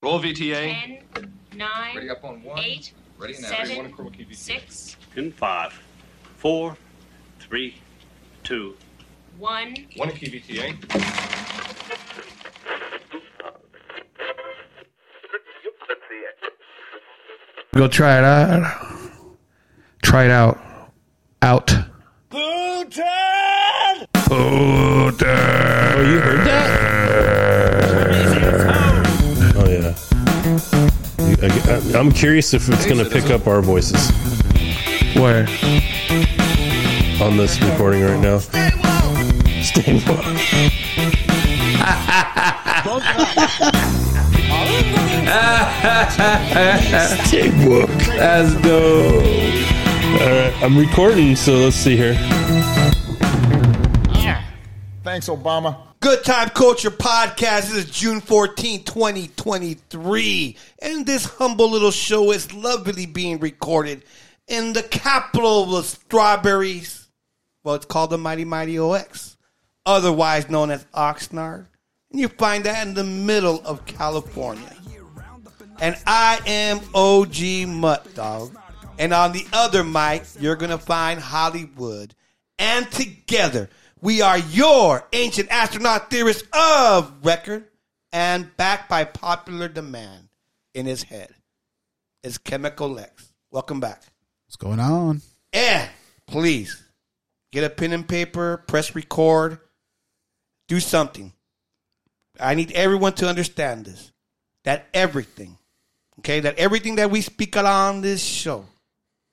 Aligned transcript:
Roll 0.00 0.20
VTA. 0.20 1.00
10, 1.12 1.32
9, 1.56 1.96
Ready 1.96 2.08
up 2.10 2.22
on 2.22 2.40
one. 2.44 2.60
8, 2.60 2.92
Ready 3.18 3.34
now. 3.40 3.48
7, 3.48 3.76
One 3.78 3.92
chroma 3.92 4.16
key 4.16 4.24
VTA. 4.24 4.36
6, 4.36 4.96
In 5.16 5.32
five, 5.32 5.72
four, 6.36 6.76
three, 7.40 7.74
two. 8.44 8.76
1. 9.38 9.76
One 9.96 10.10
key 10.12 10.26
VTA. 10.40 10.76
Go 17.74 17.88
try 17.88 18.18
it 18.18 18.24
out. 18.24 19.20
Try 20.02 20.26
it 20.26 20.30
out. 20.30 20.60
Out. 21.42 21.74
Putin! 22.30 24.06
Oh, 24.30 25.10
you 26.06 26.20
heard 26.20 26.46
that? 26.46 26.77
Yeah. 31.40 31.80
I, 31.94 31.98
am 31.98 32.10
curious 32.10 32.54
if 32.54 32.68
it's 32.68 32.86
going 32.86 33.04
to 33.04 33.10
pick 33.10 33.30
up 33.30 33.46
our 33.46 33.62
voices 33.62 34.10
Where? 35.14 35.46
on 37.22 37.36
this 37.36 37.60
recording 37.60 38.02
right 38.02 38.20
now. 38.20 38.38
Stay 38.38 39.94
woke. 40.06 40.24
Stay 47.26 47.50
woke. 47.66 48.06
Let's 48.08 48.54
go. 48.62 49.20
All 50.08 50.30
right, 50.30 50.54
I'm 50.62 50.76
recording, 50.76 51.36
so 51.36 51.52
let's 51.54 51.76
see 51.76 51.96
here. 51.96 52.14
Thanks, 55.18 55.28
Obama. 55.28 55.76
Good 55.98 56.22
Time 56.22 56.48
Culture 56.50 56.92
Podcast. 56.92 57.62
This 57.62 57.86
is 57.86 57.90
June 57.90 58.20
14, 58.20 58.84
2023. 58.84 60.56
And 60.80 61.04
this 61.04 61.24
humble 61.24 61.68
little 61.68 61.90
show 61.90 62.30
is 62.30 62.52
lovely 62.52 63.04
being 63.04 63.40
recorded 63.40 64.04
in 64.46 64.74
the 64.74 64.84
capital 64.84 65.64
of 65.64 65.70
the 65.70 65.82
strawberries. 65.82 67.08
Well, 67.64 67.74
it's 67.74 67.84
called 67.84 68.10
the 68.10 68.18
Mighty 68.18 68.44
Mighty 68.44 68.78
OX, 68.78 69.36
otherwise 69.84 70.48
known 70.48 70.70
as 70.70 70.84
Oxnard. 70.94 71.66
And 72.12 72.20
you 72.20 72.28
find 72.28 72.62
that 72.62 72.86
in 72.86 72.94
the 72.94 73.02
middle 73.02 73.60
of 73.64 73.86
California. 73.86 74.72
And 75.80 75.96
I 76.06 76.40
am 76.46 76.78
OG 76.94 77.66
Mutt 77.66 78.14
Dog. 78.14 78.56
And 79.00 79.12
on 79.12 79.32
the 79.32 79.44
other 79.52 79.82
mic, 79.82 80.22
you're 80.38 80.54
going 80.54 80.70
to 80.70 80.78
find 80.78 81.18
Hollywood. 81.18 82.14
And 82.60 82.88
together, 82.92 83.68
we 84.00 84.22
are 84.22 84.38
your 84.38 85.06
ancient 85.12 85.50
astronaut 85.50 86.10
theorists 86.10 86.46
of 86.52 87.12
record 87.24 87.64
and 88.12 88.56
backed 88.56 88.88
by 88.88 89.04
popular 89.04 89.68
demand 89.68 90.28
in 90.74 90.86
his 90.86 91.02
head. 91.02 91.34
Is 92.22 92.36
Chemical 92.36 92.88
Lex. 92.88 93.32
Welcome 93.50 93.80
back. 93.80 94.02
What's 94.46 94.56
going 94.56 94.80
on? 94.80 95.22
And 95.52 95.88
please 96.26 96.82
get 97.52 97.64
a 97.64 97.70
pen 97.70 97.92
and 97.92 98.06
paper, 98.06 98.64
press 98.66 98.94
record, 98.94 99.58
do 100.66 100.80
something. 100.80 101.32
I 102.40 102.54
need 102.54 102.72
everyone 102.72 103.14
to 103.14 103.28
understand 103.28 103.86
this 103.86 104.12
that 104.64 104.86
everything, 104.92 105.56
okay, 106.18 106.40
that 106.40 106.58
everything 106.58 106.96
that 106.96 107.10
we 107.10 107.20
speak 107.20 107.56
on 107.56 108.00
this 108.00 108.22
show 108.22 108.66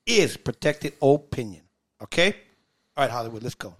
is 0.06 0.36
protected 0.36 0.94
opinion, 1.02 1.62
okay? 2.02 2.34
All 2.96 3.04
right, 3.04 3.10
Hollywood, 3.10 3.42
let's 3.42 3.56
go. 3.56 3.74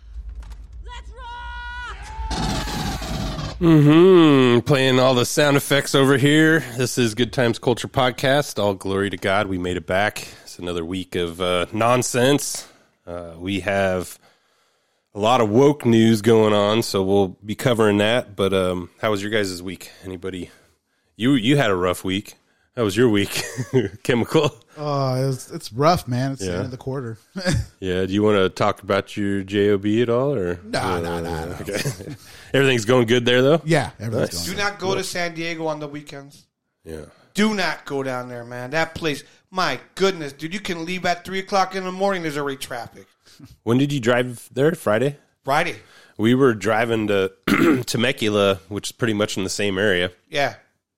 Hmm, 3.58 4.58
playing 4.66 5.00
all 5.00 5.14
the 5.14 5.24
sound 5.24 5.56
effects 5.56 5.94
over 5.94 6.18
here. 6.18 6.60
This 6.76 6.98
is 6.98 7.14
Good 7.14 7.32
Times 7.32 7.58
Culture 7.58 7.88
Podcast. 7.88 8.62
All 8.62 8.74
glory 8.74 9.08
to 9.08 9.16
God, 9.16 9.46
we 9.46 9.56
made 9.56 9.78
it 9.78 9.86
back. 9.86 10.28
It's 10.42 10.58
another 10.58 10.84
week 10.84 11.14
of 11.14 11.40
uh, 11.40 11.64
nonsense. 11.72 12.68
Uh, 13.06 13.32
we 13.38 13.60
have 13.60 14.18
a 15.14 15.18
lot 15.18 15.40
of 15.40 15.48
woke 15.48 15.86
news 15.86 16.20
going 16.20 16.52
on, 16.52 16.82
so 16.82 17.02
we'll 17.02 17.28
be 17.28 17.54
covering 17.54 17.96
that. 17.96 18.36
But 18.36 18.52
um, 18.52 18.90
how 19.00 19.10
was 19.10 19.22
your 19.22 19.30
guys' 19.30 19.62
week? 19.62 19.90
Anybody? 20.04 20.50
You 21.16 21.32
you 21.32 21.56
had 21.56 21.70
a 21.70 21.76
rough 21.76 22.04
week. 22.04 22.34
How 22.76 22.84
was 22.84 22.94
your 22.94 23.08
week? 23.08 23.42
Chemical. 24.02 24.54
Oh, 24.78 25.28
it's, 25.30 25.50
it's 25.50 25.72
rough, 25.72 26.06
man. 26.06 26.32
It's 26.32 26.40
the 26.40 26.48
Yeah. 26.48 26.56
end 26.56 26.64
of 26.66 26.70
the 26.70 26.76
quarter. 26.76 27.18
Yeah. 27.80 28.04
Do 28.06 28.12
you 28.12 28.22
want 28.22 28.36
to 28.38 28.48
talk 28.48 28.82
about 28.82 29.16
your 29.16 29.42
job 29.42 29.86
at 29.86 30.08
all, 30.08 30.34
or 30.34 30.58
Nah, 30.64 31.00
nah, 31.00 31.20
nah, 31.20 31.44
nah. 31.46 31.54
Okay. 31.60 31.80
Everything's 32.54 32.84
going 32.84 33.06
good 33.06 33.24
there, 33.26 33.42
though. 33.42 33.60
yeah, 33.64 33.90
everything's 34.00 34.34
Nice. 34.34 34.44
Do 34.46 34.52
going. 34.54 34.64
not 34.64 34.78
go 34.78 34.94
to 34.94 35.04
San 35.04 35.34
Diego 35.34 35.66
on 35.66 35.80
the 35.80 35.88
weekends. 35.88 36.46
Yeah. 36.84 37.06
Do 37.34 37.54
not 37.54 37.84
go 37.84 38.02
down 38.02 38.28
there, 38.28 38.44
man. 38.44 38.70
That 38.70 38.94
place, 38.94 39.22
my 39.50 39.78
goodness, 39.94 40.32
dude, 40.32 40.54
you 40.54 40.60
can 40.60 40.84
leave 40.86 41.04
at 41.04 41.24
3 41.24 41.38
o'clock 41.40 41.74
in 41.74 41.84
the 41.84 41.92
morning. 41.92 42.22
There's 42.22 42.36
already 42.38 42.56
traffic. 42.58 43.06
When 43.64 43.76
did 43.78 43.92
you 43.92 44.00
drive 44.00 44.48
there? 44.52 44.72
Friday. 44.74 45.16
Friday. 45.44 45.76
We 46.16 46.34
were 46.34 46.54
driving 46.54 47.08
to 47.08 47.32
Temecula, 47.86 48.60
which 48.68 48.88
is 48.88 48.92
pretty 48.92 49.12
much 49.12 49.36
in 49.36 49.44
the 49.44 49.50
same 49.50 49.76
area, 49.78 50.10
Yeah. 50.30 50.54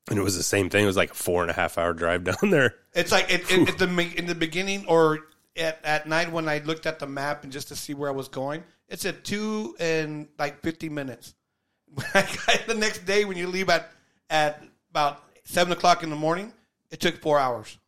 and 0.09 0.19
it 0.19 0.23
was 0.23 0.37
the 0.37 0.45
same 0.45 0.71
thing. 0.71 0.85
It 0.85 0.87
was 0.87 0.97
like 0.97 1.11
a 1.11 1.15
four 1.15 1.43
and 1.43 1.51
a 1.51 1.55
half 1.55 1.77
hour 1.79 1.93
drive 1.93 2.23
down 2.25 2.51
there. 2.51 2.77
It's 2.99 3.13
like 3.13 3.31
it, 3.33 3.51
it, 3.51 3.69
at 3.69 3.79
the 3.79 4.13
in 4.17 4.27
the 4.27 4.35
beginning 4.35 4.85
or 4.87 5.21
at, 5.57 5.79
at 5.85 6.09
night 6.09 6.31
when 6.33 6.49
I 6.49 6.59
looked 6.59 6.87
at 6.87 6.99
the 6.99 7.07
map 7.07 7.45
and 7.45 7.53
just 7.53 7.69
to 7.69 7.77
see 7.77 7.95
where 7.95 8.09
I 8.09 8.13
was 8.13 8.29
going, 8.29 8.65
It's 8.89 9.05
at 9.05 9.25
two 9.25 9.77
and 9.81 10.29
like 10.39 10.61
fifty 10.63 10.89
minutes. 10.89 11.35
the 12.13 12.75
next 12.77 13.07
day 13.07 13.25
when 13.25 13.37
you 13.37 13.47
leave 13.47 13.69
at 13.71 13.91
at 14.31 14.63
about 14.91 15.23
seven 15.45 15.73
o'clock 15.73 16.03
in 16.03 16.11
the 16.11 16.17
morning, 16.17 16.53
it 16.91 17.01
took 17.01 17.21
four 17.21 17.39
hours. 17.39 17.79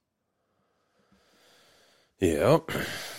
Yeah, 2.18 2.58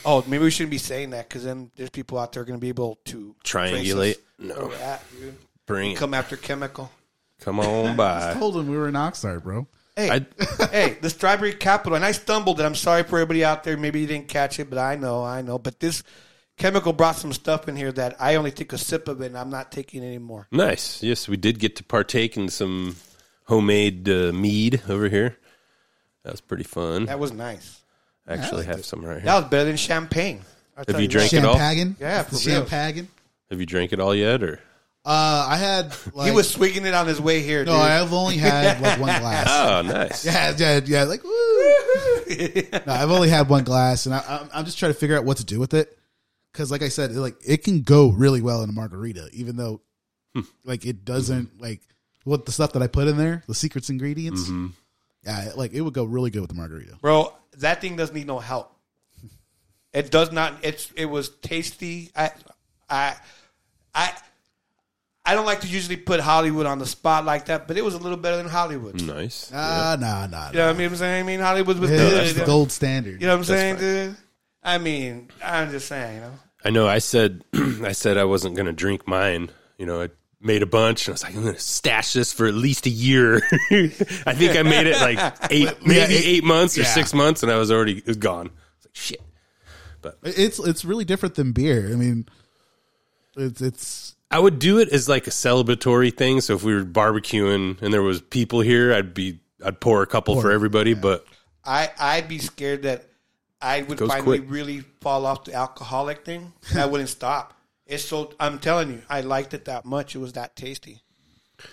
Oh, 0.05 0.23
maybe 0.27 0.43
we 0.43 0.51
shouldn't 0.51 0.69
be 0.71 0.77
saying 0.77 1.09
that 1.09 1.27
because 1.27 1.43
then 1.43 1.71
there's 1.75 1.89
people 1.89 2.19
out 2.19 2.33
there 2.33 2.43
going 2.45 2.59
to 2.59 2.61
be 2.61 2.69
able 2.69 2.99
to 3.05 3.35
triangulate. 3.43 4.15
trace 4.15 4.15
us 4.15 4.21
where 4.37 4.57
No, 4.57 4.71
at, 4.73 5.03
dude. 5.19 5.37
bring 5.65 5.91
it. 5.93 5.97
Come 5.97 6.13
after 6.13 6.37
chemical. 6.37 6.91
Come 7.39 7.59
on 7.59 7.87
I 7.87 7.95
by. 7.95 8.33
told 8.35 8.55
him 8.57 8.67
we 8.69 8.77
were 8.77 8.87
in 8.87 8.93
Oxnard, 8.93 9.41
bro. 9.41 9.65
Hey, 10.09 10.25
I- 10.59 10.65
hey, 10.71 10.97
the 11.01 11.09
Strawberry 11.09 11.53
Capital, 11.53 11.95
and 11.95 12.05
I 12.05 12.11
stumbled, 12.11 12.59
and 12.59 12.65
I'm 12.67 12.75
sorry 12.75 13.03
for 13.03 13.17
everybody 13.17 13.43
out 13.43 13.63
there. 13.63 13.77
Maybe 13.77 14.01
you 14.01 14.07
didn't 14.07 14.27
catch 14.27 14.59
it, 14.59 14.69
but 14.69 14.79
I 14.79 14.95
know, 14.95 15.23
I 15.23 15.41
know. 15.41 15.57
But 15.59 15.79
this 15.79 16.03
chemical 16.57 16.93
brought 16.93 17.15
some 17.15 17.33
stuff 17.33 17.67
in 17.67 17.75
here 17.75 17.91
that 17.93 18.15
I 18.19 18.35
only 18.35 18.51
took 18.51 18.73
a 18.73 18.77
sip 18.77 19.07
of 19.07 19.21
it, 19.21 19.27
and 19.27 19.37
I'm 19.37 19.49
not 19.49 19.71
taking 19.71 20.03
anymore. 20.03 20.47
Nice. 20.51 21.01
Yes, 21.03 21.27
we 21.27 21.37
did 21.37 21.59
get 21.59 21.75
to 21.77 21.83
partake 21.83 22.37
in 22.37 22.49
some 22.49 22.95
homemade 23.45 24.07
uh, 24.09 24.31
mead 24.33 24.81
over 24.89 25.09
here. 25.09 25.37
That 26.23 26.33
was 26.33 26.41
pretty 26.41 26.63
fun. 26.63 27.05
That 27.05 27.19
was 27.19 27.31
nice. 27.31 27.81
I 28.27 28.33
actually 28.33 28.57
liked 28.57 28.69
have 28.69 28.79
it. 28.79 28.85
some 28.85 29.03
right 29.03 29.17
here. 29.17 29.25
That 29.25 29.41
was 29.41 29.49
better 29.49 29.65
than 29.65 29.77
champagne. 29.77 30.41
I'll 30.77 30.85
tell 30.85 31.01
you 31.01 31.07
what. 31.07 31.11
drank 31.11 31.33
it 31.33 31.45
all? 31.45 31.57
Champagne? 31.57 31.95
Yeah, 31.99 32.23
for 32.23 32.35
real. 32.35 32.65
Champagne? 32.67 33.07
Have 33.49 33.59
you 33.59 33.65
drank 33.65 33.91
it 33.91 33.99
all 33.99 34.15
yet, 34.15 34.43
or? 34.43 34.59
Uh, 35.03 35.47
I 35.49 35.57
had 35.57 35.95
like 36.13 36.29
he 36.29 36.35
was 36.35 36.49
swinging 36.49 36.85
it 36.85 36.93
on 36.93 37.07
his 37.07 37.19
way 37.19 37.41
here. 37.41 37.65
no, 37.65 37.71
dude. 37.71 37.81
I've 37.81 38.13
only 38.13 38.37
had 38.37 38.79
like 38.81 38.99
one 38.99 39.19
glass. 39.21 39.47
Oh, 39.49 39.81
nice. 39.81 40.25
Yeah, 40.25 40.53
yeah, 40.57 40.79
yeah. 40.85 41.03
Like, 41.05 41.23
woo. 41.23 41.29
no, 42.85 42.93
I've 42.93 43.09
only 43.11 43.29
had 43.29 43.49
one 43.49 43.63
glass, 43.63 44.05
and 44.05 44.13
I, 44.15 44.23
I'm, 44.27 44.49
I'm 44.53 44.65
just 44.65 44.77
trying 44.77 44.93
to 44.93 44.97
figure 44.99 45.17
out 45.17 45.25
what 45.25 45.37
to 45.37 45.45
do 45.45 45.59
with 45.59 45.73
it. 45.73 45.97
Because, 46.51 46.69
like 46.71 46.81
I 46.81 46.89
said, 46.89 47.11
it, 47.11 47.15
like 47.15 47.35
it 47.45 47.63
can 47.63 47.81
go 47.81 48.09
really 48.09 48.41
well 48.41 48.61
in 48.63 48.69
a 48.69 48.73
margarita, 48.73 49.29
even 49.33 49.55
though, 49.55 49.81
like, 50.63 50.85
it 50.85 51.03
doesn't 51.05 51.59
like 51.61 51.81
what 52.23 52.45
the 52.45 52.51
stuff 52.51 52.73
that 52.73 52.83
I 52.83 52.87
put 52.87 53.07
in 53.07 53.17
there, 53.17 53.43
the 53.47 53.55
secrets 53.55 53.89
ingredients. 53.89 54.49
Yeah, 55.23 55.51
like 55.55 55.73
it 55.73 55.81
would 55.81 55.93
go 55.93 56.03
really 56.03 56.29
good 56.29 56.41
with 56.41 56.49
the 56.49 56.55
margarita. 56.55 56.97
bro. 57.01 57.33
That 57.57 57.81
thing 57.81 57.95
doesn't 57.95 58.15
need 58.15 58.27
no 58.27 58.39
help. 58.39 58.73
It 59.93 60.09
does 60.11 60.31
not. 60.31 60.53
It's 60.63 60.89
it 60.95 61.05
was 61.05 61.29
tasty. 61.29 62.11
I 62.15 62.31
I 62.89 63.15
I 63.93 64.13
I 65.23 65.35
don't 65.35 65.45
like 65.45 65.61
to 65.61 65.67
usually 65.67 65.97
put 65.97 66.19
Hollywood 66.19 66.65
on 66.65 66.79
the 66.79 66.85
spot 66.85 67.25
like 67.25 67.45
that, 67.45 67.67
but 67.67 67.77
it 67.77 67.85
was 67.85 67.93
a 67.93 67.99
little 67.99 68.17
better 68.17 68.37
than 68.37 68.47
Hollywood. 68.47 69.01
Nice. 69.03 69.51
Ah, 69.53 69.95
nah, 69.99 70.25
nah, 70.25 70.49
You 70.49 70.57
know 70.57 70.67
what 70.67 70.75
I 70.75 70.77
mean? 70.77 70.87
I'm 70.87 70.95
saying. 70.95 71.23
I 71.23 71.27
mean, 71.27 71.39
Hollywood 71.39 71.77
was 71.77 71.91
nah. 71.91 71.97
good. 71.97 72.13
That's 72.13 72.33
the 72.33 72.45
gold 72.45 72.71
standard. 72.71 73.21
You 73.21 73.27
know 73.27 73.33
what 73.33 73.39
I'm 73.39 73.43
saying, 73.45 73.75
dude? 73.77 74.15
I 74.63 74.77
mean, 74.79 75.29
I'm 75.43 75.69
just 75.69 75.87
saying. 75.87 76.15
You 76.15 76.21
know, 76.21 76.33
I 76.65 76.69
know. 76.71 76.87
I 76.87 76.99
said, 76.99 77.43
I 77.53 77.91
said 77.91 78.17
I 78.17 78.23
wasn't 78.23 78.55
going 78.55 78.65
to 78.65 78.73
drink 78.73 79.07
mine. 79.07 79.51
You 79.77 79.85
know, 79.85 80.01
I 80.01 80.09
made 80.39 80.63
a 80.63 80.67
bunch, 80.67 81.07
and 81.07 81.11
I 81.11 81.13
was 81.13 81.23
like, 81.23 81.35
I'm 81.35 81.43
going 81.43 81.53
to 81.53 81.59
stash 81.59 82.13
this 82.13 82.33
for 82.33 82.47
at 82.47 82.55
least 82.55 82.87
a 82.87 82.89
year. 82.89 83.35
I 83.71 84.33
think 84.33 84.55
I 84.55 84.63
made 84.63 84.87
it 84.87 84.99
like 85.01 85.19
eight, 85.51 85.85
maybe 85.85 86.15
it- 86.15 86.25
eight 86.25 86.43
months 86.43 86.77
or 86.77 86.81
yeah. 86.81 86.87
six 86.87 87.13
months, 87.13 87.43
and 87.43 87.51
I 87.51 87.57
was 87.57 87.71
already 87.71 87.99
it 87.99 88.07
was 88.07 88.17
gone. 88.17 88.47
I 88.47 88.51
was 88.77 88.85
like, 88.85 88.95
shit. 88.95 89.21
It's 90.23 90.57
it's 90.57 90.83
really 90.83 91.05
different 91.05 91.35
than 91.35 91.51
beer. 91.51 91.91
I 91.91 91.95
mean, 91.95 92.25
it's 93.37 93.61
it's 93.61 94.10
I 94.31 94.39
would 94.39 94.59
do 94.59 94.79
it 94.79 94.89
as 94.89 95.09
like 95.09 95.27
a 95.27 95.31
celebratory 95.31 96.15
thing. 96.15 96.41
So 96.41 96.55
if 96.55 96.63
we 96.63 96.73
were 96.73 96.85
barbecuing 96.85 97.81
and 97.81 97.93
there 97.93 98.01
was 98.01 98.21
people 98.21 98.61
here, 98.61 98.93
I'd 98.93 99.13
be 99.13 99.39
I'd 99.63 99.79
pour 99.79 100.01
a 100.01 100.07
couple 100.07 100.39
for 100.41 100.51
everybody. 100.51 100.93
But 100.93 101.25
I 101.65 101.91
I'd 101.99 102.27
be 102.27 102.39
scared 102.39 102.83
that 102.83 103.05
I 103.61 103.81
would 103.83 103.99
finally 103.99 104.39
quick. 104.39 104.49
really 104.49 104.79
fall 105.01 105.25
off 105.25 105.43
the 105.43 105.53
alcoholic 105.53 106.25
thing. 106.25 106.53
I 106.75 106.85
wouldn't 106.85 107.09
stop. 107.09 107.53
It's 107.85 108.05
so 108.05 108.33
I'm 108.39 108.57
telling 108.59 108.89
you, 108.89 109.01
I 109.09 109.21
liked 109.21 109.53
it 109.53 109.65
that 109.65 109.83
much. 109.85 110.15
It 110.15 110.19
was 110.19 110.33
that 110.33 110.55
tasty. 110.55 111.01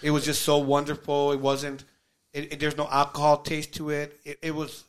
It 0.02 0.10
was 0.10 0.24
just 0.24 0.42
so 0.42 0.58
wonderful. 0.58 1.32
It 1.32 1.40
wasn't 1.40 1.84
It, 2.32 2.52
it, 2.54 2.60
there's 2.60 2.76
no 2.76 2.88
alcohol 2.90 3.38
taste 3.38 3.74
to 3.74 3.90
it. 3.90 4.18
it. 4.24 4.38
It 4.42 4.54
was. 4.54 4.84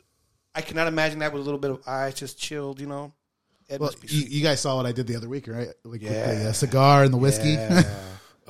I 0.55 0.61
cannot 0.61 0.87
imagine 0.87 1.19
that 1.19 1.31
with 1.31 1.41
a 1.41 1.45
little 1.45 1.59
bit 1.59 1.71
of 1.71 1.87
ice, 1.87 2.15
just 2.15 2.39
chilled. 2.39 2.81
You 2.81 2.87
know. 2.87 3.13
It 3.69 3.79
Well, 3.79 3.89
must 3.89 4.01
be 4.01 4.07
you, 4.09 4.25
you 4.27 4.43
guys 4.43 4.59
saw 4.59 4.75
what 4.77 4.85
I 4.85 4.91
did 4.91 5.07
the 5.07 5.15
other 5.15 5.29
week, 5.29 5.47
right? 5.47 5.67
Like 5.83 6.01
with 6.01 6.01
the 6.01 6.07
Yeah. 6.43 6.49
uh, 6.49 6.53
cigar 6.53 7.03
and 7.03 7.13
the 7.13 7.17
whiskey. 7.17 7.51
Yeah. 7.51 7.83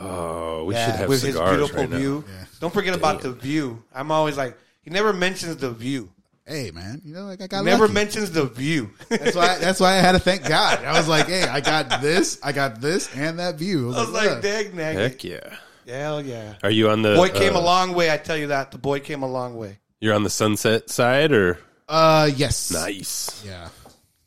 Oh, 0.02 0.64
we 0.64 0.76
Yeah, 0.76 0.86
should 0.86 0.96
have 0.96 1.10
with 1.10 1.20
cigars 1.20 1.36
his 1.50 1.58
beautiful 1.58 1.82
right 1.82 1.90
now. 1.90 1.98
view. 1.98 2.24
Don't 2.62 2.74
forget 2.74 2.96
about 2.96 3.22
the 3.22 3.34
view. 3.34 3.84
I'm 3.94 4.12
always 4.12 4.38
like, 4.38 4.58
he 4.82 4.90
never 4.92 5.12
mentions 5.12 5.58
the 5.58 5.72
view. 5.72 6.10
hey, 6.48 6.72
man, 6.72 7.02
you 7.04 7.14
know, 7.14 7.26
like 7.26 7.42
I 7.42 7.48
got 7.48 7.66
Never 7.66 7.82
lucky. 7.84 7.94
mentions 7.96 8.32
the 8.32 8.46
view. 8.46 8.92
That's 9.10 9.36
why. 9.36 9.58
That's 9.60 9.80
why 9.82 9.96
I 9.96 9.98
had 9.98 10.14
to 10.14 10.20
thank 10.20 10.48
God. 10.48 10.84
I 10.86 10.98
was 10.98 11.08
like, 11.10 11.28
hey, 11.28 11.44
I 11.44 11.60
got 11.60 12.02
this, 12.02 12.40
I 12.42 12.54
got 12.54 12.80
this, 12.80 13.14
and 13.14 13.38
that 13.40 13.56
view. 13.56 13.94
I 13.94 14.00
was 14.00 14.10
like, 14.10 14.30
yeah. 14.30 14.40
dag 14.42 14.74
nag. 14.74 14.96
Heck 14.96 15.24
yeah. 15.26 15.58
Hell 15.86 16.22
yeah. 16.26 16.54
Are 16.64 16.72
you 16.72 16.90
on 16.90 17.02
the 17.02 17.16
Boy 17.16 17.30
came 17.30 17.56
uh, 17.56 17.60
a 17.60 17.62
long 17.62 17.94
way. 17.94 18.10
I 18.10 18.16
tell 18.18 18.38
you 18.38 18.48
that. 18.48 18.72
The 18.72 18.78
boy 18.78 19.00
came 19.02 19.22
a 19.22 19.28
long 19.30 19.58
way. 19.58 19.80
You're 20.00 20.16
on 20.16 20.24
the 20.24 20.30
sunset 20.30 20.90
side 20.90 21.34
or 21.34 21.60
uh, 21.90 22.30
yes, 22.34 22.72
nice? 22.72 23.44
yeah. 23.46 23.68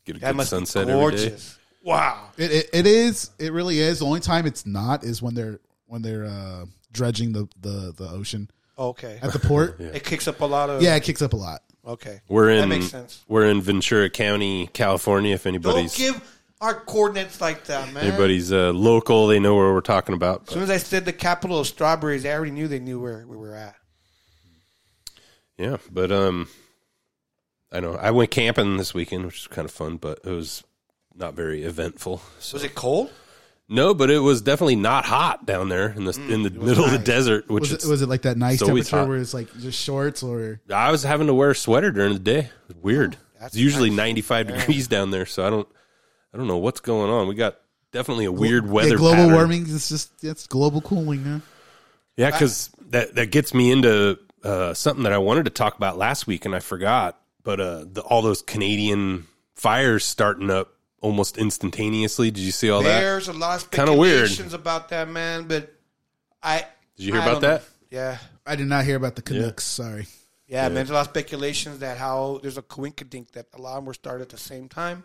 Get 0.05 0.17
a 0.17 0.19
That 0.19 0.27
good 0.31 0.35
must 0.37 0.49
sunset 0.49 0.87
be 0.87 0.93
every 0.93 1.11
day. 1.15 1.17
gorgeous. 1.29 1.57
Wow. 1.83 2.29
It, 2.37 2.51
it 2.51 2.69
it 2.73 2.87
is. 2.87 3.31
It 3.39 3.51
really 3.53 3.79
is. 3.79 3.99
The 3.99 4.05
only 4.05 4.19
time 4.21 4.45
it's 4.45 4.65
not 4.65 5.03
is 5.03 5.21
when 5.21 5.33
they're 5.35 5.59
when 5.87 6.01
they're 6.01 6.25
uh, 6.25 6.65
dredging 6.91 7.31
the, 7.33 7.47
the 7.61 7.93
the 7.95 8.09
ocean 8.09 8.49
Okay. 8.77 9.19
at 9.21 9.33
the 9.33 9.39
port. 9.39 9.75
yeah. 9.79 9.87
It 9.87 10.03
kicks 10.03 10.27
up 10.27 10.41
a 10.41 10.45
lot 10.45 10.69
of. 10.69 10.81
Yeah, 10.81 10.95
it 10.95 11.03
kicks 11.03 11.21
up 11.21 11.33
a 11.33 11.37
lot. 11.37 11.61
Okay. 11.85 12.21
We're 12.29 12.55
That 12.55 12.63
in 12.63 12.69
makes 12.69 12.87
sense. 12.89 13.23
we're 13.27 13.45
in 13.49 13.61
Ventura 13.61 14.09
County, 14.09 14.67
California. 14.67 15.33
If 15.35 15.43
Don't 15.43 15.49
anybody's 15.55 15.95
give 15.97 16.21
our 16.61 16.73
coordinates 16.75 17.41
like 17.41 17.65
that, 17.65 17.93
man. 17.93 18.05
anybody's 18.05 18.53
uh, 18.53 18.71
local, 18.71 19.27
they 19.27 19.39
know 19.39 19.53
where 19.55 19.73
we're 19.73 19.81
talking 19.81 20.15
about. 20.15 20.43
As 20.47 20.53
soon 20.53 20.63
as 20.63 20.69
I 20.69 20.77
said 20.77 21.03
the 21.03 21.11
capital 21.11 21.59
of 21.59 21.67
strawberries, 21.67 22.25
I 22.25 22.29
already 22.31 22.51
knew 22.51 22.69
they 22.69 22.79
knew 22.79 23.01
where 23.01 23.25
we 23.27 23.35
were 23.35 23.53
at. 23.53 23.75
Yeah, 25.57 25.77
but 25.91 26.11
um, 26.11 26.47
I 27.73 27.79
know 27.79 27.95
I 27.95 28.11
went 28.11 28.31
camping 28.31 28.77
this 28.77 28.93
weekend, 28.93 29.25
which 29.25 29.35
was 29.35 29.47
kind 29.47 29.65
of 29.65 29.71
fun, 29.71 29.97
but 29.97 30.19
it 30.23 30.29
was 30.29 30.63
not 31.15 31.33
very 31.33 31.63
eventful. 31.63 32.21
So. 32.39 32.55
Was 32.55 32.63
it 32.63 32.75
cold? 32.75 33.11
No, 33.69 33.93
but 33.93 34.11
it 34.11 34.19
was 34.19 34.41
definitely 34.41 34.75
not 34.75 35.05
hot 35.05 35.45
down 35.45 35.69
there 35.69 35.89
in 35.89 36.03
the 36.03 36.11
in 36.29 36.43
the 36.43 36.49
middle 36.51 36.85
of 36.85 36.91
the 36.91 36.97
desert, 36.99 37.49
which 37.49 37.71
Was 37.71 37.83
it, 37.85 37.89
was 37.89 38.01
it 38.01 38.09
like 38.09 38.23
that 38.23 38.37
nice 38.37 38.55
it's 38.55 38.63
always 38.63 38.89
temperature 38.89 39.03
hot. 39.05 39.09
where 39.09 39.17
it's 39.17 39.33
like 39.33 39.47
just 39.59 39.81
shorts 39.81 40.21
or 40.21 40.61
I 40.71 40.91
was 40.91 41.03
having 41.03 41.27
to 41.27 41.33
wear 41.33 41.51
a 41.51 41.55
sweater 41.55 41.89
during 41.91 42.13
the 42.13 42.19
day. 42.19 42.39
It 42.39 42.51
was 42.67 42.77
weird. 42.83 43.17
that's 43.39 43.55
it's 43.55 43.61
usually 43.63 43.89
nice. 43.89 43.97
95 43.97 44.47
degrees 44.47 44.87
down 44.87 45.11
there, 45.11 45.25
so 45.25 45.47
I 45.47 45.49
don't 45.49 45.67
I 46.33 46.37
don't 46.37 46.47
know 46.47 46.57
what's 46.57 46.81
going 46.81 47.09
on. 47.09 47.27
We 47.27 47.35
got 47.35 47.57
definitely 47.91 48.25
a 48.25 48.31
weird 48.31 48.69
weather. 48.69 48.89
Yeah, 48.89 48.95
global 48.97 49.15
pattern. 49.15 49.33
warming 49.33 49.65
is 49.67 49.87
just 49.89 50.23
it's 50.23 50.45
global 50.45 50.81
cooling. 50.81 51.23
Huh? 51.23 51.39
Yeah, 52.17 52.31
because 52.31 52.69
that 52.89 53.15
that 53.15 53.31
gets 53.31 53.53
me 53.53 53.71
into 53.71 54.19
uh, 54.43 54.73
something 54.73 55.03
that 55.03 55.13
I 55.13 55.19
wanted 55.19 55.45
to 55.45 55.51
talk 55.51 55.77
about 55.77 55.97
last 55.97 56.27
week 56.27 56.45
and 56.45 56.53
I 56.53 56.59
forgot. 56.59 57.19
But 57.43 57.59
uh, 57.59 57.85
the, 57.91 58.01
all 58.01 58.21
those 58.21 58.41
Canadian 58.41 59.27
fires 59.55 60.05
starting 60.05 60.49
up 60.49 60.73
almost 61.01 61.37
instantaneously. 61.37 62.31
Did 62.31 62.41
you 62.41 62.51
see 62.51 62.69
all 62.69 62.81
that? 62.83 62.99
There's 63.01 63.27
a 63.27 63.33
lot 63.33 63.61
of 63.63 63.69
Kinda 63.71 63.93
weird. 63.93 64.27
speculations 64.29 64.53
about 64.53 64.89
that, 64.89 65.09
man. 65.09 65.43
But 65.47 65.73
I 66.41 66.65
Did 66.95 67.05
you 67.05 67.13
hear 67.13 67.21
I 67.21 67.25
about 67.25 67.41
don't 67.41 67.41
know. 67.41 67.47
that? 67.57 67.63
Yeah, 67.91 68.17
I 68.45 68.55
did 68.55 68.67
not 68.67 68.85
hear 68.85 68.95
about 68.95 69.15
the 69.15 69.21
Canucks. 69.21 69.63
Sorry. 69.65 70.07
yeah, 70.47 70.63
man. 70.63 70.75
There's 70.75 70.89
a 70.89 70.93
lot 70.93 71.01
of 71.01 71.07
speculations 71.07 71.79
that 71.79 71.97
how 71.97 72.39
there's 72.41 72.57
a 72.57 72.61
coincidence 72.61 73.31
that 73.31 73.47
a 73.53 73.61
lot 73.61 73.71
of 73.71 73.75
them 73.77 73.85
were 73.85 73.93
started 73.93 74.23
at 74.23 74.29
the 74.29 74.37
same 74.37 74.67
time, 74.69 75.03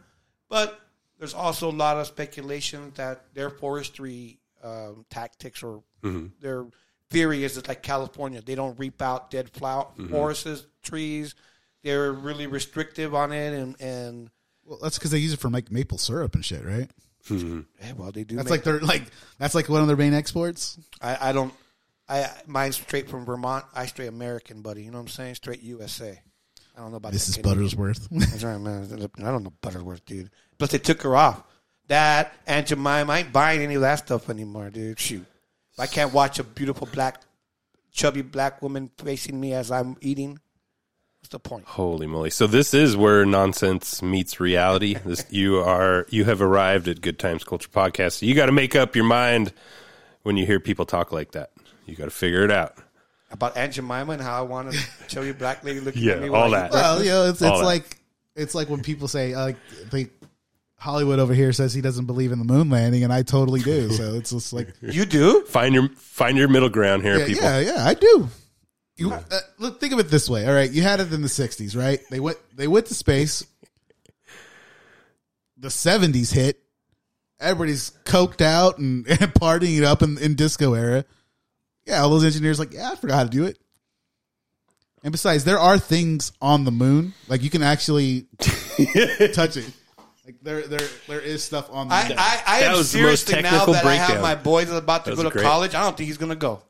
but 0.49 0.81
there's 1.19 1.35
also 1.35 1.69
a 1.69 1.73
lot 1.75 1.97
of 1.99 2.07
speculation 2.07 2.93
that 2.95 3.25
their 3.35 3.51
forestry 3.51 4.39
um, 4.63 5.05
tactics 5.11 5.63
or 5.63 5.83
Mm-hmm. 6.05 6.27
their 6.41 6.65
theory 7.11 7.43
is 7.43 7.57
that 7.57 7.67
like 7.67 7.83
California, 7.83 8.41
they 8.41 8.55
don't 8.55 8.79
reap 8.79 9.03
out 9.03 9.33
dead 9.33 9.51
flower 9.51 9.89
Mm-hmm. 9.99 10.13
forests, 10.13 10.65
trees. 10.81 11.35
They're 11.83 12.13
really 12.13 12.47
restrictive 12.47 13.15
on 13.15 13.33
it, 13.33 13.53
and 13.55 13.81
and 13.81 14.31
Well, 14.65 14.79
that's 14.83 14.99
because 14.99 15.11
they 15.11 15.19
use 15.19 15.33
it 15.33 15.41
for 15.41 15.49
like 15.51 15.71
maple 15.71 15.99
syrup 15.99 16.35
and 16.35 16.45
shit, 16.45 16.65
right? 16.65 16.91
Hmm. 17.27 17.61
yeah, 17.81 17.93
well, 17.93 18.11
they 18.11 18.25
do. 18.25 18.37
That's 18.37 18.51
like 18.51 18.65
their 18.65 18.81
like 18.81 19.03
that's 19.39 19.55
like 19.55 19.69
one 19.69 19.83
of 19.83 19.87
their 19.87 19.97
main 19.97 20.15
exports. 20.15 20.79
I, 21.01 21.29
I 21.29 21.33
don't. 21.33 21.53
I 22.09 22.31
mine's 22.47 22.77
straight 22.77 23.09
from 23.09 23.25
Vermont. 23.25 23.65
I 23.75 23.87
straight 23.87 24.09
American, 24.09 24.63
buddy. 24.63 24.83
You 24.83 24.91
know 24.91 24.99
what 24.99 25.03
I'm 25.03 25.09
saying? 25.09 25.35
Straight 25.35 25.63
USA. 25.63 26.21
I 26.77 26.81
don't 26.81 26.91
know 26.91 26.97
about 26.97 27.13
This 27.13 27.29
is 27.29 27.37
Canadian. 27.37 27.69
Buttersworth. 27.69 28.09
That's 28.31 28.45
right, 28.45 28.59
man. 28.59 29.11
I 29.19 29.31
don't 29.31 29.43
know 29.43 29.53
Butterworth, 29.61 30.05
dude. 30.07 30.31
Plus, 30.59 30.71
they 30.71 30.79
took 30.79 31.03
her 31.03 31.17
off. 31.17 31.43
That 31.89 32.35
and 32.47 32.67
Jemima, 32.67 33.13
I 33.13 33.19
ain't 33.21 33.33
buying 33.33 33.63
any 33.63 33.75
of 33.75 33.81
that 33.81 33.97
stuff 33.97 34.31
anymore, 34.31 34.71
dude. 34.71 34.99
Shoot, 35.01 35.25
if 35.73 35.81
I 35.81 35.87
can't 35.87 36.13
watch 36.13 36.39
a 36.39 36.45
beautiful 36.45 36.87
black, 36.87 37.23
chubby 37.93 38.23
black 38.23 38.63
woman 38.63 38.91
facing 38.99 39.41
me 39.41 39.55
as 39.55 39.71
I'm 39.71 39.97
eating. 40.01 40.39
What's 41.29 41.43
the 41.45 41.47
point? 41.47 41.67
Holy 41.67 42.07
moly! 42.07 42.31
So 42.31 42.47
this 42.47 42.73
is 42.73 42.97
where 42.97 43.27
nonsense 43.27 44.01
meets 44.01 44.41
reality. 44.41 44.95
This 44.95 45.27
you 45.31 45.59
are 45.59 46.07
you 46.09 46.25
have 46.25 46.41
arrived 46.41 46.89
at 46.89 47.03
Good 47.03 47.19
Times 47.19 47.45
Culture 47.45 47.69
Podcast. 47.69 48.13
So 48.21 48.25
you 48.25 48.35
got 48.35 48.47
to 48.47 48.53
make 48.53 48.75
up 48.75 48.97
your 48.97 49.05
mind 49.05 49.53
when 50.23 50.39
you 50.39 50.47
hear 50.47 50.59
people 50.59 50.87
talk 50.87 51.13
like 51.13 51.33
that. 51.33 51.51
You 51.85 51.97
got 51.97 52.07
to 52.07 52.11
figure 52.11 52.45
it 52.45 52.51
out. 52.51 52.77
About 53.31 53.59
Aunt 53.59 53.75
Jemima 53.75 54.15
and 54.15 54.23
how 54.23 54.39
I 54.39 54.41
want 54.41 54.75
a 54.75 55.23
you 55.27 55.35
black 55.35 55.63
lady 55.65 55.81
looking 55.81 56.03
Yeah, 56.03 56.15
at 56.15 56.23
me. 56.23 56.31
all 56.31 56.49
that. 56.53 56.71
well, 56.73 57.05
you 57.05 57.11
know, 57.11 57.29
it's 57.29 57.43
All 57.43 57.51
it's 57.51 57.61
that. 57.61 57.67
like 57.67 57.99
it's 58.35 58.55
like 58.55 58.71
when 58.71 58.81
people 58.83 59.07
say 59.07 59.35
uh, 59.35 59.43
like 59.43 59.57
they 59.91 60.09
Hollywood 60.79 61.19
over 61.19 61.35
here 61.35 61.53
says 61.53 61.75
he 61.75 61.83
doesn't 61.83 62.07
believe 62.07 62.33
in 62.33 62.39
the 62.39 62.47
moon 62.47 62.71
landing, 62.71 63.05
and 63.05 63.13
I 63.13 63.21
totally 63.21 63.61
do. 63.61 63.91
So 63.91 64.15
it's 64.15 64.31
just 64.31 64.55
like 64.55 64.69
You 64.81 65.05
do? 65.05 65.45
Find 65.45 65.75
your 65.75 65.91
find 65.91 66.39
your 66.39 66.49
middle 66.49 66.71
ground 66.71 67.03
here, 67.03 67.19
yeah, 67.19 67.27
people. 67.27 67.45
yeah, 67.45 67.59
yeah, 67.59 67.85
I 67.87 67.93
do. 67.93 68.29
You 68.99 69.13
uh, 69.13 69.23
look, 69.59 69.81
think 69.81 69.93
of 69.93 70.01
it 70.01 70.11
this 70.11 70.29
way. 70.29 70.47
All 70.47 70.53
right, 70.53 70.71
you 70.71 70.83
had 70.83 71.01
it 71.01 71.13
in 71.13 71.23
the 71.23 71.29
'60s, 71.29 71.77
right? 71.77 72.01
They 72.11 72.21
went 72.21 72.37
they 72.57 72.67
went 72.69 72.87
to 72.87 72.95
space. 72.95 73.47
The 75.57 75.69
'70s 75.69 76.33
hit. 76.33 76.61
Everybody's 77.41 77.93
coked 78.05 78.41
out 78.41 78.79
and, 78.79 79.07
and 79.09 79.19
partying 79.35 79.79
it 79.79 79.85
up 79.85 80.03
in, 80.03 80.19
in 80.19 80.35
disco 80.35 80.75
era. 80.75 81.05
Yeah, 81.87 82.03
all 82.03 82.11
those 82.11 82.25
engineers 82.25 82.59
like, 82.59 82.75
yeah, 82.75 82.91
I 82.93 82.97
forgot 82.97 83.17
how 83.17 83.25
to 83.25 83.31
do 83.31 83.45
it. 83.45 83.59
And 85.05 85.13
besides, 85.13 85.45
there 85.45 85.59
are 85.61 85.79
things 85.79 86.33
on 86.43 86.65
the 86.65 86.73
moon 86.73 87.15
like 87.29 87.43
you 87.43 87.51
can 87.51 87.63
actually 87.63 88.27
touch 88.41 89.57
it. 89.57 89.71
Like 90.27 90.37
there, 90.43 90.63
there, 90.67 90.81
there 91.07 91.21
is 91.21 91.43
stuff 91.45 91.69
on 91.73 91.89
the 91.89 91.95
I, 91.95 92.09
moon. 92.09 92.19
I, 92.19 92.43
I 92.47 92.61
That 92.61 92.73
am 92.73 92.77
was 92.79 92.93
the 92.93 93.01
most 93.03 93.27
seriously 93.29 93.43
now 93.43 93.51
technical 93.51 93.73
that 93.75 93.85
I 93.87 93.95
have 93.95 94.07
breakdown. 94.09 94.23
my 94.23 94.35
boys 94.35 94.71
about 94.73 95.05
to 95.05 95.11
That 95.11 95.17
go 95.17 95.23
was 95.23 95.33
to 95.33 95.39
great. 95.39 95.45
college. 95.47 95.75
I 95.77 95.83
don't 95.85 95.97
think 95.97 96.09
he's 96.09 96.19
gonna 96.19 96.35
go. 96.37 96.63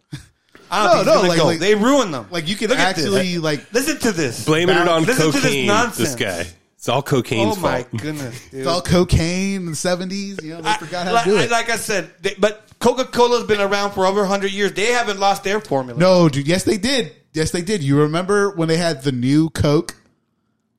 I 0.70 0.86
don't 0.96 1.06
No, 1.06 1.12
think 1.22 1.22
no, 1.24 1.28
like- 1.28 1.44
like- 1.44 1.58
they 1.60 1.74
ruined 1.74 2.12
them. 2.14 2.26
like 2.30 2.48
you 2.48 2.56
can 2.56 2.68
Look 2.70 2.78
at 2.78 2.98
actually 2.98 3.38
like 3.38 3.72
Listen 3.72 3.98
to 4.00 4.12
this. 4.12 4.44
Blaming 4.44 4.76
it 4.76 4.88
on 4.88 5.04
Listen 5.04 5.26
to 5.26 5.32
this 5.32 5.42
cocaine. 5.44 5.66
nonsense. 5.66 6.14
This 6.14 6.14
guy. 6.14 6.46
It's 6.76 6.88
all 6.88 7.02
cocaine's 7.02 7.56
Oh 7.58 7.60
my 7.60 7.82
fault. 7.82 8.00
goodness, 8.02 8.48
dude. 8.50 8.60
it's 8.60 8.68
all 8.68 8.80
cocaine 8.80 9.56
in 9.56 9.66
the 9.66 9.72
'70s. 9.72 10.42
You 10.42 10.54
know, 10.54 10.60
they 10.62 10.68
I- 10.70 10.76
forgot 10.76 11.06
how 11.06 11.12
like, 11.12 11.24
to 11.24 11.30
do 11.30 11.38
I- 11.38 11.42
it. 11.42 11.50
like 11.50 11.70
I 11.70 11.76
said, 11.76 12.10
they, 12.22 12.34
but 12.38 12.64
Coca 12.78 13.04
Cola's 13.04 13.44
been 13.44 13.60
around 13.60 13.92
for 13.92 14.06
over 14.06 14.24
hundred 14.24 14.52
years. 14.52 14.72
They 14.74 14.92
haven't 14.92 15.18
lost 15.18 15.42
their 15.42 15.58
formula. 15.60 15.98
No, 15.98 16.28
dude. 16.28 16.46
Yes, 16.46 16.62
they 16.64 16.76
did. 16.78 17.12
Yes, 17.32 17.50
they 17.50 17.62
did. 17.62 17.82
You 17.82 18.02
remember 18.02 18.50
when 18.54 18.68
they 18.68 18.76
had 18.76 19.02
the 19.02 19.10
new 19.12 19.50
Coke, 19.50 19.94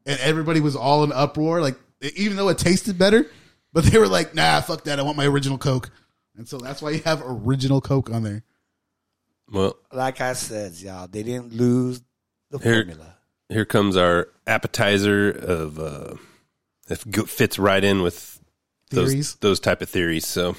and 0.05 0.17
everybody 0.21 0.61
was 0.61 0.75
all 0.75 1.03
in 1.03 1.11
uproar, 1.11 1.61
like 1.61 1.77
even 2.15 2.37
though 2.37 2.47
it 2.49 2.57
tasted 2.57 2.97
better, 2.97 3.27
but 3.73 3.83
they 3.83 3.99
were 3.99 4.07
like, 4.07 4.33
"Nah, 4.33 4.61
fuck 4.61 4.85
that. 4.85 4.99
I 4.99 5.01
want 5.01 5.17
my 5.17 5.25
original 5.25 5.57
Coke." 5.57 5.89
And 6.37 6.47
so 6.47 6.57
that's 6.57 6.81
why 6.81 6.91
you 6.91 7.01
have 7.03 7.21
original 7.25 7.81
Coke 7.81 8.09
on 8.09 8.23
there. 8.23 8.43
Well, 9.51 9.77
Like 9.91 10.21
I 10.21 10.33
said, 10.33 10.73
y'all, 10.73 11.07
they 11.07 11.23
didn't 11.23 11.53
lose 11.53 12.01
the 12.51 12.59
Here- 12.59 12.83
formula. 12.85 13.15
here 13.49 13.65
comes 13.65 13.95
our 13.97 14.29
appetizer 14.47 15.29
of 15.31 15.79
uh 15.79 16.15
go- 17.09 17.25
fits 17.25 17.57
right 17.59 17.83
in 17.83 18.01
with 18.01 18.39
those 18.91 19.09
Theories. 19.11 19.35
those 19.41 19.59
type 19.59 19.81
of 19.81 19.89
theories. 19.89 20.25
So 20.27 20.55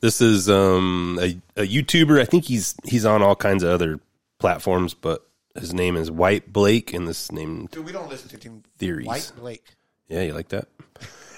this 0.00 0.20
is 0.20 0.48
um 0.48 1.18
a, 1.20 1.36
a 1.56 1.66
YouTuber. 1.66 2.20
I 2.20 2.24
think 2.24 2.44
he's 2.44 2.74
he's 2.84 3.04
on 3.04 3.22
all 3.22 3.36
kinds 3.36 3.62
of 3.62 3.70
other 3.70 4.00
platforms, 4.38 4.94
but 4.94 5.26
his 5.58 5.72
name 5.74 5.96
is 5.96 6.10
White 6.10 6.52
Blake, 6.52 6.92
and 6.94 7.06
this 7.08 7.30
name 7.32 7.66
Dude, 7.70 7.84
we 7.84 7.92
don't 7.92 8.08
listen 8.08 8.28
to 8.28 8.48
him. 8.48 8.62
Theories. 8.78 9.06
White 9.06 9.32
Blake. 9.36 9.64
yeah, 10.08 10.22
you 10.22 10.32
like 10.34 10.48
that? 10.48 10.68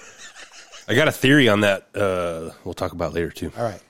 I 0.87 0.95
got 0.95 1.07
a 1.07 1.11
theory 1.11 1.47
on 1.49 1.61
that. 1.61 1.87
Uh, 1.95 2.51
we'll 2.65 2.73
talk 2.73 2.91
about 2.91 3.13
later 3.13 3.31
too. 3.31 3.51
All 3.57 3.63
right. 3.63 3.81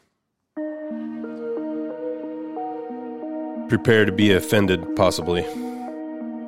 Prepare 3.70 4.06
to 4.06 4.12
be 4.12 4.32
offended, 4.34 4.96
possibly. 4.96 5.44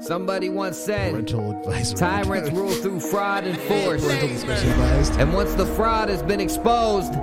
Somebody 0.02 0.50
once 0.50 0.78
said, 0.78 1.12
Parental 1.12 1.52
advisory. 1.60 1.98
tyrants 1.98 2.52
rule 2.52 2.72
through 2.72 3.00
fraud 3.00 3.46
and 3.46 3.58
force. 3.58 4.04
Parental 4.04 4.28
discretion 4.28 4.70
advised. 4.70 5.14
And 5.20 5.34
once 5.34 5.54
the 5.56 5.66
fraud 5.66 6.10
has 6.10 6.22
been 6.22 6.40
exposed, 6.40 7.14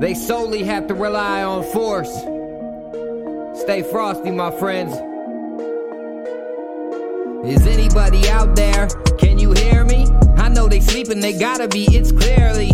they 0.00 0.14
solely 0.14 0.62
have 0.62 0.86
to 0.86 0.94
rely 0.94 1.42
on 1.42 1.62
force. 1.64 2.10
Stay 3.62 3.82
frosty, 3.82 4.30
my 4.30 4.50
friends. 4.50 4.92
Is 7.44 7.66
anybody 7.66 8.28
out 8.28 8.56
there? 8.56 8.86
Can 9.18 9.38
you 9.38 9.52
hear 9.52 9.84
me? 9.84 10.06
I 10.36 10.48
know 10.48 10.68
they 10.68 10.80
sleeping, 10.80 11.20
they 11.20 11.38
gotta 11.38 11.68
be, 11.68 11.84
it's 11.94 12.12
clearly. 12.12 12.70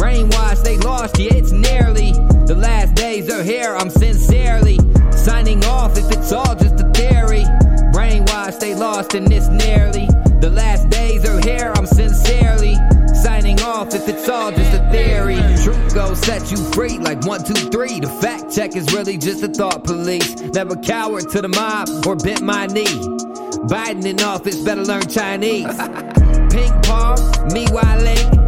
Brainwashed, 0.00 0.64
they 0.64 0.78
lost, 0.78 1.18
yeah, 1.18 1.34
it's 1.34 1.52
nearly. 1.52 2.12
The 2.46 2.56
last 2.56 2.94
days 2.94 3.30
are 3.30 3.42
here, 3.42 3.76
I'm 3.76 3.90
sincerely 3.90 4.78
signing 5.12 5.62
off 5.66 5.98
if 5.98 6.10
it's 6.10 6.32
all 6.32 6.56
just 6.56 6.80
a 6.80 6.90
theory. 6.92 7.44
Brainwashed, 7.92 8.60
they 8.60 8.74
lost 8.74 9.14
and 9.14 9.30
it's 9.30 9.48
nearly 9.48 10.08
the 10.40 10.48
last 10.48 10.88
days 10.88 11.28
are 11.28 11.38
here. 11.40 11.72
I'm 11.76 11.86
sincerely 11.86 12.74
signing 13.14 13.60
off 13.60 13.94
if 13.94 14.08
it's 14.08 14.26
all 14.28 14.50
just 14.50 14.72
a 14.72 14.90
theory. 14.90 15.36
Truth 15.62 15.94
go 15.94 16.14
set 16.14 16.50
you 16.50 16.56
free 16.72 16.98
like 16.98 17.24
one, 17.26 17.44
two, 17.44 17.52
three. 17.52 18.00
The 18.00 18.08
fact 18.08 18.50
check 18.54 18.74
is 18.74 18.92
really 18.94 19.18
just 19.18 19.42
a 19.42 19.48
thought 19.48 19.84
police. 19.84 20.40
Never 20.40 20.76
cowered 20.76 21.28
to 21.30 21.42
the 21.42 21.48
mob 21.48 21.88
or 22.06 22.16
bent 22.16 22.40
my 22.40 22.66
knee. 22.66 22.86
Biden 23.68 24.06
in 24.06 24.22
office 24.22 24.56
better 24.62 24.82
learn 24.82 25.06
Chinese. 25.08 25.66
Ping 26.50 26.72
pong, 26.82 27.52
me. 27.52 27.66
Yes, 27.70 28.39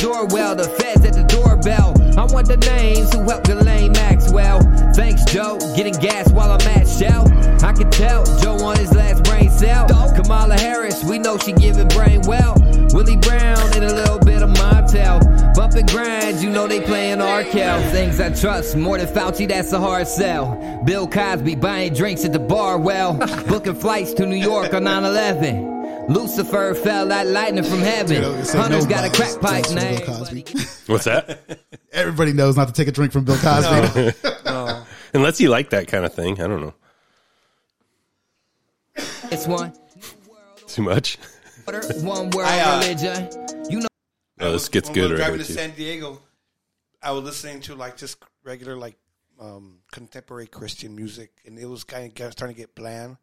I'm 0.00 0.56
the 0.56 0.64
feds 0.78 1.04
at 1.04 1.12
the 1.14 1.24
doorbell. 1.24 1.92
I 2.16 2.24
want 2.32 2.46
the 2.46 2.56
names 2.56 3.12
who 3.12 3.22
helped 3.28 3.48
Ghislaine 3.48 3.92
Maxwell. 3.92 4.60
Thanks, 4.94 5.24
Joe. 5.24 5.58
Getting 5.74 5.94
gas 5.94 6.30
while 6.30 6.52
I'm 6.52 6.60
at 6.68 6.86
Shell. 6.86 7.26
I 7.64 7.72
can 7.72 7.90
tell 7.90 8.24
Joe 8.40 8.64
on 8.64 8.78
his 8.78 8.94
last 8.94 9.24
brain 9.24 9.50
cell. 9.50 9.88
Kamala 10.14 10.54
Harris, 10.54 11.02
we 11.02 11.18
know 11.18 11.36
she 11.36 11.52
giving 11.52 11.88
brain 11.88 12.22
well. 12.26 12.54
Willie 12.92 13.16
Brown 13.16 13.58
and 13.74 13.84
a 13.84 13.92
little 13.92 14.20
bit 14.20 14.42
of 14.42 14.50
Montel. 14.50 15.54
Bump 15.56 15.74
and 15.74 15.90
grind, 15.90 16.42
you 16.42 16.50
know 16.50 16.68
they 16.68 16.80
playing 16.80 17.18
Arkel. 17.18 17.90
Things 17.90 18.20
I 18.20 18.30
trust 18.30 18.76
more 18.76 18.98
than 18.98 19.08
Fauci, 19.08 19.48
that's 19.48 19.72
a 19.72 19.80
hard 19.80 20.06
sell. 20.06 20.80
Bill 20.84 21.08
Cosby 21.08 21.56
buying 21.56 21.92
drinks 21.92 22.24
at 22.24 22.32
the 22.32 22.38
bar, 22.38 22.78
well. 22.78 23.14
Booking 23.48 23.74
flights 23.74 24.12
to 24.14 24.26
New 24.26 24.36
York 24.36 24.72
on 24.74 24.84
9 24.84 25.04
11. 25.04 25.77
Lucifer 26.08 26.74
fell 26.74 27.06
like 27.06 27.26
lightning 27.28 27.64
from 27.64 27.80
heaven. 27.80 28.22
Dude, 28.22 28.40
it 28.40 28.46
said 28.46 28.60
Hunter's 28.60 28.86
got 28.86 29.04
a 29.04 29.10
crack 29.14 29.38
pipe 29.40 29.66
from 29.66 29.74
Bill 29.74 29.84
name. 29.84 30.00
Cosby. 30.06 30.44
What's 30.86 31.04
that? 31.04 31.60
Everybody 31.92 32.32
knows 32.32 32.56
not 32.56 32.66
to 32.68 32.72
take 32.72 32.88
a 32.88 32.92
drink 32.92 33.12
from 33.12 33.24
Bill 33.24 33.36
Cosby. 33.36 34.12
Unless 35.14 35.40
you 35.40 35.50
like 35.50 35.70
that 35.70 35.86
kind 35.88 36.04
of 36.06 36.14
thing. 36.14 36.40
I 36.40 36.46
don't 36.46 36.62
know. 36.62 36.74
It's 39.30 39.46
one 39.46 39.72
Too 40.66 40.82
much. 40.82 41.18
one 41.66 42.30
world 42.30 42.48
I, 42.48 42.60
uh, 42.60 42.80
religion. 42.80 43.28
You 43.70 43.80
know. 43.80 43.88
Oh, 44.40 44.52
this 44.52 44.68
gets 44.70 44.88
when 44.88 44.94
good 44.94 45.02
we 45.02 45.08
were 45.10 45.14
right 45.18 45.26
driving 45.26 45.38
here, 45.40 45.46
to. 45.46 45.52
San 45.52 45.70
Diego, 45.72 46.22
I 47.02 47.12
was 47.12 47.24
listening 47.24 47.60
to 47.62 47.74
like 47.74 47.98
just 47.98 48.22
regular 48.44 48.76
like 48.76 48.96
um, 49.38 49.80
contemporary 49.92 50.46
Christian 50.46 50.96
music, 50.96 51.32
and 51.44 51.58
it 51.58 51.66
was 51.66 51.84
kind 51.84 52.18
of 52.20 52.32
starting 52.32 52.54
to 52.56 52.60
get 52.62 52.74
bland. 52.74 53.18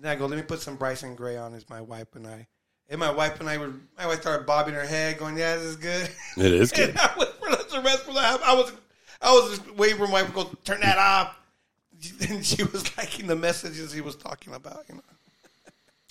And 0.00 0.08
I 0.08 0.14
go, 0.14 0.26
let 0.26 0.36
me 0.36 0.42
put 0.42 0.60
some 0.60 0.76
Bryson 0.76 1.14
Gray 1.14 1.36
on. 1.36 1.52
As 1.54 1.68
my 1.68 1.80
wife 1.82 2.14
and 2.14 2.26
I, 2.26 2.46
and 2.88 2.98
my 2.98 3.10
wife 3.10 3.38
and 3.38 3.48
I 3.48 3.58
were, 3.58 3.74
my 3.98 4.06
wife 4.06 4.22
started 4.22 4.46
bobbing 4.46 4.74
her 4.74 4.86
head, 4.86 5.18
going, 5.18 5.36
"Yeah, 5.36 5.56
this 5.56 5.66
is 5.66 5.76
good." 5.76 6.10
It 6.36 6.52
is 6.52 6.72
good. 6.76 6.90
And 6.90 6.98
I 6.98 7.10
was 7.18 7.28
for 7.38 7.50
the 7.50 7.82
rest 7.82 8.08
of 8.08 8.14
the 8.14 8.20
I 8.20 8.54
was, 8.54 8.72
I 9.20 9.32
was 9.32 9.58
just 9.58 9.76
waiting 9.76 9.98
for 9.98 10.06
my 10.06 10.22
wife 10.22 10.26
to 10.28 10.32
go 10.32 10.50
turn 10.64 10.80
that 10.80 10.98
off. 10.98 11.36
And 12.30 12.44
she 12.44 12.64
was 12.64 12.96
liking 12.96 13.26
the 13.26 13.36
messages 13.36 13.92
he 13.92 14.00
was 14.00 14.16
talking 14.16 14.54
about. 14.54 14.84
You 14.88 14.94
know, 14.94 15.02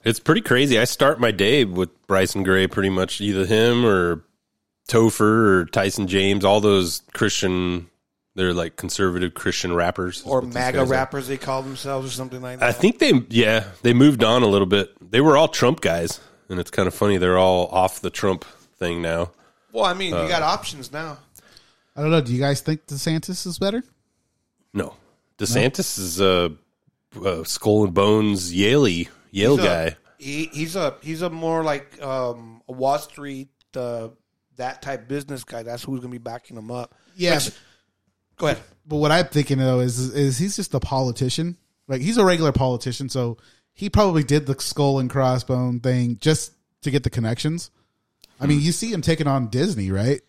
It's 0.03 0.19
pretty 0.19 0.41
crazy. 0.41 0.77
I 0.77 0.84
start 0.84 1.19
my 1.19 1.31
day 1.31 1.65
with 1.65 1.89
Bryson 2.05 2.43
Gray, 2.43 2.67
pretty 2.67 2.91
much 2.91 3.19
either 3.22 3.43
him 3.48 3.84
or 3.84 4.24
Topher 4.88 5.22
or 5.22 5.65
Tyson 5.65 6.05
James, 6.08 6.46
all 6.46 6.62
those 6.62 7.01
Christian, 7.13 7.89
they're 8.39 8.53
like 8.53 8.75
conservative 8.77 9.34
Christian 9.34 9.74
rappers. 9.74 10.24
or 10.25 10.41
MAGA 10.41 10.77
guys 10.79 10.88
are. 10.89 10.91
rappers 10.91 11.27
they 11.27 11.38
call 11.38 11.62
themselves, 11.62 12.08
or 12.08 12.12
something 12.12 12.41
like 12.41 12.60
that. 12.60 12.69
I 12.69 12.72
think 12.72 13.00
they, 13.00 13.12
yeah, 13.29 13.65
they 13.81 13.93
moved 13.93 14.24
on 14.24 14.41
a 14.43 14.48
little 14.48 14.65
bit. 14.67 14.91
They 15.12 15.22
were 15.22 15.36
all 15.38 15.48
Trump 15.50 15.81
guys, 15.81 16.19
and 16.48 16.60
it's 16.60 16.72
kind 16.72 16.88
of 16.88 16.93
funny. 16.93 17.17
They're 17.17 17.38
all 17.38 17.67
off 17.67 18.00
the 18.01 18.10
Trump 18.10 18.46
thing 18.77 19.01
now. 19.01 19.31
well, 19.74 19.84
I 19.86 19.93
mean, 19.93 20.13
Uh, 20.13 20.24
you 20.24 20.29
got 20.29 20.41
options 20.41 20.91
now. 20.91 21.17
I 21.96 22.01
don't 22.01 22.12
know. 22.12 22.22
Do 22.22 22.34
you 22.34 22.39
guys 22.39 22.62
think 22.62 22.86
DeSantis 22.88 23.46
is 23.46 23.60
better? 23.60 23.84
No, 24.74 24.96
DeSantis 25.38 26.00
is 26.00 26.22
a, 26.22 26.53
uh 27.25 27.43
skull 27.43 27.84
and 27.86 27.93
bones 27.93 28.53
Yale 28.53 28.88
Yale 28.88 29.08
He's 29.31 29.60
a- 29.60 29.67
guy. 29.67 29.96
he, 30.17 30.46
he's 30.53 30.75
a 30.75 30.96
he's 31.01 31.22
a 31.24 31.29
more 31.29 31.63
like 31.63 32.01
um, 32.01 32.62
a 32.69 32.72
Wall 32.72 33.00
Street 33.00 33.50
uh, 33.75 34.10
that 34.58 34.81
type 34.81 35.08
business 35.08 35.43
guy. 35.43 35.63
That's 35.63 35.84
who's 35.84 36.00
going 36.00 36.12
to 36.13 36.19
be 36.19 36.24
backing 36.24 36.55
him 36.58 36.72
up. 36.72 36.96
Yeah. 37.15 37.36
Which- 37.36 37.51
go 38.39 38.48
ahead. 38.48 38.63
But 38.88 38.96
what 38.96 39.12
I'm 39.12 39.27
thinking 39.27 39.60
though 39.60 39.81
is 39.81 40.00
is 40.15 40.39
he's 40.39 40.55
just 40.55 40.74
a 40.74 40.79
politician. 40.79 41.58
Like 41.88 42.01
he's 42.01 42.17
a 42.17 42.25
regular 42.25 42.51
politician, 42.51 43.08
so 43.10 43.38
he 43.74 43.89
probably 43.89 44.24
did 44.24 44.48
the 44.48 44.60
skull 44.60 44.98
and 44.98 45.10
crossbone 45.10 45.84
thing 45.84 46.17
just 46.19 46.53
to 46.81 46.91
get 46.91 47.03
the 47.03 47.10
connections. 47.12 47.69
I 48.39 48.48
mean, 48.48 48.60
hmm. 48.60 48.65
you 48.65 48.72
see 48.72 48.91
him 48.91 49.01
taking 49.01 49.27
on 49.27 49.50
Disney, 49.50 49.91
right? 49.91 50.22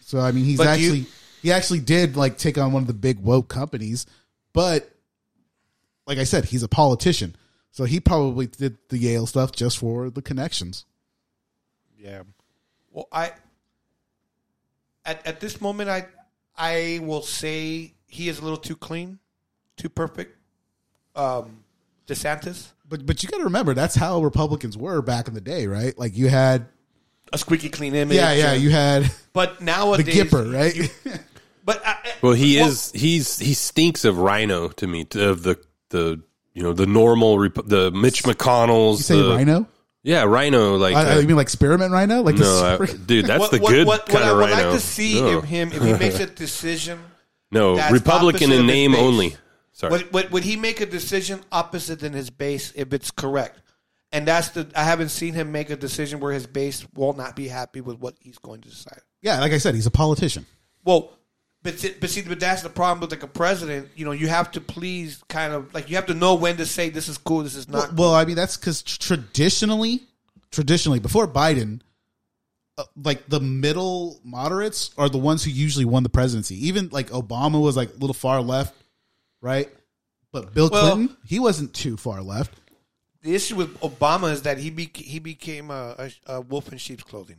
So 0.00 0.20
I 0.20 0.32
mean, 0.32 0.44
he's 0.44 0.58
But 0.58 0.74
do 0.74 0.80
you- 0.80 0.86
actually 0.86 1.06
he 1.40 1.52
actually 1.52 1.80
did 1.80 2.16
like 2.16 2.36
take 2.36 2.58
on 2.58 2.72
one 2.72 2.82
of 2.82 2.86
the 2.86 2.94
big 2.94 3.20
woke 3.20 3.48
companies, 3.48 4.06
but 4.52 4.90
like 6.06 6.18
I 6.18 6.24
said, 6.24 6.44
he's 6.44 6.62
a 6.62 6.68
politician, 6.68 7.36
so 7.70 7.84
he 7.84 8.00
probably 8.00 8.46
did 8.46 8.76
the 8.90 8.98
Yale 8.98 9.26
stuff 9.26 9.52
just 9.52 9.78
for 9.78 10.10
the 10.10 10.20
connections. 10.20 10.84
Yeah. 11.96 12.22
Well, 12.90 13.08
I 13.10 13.32
at 15.06 15.26
at 15.26 15.40
this 15.40 15.60
moment, 15.60 15.88
I 15.88 16.06
I 16.56 17.00
will 17.02 17.22
say 17.22 17.94
he 18.06 18.28
is 18.28 18.38
a 18.38 18.42
little 18.42 18.56
too 18.58 18.76
clean, 18.76 19.18
too 19.76 19.88
perfect. 19.88 20.36
Um, 21.16 21.64
DeSantis, 22.06 22.68
But 22.88 23.06
but 23.06 23.22
you 23.22 23.28
got 23.28 23.38
to 23.38 23.44
remember 23.44 23.72
that's 23.74 23.94
how 23.94 24.20
Republicans 24.22 24.76
were 24.76 25.00
back 25.02 25.26
in 25.28 25.34
the 25.34 25.40
day, 25.40 25.66
right? 25.66 25.96
Like 25.98 26.16
you 26.16 26.28
had 26.28 26.66
a 27.32 27.38
squeaky 27.38 27.70
clean 27.70 27.94
image. 27.94 28.16
yeah 28.16 28.32
yeah 28.32 28.52
and- 28.52 28.62
you 28.62 28.70
had 28.70 29.10
But 29.32 29.58
the 29.60 29.64
nowadays, 29.64 30.14
Gipper, 30.14 30.52
right? 30.52 31.20
But 31.66 31.80
I, 31.86 31.96
Well, 32.20 32.34
he 32.34 32.58
well, 32.58 32.68
is. 32.68 32.92
He's 32.92 33.38
he 33.38 33.54
stinks 33.54 34.04
of 34.04 34.18
RINO 34.18 34.68
to 34.68 34.86
me. 34.86 35.04
to- 35.06 35.30
Of 35.30 35.44
the 35.44 35.58
the 35.88 36.20
you 36.52 36.62
know 36.62 36.74
the 36.74 36.84
normal 36.86 37.38
Rep- 37.38 37.64
the 37.66 37.90
Mitch 37.90 38.22
McConnell's. 38.24 38.98
You 38.98 39.16
say 39.16 39.22
the- 39.22 39.34
Rhino? 39.34 39.66
Yeah, 40.04 40.24
RINO. 40.24 40.76
Like 40.76 40.94
I, 40.94 41.14
uh, 41.16 41.18
I 41.18 41.22
mean, 41.24 41.34
like 41.34 41.48
spearmint 41.48 41.90
rhino? 41.90 42.22
Like 42.22 42.36
no, 42.36 42.76
the 42.76 42.92
I, 42.92 43.06
dude, 43.06 43.24
that's 43.24 43.40
what, 43.40 43.50
the 43.50 43.58
what, 43.58 43.70
good 43.70 43.86
what, 43.86 44.06
kind 44.06 44.14
what 44.14 44.22
of 44.22 44.28
I 44.28 44.32
would 44.34 44.50
Rhino. 44.50 44.68
like 44.68 44.74
to 44.74 44.80
see 44.80 45.20
no, 45.20 45.38
of 45.38 45.44
him 45.44 45.72
if 45.72 45.82
he 45.82 45.92
makes 45.98 46.20
a 46.20 46.26
decision. 46.26 47.00
no 47.50 47.76
Republican 47.90 48.52
in 48.52 48.66
name 48.66 48.92
base. 48.92 49.00
only. 49.00 49.36
Sorry, 49.72 49.90
Would, 49.90 50.12
would, 50.12 50.30
would 50.30 50.44
he 50.44 50.54
make 50.56 50.80
a 50.80 50.86
decision 50.86 51.40
opposite 51.50 51.98
than 51.98 52.12
his 52.12 52.30
base 52.30 52.72
if 52.76 52.92
it's 52.92 53.10
correct? 53.10 53.60
And 54.12 54.28
that's 54.28 54.50
the 54.50 54.68
I 54.76 54.84
haven't 54.84 55.08
seen 55.08 55.34
him 55.34 55.50
make 55.50 55.70
a 55.70 55.76
decision 55.76 56.20
where 56.20 56.32
his 56.32 56.46
base 56.46 56.86
will 56.94 57.14
not 57.14 57.34
be 57.34 57.48
happy 57.48 57.80
with 57.80 57.98
what 57.98 58.14
he's 58.20 58.38
going 58.38 58.60
to 58.60 58.68
decide. 58.68 59.00
yeah, 59.22 59.40
like 59.40 59.52
I 59.52 59.58
said, 59.58 59.74
he's 59.74 59.86
a 59.86 59.90
politician. 59.90 60.46
Well, 60.84 61.10
but 61.64 61.80
see- 61.80 61.94
but 62.00 62.08
see, 62.10 62.22
but 62.22 62.38
that's 62.38 62.62
the 62.62 62.68
problem 62.68 63.00
with 63.00 63.10
like 63.10 63.24
a 63.24 63.26
president. 63.26 63.88
You 63.96 64.04
know, 64.04 64.12
you 64.12 64.28
have 64.28 64.52
to 64.52 64.60
please 64.60 65.20
kind 65.28 65.52
of 65.52 65.74
like 65.74 65.90
you 65.90 65.96
have 65.96 66.06
to 66.06 66.14
know 66.14 66.36
when 66.36 66.56
to 66.58 66.66
say 66.66 66.90
this 66.90 67.08
is 67.08 67.18
cool, 67.18 67.42
this 67.42 67.56
is 67.56 67.66
Well, 67.66 67.82
not. 67.88 67.94
well, 67.96 68.14
I 68.14 68.24
mean, 68.24 68.36
that's 68.36 68.56
because 68.56 68.82
traditionally, 68.82 70.02
traditionally, 70.52 71.00
before 71.00 71.26
Biden, 71.26 71.80
uh, 72.78 72.84
like 73.02 73.26
the 73.28 73.40
middle 73.40 74.20
moderates 74.24 74.90
are 74.98 75.08
the 75.08 75.18
ones 75.18 75.42
who 75.44 75.50
usually 75.50 75.84
won 75.84 76.02
the 76.02 76.08
presidency. 76.08 76.66
Even 76.68 76.88
like 76.92 77.08
Obama 77.10 77.60
was 77.60 77.76
like 77.76 77.90
a 77.90 77.98
little 77.98 78.14
far 78.14 78.40
left, 78.40 78.74
right? 79.40 79.68
But 80.32 80.52
Bill 80.54 80.68
Well- 80.70 80.94
Clinton, 80.96 81.16
he 81.26 81.38
wasn't 81.38 81.72
too 81.74 81.96
far 81.96 82.20
left. 82.22 82.52
the 83.22 83.34
issue 83.34 83.56
with 83.56 83.78
Obama 83.80 84.30
is 84.32 84.42
that 84.42 84.58
he 84.58 84.68
be, 84.68 84.90
he 84.94 85.18
became 85.18 85.70
a, 85.70 85.94
a, 86.26 86.34
a 86.34 86.40
wolf 86.42 86.70
in 86.70 86.76
sheep's 86.78 87.02
clothing. 87.04 87.38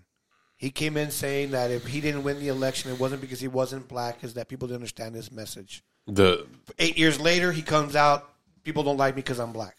He 0.58 0.70
came 0.72 0.96
in 0.98 1.12
saying 1.12 1.52
that 1.52 1.70
if 1.72 1.86
he 1.86 2.00
didn't 2.02 2.24
win 2.24 2.40
the 2.40 2.48
election, 2.48 2.92
it 2.92 3.00
wasn't 3.00 3.22
because 3.22 3.40
he 3.42 3.48
wasn't 3.48 3.88
black, 3.88 4.24
is 4.24 4.36
that 4.36 4.48
people 4.48 4.68
didn't 4.68 4.78
understand 4.78 5.14
his 5.16 5.32
message. 5.32 5.84
the 6.08 6.48
Eight 6.80 6.98
years 6.98 7.20
later, 7.20 7.52
he 7.52 7.62
comes 7.62 7.96
out, 7.96 8.30
people 8.64 8.82
don't 8.84 8.98
like 8.98 9.16
me 9.16 9.22
because 9.22 9.40
I'm 9.40 9.52
black. 9.52 9.76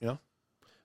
You 0.00 0.08
know? 0.08 0.18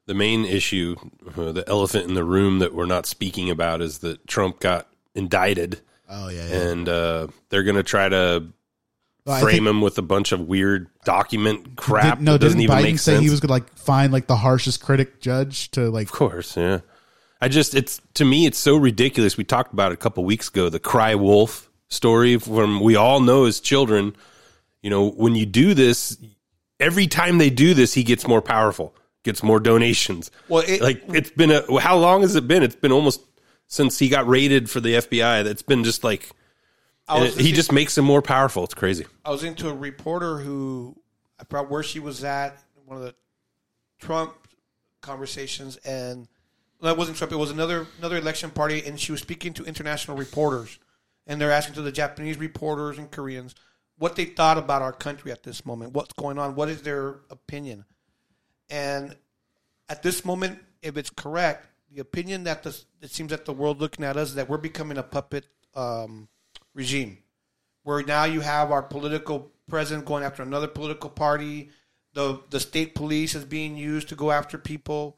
the 0.07 0.13
main 0.13 0.43
issue, 0.45 0.95
uh, 1.37 1.51
the 1.53 1.63
elephant 1.69 2.05
in 2.07 2.15
the 2.15 2.23
room 2.25 2.59
that 2.59 2.73
we're 2.73 2.85
not 2.85 3.05
speaking 3.05 3.49
about, 3.49 3.81
is 3.81 3.99
that 3.99 4.27
Trump 4.27 4.59
got 4.59 4.87
indicted, 5.15 5.81
Oh 6.09 6.27
yeah, 6.27 6.47
yeah. 6.49 6.61
and 6.69 6.89
uh, 6.89 7.27
they're 7.49 7.63
going 7.63 7.77
to 7.77 7.83
try 7.83 8.09
to 8.09 8.47
Well, 9.25 9.39
frame 9.41 9.67
him 9.67 9.79
with 9.79 9.97
a 9.97 10.01
bunch 10.01 10.33
of 10.33 10.41
weird 10.41 10.87
document 11.05 11.77
crap. 11.77 12.17
Did- 12.17 12.25
no, 12.25 12.33
that 12.33 12.39
doesn't 12.39 12.59
even 12.59 12.75
Biden 12.75 12.83
make 12.83 12.99
say 12.99 13.13
sense. 13.13 13.23
he 13.23 13.29
was 13.29 13.39
gonna 13.39 13.53
like 13.53 13.73
find 13.77 14.11
like 14.11 14.27
the 14.27 14.35
harshest 14.35 14.81
critic 14.83 15.21
judge 15.21 15.71
to 15.71 15.89
like? 15.89 16.07
Of 16.07 16.11
course, 16.13 16.57
yeah. 16.57 16.81
I 17.41 17.47
just 17.47 17.73
it's 17.75 17.99
to 18.15 18.25
me 18.25 18.45
it's 18.45 18.57
so 18.59 18.77
ridiculous. 18.77 19.35
We 19.37 19.43
talked 19.43 19.73
about 19.73 19.91
it 19.91 19.95
a 19.95 19.97
couple 19.97 20.23
weeks 20.23 20.49
ago, 20.49 20.69
the 20.69 20.79
cry 20.79 21.15
wolf 21.15 21.69
story 21.89 22.37
from 22.37 22.81
we 22.81 22.95
all 22.95 23.19
know 23.19 23.45
as 23.45 23.59
children, 23.59 24.15
you 24.81 24.89
know, 24.89 25.09
when 25.09 25.35
you 25.35 25.45
do 25.45 25.73
this, 25.73 26.17
every 26.79 27.07
time 27.07 27.37
they 27.39 27.49
do 27.49 27.73
this, 27.73 27.93
he 27.93 28.03
gets 28.03 28.27
more 28.27 28.41
powerful, 28.41 28.95
gets 29.23 29.41
more 29.43 29.59
donations. 29.59 30.29
Well, 30.47 30.63
it- 30.67 30.81
like 30.81 31.03
it's 31.07 31.31
been 31.31 31.51
a 31.51 31.79
how 31.79 31.97
long 31.97 32.21
has 32.21 32.35
it 32.35 32.47
been? 32.47 32.61
It's 32.63 32.75
been 32.75 32.91
almost 32.91 33.21
since 33.67 33.97
he 33.97 34.07
got 34.09 34.27
raided 34.27 34.69
for 34.69 34.79
the 34.79 34.95
FBI. 34.95 35.43
That's 35.43 35.63
been 35.63 35.83
just 35.83 36.03
like 36.03 36.29
it- 37.09 37.33
he 37.39 37.51
just 37.51 37.71
makes 37.71 37.97
him 37.97 38.05
more 38.05 38.21
powerful. 38.21 38.63
It's 38.63 38.73
crazy. 38.75 39.05
I 39.25 39.31
was 39.31 39.43
into 39.43 39.67
a 39.67 39.73
reporter 39.73 40.37
who 40.37 40.95
I 41.39 41.43
forgot 41.45 41.71
where 41.71 41.81
she 41.83 41.99
was 41.99 42.23
at 42.23 42.57
one 42.85 42.97
of 42.97 43.03
the 43.03 43.15
Trump 43.99 44.35
conversations, 45.01 45.77
and 45.77 46.27
that 46.81 46.97
wasn't 46.97 47.17
Trump. 47.17 47.31
It 47.31 47.37
was 47.37 47.51
another 47.51 47.87
another 47.99 48.17
election 48.17 48.49
party, 48.49 48.83
and 48.85 48.99
she 48.99 49.11
was 49.11 49.21
speaking 49.21 49.53
to 49.53 49.63
international 49.63 50.17
reporters, 50.17 50.79
and 51.27 51.39
they're 51.39 51.51
asking 51.51 51.75
to 51.75 51.81
the 51.81 51.91
Japanese 51.91 52.37
reporters 52.37 52.97
and 52.97 53.09
Koreans 53.11 53.55
what 53.97 54.15
they 54.15 54.25
thought 54.25 54.57
about 54.57 54.81
our 54.81 54.93
country 54.93 55.31
at 55.31 55.43
this 55.43 55.65
moment, 55.65 55.93
what's 55.93 56.13
going 56.13 56.39
on, 56.39 56.55
what 56.55 56.69
is 56.69 56.81
their 56.81 57.19
opinion, 57.29 57.85
and 58.69 59.15
at 59.89 60.01
this 60.01 60.23
moment, 60.23 60.59
if 60.81 60.97
it's 60.97 61.09
correct, 61.09 61.67
the 61.93 62.01
opinion 62.01 62.45
that 62.45 62.63
the, 62.63 62.75
it 63.01 63.11
seems 63.11 63.29
that 63.31 63.45
the 63.45 63.53
world 63.53 63.81
looking 63.81 64.05
at 64.05 64.15
us 64.15 64.29
is 64.29 64.35
that 64.35 64.47
we're 64.47 64.57
becoming 64.57 64.97
a 64.97 65.03
puppet 65.03 65.45
um, 65.75 66.29
regime, 66.73 67.17
where 67.83 68.01
now 68.01 68.23
you 68.23 68.39
have 68.39 68.71
our 68.71 68.81
political 68.81 69.51
president 69.67 70.05
going 70.05 70.23
after 70.23 70.41
another 70.41 70.67
political 70.67 71.09
party. 71.09 71.69
The 72.13 72.41
the 72.49 72.59
state 72.59 72.95
police 72.95 73.35
is 73.35 73.45
being 73.45 73.77
used 73.77 74.09
to 74.09 74.15
go 74.15 74.31
after 74.31 74.57
people. 74.57 75.17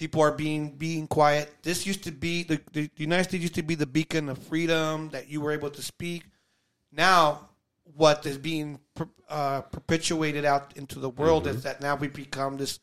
People 0.00 0.22
are 0.22 0.32
being 0.32 0.70
being 0.70 1.06
quiet. 1.06 1.52
This 1.62 1.86
used 1.86 2.04
to 2.04 2.10
be 2.10 2.42
the, 2.42 2.58
the 2.72 2.90
United 2.96 3.24
States 3.24 3.42
used 3.42 3.56
to 3.56 3.62
be 3.62 3.74
the 3.74 3.84
beacon 3.84 4.30
of 4.30 4.38
freedom 4.38 5.10
that 5.10 5.28
you 5.28 5.42
were 5.42 5.52
able 5.52 5.68
to 5.68 5.82
speak. 5.82 6.24
Now, 6.90 7.50
what 7.94 8.24
is 8.24 8.38
being 8.38 8.80
per- 8.94 9.10
uh, 9.28 9.60
perpetuated 9.60 10.46
out 10.46 10.72
into 10.74 11.00
the 11.00 11.10
world 11.10 11.46
is 11.46 11.64
that 11.64 11.82
now 11.82 11.96
we 11.96 12.08
become 12.08 12.56
this 12.56 12.80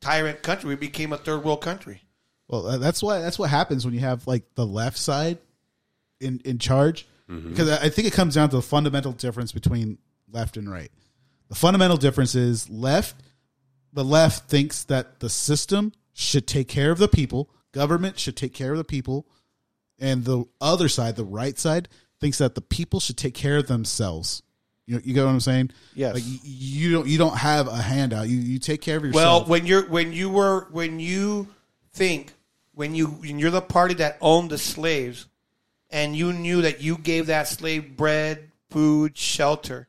tyrant 0.00 0.42
country. 0.42 0.70
We 0.70 0.76
became 0.76 1.12
a 1.12 1.18
third 1.18 1.44
world 1.44 1.60
country. 1.60 2.00
Well, 2.48 2.66
uh, 2.66 2.78
that's 2.78 3.02
why 3.02 3.20
that's 3.20 3.38
what 3.38 3.50
happens 3.50 3.84
when 3.84 3.92
you 3.92 4.00
have 4.00 4.26
like 4.26 4.54
the 4.54 4.64
left 4.64 4.96
side 4.96 5.36
in 6.20 6.40
in 6.46 6.58
charge, 6.58 7.06
because 7.28 7.68
I 7.68 7.84
I 7.84 7.88
think 7.90 8.08
it 8.08 8.14
comes 8.14 8.34
down 8.34 8.48
to 8.48 8.56
the 8.56 8.62
fundamental 8.62 9.12
difference 9.12 9.52
between 9.52 9.98
left 10.32 10.56
and 10.56 10.70
right. 10.70 10.90
The 11.48 11.54
fundamental 11.54 11.98
difference 11.98 12.34
is 12.34 12.70
left. 12.70 13.14
The 13.92 14.04
left 14.04 14.48
thinks 14.48 14.84
that 14.84 15.20
the 15.20 15.28
system 15.28 15.92
should 16.18 16.46
take 16.46 16.66
care 16.66 16.90
of 16.90 16.96
the 16.96 17.08
people, 17.08 17.50
government 17.72 18.18
should 18.18 18.38
take 18.38 18.54
care 18.54 18.72
of 18.72 18.78
the 18.78 18.84
people, 18.84 19.26
and 19.98 20.24
the 20.24 20.46
other 20.62 20.88
side, 20.88 21.14
the 21.14 21.24
right 21.24 21.58
side, 21.58 21.90
thinks 22.20 22.38
that 22.38 22.54
the 22.54 22.62
people 22.62 23.00
should 23.00 23.18
take 23.18 23.34
care 23.34 23.58
of 23.58 23.66
themselves. 23.66 24.42
You 24.86 25.02
you 25.04 25.12
get 25.12 25.24
what 25.24 25.30
I'm 25.30 25.40
saying? 25.40 25.72
Yes. 25.94 26.14
Like 26.14 26.22
you, 26.24 26.38
you 26.42 26.92
don't 26.92 27.06
you 27.06 27.18
don't 27.18 27.36
have 27.36 27.68
a 27.68 27.76
handout. 27.76 28.28
You 28.28 28.38
you 28.38 28.58
take 28.58 28.80
care 28.80 28.96
of 28.96 29.04
yourself. 29.04 29.42
Well, 29.42 29.44
when 29.50 29.66
you're 29.66 29.86
when 29.86 30.14
you 30.14 30.30
were 30.30 30.68
when 30.70 31.00
you 31.00 31.48
think 31.92 32.32
when 32.72 32.94
you 32.94 33.08
when 33.08 33.38
you're 33.38 33.50
the 33.50 33.60
party 33.60 33.94
that 33.94 34.16
owned 34.22 34.50
the 34.50 34.58
slaves, 34.58 35.26
and 35.90 36.16
you 36.16 36.32
knew 36.32 36.62
that 36.62 36.80
you 36.80 36.96
gave 36.96 37.26
that 37.26 37.46
slave 37.46 37.94
bread, 37.94 38.50
food, 38.70 39.18
shelter. 39.18 39.86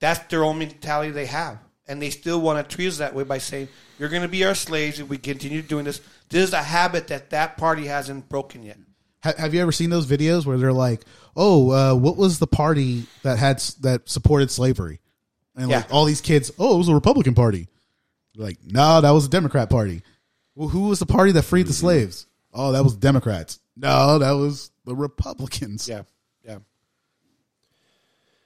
That's 0.00 0.20
their 0.30 0.44
only 0.44 0.66
mentality 0.66 1.10
they 1.10 1.26
have, 1.26 1.58
and 1.88 2.00
they 2.00 2.10
still 2.10 2.40
want 2.40 2.68
to 2.68 2.76
treat 2.76 2.88
us 2.88 2.98
that 2.98 3.14
way 3.14 3.24
by 3.24 3.38
saying 3.38 3.68
you're 3.98 4.08
going 4.08 4.22
to 4.22 4.28
be 4.28 4.44
our 4.44 4.54
slaves 4.54 5.00
if 5.00 5.08
we 5.08 5.18
continue 5.18 5.62
doing 5.62 5.84
this. 5.84 6.00
This 6.28 6.48
is 6.48 6.52
a 6.52 6.62
habit 6.62 7.08
that 7.08 7.30
that 7.30 7.56
party 7.56 7.86
hasn't 7.86 8.28
broken 8.28 8.62
yet. 8.62 8.78
Have 9.20 9.52
you 9.52 9.60
ever 9.60 9.72
seen 9.72 9.90
those 9.90 10.06
videos 10.06 10.46
where 10.46 10.58
they're 10.58 10.72
like, 10.72 11.02
"Oh, 11.34 11.70
uh, 11.70 11.94
what 11.96 12.16
was 12.16 12.38
the 12.38 12.46
party 12.46 13.06
that 13.24 13.38
had 13.38 13.58
that 13.80 14.08
supported 14.08 14.50
slavery?" 14.50 15.00
And 15.56 15.68
like 15.68 15.92
all 15.92 16.04
these 16.04 16.20
kids, 16.20 16.52
"Oh, 16.56 16.76
it 16.76 16.78
was 16.78 16.88
a 16.88 16.94
Republican 16.94 17.34
Party." 17.34 17.66
You're 18.38 18.46
like, 18.46 18.58
no, 18.64 19.00
that 19.00 19.10
was 19.10 19.26
a 19.26 19.28
Democrat 19.28 19.68
Party. 19.68 20.02
Well, 20.54 20.68
who 20.68 20.88
was 20.88 21.00
the 21.00 21.06
party 21.06 21.32
that 21.32 21.42
freed 21.42 21.66
the 21.66 21.72
slaves? 21.72 22.26
Oh, 22.54 22.70
that 22.70 22.84
was 22.84 22.94
Democrats. 22.94 23.58
No, 23.76 24.18
that 24.18 24.30
was 24.30 24.70
the 24.84 24.94
Republicans. 24.94 25.88
Yeah, 25.88 26.02
yeah. 26.44 26.58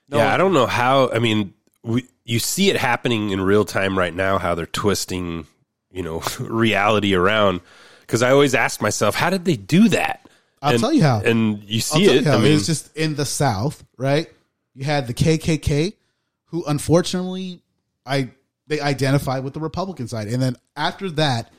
yeah, 0.09 0.33
I 0.33 0.39
don't 0.39 0.55
know 0.55 0.67
how. 0.67 1.11
I 1.11 1.19
mean, 1.19 1.53
we, 1.83 2.07
you 2.25 2.39
see 2.39 2.71
it 2.71 2.77
happening 2.77 3.31
in 3.31 3.41
real 3.41 3.65
time 3.65 3.99
right 3.99 4.15
now. 4.15 4.39
How 4.39 4.55
they're 4.55 4.67
twisting, 4.67 5.47
you 5.91 6.03
know, 6.03 6.23
reality 6.41 7.15
around. 7.15 7.61
Because 8.01 8.23
I 8.23 8.31
always 8.31 8.55
ask 8.55 8.81
myself, 8.83 9.15
how 9.15 9.31
did 9.31 9.45
they 9.45 9.57
do 9.57 9.89
that? 9.89 10.29
I'll 10.61 10.73
And- 10.73 10.81
tell 10.81 10.93
you 10.93 11.03
how. 11.03 11.21
And 11.21 11.63
you 11.65 11.77
I'll 11.77 11.81
see 11.81 12.05
tell 12.07 12.15
it. 12.15 12.25
you 12.25 12.31
how. 12.31 12.39
I 12.39 12.41
mean, 12.43 12.53
it's 12.53 12.67
just 12.67 12.95
in 12.97 13.15
the 13.15 13.25
South, 13.25 13.85
right? 13.97 14.29
You 14.75 14.85
had 14.85 15.07
the 15.07 15.15
KKK, 15.15 15.95
who 16.47 16.65
unfortunately, 16.67 17.61
I 18.07 18.31
they 18.69 18.81
identify 18.81 19.41
with 19.41 19.55
the 19.55 19.61
Republican 19.61 20.09
side, 20.09 20.29
and 20.29 20.41
then 20.41 20.57
after 20.77 21.11
that, 21.13 21.53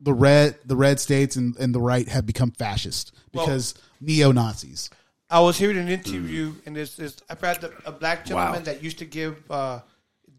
the 0.00 0.12
red 0.14 0.56
the 0.64 0.76
red 0.76 0.98
states 1.00 1.36
and, 1.36 1.56
and 1.56 1.74
the 1.74 1.80
right 1.80 2.08
have 2.08 2.24
become 2.26 2.52
fascist 2.52 3.12
because 3.32 3.74
neo 4.00 4.32
Nazis. 4.32 4.88
I 5.30 5.40
was 5.40 5.56
hearing 5.58 5.78
an 5.78 5.88
interview, 5.88 6.54
and 6.66 6.74
this 6.74 6.98
is 6.98 7.22
I've 7.30 7.40
had 7.40 7.60
the, 7.60 7.72
a 7.86 7.92
black 7.92 8.24
gentleman 8.24 8.60
Wow. 8.60 8.64
that 8.64 8.82
used 8.82 8.98
to 8.98 9.04
give 9.04 9.48
uh, 9.50 9.80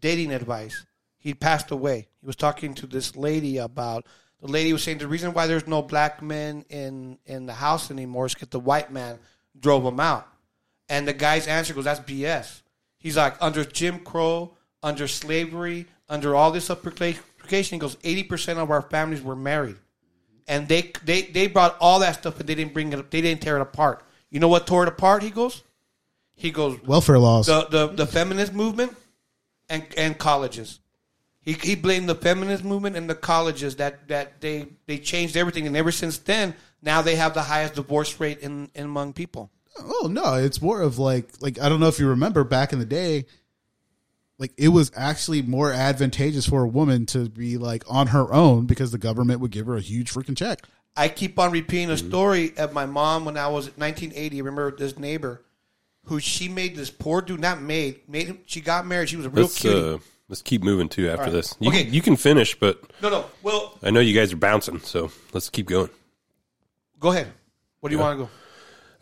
dating 0.00 0.32
advice. 0.32 0.84
He 1.18 1.34
passed 1.34 1.70
away. 1.70 2.08
He 2.20 2.26
was 2.26 2.36
talking 2.36 2.74
to 2.74 2.86
this 2.86 3.16
lady 3.16 3.58
about 3.58 4.06
the 4.40 4.48
lady 4.48 4.72
was 4.72 4.82
saying 4.82 4.98
the 4.98 5.06
reason 5.08 5.32
why 5.32 5.46
there's 5.46 5.66
no 5.66 5.82
black 5.82 6.20
men 6.20 6.64
in 6.68 7.18
in 7.26 7.46
the 7.46 7.54
house 7.54 7.90
anymore 7.90 8.26
is 8.26 8.34
because 8.34 8.48
the 8.48 8.60
white 8.60 8.92
man 8.92 9.18
drove 9.58 9.84
them 9.84 10.00
out. 10.00 10.26
And 10.88 11.08
the 11.08 11.14
guy's 11.14 11.46
answer 11.46 11.72
goes, 11.74 11.84
"That's 11.84 12.00
BS." 12.00 12.62
He's 12.98 13.16
like, 13.16 13.36
under 13.40 13.64
Jim 13.64 13.98
Crow, 14.00 14.54
under 14.82 15.08
slavery, 15.08 15.86
under 16.08 16.34
all 16.36 16.50
this 16.52 16.70
application, 16.70 17.22
he 17.76 17.78
goes, 17.78 17.96
eighty 18.04 18.22
percent 18.24 18.58
of 18.58 18.70
our 18.70 18.82
families 18.82 19.22
were 19.22 19.36
married 19.36 19.76
and 20.48 20.68
they 20.68 20.92
they 21.04 21.22
they 21.22 21.46
brought 21.46 21.76
all 21.80 22.00
that 22.00 22.16
stuff, 22.16 22.34
but 22.36 22.46
they 22.46 22.54
didn't 22.54 22.74
bring 22.74 22.92
it. 22.92 22.98
up. 22.98 23.10
They 23.10 23.20
didn't 23.20 23.40
tear 23.42 23.56
it 23.56 23.62
apart. 23.62 24.04
You 24.32 24.40
know 24.40 24.48
what 24.48 24.66
tore 24.66 24.84
it 24.84 24.88
apart? 24.88 25.22
He 25.22 25.28
goes, 25.28 25.62
he 26.34 26.50
goes 26.50 26.82
Welfare 26.84 27.18
laws. 27.18 27.46
the 27.46 27.66
the, 27.70 27.88
the 27.88 28.06
feminist 28.06 28.54
movement 28.54 28.96
and 29.68 29.84
and 29.98 30.16
colleges. 30.16 30.80
He 31.42 31.52
he 31.52 31.74
blamed 31.74 32.08
the 32.08 32.14
feminist 32.14 32.64
movement 32.64 32.96
and 32.96 33.10
the 33.10 33.14
colleges 33.14 33.76
that 33.76 34.08
that 34.08 34.40
they 34.40 34.68
they 34.86 34.96
changed 34.96 35.36
everything, 35.36 35.66
and 35.66 35.76
ever 35.76 35.92
since 35.92 36.16
then, 36.16 36.54
now 36.80 37.02
they 37.02 37.16
have 37.16 37.34
the 37.34 37.42
highest 37.42 37.74
divorce 37.74 38.18
rate 38.18 38.38
in, 38.38 38.70
in 38.74 38.86
among 38.86 39.12
people. 39.12 39.50
Oh 39.78 40.08
no, 40.10 40.34
it's 40.34 40.62
more 40.62 40.80
of 40.80 40.98
like 40.98 41.28
like 41.40 41.60
I 41.60 41.68
don't 41.68 41.80
know 41.80 41.88
if 41.88 41.98
you 41.98 42.08
remember 42.08 42.42
back 42.42 42.72
in 42.72 42.78
the 42.78 42.86
day, 42.86 43.26
like 44.38 44.52
it 44.56 44.68
was 44.68 44.90
actually 44.96 45.42
more 45.42 45.70
advantageous 45.70 46.46
for 46.46 46.62
a 46.62 46.68
woman 46.68 47.04
to 47.06 47.28
be 47.28 47.58
like 47.58 47.84
on 47.86 48.06
her 48.08 48.32
own 48.32 48.64
because 48.64 48.92
the 48.92 48.98
government 48.98 49.40
would 49.40 49.50
give 49.50 49.66
her 49.66 49.76
a 49.76 49.82
huge 49.82 50.10
freaking 50.10 50.36
check. 50.38 50.62
I 50.96 51.08
keep 51.08 51.38
on 51.38 51.50
repeating 51.52 51.90
a 51.90 51.96
story 51.96 52.52
of 52.58 52.72
my 52.72 52.86
mom 52.86 53.24
when 53.24 53.36
I 53.36 53.48
was 53.48 53.66
1980. 53.76 54.36
I 54.36 54.38
remember 54.38 54.76
this 54.76 54.98
neighbor 54.98 55.42
who 56.06 56.20
she 56.20 56.48
made 56.48 56.76
this 56.76 56.90
poor 56.90 57.22
dude 57.22 57.40
not 57.40 57.62
made 57.62 58.06
made 58.08 58.26
him. 58.26 58.40
She 58.46 58.60
got 58.60 58.86
married. 58.86 59.08
She 59.08 59.16
was 59.16 59.26
a 59.26 59.30
real 59.30 59.44
let's 59.44 59.58
cutie. 59.58 59.94
uh, 59.94 59.98
let's 60.28 60.42
keep 60.42 60.62
moving 60.62 60.88
too 60.88 61.08
after 61.08 61.24
right. 61.24 61.32
this. 61.32 61.54
You, 61.60 61.68
Okay. 61.70 61.84
can, 61.84 61.94
you 61.94 62.02
can 62.02 62.16
finish, 62.16 62.58
but 62.58 62.82
no, 63.00 63.08
no. 63.08 63.24
Well, 63.42 63.78
I 63.82 63.90
know 63.90 64.00
you 64.00 64.14
guys 64.14 64.32
are 64.32 64.36
bouncing, 64.36 64.80
so 64.80 65.10
let's 65.32 65.48
keep 65.48 65.66
going. 65.66 65.90
go 67.00 67.10
ahead. 67.12 67.32
What 67.80 67.88
do 67.88 67.94
you 67.96 68.00
want 68.00 68.18
to 68.18 68.24
go? 68.26 68.30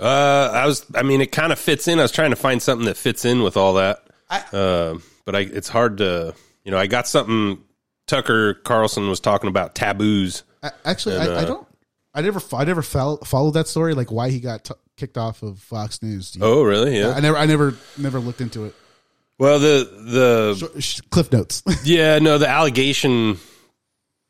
Uh, 0.04 0.50
I 0.54 0.66
was, 0.66 0.86
I 0.94 1.02
mean, 1.02 1.20
it 1.20 1.32
kind 1.32 1.52
of 1.52 1.58
fits 1.58 1.86
in. 1.88 1.98
I 1.98 2.02
was 2.02 2.12
trying 2.12 2.30
to 2.30 2.36
find 2.36 2.62
something 2.62 2.86
that 2.86 2.96
fits 2.96 3.24
in 3.26 3.42
with 3.42 3.56
all 3.58 3.74
that. 3.74 4.02
I- 4.30 4.44
uh, 4.56 4.98
but 5.26 5.34
I, 5.36 5.40
it's 5.40 5.68
hard 5.68 5.98
to, 5.98 6.34
you 6.64 6.70
know, 6.70 6.78
I 6.78 6.86
got 6.86 7.06
something. 7.06 7.62
Tucker 8.06 8.54
Carlson 8.54 9.08
was 9.08 9.20
talking 9.20 9.48
about 9.48 9.74
taboos. 9.74 10.42
I, 10.62 10.70
actually, 10.84 11.16
And, 11.16 11.30
I, 11.30 11.34
I 11.34 11.42
uh, 11.42 11.44
don't. 11.44 11.66
I 12.14 12.22
never. 12.22 12.40
I 12.52 12.64
never 12.64 12.82
fell, 12.82 13.18
followed 13.18 13.52
that 13.52 13.68
story. 13.68 13.94
Like 13.94 14.10
why 14.10 14.30
he 14.30 14.40
got 14.40 14.64
t- 14.64 14.74
kicked 14.96 15.16
off 15.16 15.42
of 15.42 15.58
Fox 15.60 16.02
News. 16.02 16.34
You- 16.36 16.42
Oh, 16.44 16.62
really? 16.62 16.98
Yeah. 16.98 17.10
I 17.10 17.20
never. 17.20 17.36
I 17.36 17.46
never. 17.46 17.74
Never 17.96 18.18
looked 18.20 18.40
into 18.40 18.64
it. 18.64 18.74
Well, 19.38 19.58
the 19.58 19.88
the 20.58 20.80
Sh- 20.80 20.84
sh- 20.96 21.00
Cliff 21.10 21.30
notes. 21.32 21.62
yeah, 21.84 22.18
no, 22.18 22.36
the 22.38 22.48
allegation. 22.48 23.38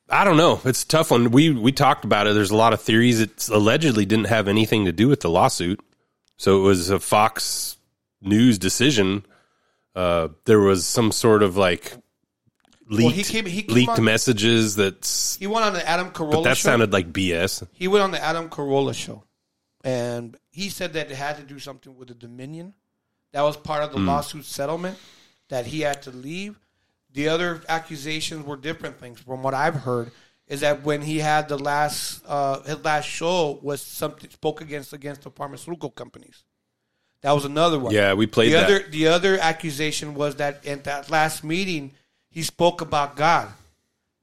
I 0.09 0.25
don't 0.25 0.37
know. 0.37 0.61
It's 0.65 0.83
a 0.85 0.89
tough 0.89 1.11
one. 1.11 1.31
We 1.31 1.51
we 1.51 1.73
talked 1.73 2.05
about 2.05 2.27
it. 2.27 2.35
There's 2.35 2.51
a 2.51 2.57
lot 2.57 2.73
of 2.73 2.81
theories. 2.83 3.21
It 3.21 3.49
allegedly 3.49 4.05
didn't 4.05 4.27
have 4.27 4.47
anything 4.49 4.85
to 4.85 4.93
do 4.93 5.09
with 5.09 5.21
the 5.21 5.31
lawsuit, 5.31 5.81
so 6.37 6.59
it 6.59 6.63
was 6.63 6.91
a 6.91 6.99
Fox 7.01 7.77
News 8.21 8.59
decision. 8.59 9.25
Uh, 9.97 10.29
there 10.45 10.61
was 10.61 10.87
some 10.87 11.11
sort 11.13 11.43
of 11.43 11.57
like 11.57 11.93
leaked 12.91 13.15
he 13.17 13.23
came- 13.25 13.47
he 13.47 13.63
came 13.63 13.75
leaked 13.77 13.99
on- 13.99 14.05
messages 14.05 14.77
that's 14.77 15.37
He 15.37 15.47
went 15.47 15.65
on 15.65 15.73
the 15.73 15.87
Adam 15.89 16.11
Carolla 16.11 16.33
but 16.33 16.43
that 16.45 16.57
show. 16.57 16.69
sounded 16.69 16.93
like 16.93 17.13
BS. 17.13 17.67
he 17.73 17.89
went 17.89 18.03
on 18.03 18.11
the 18.11 18.23
Adam 18.23 18.49
Carolla 18.51 18.95
show, 18.95 19.25
and 19.85 20.37
he 20.51 20.69
said 20.69 20.93
that 20.95 21.11
it 21.11 21.17
had 21.17 21.37
to 21.37 21.43
do 21.43 21.59
something 21.59 21.97
with 21.97 22.09
the 22.09 22.15
Dominion. 22.15 22.75
That 23.33 23.43
was 23.43 23.57
part 23.57 23.83
of 23.85 23.93
the 23.93 23.99
lawsuit 23.99 24.45
settlement 24.45 24.99
that 25.49 25.67
he 25.67 25.81
had 25.81 26.03
to 26.03 26.11
leave. 26.11 26.59
The 27.13 27.29
other 27.29 27.63
accusations 27.69 28.45
were 28.45 28.57
different 28.57 28.99
things. 29.01 29.21
From 29.21 29.43
what 29.43 29.55
I've 29.55 29.75
heard, 29.77 30.11
is 30.49 30.61
that 30.61 30.83
when 30.83 31.03
he 31.03 31.19
had 31.19 31.49
the 31.49 31.57
last 31.59 32.23
uh, 32.27 32.61
his 32.63 32.85
last 32.85 33.07
show 33.09 33.59
was 33.63 33.81
something 33.83 34.29
spoke 34.31 34.61
against 34.61 34.93
against 34.93 35.23
the 35.23 35.31
pharmaceutical 35.31 35.91
companies. 35.91 36.43
That 37.23 37.33
was 37.33 37.45
another 37.45 37.79
one. 37.79 37.93
Yeah, 37.95 38.15
we 38.15 38.27
played 38.27 38.49
the 38.53 38.57
that. 38.57 38.65
other. 38.65 38.89
The 38.89 39.07
other 39.09 39.39
accusation 39.39 40.15
was 40.15 40.37
that 40.37 40.67
at 40.67 40.85
that 40.85 41.11
last 41.11 41.45
meeting 41.45 41.93
he 42.31 42.43
spoke 42.43 42.81
about 42.81 43.17
God, 43.17 43.49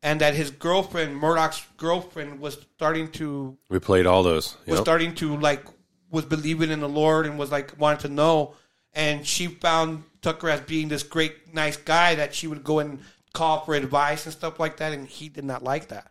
and 0.01 0.21
that 0.21 0.33
his 0.33 0.49
girlfriend 0.51 1.15
Murdoch's 1.17 1.65
girlfriend 1.77 2.39
was 2.39 2.57
starting 2.75 3.11
to 3.11 3.57
We 3.69 3.79
played 3.79 4.05
all 4.05 4.23
those. 4.23 4.57
was 4.65 4.79
starting 4.79 5.13
to 5.15 5.37
like 5.37 5.65
was 6.09 6.25
believing 6.25 6.71
in 6.71 6.79
the 6.79 6.89
Lord 6.89 7.25
and 7.25 7.37
was 7.37 7.51
like 7.51 7.79
wanted 7.79 7.99
to 8.01 8.09
know, 8.09 8.55
and 8.93 9.25
she 9.25 9.47
found 9.47 10.03
Tucker 10.21 10.49
as 10.49 10.61
being 10.61 10.87
this 10.87 11.03
great 11.03 11.53
nice 11.53 11.77
guy 11.77 12.15
that 12.15 12.33
she 12.33 12.47
would 12.47 12.63
go 12.63 12.79
and 12.79 12.99
call 13.33 13.61
for 13.65 13.75
advice 13.75 14.25
and 14.25 14.33
stuff 14.33 14.59
like 14.59 14.77
that, 14.77 14.93
and 14.93 15.07
he 15.07 15.29
did 15.29 15.43
not 15.43 15.63
like 15.63 15.89
that. 15.89 16.09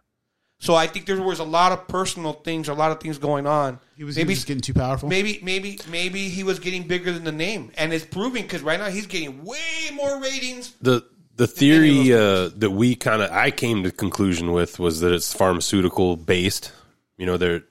So 0.59 0.75
I 0.75 0.87
think 0.87 1.05
there 1.05 1.21
was 1.21 1.39
a 1.39 1.45
lot 1.45 1.73
of 1.73 1.87
personal 1.87 2.33
things, 2.33 2.69
a 2.69 2.75
lot 2.75 2.91
of 2.91 2.99
things 2.99 3.19
going 3.19 3.47
on. 3.47 3.79
he 3.95 4.05
was, 4.05 4.17
maybe 4.17 4.29
he 4.29 4.31
was 4.31 4.39
just 4.39 4.47
getting 4.47 4.63
too 4.63 4.73
powerful. 4.73 5.09
maybe 5.09 5.39
maybe 5.43 5.79
maybe 5.91 6.29
he 6.29 6.45
was 6.45 6.59
getting 6.61 6.85
bigger 6.85 7.13
than 7.13 7.25
the 7.25 7.33
name, 7.33 7.73
and 7.77 7.93
it's 7.93 8.05
proving 8.07 8.43
because 8.43 8.63
right 8.63 8.81
now 8.81 8.89
he's 8.89 9.07
getting 9.07 9.45
way 9.45 9.91
more 9.95 10.21
ratings 10.21 10.75
the 10.81 11.05
the 11.37 11.47
theory 11.47 12.13
uh, 12.13 12.49
that 12.57 12.71
we 12.71 12.95
kind 12.95 13.23
of 13.23 13.31
I 13.31 13.51
came 13.51 13.85
to 13.85 13.91
conclusion 13.91 14.53
with 14.53 14.79
was 14.79 15.01
that 15.01 15.13
it's 15.13 15.33
pharmaceutical 15.33 16.17
based. 16.17 16.73
You 17.19 17.27
know, 17.27 17.37
there 17.37 17.63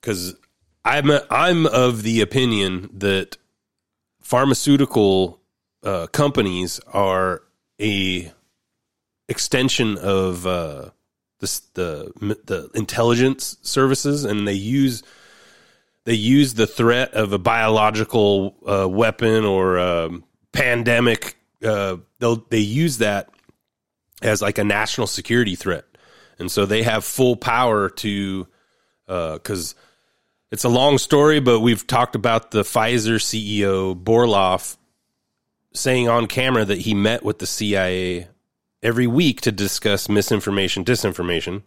because 0.00 0.34
I'm 0.84 1.10
I'm 1.30 1.66
of 1.66 2.02
the 2.02 2.20
opinion 2.20 2.90
that 2.94 3.36
pharmaceutical 4.20 5.40
uh, 5.82 6.06
companies 6.08 6.80
are 6.92 7.42
a 7.80 8.32
extension 9.28 9.98
of 9.98 10.46
uh, 10.46 10.90
the 11.40 11.60
the 11.74 12.12
the 12.44 12.70
intelligence 12.74 13.56
services, 13.62 14.24
and 14.24 14.46
they 14.46 14.52
use 14.52 15.02
they 16.04 16.14
use 16.14 16.54
the 16.54 16.66
threat 16.66 17.14
of 17.14 17.32
a 17.32 17.38
biological 17.38 18.56
uh, 18.66 18.88
weapon 18.88 19.44
or 19.44 19.78
um, 19.78 20.24
pandemic. 20.52 21.36
Uh, 21.62 21.98
they'll 22.18 22.44
they 22.50 22.58
use 22.58 22.98
that 22.98 23.30
as 24.20 24.42
like 24.42 24.58
a 24.58 24.64
national 24.64 25.06
security 25.06 25.54
threat, 25.54 25.84
and 26.38 26.50
so 26.50 26.66
they 26.66 26.82
have 26.82 27.04
full 27.04 27.36
power 27.36 27.88
to 27.88 28.46
because. 29.06 29.74
it's 30.50 30.64
a 30.64 30.68
long 30.68 30.98
story, 30.98 31.40
but 31.40 31.60
we've 31.60 31.86
talked 31.86 32.14
about 32.14 32.50
the 32.50 32.62
Pfizer 32.62 33.16
CEO 33.16 33.94
Borloff 33.94 34.76
saying 35.74 36.08
on 36.08 36.26
camera 36.26 36.64
that 36.64 36.78
he 36.78 36.94
met 36.94 37.22
with 37.22 37.38
the 37.38 37.46
CIA 37.46 38.28
every 38.82 39.06
week 39.06 39.40
to 39.42 39.52
discuss 39.52 40.08
misinformation, 40.08 40.84
disinformation. 40.84 41.62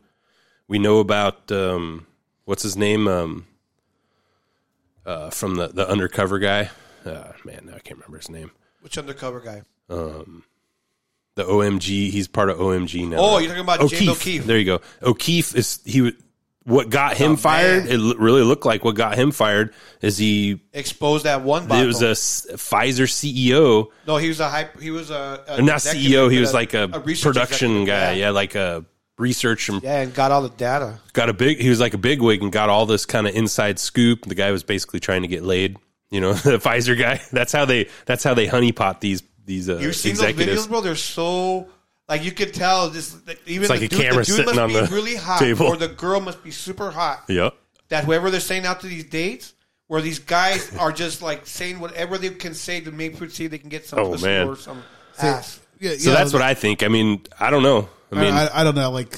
We 0.67 0.79
know 0.79 0.99
about 0.99 1.51
um, 1.51 2.07
what's 2.45 2.63
his 2.63 2.75
name 2.75 3.07
um, 3.07 3.45
uh, 5.05 5.29
from 5.29 5.55
the 5.55 5.67
the 5.67 5.87
undercover 5.87 6.39
guy. 6.39 6.69
Uh, 7.05 7.31
man, 7.43 7.65
now 7.65 7.75
I 7.75 7.79
can't 7.79 7.99
remember 7.99 8.17
his 8.17 8.29
name. 8.29 8.51
Which 8.81 8.97
undercover 8.97 9.39
guy? 9.39 9.63
Um, 9.89 10.43
the 11.35 11.43
OMG. 11.43 12.09
He's 12.11 12.27
part 12.27 12.49
of 12.49 12.57
OMG 12.57 13.07
now. 13.09 13.17
Oh, 13.19 13.37
you're 13.39 13.47
talking 13.49 13.63
about 13.63 13.87
James 13.89 14.09
O'Keefe. 14.09 14.45
There 14.45 14.57
you 14.57 14.65
go. 14.65 14.81
O'Keefe 15.03 15.55
is 15.55 15.79
he. 15.85 16.13
What 16.63 16.89
got 16.89 17.15
him 17.15 17.33
Oh, 17.33 17.35
fired? 17.35 17.83
man. 17.85 17.93
It 17.93 17.99
l- 17.99 18.15
really 18.15 18.41
looked 18.41 18.65
like 18.65 18.83
what 18.83 18.95
got 18.95 19.15
him 19.15 19.29
fired 19.31 19.71
is 20.01 20.17
he. 20.17 20.61
Exposed 20.73 21.25
that 21.25 21.43
one. 21.43 21.69
It 21.71 21.85
was 21.85 21.97
bottle. 21.97 22.07
a 22.07 22.11
s- 22.11 22.47
Pfizer 22.53 23.05
CEO 23.07 23.89
no. 24.07 24.17
He 24.17 24.29
was 24.29 24.39
a 24.39 24.49
hype. 24.49 24.79
He 24.81 24.89
was 24.89 25.11
a, 25.11 25.43
a 25.47 25.61
not 25.61 25.77
CEO. 25.81 26.31
He 26.31 26.39
was 26.39 26.53
like 26.55 26.73
a, 26.73 26.87
research 27.05 27.35
production 27.35 27.85
guy. 27.85 28.13
Yeah. 28.13 28.31
like 28.31 28.55
a 28.55 28.83
research 29.19 29.69
and 29.69 29.83
yeah, 29.83 30.01
and 30.01 30.13
got 30.13 30.31
all 30.31 30.41
the 30.41 30.49
data. 30.49 30.99
got 31.13 31.29
a 31.29 31.33
big. 31.33 31.59
He 31.59 31.69
was 31.69 31.79
like 31.79 31.93
a 31.93 31.99
big 31.99 32.19
wig 32.21 32.41
and 32.41 32.51
got 32.51 32.69
all 32.69 32.87
this 32.87 33.05
kind 33.05 33.27
of 33.27 33.35
inside 33.35 33.77
scoop. 33.77 34.25
The 34.25 34.35
guy 34.35 34.49
was 34.51 34.63
basically 34.63 34.99
trying 35.01 35.21
to 35.21 35.27
get 35.27 35.43
laid. 35.43 35.77
You 36.09 36.19
know, 36.21 36.33
the 36.33 36.57
Pfizer 36.57 36.97
guy. 36.97 37.21
That's 37.31 37.51
how 37.51 37.65
they. 37.65 37.89
That's 38.07 38.23
how 38.23 38.33
they 38.33 38.47
honeypot 38.47 39.01
these 39.01 39.21
these 39.45 39.69
uh, 39.69 39.77
You've 39.77 39.95
seen 39.95 40.11
executives. 40.11 40.45
those 40.47 40.65
videos, 40.67 40.69
bro? 40.69 40.81
They're 40.81 40.95
so 40.95 41.67
like 42.09 42.23
you 42.23 42.31
could 42.31 42.53
tell 42.53 42.89
this. 42.89 43.15
Like, 43.27 43.39
even 43.47 43.63
It's 43.63 43.69
like 43.69 43.79
the 43.79 43.85
a 43.85 43.89
dude, 43.89 43.99
camera 43.99 44.19
the 44.19 44.25
dude 44.25 44.35
sitting 44.35 44.45
must 44.55 44.59
on 44.59 44.69
be 44.69 44.73
the 44.75 44.87
really 44.93 45.15
hot, 45.27 45.39
table. 45.39 45.67
or 45.67 45.77
the 45.77 45.87
girl 45.87 46.19
must 46.19 46.43
be 46.43 46.51
super 46.51 46.91
hot. 46.91 47.23
Yep. 47.27 47.55
That 47.89 48.03
whoever 48.05 48.29
they're 48.31 48.39
saying 48.39 48.65
out 48.65 48.81
to 48.81 48.87
these 48.87 49.05
dates, 49.05 49.53
where 49.87 50.01
these 50.01 50.19
guys 50.19 50.75
are 50.79 50.91
just 50.91 51.21
like 51.21 51.45
saying 51.47 51.79
whatever 51.79 52.17
they 52.17 52.29
can 52.29 52.53
say 52.53 52.81
to 52.81 52.91
make 52.91 53.17
see 53.31 53.47
they 53.47 53.57
can 53.57 53.69
get 53.69 53.85
some 53.85 53.99
Oh, 53.99 54.11
pussy 54.11 54.25
man. 54.25 54.47
or 54.47 54.55
some 54.55 54.81
ass. 55.19 55.59
Yeah, 55.79 55.95
So 55.97 56.11
that's 56.11 56.33
what 56.33 56.41
I 56.41 56.53
think. 56.53 56.83
I 56.83 56.87
mean, 56.87 57.21
I 57.39 57.49
don't 57.49 57.63
know. 57.63 57.89
I 58.11 58.15
mean, 58.21 58.33
I, 58.33 58.61
I 58.61 58.63
don't 58.63 58.75
know. 58.75 58.91
Like, 58.91 59.17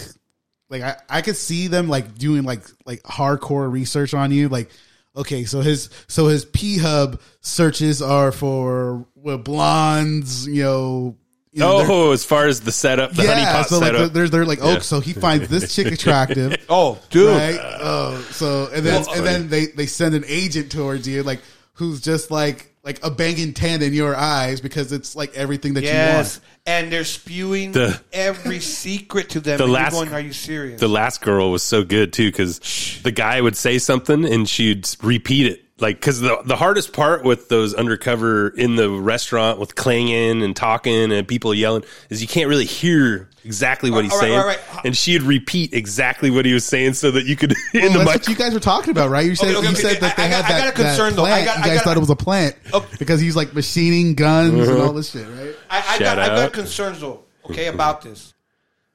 like 0.70 0.82
I, 0.82 0.96
I 1.08 1.22
could 1.22 1.36
see 1.36 1.68
them 1.68 1.88
like 1.88 2.18
doing 2.18 2.44
like 2.44 2.62
like 2.86 3.04
hardcore 3.04 3.72
research 3.72 4.14
on 4.14 4.32
you. 4.32 4.50
Like, 4.50 4.70
okay, 5.18 5.44
so 5.46 5.62
his 5.62 5.90
so 6.08 6.28
his 6.28 6.46
P 6.46 6.78
Hub 6.78 7.20
searches 7.42 8.02
are 8.02 8.32
for 8.32 9.06
well, 9.16 9.38
blondes. 9.38 10.48
You 10.48 10.64
know. 10.64 11.18
You 11.54 11.62
know, 11.64 11.86
oh, 11.88 12.12
as 12.12 12.24
far 12.24 12.46
as 12.46 12.62
the 12.62 12.72
setup, 12.72 13.14
the 13.14 13.24
honeypot 13.24 13.66
so 13.66 13.80
like 13.80 13.88
setup. 13.92 14.14
they're 14.14 14.30
they're 14.30 14.46
like, 14.46 14.60
oh, 14.62 14.74
Yeah. 14.74 14.80
so 14.80 15.00
he 15.00 15.14
finds 15.14 15.48
this 15.48 15.74
chick 15.74 15.88
attractive. 15.92 16.56
Oh, 16.70 17.00
dude. 17.10 17.30
right? 17.36 17.58
Oh, 17.60 18.22
so 18.32 18.70
and 18.72 18.86
then 18.86 19.04
and 19.16 19.26
then 19.26 19.50
they 19.50 19.66
they 19.68 19.88
send 19.88 20.14
an 20.14 20.24
agent 20.28 20.72
towards 20.72 21.08
you, 21.08 21.24
like 21.24 21.42
who's 21.74 22.00
just 22.02 22.30
like 22.30 22.76
like 22.88 23.04
a 23.04 23.12
banging 23.12 23.54
ten 23.54 23.82
in 23.82 23.94
your 23.94 24.16
eyes 24.16 24.62
because 24.62 24.94
it's 24.94 25.14
like 25.14 25.36
everything 25.36 25.74
that 25.74 25.84
Yes, 25.84 25.98
you 25.98 26.14
want. 26.16 26.40
and 26.66 26.92
they're 26.94 27.04
spewing 27.04 27.74
The- 27.74 28.00
every 28.14 28.62
secret 28.62 29.28
to 29.32 29.42
them. 29.42 29.58
the 29.58 29.66
and 29.66 29.74
last- 29.74 29.92
you're 29.94 30.06
going, 30.06 30.14
are 30.16 30.22
you 30.22 30.32
serious? 30.32 30.80
the 30.80 30.88
last 30.88 31.22
girl 31.22 31.52
was 31.52 31.62
so 31.64 31.84
good 31.84 32.14
too 32.14 32.32
because 32.32 32.62
the 33.04 33.12
guy 33.12 33.42
would 33.42 33.58
say 33.58 33.78
something 33.78 34.24
and 34.24 34.48
she'd 34.48 34.88
repeat 35.04 35.48
it 35.48 35.66
like 35.80 35.98
because 36.00 36.20
the, 36.20 36.42
the 36.46 36.56
hardest 36.56 36.92
part 36.94 37.24
with 37.24 37.50
those 37.50 37.74
undercover 37.74 38.50
in 38.50 38.76
the 38.76 38.90
restaurant 38.90 39.60
with 39.60 39.76
clanging 39.76 40.42
and 40.42 40.56
talking 40.56 41.12
and 41.12 41.28
people 41.28 41.54
yelling 41.54 41.84
is 42.10 42.22
you 42.22 42.28
can't 42.28 42.50
really 42.50 42.66
hear 42.66 43.30
exactly 43.44 43.92
what 43.92 44.04
he's 44.04 44.12
All 44.14 44.20
right, 44.20 44.26
saying 44.28 44.40
all 44.40 44.46
right. 44.46 44.60
and 44.84 44.98
she'd 44.98 45.22
repeat 45.22 45.74
exactly 45.74 46.30
what 46.32 46.46
he 46.46 46.54
was 46.54 46.66
saying 46.66 46.94
so 46.94 47.12
that 47.12 47.26
you 47.26 47.36
could 47.36 47.52
in 47.74 47.94
the 47.94 48.00
that's 48.00 48.06
mic 48.06 48.08
what 48.08 48.28
you 48.28 48.36
guys 48.36 48.54
were 48.54 48.60
talking 48.60 48.90
about, 48.92 49.10
right? 49.10 49.26
You 49.26 49.36
said 49.36 49.50
okay, 49.56 49.62
you 49.62 49.68
okay, 49.74 49.76
said 49.82 50.02
that 50.02 50.18
they 50.18 50.24
I- 50.24 50.26
I 50.26 50.30
had 50.30 50.42
got- 50.42 50.46
I 50.46 50.54
that, 50.54 50.60
got 50.60 50.68
a 50.70 50.72
concern, 50.88 51.10
that 51.12 51.16
though. 51.16 51.26
I 51.26 51.46
got- 51.46 51.58
you 51.58 51.64
I 51.64 51.68
guys 51.68 51.76
got- 51.78 51.84
thought 51.84 51.98
it 51.98 52.02
was 52.02 52.10
a 52.10 52.16
plant 52.16 52.56
Okay. 52.74 52.96
because 53.00 53.20
he's 53.22 53.36
like 53.36 53.54
machining 53.54 54.16
guns 54.16 54.68
and 54.68 54.82
all 54.82 54.94
this 54.94 55.12
shit, 55.12 55.28
right? 55.28 55.56
I, 55.70 55.78
I 55.78 55.82
Shout 55.82 56.00
got 56.00 56.20
I 56.20 56.28
got 56.28 56.54
concerns 56.54 57.00
though. 57.02 57.24
Okay, 57.50 57.68
about 57.68 58.02
this 58.02 58.34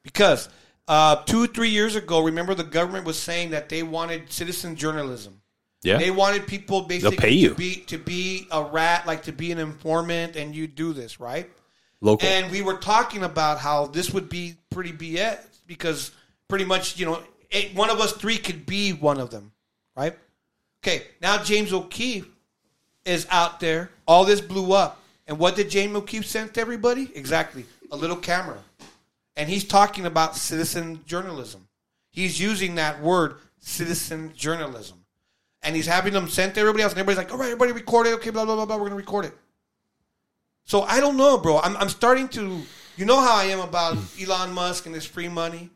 because 0.02 0.48
uh, 0.88 1.16
two 1.24 1.46
three 1.46 1.70
years 1.70 1.94
ago, 1.96 2.20
remember 2.22 2.54
the 2.54 2.64
government 2.64 3.04
was 3.06 3.18
saying 3.18 3.50
that 3.50 3.68
they 3.68 3.82
wanted 3.82 4.30
citizen 4.32 4.74
journalism. 4.76 5.38
Yeah 5.82 5.98
They 5.98 6.10
wanted 6.10 6.46
people 6.46 6.82
basically 6.82 7.16
pay 7.16 7.30
you. 7.32 7.50
to 7.50 7.54
be 7.54 7.76
to 7.86 7.98
be 7.98 8.46
a 8.50 8.62
rat, 8.62 9.06
like 9.06 9.22
to 9.24 9.32
be 9.32 9.52
an 9.52 9.58
informant, 9.58 10.36
and 10.36 10.54
you 10.54 10.66
do 10.66 10.92
this 10.92 11.20
right. 11.20 11.50
local 12.00 12.28
And 12.28 12.50
we 12.50 12.62
were 12.62 12.78
talking 12.78 13.22
about 13.24 13.58
how 13.58 13.86
this 13.86 14.12
would 14.12 14.28
be 14.28 14.56
pretty 14.70 14.92
BS 14.92 15.38
because 15.66 16.12
pretty 16.48 16.64
much, 16.64 16.98
you 16.98 17.06
know, 17.06 17.22
eight, 17.50 17.74
one 17.74 17.90
of 17.90 18.00
us 18.00 18.12
three 18.12 18.38
could 18.38 18.66
be 18.66 18.92
one 18.92 19.18
of 19.18 19.30
them, 19.30 19.52
right? 19.96 20.16
Okay, 20.84 21.04
now 21.20 21.42
James 21.42 21.72
O'Keefe 21.72 22.28
is 23.04 23.26
out 23.30 23.60
there. 23.60 23.90
All 24.06 24.24
this 24.24 24.40
blew 24.40 24.72
up. 24.72 25.00
And 25.26 25.38
what 25.38 25.54
did 25.54 25.70
James 25.70 25.94
O'Keefe 25.94 26.26
send 26.26 26.54
to 26.54 26.60
everybody? 26.60 27.10
Exactly, 27.14 27.64
a 27.90 27.96
little 27.96 28.16
camera. 28.16 28.58
And 29.36 29.48
he's 29.48 29.64
talking 29.64 30.04
about 30.04 30.36
citizen 30.36 31.00
journalism. 31.06 31.68
He's 32.10 32.38
using 32.40 32.74
that 32.74 33.00
word, 33.00 33.36
citizen 33.60 34.32
journalism. 34.36 35.01
And 35.62 35.76
he's 35.76 35.86
having 35.86 36.12
them 36.12 36.28
sent 36.28 36.54
to 36.54 36.60
everybody 36.60 36.82
else. 36.82 36.92
And 36.92 37.00
everybody's 37.00 37.18
like, 37.18 37.32
all 37.32 37.38
right, 37.38 37.52
everybody 37.52 37.72
record 37.72 38.06
it. 38.06 38.14
Okay, 38.14 38.30
blah, 38.30 38.44
blah, 38.44 38.56
blah, 38.56 38.66
blah. 38.66 38.76
We're 38.76 38.88
going 38.88 38.92
to 38.92 38.96
record 38.96 39.26
it. 39.26 39.34
So 40.64 40.82
I 40.82 41.00
don't 41.00 41.16
know, 41.16 41.38
bro. 41.38 41.58
I'm, 41.58 41.76
I'm 41.76 41.88
starting 41.88 42.28
to, 42.30 42.62
you 42.96 43.04
know 43.04 43.20
how 43.20 43.34
I 43.34 43.44
am 43.44 43.60
about 43.60 43.96
Elon 44.20 44.52
Musk 44.52 44.86
and 44.86 44.94
his 44.94 45.04
free 45.06 45.28
money. 45.28 45.70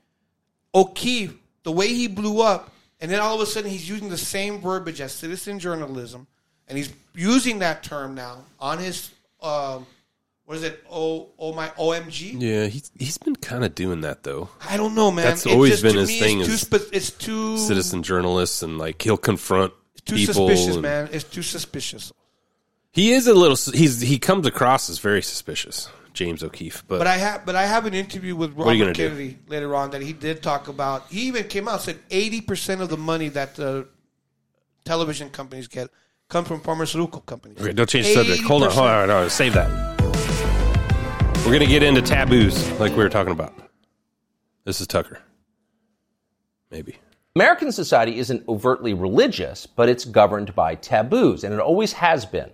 O'Keefe, 0.74 1.34
the 1.62 1.72
way 1.72 1.88
he 1.88 2.06
blew 2.06 2.40
up, 2.40 2.72
and 3.00 3.10
then 3.10 3.20
all 3.20 3.34
of 3.34 3.40
a 3.40 3.46
sudden 3.46 3.70
he's 3.70 3.88
using 3.88 4.08
the 4.08 4.18
same 4.18 4.60
verbiage 4.60 5.00
as 5.00 5.12
citizen 5.12 5.58
journalism, 5.58 6.26
and 6.68 6.76
he's 6.76 6.92
using 7.14 7.60
that 7.60 7.82
term 7.82 8.14
now 8.14 8.44
on 8.60 8.78
his, 8.78 9.10
um, 9.42 9.86
what 10.46 10.56
is 10.56 10.62
it? 10.62 10.82
Oh, 10.90 11.30
oh 11.38 11.52
my 11.52 11.68
OMG. 11.70 12.40
yeah 12.40 12.66
he's, 12.66 12.90
he's 12.98 13.18
been 13.18 13.36
kind 13.36 13.64
of 13.64 13.74
doing 13.74 14.00
that 14.02 14.22
though 14.22 14.48
I 14.68 14.76
don't 14.76 14.94
know, 14.94 15.10
man. 15.10 15.26
That's 15.26 15.44
It's 15.44 15.52
always 15.54 15.72
just- 15.72 15.82
been 15.82 15.94
to 15.94 16.00
his 16.00 16.08
me, 16.08 16.20
thing 16.20 16.40
It's 16.40 16.48
too, 16.48 16.56
spe- 16.56 16.92
it's 16.94 17.10
too 17.10 17.58
citizen 17.58 18.02
journalists 18.02 18.62
and 18.62 18.78
like 18.78 19.02
he'll 19.02 19.16
confront 19.16 19.72
It's 19.94 20.02
too 20.02 20.18
suspicious, 20.18 20.74
and- 20.74 20.82
man. 20.82 21.08
It's 21.12 21.24
too 21.24 21.42
suspicious. 21.42 22.12
he 22.92 23.12
is 23.12 23.26
a 23.26 23.34
little 23.34 23.56
he's 23.74 24.00
he 24.00 24.18
comes 24.18 24.46
across 24.46 24.88
as 24.88 24.98
very 25.00 25.20
suspicious 25.22 25.88
James 26.14 26.42
O'Keefe 26.42 26.82
but, 26.88 26.96
But 26.98 27.06
I 27.06 27.16
have, 27.18 27.44
but 27.44 27.56
I 27.56 27.66
have 27.66 27.84
an 27.84 27.92
interview 27.92 28.34
with 28.34 28.52
Robert 28.56 28.78
gonna 28.78 28.92
do? 28.94 29.02
Kennedy 29.08 29.38
later 29.48 29.74
on 29.74 29.90
that 29.90 30.00
he 30.00 30.14
did 30.14 30.42
talk 30.42 30.66
about. 30.68 31.06
He 31.10 31.26
even 31.28 31.44
came 31.44 31.68
out 31.68 31.74
and 31.74 31.82
said 31.82 31.98
eighty 32.10 32.40
percent 32.40 32.80
of 32.80 32.88
the 32.88 32.96
money 32.96 33.28
that 33.28 33.56
the 33.56 33.86
television 34.86 35.28
companies 35.28 35.68
get 35.68 35.90
come 36.30 36.46
from 36.46 36.62
pharmaceutical 36.62 37.20
companies. 37.20 37.58
Okay, 37.60 37.72
don't 37.74 37.86
change 37.88 38.06
the 38.06 38.14
subject. 38.14 38.42
Hold 38.44 38.62
on, 38.62 38.70
80%. 38.70 38.72
hold 38.72 38.86
on, 38.88 39.08
hold 39.10 39.22
on. 39.24 39.30
Save 39.30 39.52
that. 39.54 40.05
We're 41.46 41.52
gonna 41.52 41.66
get 41.66 41.84
into 41.84 42.02
taboos, 42.02 42.68
like 42.80 42.90
we 42.90 43.04
were 43.04 43.08
talking 43.08 43.30
about. 43.30 43.54
This 44.64 44.80
is 44.80 44.88
Tucker. 44.88 45.20
Maybe. 46.72 46.96
American 47.36 47.70
society 47.70 48.18
isn't 48.18 48.48
overtly 48.48 48.94
religious, 48.94 49.64
but 49.64 49.88
it's 49.88 50.04
governed 50.04 50.56
by 50.56 50.74
taboos, 50.74 51.44
and 51.44 51.54
it 51.54 51.60
always 51.60 51.92
has 51.92 52.26
been. 52.26 52.50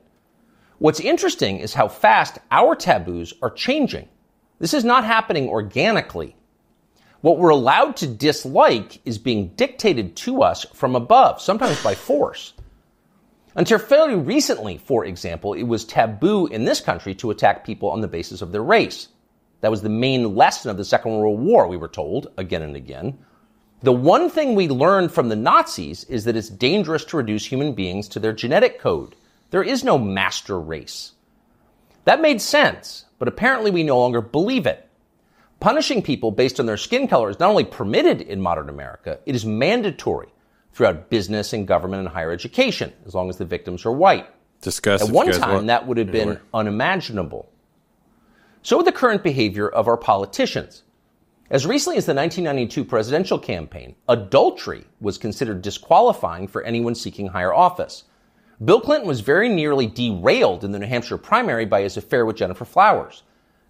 What's 0.76 1.00
interesting 1.00 1.56
is 1.56 1.72
how 1.72 1.88
fast 1.88 2.36
our 2.50 2.74
taboos 2.74 3.32
are 3.40 3.48
changing. 3.48 4.10
This 4.58 4.74
is 4.74 4.84
not 4.84 5.06
happening 5.06 5.48
organically. 5.48 6.36
What 7.22 7.38
we're 7.38 7.48
allowed 7.48 7.96
to 7.96 8.06
dislike 8.06 9.00
is 9.06 9.16
being 9.16 9.54
dictated 9.56 10.16
to 10.16 10.42
us 10.42 10.66
from 10.74 10.96
above, 10.96 11.40
sometimes 11.40 11.82
by 11.82 11.94
force. 11.94 12.52
Until 13.54 13.78
fairly 13.78 14.14
recently, 14.14 14.78
for 14.78 15.04
example, 15.04 15.52
it 15.52 15.64
was 15.64 15.84
taboo 15.84 16.46
in 16.46 16.64
this 16.64 16.80
country 16.80 17.14
to 17.16 17.30
attack 17.30 17.66
people 17.66 17.90
on 17.90 18.00
the 18.00 18.08
basis 18.08 18.40
of 18.40 18.50
their 18.50 18.62
race. 18.62 19.08
That 19.60 19.70
was 19.70 19.82
the 19.82 19.90
main 19.90 20.34
lesson 20.34 20.70
of 20.70 20.78
the 20.78 20.84
Second 20.84 21.12
World 21.12 21.38
War, 21.38 21.68
we 21.68 21.76
were 21.76 21.88
told 21.88 22.28
again 22.38 22.62
and 22.62 22.76
again. 22.76 23.18
The 23.82 23.92
one 23.92 24.30
thing 24.30 24.54
we 24.54 24.68
learned 24.68 25.12
from 25.12 25.28
the 25.28 25.36
Nazis 25.36 26.04
is 26.04 26.24
that 26.24 26.36
it's 26.36 26.48
dangerous 26.48 27.04
to 27.06 27.16
reduce 27.16 27.44
human 27.44 27.74
beings 27.74 28.08
to 28.08 28.20
their 28.20 28.32
genetic 28.32 28.80
code. 28.80 29.16
There 29.50 29.62
is 29.62 29.84
no 29.84 29.98
master 29.98 30.58
race. 30.58 31.12
That 32.04 32.22
made 32.22 32.40
sense, 32.40 33.04
but 33.18 33.28
apparently 33.28 33.70
we 33.70 33.82
no 33.82 33.98
longer 33.98 34.20
believe 34.20 34.66
it. 34.66 34.88
Punishing 35.60 36.02
people 36.02 36.30
based 36.30 36.58
on 36.58 36.66
their 36.66 36.76
skin 36.76 37.06
color 37.06 37.28
is 37.28 37.38
not 37.38 37.50
only 37.50 37.64
permitted 37.64 38.22
in 38.22 38.40
modern 38.40 38.68
America, 38.68 39.18
it 39.26 39.34
is 39.34 39.44
mandatory 39.44 40.31
throughout 40.72 41.10
business 41.10 41.52
and 41.52 41.66
government 41.66 42.00
and 42.00 42.08
higher 42.08 42.32
education, 42.32 42.92
as 43.06 43.14
long 43.14 43.28
as 43.28 43.36
the 43.36 43.44
victims 43.44 43.84
are 43.84 43.92
white. 43.92 44.26
Discuss 44.60 45.02
At 45.02 45.10
one 45.10 45.30
time, 45.32 45.54
want. 45.54 45.66
that 45.66 45.86
would 45.86 45.98
have 45.98 46.12
been 46.12 46.38
unimaginable. 46.54 47.50
So 48.62 48.76
with 48.76 48.86
the 48.86 48.92
current 48.92 49.22
behavior 49.22 49.68
of 49.68 49.88
our 49.88 49.96
politicians. 49.96 50.84
As 51.50 51.66
recently 51.66 51.98
as 51.98 52.06
the 52.06 52.14
1992 52.14 52.84
presidential 52.84 53.38
campaign, 53.38 53.96
adultery 54.08 54.84
was 55.00 55.18
considered 55.18 55.60
disqualifying 55.60 56.46
for 56.46 56.62
anyone 56.62 56.94
seeking 56.94 57.26
higher 57.26 57.52
office. 57.52 58.04
Bill 58.64 58.80
Clinton 58.80 59.08
was 59.08 59.20
very 59.20 59.48
nearly 59.48 59.86
derailed 59.88 60.62
in 60.62 60.70
the 60.70 60.78
New 60.78 60.86
Hampshire 60.86 61.18
primary 61.18 61.66
by 61.66 61.82
his 61.82 61.96
affair 61.96 62.24
with 62.24 62.36
Gennifer 62.36 62.64
Flowers. 62.64 63.24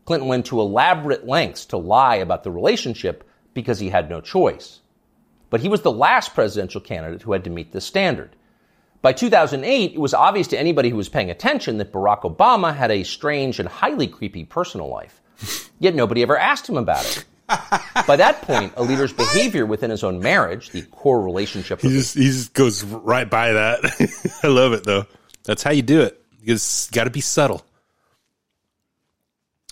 Clinton 0.05 0.29
went 0.29 0.47
to 0.47 0.61
elaborate 0.61 1.27
lengths 1.27 1.65
to 1.67 1.79
lie 1.79 2.17
about 2.17 2.45
the 2.45 2.51
relationship 2.51 3.29
because 3.55 3.79
he 3.79 3.89
had 3.89 4.11
no 4.11 4.21
choice. 4.21 4.82
But 5.53 5.61
he 5.61 5.69
was 5.69 5.83
the 5.83 5.93
last 5.93 6.33
presidential 6.33 6.81
candidate 6.81 7.21
who 7.21 7.33
had 7.33 7.45
to 7.45 7.51
meet 7.51 7.73
this 7.73 7.85
standard. 7.85 8.35
By 9.03 9.13
2008, 9.13 9.93
it 9.93 10.01
was 10.01 10.15
obvious 10.15 10.49
to 10.49 10.59
anybody 10.59 10.89
who 10.89 10.97
was 10.97 11.11
paying 11.11 11.29
attention 11.29 11.77
that 11.77 11.93
Barack 11.93 12.23
Obama 12.23 12.75
had 12.75 12.91
a 12.91 13.03
strange 13.03 13.61
and 13.61 13.69
highly 13.69 14.07
creepy 14.07 14.45
personal 14.45 14.89
life. 14.89 15.21
Yet 15.79 15.95
nobody 15.95 16.23
ever 16.23 16.39
asked 16.39 16.67
him 16.67 16.79
about 16.79 17.05
it. 17.05 17.27
By 18.07 18.17
that 18.17 18.41
point, 18.41 18.73
a 18.79 18.83
leader's 18.83 19.13
behavior 19.13 19.67
within 19.67 19.91
his 19.91 20.03
own 20.03 20.21
marriage, 20.21 20.71
the 20.71 20.85
core 20.85 21.21
relationship 21.21 21.83
He 21.83 21.89
of 21.89 21.93
just 21.93 22.15
he 22.15 22.25
just 22.25 22.55
goes 22.55 22.83
right 22.83 23.29
by 23.29 23.53
that. 23.53 24.39
I 24.43 24.47
love 24.47 24.73
it 24.73 24.85
though. 24.85 25.05
That's 25.45 25.63
how 25.63 25.73
you 25.73 25.83
do 25.83 26.01
it. 26.01 26.19
You 26.41 26.57
got 26.93 27.05
to 27.05 27.11
be 27.11 27.21
subtle. 27.21 27.63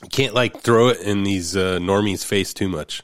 You 0.02 0.10
can't 0.10 0.34
like 0.34 0.60
throw 0.60 0.88
it 0.88 1.00
in 1.00 1.22
these 1.22 1.56
uh, 1.56 1.78
normies' 1.78 2.22
face 2.22 2.52
too 2.52 2.68
much. 2.68 3.02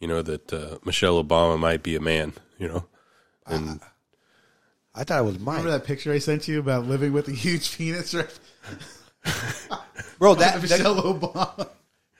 You 0.00 0.08
know 0.08 0.22
that 0.22 0.52
uh, 0.52 0.78
Michelle 0.84 1.22
Obama 1.22 1.58
might 1.58 1.82
be 1.82 1.96
a 1.96 2.00
man. 2.00 2.32
You 2.58 2.68
know, 2.68 2.86
and 3.46 3.80
I 4.94 5.04
thought 5.04 5.20
it 5.20 5.24
was 5.24 5.38
mine, 5.38 5.58
Remember 5.58 5.78
that 5.78 5.86
picture 5.86 6.12
I 6.12 6.18
sent 6.18 6.48
you 6.48 6.58
about 6.60 6.86
living 6.86 7.12
with 7.12 7.28
a 7.28 7.32
huge 7.32 7.76
penis? 7.76 8.14
Right? 8.14 8.38
bro. 10.18 10.34
That, 10.34 10.54
that 10.60 10.62
Michelle 10.62 11.02
Obama. 11.02 11.68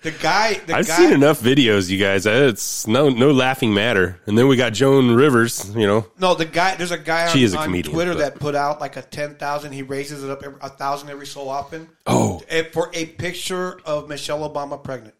the 0.02 0.10
guy, 0.10 0.54
the 0.54 0.74
I've 0.76 0.86
guy, 0.86 0.96
seen 0.96 1.12
enough 1.12 1.40
videos, 1.40 1.88
you 1.90 1.98
guys. 1.98 2.26
Uh, 2.26 2.48
It's 2.50 2.86
no 2.86 3.08
no 3.08 3.30
laughing 3.30 3.72
matter. 3.74 4.20
And 4.26 4.36
then 4.38 4.48
we 4.48 4.56
got 4.56 4.72
Joan 4.72 5.14
Rivers. 5.14 5.70
You 5.74 5.86
know, 5.86 6.06
No, 6.18 6.34
the 6.34 6.44
guy. 6.44 6.76
There's 6.76 6.90
a 6.92 6.98
guy 6.98 7.26
on, 7.26 7.32
She 7.32 7.42
is 7.44 7.54
a 7.54 7.58
on 7.58 7.64
comedian, 7.64 7.94
Twitter 7.94 8.12
but- 8.12 8.18
that 8.20 8.34
put 8.40 8.54
out 8.54 8.80
like 8.80 8.96
a 8.96 9.02
ten 9.02 9.34
thousand. 9.36 9.72
He 9.72 9.82
raises 9.82 10.22
it 10.24 10.30
up 10.30 10.42
every, 10.42 10.58
a 10.62 10.68
thousand 10.70 11.08
every 11.10 11.26
so 11.26 11.48
often. 11.48 11.88
Oh. 12.06 12.42
For 12.72 12.90
a 12.94 13.06
picture 13.06 13.80
of 13.84 14.08
Michelle 14.08 14.48
Obama 14.48 14.82
pregnant. 14.82 15.14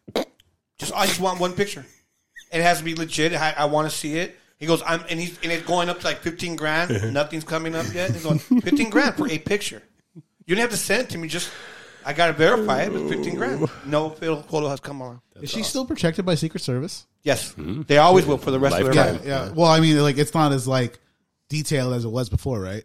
Just 0.78 0.92
I 0.94 1.06
just 1.06 1.20
want 1.20 1.40
one 1.40 1.52
picture. 1.54 1.84
It 2.52 2.62
has 2.62 2.78
to 2.78 2.84
be 2.84 2.94
legit. 2.94 3.32
I, 3.34 3.54
I 3.58 3.64
want 3.66 3.90
to 3.90 3.96
see 3.96 4.16
it. 4.18 4.36
He 4.58 4.66
goes, 4.66 4.82
I'm, 4.86 5.04
and 5.10 5.20
he's 5.20 5.38
and 5.42 5.52
it's 5.52 5.66
going 5.66 5.88
up 5.88 6.00
to 6.00 6.06
like 6.06 6.18
fifteen 6.18 6.56
grand. 6.56 6.90
Nothing's 7.12 7.44
coming 7.44 7.74
up 7.74 7.86
yet. 7.92 8.10
He's 8.12 8.22
going 8.24 8.38
fifteen 8.38 8.88
grand 8.90 9.14
for 9.16 9.28
a 9.28 9.38
picture. 9.38 9.82
You 10.46 10.54
don't 10.54 10.62
have 10.62 10.70
to 10.70 10.76
send 10.76 11.02
it 11.02 11.10
to 11.10 11.18
me. 11.18 11.28
Just 11.28 11.50
I 12.04 12.12
got 12.12 12.28
to 12.28 12.32
verify 12.32 12.82
it. 12.82 12.92
But 12.92 13.08
fifteen 13.08 13.34
grand. 13.34 13.68
No 13.84 14.10
photo 14.10 14.40
photo 14.42 14.68
has 14.68 14.80
come 14.80 15.02
around. 15.02 15.20
Is 15.42 15.50
she 15.50 15.62
still 15.62 15.84
protected 15.84 16.24
by 16.24 16.34
Secret 16.36 16.62
Service? 16.62 17.06
Yes, 17.22 17.54
they 17.58 17.98
always 17.98 18.24
will 18.24 18.38
for 18.38 18.50
the 18.52 18.58
rest 18.60 18.76
of 18.78 18.84
their 18.86 18.94
Lifetime. 18.94 19.14
life. 19.16 19.26
Yeah. 19.26 19.50
Well, 19.52 19.70
I 19.70 19.80
mean, 19.80 20.00
like 20.00 20.16
it's 20.16 20.32
not 20.32 20.52
as 20.52 20.66
like 20.66 20.98
detailed 21.50 21.92
as 21.92 22.04
it 22.04 22.08
was 22.08 22.28
before, 22.30 22.60
right? 22.60 22.84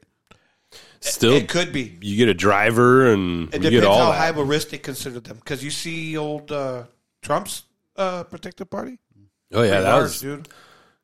still 1.00 1.34
It 1.34 1.48
could 1.50 1.72
be. 1.74 1.98
you 2.02 2.16
get 2.18 2.30
a 2.30 2.34
driver 2.34 3.12
and 3.12 3.48
It 3.54 3.64
you 3.64 3.70
depends 3.70 3.82
get 3.82 3.84
all 3.86 3.98
how 4.06 4.12
that. 4.12 4.18
high 4.18 4.30
of 4.30 4.38
a 4.38 4.44
risk 4.44 4.70
they 4.70 4.78
consider 4.78 5.20
them. 5.20 5.38
Because 5.38 5.64
you 5.64 5.72
see 5.72 6.16
old 6.18 6.52
uh, 6.52 6.84
Trump's 7.22 7.64
uh, 7.96 8.24
protective 8.26 8.70
party. 8.70 9.00
Oh 9.54 9.62
yeah, 9.64 9.82
that 9.82 9.92
large, 9.92 10.04
was 10.04 10.22
dude. 10.22 10.48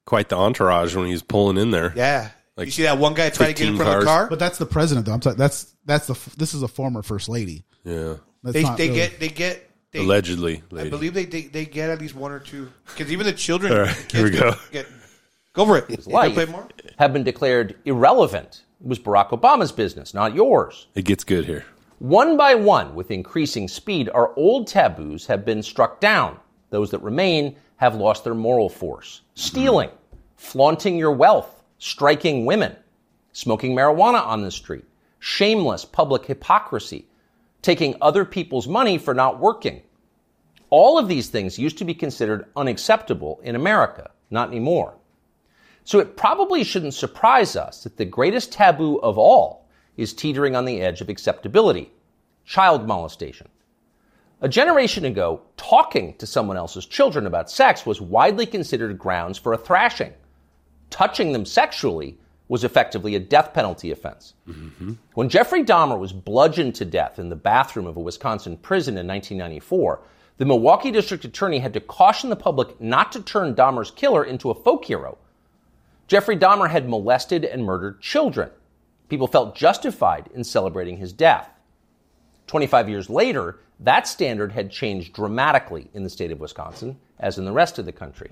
quite 0.05 0.29
the 0.29 0.37
entourage 0.37 0.95
when 0.95 1.05
he 1.05 1.11
was 1.11 1.23
pulling 1.23 1.57
in 1.57 1.71
there. 1.71 1.93
Yeah. 1.95 2.29
Like 2.55 2.65
you 2.65 2.71
see 2.71 2.83
that 2.83 2.97
one 2.97 3.13
guy 3.13 3.29
try 3.29 3.47
to 3.47 3.53
get 3.53 3.67
in 3.67 3.75
15 3.75 3.77
front 3.77 3.93
of 3.93 3.99
the 4.01 4.05
car? 4.05 4.27
But 4.29 4.39
that's 4.39 4.57
the 4.57 4.65
president, 4.65 5.05
though. 5.05 5.13
I'm 5.13 5.21
sorry. 5.21 5.35
That's 5.35 5.75
that's 5.85 6.07
the 6.07 6.17
this 6.37 6.53
is 6.53 6.63
a 6.63 6.67
former 6.67 7.03
first 7.03 7.29
lady. 7.29 7.63
Yeah, 7.83 8.15
That's 8.43 8.53
they 8.53 8.63
not 8.63 8.77
they 8.77 8.87
really- 8.89 8.99
get 8.99 9.19
they 9.19 9.29
get 9.29 9.69
they, 9.91 9.99
allegedly. 9.99 10.63
I 10.75 10.89
believe 10.89 11.13
they, 11.13 11.25
they 11.25 11.43
they 11.43 11.65
get 11.65 11.89
at 11.89 12.01
least 12.01 12.15
one 12.15 12.31
or 12.31 12.39
two 12.39 12.69
because 12.87 13.11
even 13.11 13.25
the 13.25 13.33
children. 13.33 13.71
All 13.73 13.79
right, 13.79 14.11
here 14.11 14.23
we 14.23 14.31
go. 14.31 14.53
Get, 14.71 14.85
go 15.53 15.65
for 15.65 15.77
it. 15.77 15.89
You 15.89 15.97
life 16.11 16.35
have 16.97 17.13
been 17.13 17.23
declared 17.23 17.75
irrelevant. 17.85 18.63
It 18.81 18.87
was 18.87 18.99
Barack 18.99 19.29
Obama's 19.29 19.71
business, 19.71 20.13
not 20.13 20.35
yours. 20.35 20.87
it 20.95 21.05
gets 21.05 21.23
good 21.23 21.45
here. 21.45 21.65
One 21.99 22.37
by 22.37 22.53
one, 22.55 22.93
with 22.93 23.09
increasing 23.09 23.67
speed, 23.67 24.09
our 24.13 24.31
old 24.35 24.67
taboos 24.67 25.25
have 25.27 25.45
been 25.45 25.63
struck 25.63 25.99
down. 25.99 26.37
Those 26.69 26.91
that 26.91 26.99
remain 27.01 27.55
have 27.77 27.95
lost 27.95 28.23
their 28.23 28.33
moral 28.35 28.69
force. 28.69 29.21
Stealing, 29.35 29.89
flaunting 30.35 30.97
your 30.97 31.11
wealth, 31.11 31.63
striking 31.77 32.45
women, 32.45 32.75
smoking 33.31 33.75
marijuana 33.75 34.25
on 34.25 34.41
the 34.41 34.51
street, 34.51 34.85
shameless 35.19 35.85
public 35.85 36.25
hypocrisy, 36.25 37.07
taking 37.61 37.95
other 38.01 38.25
people's 38.25 38.67
money 38.67 38.97
for 38.97 39.13
not 39.13 39.39
working. 39.39 39.81
All 40.69 40.97
of 40.97 41.07
these 41.07 41.29
things 41.29 41.57
used 41.57 41.77
to 41.77 41.85
be 41.85 41.93
considered 41.93 42.47
unacceptable 42.55 43.39
in 43.43 43.55
America, 43.55 44.11
not 44.29 44.49
anymore. 44.49 44.95
So 45.83 45.99
it 45.99 46.17
probably 46.17 46.63
shouldn't 46.63 46.93
surprise 46.93 47.55
us 47.55 47.83
that 47.83 47.95
the 47.95 48.05
greatest 48.05 48.51
taboo 48.51 48.97
of 48.97 49.17
all 49.17 49.69
is 49.95 50.13
teetering 50.13 50.55
on 50.55 50.65
the 50.65 50.81
edge 50.81 50.99
of 51.01 51.09
acceptability 51.09 51.91
child 52.45 52.87
molestation. 52.87 53.47
A 54.39 54.47
generation 54.47 55.03
ago, 55.03 55.41
talking 55.57 56.15
to 56.17 56.27
someone 56.27 56.57
else's 56.57 56.85
children 56.85 57.25
about 57.25 57.49
sex 57.49 57.85
was 57.85 57.99
widely 57.99 58.45
considered 58.45 58.99
grounds 58.99 59.39
for 59.39 59.53
a 59.53 59.57
thrashing. 59.57 60.13
Touching 60.91 61.33
them 61.33 61.45
sexually 61.45 62.17
was 62.47 62.63
effectively 62.63 63.15
a 63.15 63.19
death 63.19 63.53
penalty 63.53 63.91
offense. 63.91 64.35
Mm-hmm. 64.47 64.93
When 65.15 65.29
Jeffrey 65.29 65.63
Dahmer 65.63 65.99
was 65.99 66.13
bludgeoned 66.13 66.75
to 66.75 66.85
death 66.85 67.17
in 67.17 67.29
the 67.29 67.35
bathroom 67.35 67.87
of 67.87 67.97
a 67.97 68.01
Wisconsin 68.01 68.57
prison 68.57 68.97
in 68.97 69.07
1994, 69.07 70.01
the 70.37 70.45
Milwaukee 70.45 70.91
District 70.91 71.25
Attorney 71.25 71.59
had 71.59 71.73
to 71.73 71.79
caution 71.79 72.29
the 72.29 72.35
public 72.35 72.79
not 72.79 73.11
to 73.13 73.21
turn 73.21 73.55
Dahmer's 73.55 73.91
killer 73.91 74.23
into 74.23 74.51
a 74.51 74.55
folk 74.55 74.85
hero. 74.85 75.17
Jeffrey 76.07 76.37
Dahmer 76.37 76.69
had 76.69 76.87
molested 76.87 77.43
and 77.43 77.65
murdered 77.65 78.01
children. 78.01 78.51
People 79.09 79.27
felt 79.27 79.55
justified 79.55 80.29
in 80.33 80.43
celebrating 80.43 80.97
his 80.97 81.11
death. 81.11 81.49
25 82.45 82.87
years 82.87 83.09
later, 83.09 83.59
that 83.79 84.07
standard 84.07 84.51
had 84.51 84.71
changed 84.71 85.13
dramatically 85.13 85.89
in 85.93 86.03
the 86.03 86.09
state 86.09 86.31
of 86.31 86.39
Wisconsin, 86.39 86.97
as 87.19 87.37
in 87.37 87.45
the 87.45 87.51
rest 87.51 87.77
of 87.77 87.85
the 87.85 87.91
country. 87.91 88.29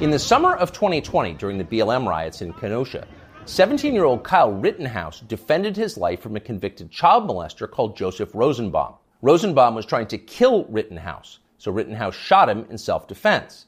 In 0.00 0.10
the 0.10 0.18
summer 0.18 0.54
of 0.54 0.72
2020, 0.72 1.34
during 1.34 1.58
the 1.58 1.64
BLM 1.64 2.06
riots 2.06 2.42
in 2.42 2.52
Kenosha, 2.52 3.06
17 3.46 3.94
year 3.94 4.04
old 4.04 4.24
Kyle 4.24 4.52
Rittenhouse 4.52 5.20
defended 5.20 5.74
his 5.74 5.96
life 5.96 6.20
from 6.20 6.36
a 6.36 6.40
convicted 6.40 6.90
child 6.90 7.28
molester 7.28 7.70
called 7.70 7.96
Joseph 7.96 8.34
Rosenbaum. 8.34 8.94
Rosenbaum 9.22 9.74
was 9.74 9.86
trying 9.86 10.06
to 10.08 10.18
kill 10.18 10.64
Rittenhouse, 10.66 11.38
so 11.56 11.72
Rittenhouse 11.72 12.14
shot 12.14 12.50
him 12.50 12.66
in 12.68 12.76
self 12.76 13.08
defense. 13.08 13.66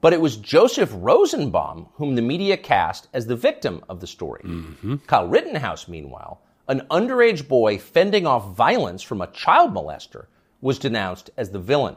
But 0.00 0.12
it 0.12 0.20
was 0.20 0.36
Joseph 0.36 0.90
Rosenbaum 0.94 1.88
whom 1.94 2.14
the 2.14 2.22
media 2.22 2.56
cast 2.56 3.08
as 3.14 3.26
the 3.26 3.34
victim 3.34 3.82
of 3.88 4.00
the 4.00 4.06
story. 4.06 4.42
Mm-hmm. 4.44 4.96
Kyle 5.06 5.26
Rittenhouse, 5.26 5.88
meanwhile, 5.88 6.42
an 6.68 6.82
underage 6.90 7.48
boy 7.48 7.78
fending 7.78 8.26
off 8.26 8.54
violence 8.54 9.02
from 9.02 9.20
a 9.20 9.26
child 9.28 9.72
molester, 9.72 10.26
was 10.60 10.78
denounced 10.78 11.30
as 11.36 11.50
the 11.50 11.58
villain. 11.58 11.96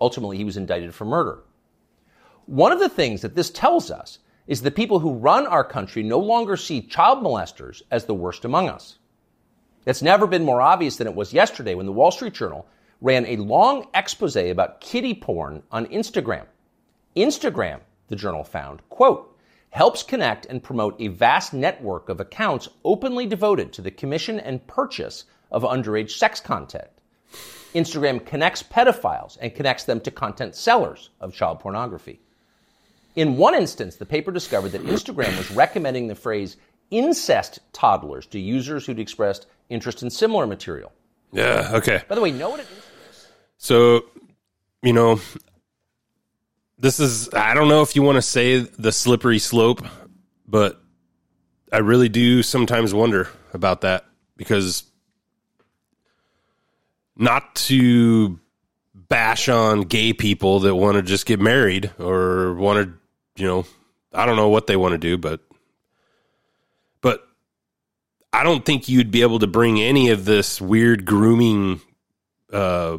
Ultimately, 0.00 0.36
he 0.36 0.44
was 0.44 0.56
indicted 0.56 0.94
for 0.94 1.04
murder. 1.04 1.42
One 2.46 2.72
of 2.72 2.80
the 2.80 2.88
things 2.88 3.22
that 3.22 3.34
this 3.34 3.50
tells 3.50 3.90
us 3.90 4.18
is 4.46 4.62
the 4.62 4.70
people 4.70 4.98
who 4.98 5.14
run 5.14 5.46
our 5.46 5.64
country 5.64 6.02
no 6.02 6.18
longer 6.18 6.56
see 6.56 6.82
child 6.82 7.22
molesters 7.22 7.82
as 7.90 8.04
the 8.04 8.14
worst 8.14 8.44
among 8.44 8.68
us. 8.68 8.98
It's 9.86 10.02
never 10.02 10.26
been 10.26 10.44
more 10.44 10.60
obvious 10.60 10.96
than 10.96 11.06
it 11.06 11.14
was 11.14 11.32
yesterday 11.32 11.74
when 11.74 11.86
the 11.86 11.92
Wall 11.92 12.10
Street 12.10 12.34
Journal 12.34 12.66
ran 13.00 13.24
a 13.26 13.36
long 13.36 13.86
expose 13.94 14.36
about 14.36 14.80
kiddie 14.80 15.14
porn 15.14 15.62
on 15.70 15.86
Instagram. 15.86 16.46
Instagram, 17.16 17.80
the 18.08 18.16
journal 18.16 18.44
found, 18.44 18.82
quote, 18.90 19.29
helps 19.70 20.02
connect 20.02 20.46
and 20.46 20.62
promote 20.62 21.00
a 21.00 21.08
vast 21.08 21.54
network 21.54 22.08
of 22.08 22.20
accounts 22.20 22.68
openly 22.84 23.26
devoted 23.26 23.72
to 23.72 23.82
the 23.82 23.90
commission 23.90 24.38
and 24.40 24.66
purchase 24.66 25.24
of 25.50 25.62
underage 25.62 26.10
sex 26.10 26.40
content. 26.40 26.88
Instagram 27.74 28.24
connects 28.24 28.62
pedophiles 28.62 29.38
and 29.40 29.54
connects 29.54 29.84
them 29.84 30.00
to 30.00 30.10
content 30.10 30.56
sellers 30.56 31.10
of 31.20 31.32
child 31.32 31.60
pornography. 31.60 32.20
In 33.14 33.36
one 33.36 33.54
instance, 33.54 33.96
the 33.96 34.06
paper 34.06 34.32
discovered 34.32 34.70
that 34.70 34.82
Instagram 34.82 35.36
was 35.36 35.50
recommending 35.50 36.08
the 36.08 36.14
phrase 36.14 36.56
incest 36.90 37.60
toddlers 37.72 38.26
to 38.26 38.40
users 38.40 38.86
who'd 38.86 38.98
expressed 38.98 39.46
interest 39.68 40.02
in 40.02 40.10
similar 40.10 40.46
material. 40.46 40.92
Yeah. 41.32 41.70
Okay. 41.74 42.02
By 42.08 42.16
the 42.16 42.20
way, 42.20 42.32
know 42.32 42.50
what 42.50 42.60
it 42.60 42.66
is? 42.66 43.28
So, 43.58 44.04
you 44.82 44.92
know, 44.92 45.20
this 46.80 46.98
is, 46.98 47.28
I 47.34 47.52
don't 47.52 47.68
know 47.68 47.82
if 47.82 47.94
you 47.94 48.02
want 48.02 48.16
to 48.16 48.22
say 48.22 48.60
the 48.60 48.90
slippery 48.90 49.38
slope, 49.38 49.84
but 50.46 50.80
I 51.70 51.78
really 51.78 52.08
do 52.08 52.42
sometimes 52.42 52.94
wonder 52.94 53.28
about 53.52 53.82
that 53.82 54.06
because 54.36 54.84
not 57.16 57.54
to 57.54 58.40
bash 58.94 59.50
on 59.50 59.82
gay 59.82 60.14
people 60.14 60.60
that 60.60 60.74
want 60.74 60.96
to 60.96 61.02
just 61.02 61.26
get 61.26 61.38
married 61.38 61.92
or 61.98 62.54
want 62.54 62.86
to, 63.36 63.42
you 63.42 63.46
know, 63.46 63.66
I 64.12 64.24
don't 64.24 64.36
know 64.36 64.48
what 64.48 64.66
they 64.66 64.76
want 64.76 64.92
to 64.92 64.98
do, 64.98 65.18
but 65.18 65.40
but 67.02 67.22
I 68.32 68.42
don't 68.42 68.64
think 68.64 68.88
you'd 68.88 69.10
be 69.10 69.22
able 69.22 69.40
to 69.40 69.46
bring 69.46 69.80
any 69.80 70.10
of 70.10 70.24
this 70.24 70.60
weird 70.60 71.04
grooming 71.04 71.80
uh 72.52 72.98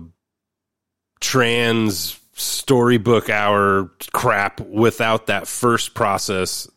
trans 1.20 2.21
storybook 2.42 3.30
hour 3.30 3.92
crap 4.14 4.60
without 4.62 5.28
that 5.28 5.48
first 5.48 5.94
process 5.94 6.68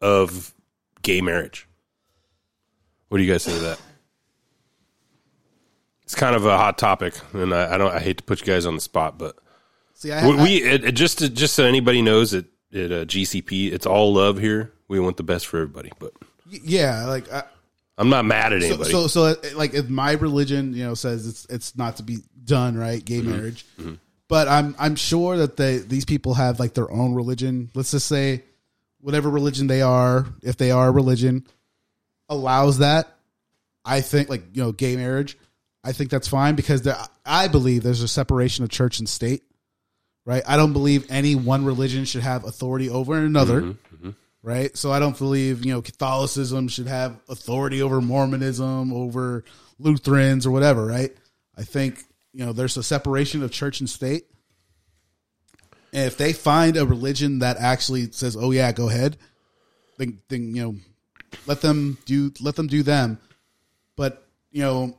of 0.00 0.52
gay 1.02 1.20
marriage. 1.20 1.66
What 3.08 3.18
do 3.18 3.24
you 3.24 3.32
guys 3.32 3.44
think 3.44 3.56
of 3.58 3.62
that? 3.62 3.80
It's 6.02 6.14
kind 6.14 6.36
of 6.36 6.46
a 6.46 6.56
hot 6.56 6.78
topic, 6.78 7.14
and 7.32 7.52
I, 7.52 7.74
I 7.74 7.78
don't. 7.78 7.92
I 7.92 7.98
hate 7.98 8.18
to 8.18 8.22
put 8.24 8.40
you 8.40 8.46
guys 8.46 8.64
on 8.64 8.74
the 8.76 8.80
spot, 8.80 9.18
but 9.18 9.36
See, 9.94 10.12
I, 10.12 10.26
we, 10.26 10.34
I- 10.38 10.42
we 10.42 10.56
it, 10.62 10.84
it 10.84 10.92
just 10.92 11.18
to, 11.18 11.28
just 11.28 11.54
so 11.54 11.64
anybody 11.64 12.00
knows 12.02 12.32
it 12.32 12.46
at 12.72 12.92
uh, 12.92 13.04
GCP, 13.06 13.72
it's 13.72 13.86
all 13.86 14.12
love 14.14 14.38
here. 14.38 14.72
We 14.88 15.00
want 15.00 15.16
the 15.16 15.24
best 15.24 15.46
for 15.48 15.56
everybody, 15.56 15.90
but 15.98 16.12
yeah, 16.48 17.06
like 17.06 17.30
I, 17.32 17.42
I'm 17.98 18.08
not 18.08 18.24
mad 18.24 18.52
at 18.52 18.62
so, 18.62 18.68
anybody. 18.68 18.90
so 18.92 19.06
so 19.08 19.24
uh, 19.24 19.34
like 19.56 19.74
if 19.74 19.88
my 19.88 20.12
religion 20.12 20.74
you 20.74 20.84
know 20.84 20.94
says 20.94 21.26
it's 21.26 21.44
it's 21.50 21.76
not 21.76 21.96
to 21.96 22.04
be 22.04 22.18
done 22.44 22.76
right 22.76 23.04
gay 23.04 23.18
Mm-hmm. 23.18 23.30
marriage 23.30 23.66
but 24.28 24.48
i'm 24.48 24.74
i'm 24.78 24.96
sure 24.96 25.36
that 25.36 25.56
they 25.56 25.78
these 25.78 26.04
people 26.04 26.34
have 26.34 26.58
like 26.58 26.74
their 26.74 26.90
own 26.90 27.14
religion 27.14 27.70
let's 27.74 27.90
just 27.90 28.06
say 28.06 28.42
whatever 29.00 29.28
religion 29.28 29.66
they 29.66 29.82
are 29.82 30.26
if 30.42 30.56
they 30.56 30.70
are 30.70 30.88
a 30.88 30.92
religion 30.92 31.46
allows 32.28 32.78
that 32.78 33.16
i 33.84 34.00
think 34.00 34.28
like 34.28 34.42
you 34.52 34.62
know 34.62 34.72
gay 34.72 34.96
marriage 34.96 35.36
i 35.84 35.92
think 35.92 36.10
that's 36.10 36.28
fine 36.28 36.54
because 36.54 36.82
there, 36.82 36.96
i 37.24 37.48
believe 37.48 37.82
there's 37.82 38.02
a 38.02 38.08
separation 38.08 38.64
of 38.64 38.70
church 38.70 38.98
and 38.98 39.08
state 39.08 39.42
right 40.24 40.42
i 40.46 40.56
don't 40.56 40.72
believe 40.72 41.06
any 41.10 41.34
one 41.34 41.64
religion 41.64 42.04
should 42.04 42.22
have 42.22 42.44
authority 42.44 42.90
over 42.90 43.16
another 43.16 43.60
mm-hmm, 43.62 43.96
mm-hmm. 43.96 44.10
right? 44.42 44.76
So 44.76 44.92
I 44.92 44.98
don't 44.98 45.16
believe 45.16 45.64
you 45.64 45.72
know 45.72 45.82
Catholicism 45.82 46.68
should 46.68 46.86
have 46.86 47.18
authority 47.28 47.82
over 47.82 48.00
Mormonism, 48.00 48.92
over 48.92 49.44
Lutherans 49.78 50.46
or 50.46 50.50
whatever, 50.50 50.84
right? 50.84 51.14
I 51.56 51.62
think 51.62 52.02
you 52.36 52.44
know 52.44 52.52
there's 52.52 52.76
a 52.76 52.82
separation 52.82 53.42
of 53.42 53.50
church 53.50 53.80
and 53.80 53.88
state, 53.88 54.26
and 55.92 56.04
if 56.04 56.16
they 56.16 56.32
find 56.32 56.76
a 56.76 56.86
religion 56.86 57.40
that 57.40 57.56
actually 57.56 58.10
says, 58.12 58.36
"Oh 58.38 58.50
yeah, 58.50 58.72
go 58.72 58.88
ahead," 58.88 59.16
then 59.98 60.20
then 60.28 60.54
you 60.54 60.62
know 60.62 60.76
let 61.46 61.60
them 61.60 61.98
do 62.04 62.32
let 62.40 62.56
them 62.56 62.66
do 62.66 62.82
them, 62.82 63.18
but 63.96 64.26
you 64.50 64.62
know 64.62 64.98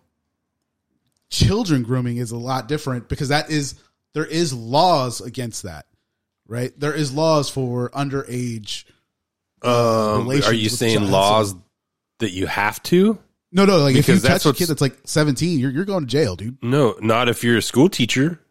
children 1.30 1.84
grooming 1.84 2.17
is 2.17 2.32
a 2.32 2.38
lot 2.38 2.67
different 2.67 3.10
because 3.10 3.30
that 3.30 3.50
is 3.50 3.76
there 4.13 4.26
is 4.26 4.54
laws 4.54 5.21
against 5.21 5.63
that 5.63 5.86
right? 6.47 6.78
There 6.80 6.93
is 6.93 7.13
laws 7.13 7.50
for 7.50 7.89
underage 7.89 8.86
um, 9.62 10.30
are 10.30 10.54
you 10.54 10.69
saying 10.69 11.10
laws 11.10 11.56
that 12.19 12.32
you 12.32 12.47
have 12.47 12.82
to? 12.84 13.17
No, 13.51 13.65
no, 13.65 13.77
like 13.79 13.95
if 13.95 14.07
you 14.07 14.15
Because 14.15 14.43
touch 14.43 14.45
a 14.45 14.53
kid 14.53 14.67
that's 14.67 14.81
like 14.81 14.97
17, 15.05 15.57
you're, 15.60 15.71
you're 15.71 15.86
going 15.86 16.01
to 16.01 16.07
jail, 16.07 16.36
dude. 16.36 16.57
No, 16.62 16.95
not 17.01 17.29
if 17.29 17.43
you're 17.43 17.57
a 17.57 17.62
school 17.62 17.88
teacher. 17.89 18.41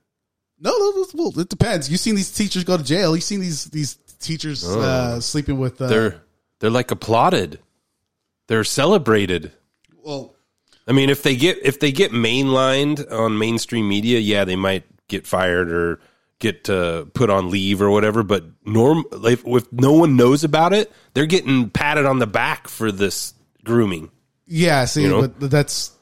No, 0.59 0.70
no, 0.70 1.06
well, 1.14 1.38
it 1.38 1.50
depends. 1.50 1.90
You've 1.90 2.00
seen 2.00 2.14
these 2.14 2.32
teachers 2.32 2.64
go 2.64 2.78
to 2.78 2.82
jail. 2.82 3.14
You've 3.14 3.24
seen 3.24 3.40
these 3.40 3.66
these 3.66 3.96
teachers 4.20 4.64
uh, 4.66 5.20
sleeping 5.20 5.59
with. 5.59 5.80
Uh, 5.80 5.85
Oh. 5.85 5.88
They're 5.88 6.22
they're 6.61 6.70
like 6.70 6.90
applauded. 6.90 7.59
They're 8.48 8.64
celebrated. 8.64 9.52
well, 10.02 10.35
I 10.88 10.92
mean, 10.92 11.11
if 11.11 11.22
they 11.22 11.37
get 11.37 11.59
if 11.62 11.78
they 11.78 11.92
get 11.92 12.12
mainlined 12.12 13.11
on 13.12 13.37
mainstream 13.38 13.87
media, 13.88 14.18
yeah, 14.18 14.44
they 14.44 14.56
might 14.56 14.85
get 15.09 15.26
fired 15.26 15.70
or 15.70 16.00
get 16.38 16.70
uh, 16.70 17.04
put 17.12 17.28
on 17.28 17.50
leave 17.50 17.82
or 17.82 17.90
whatever. 17.90 18.22
But 18.22 18.44
norm, 18.64 19.04
like, 19.11 19.40
if 19.44 19.70
no 19.72 19.92
one 19.92 20.16
knows 20.16 20.42
about 20.42 20.72
it, 20.72 20.90
they're 21.12 21.26
getting 21.26 21.68
patted 21.68 22.06
on 22.06 22.18
the 22.18 22.26
back 22.26 22.68
for 22.68 22.90
this 22.90 23.35
grooming. 23.64 24.11
Yeah. 24.46 24.85
See, 24.85 25.02
You 25.02 25.09
know? 25.09 25.28
but 25.28 25.50
that's 25.50 25.92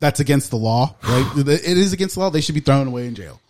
that's 0.00 0.20
against 0.20 0.50
the 0.50 0.56
law, 0.56 0.96
right? 1.02 1.32
it 1.36 1.48
is 1.78 1.92
against 1.92 2.14
the 2.14 2.20
law. 2.20 2.30
They 2.30 2.40
should 2.40 2.54
be 2.54 2.60
thrown 2.60 2.86
away 2.86 3.06
in 3.06 3.14
jail. 3.14 3.40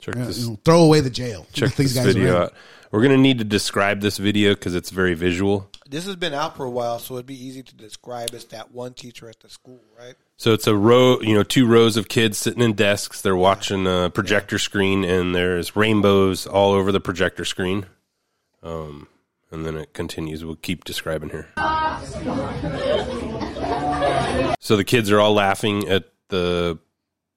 Check 0.00 0.16
Uh, 0.16 0.26
this. 0.26 0.38
you 0.38 0.50
know, 0.50 0.58
throw 0.64 0.82
away 0.82 1.00
the 1.00 1.10
jail. 1.10 1.46
check 1.52 1.74
These 1.74 1.94
this 1.94 2.04
guys 2.04 2.14
video 2.14 2.42
out. 2.44 2.54
We're 2.92 3.02
gonna 3.02 3.16
need 3.16 3.38
to 3.38 3.44
describe 3.44 4.00
this 4.00 4.16
video 4.18 4.54
because 4.54 4.74
it's 4.74 4.90
very 4.90 5.14
visual. 5.14 5.68
This 5.88 6.06
has 6.06 6.16
been 6.16 6.34
out 6.34 6.56
for 6.56 6.64
a 6.64 6.70
while, 6.70 6.98
so 6.98 7.14
it'd 7.14 7.26
be 7.26 7.40
easy 7.44 7.62
to 7.62 7.74
describe 7.74 8.30
as 8.34 8.44
that 8.46 8.72
one 8.72 8.94
teacher 8.94 9.28
at 9.28 9.38
the 9.40 9.48
school, 9.48 9.80
right? 9.98 10.14
So 10.36 10.52
it's 10.52 10.66
a 10.66 10.74
row, 10.76 11.20
you 11.20 11.34
know, 11.34 11.42
two 11.42 11.66
rows 11.66 11.96
of 11.96 12.08
kids 12.08 12.38
sitting 12.38 12.60
in 12.62 12.74
desks. 12.74 13.22
They're 13.22 13.36
watching 13.36 13.86
a 13.86 14.10
projector 14.12 14.58
screen, 14.58 15.04
and 15.04 15.34
there's 15.34 15.76
rainbows 15.76 16.46
all 16.46 16.72
over 16.72 16.90
the 16.92 17.00
projector 17.00 17.44
screen. 17.44 17.86
Um, 18.62 19.06
and 19.50 19.64
then 19.64 19.76
it 19.76 19.92
continues. 19.92 20.44
We'll 20.44 20.56
keep 20.56 20.84
describing 20.84 21.30
here. 21.30 21.48
So 24.58 24.76
the 24.76 24.84
kids 24.84 25.10
are 25.10 25.20
all 25.20 25.34
laughing 25.34 25.88
at 25.88 26.04
the 26.28 26.78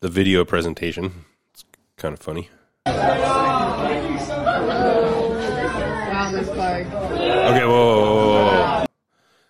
the 0.02 0.10
video 0.10 0.46
presentation. 0.46 1.26
It's 1.54 1.66
kind 1.98 2.14
of 2.14 2.20
funny. 2.20 2.50
Wow, 2.86 3.90
Miss 6.34 6.48
Clark. 6.50 6.88
Okay, 6.88 7.66
whoa, 7.66 7.68
whoa, 7.68 8.46
whoa. 8.46 8.86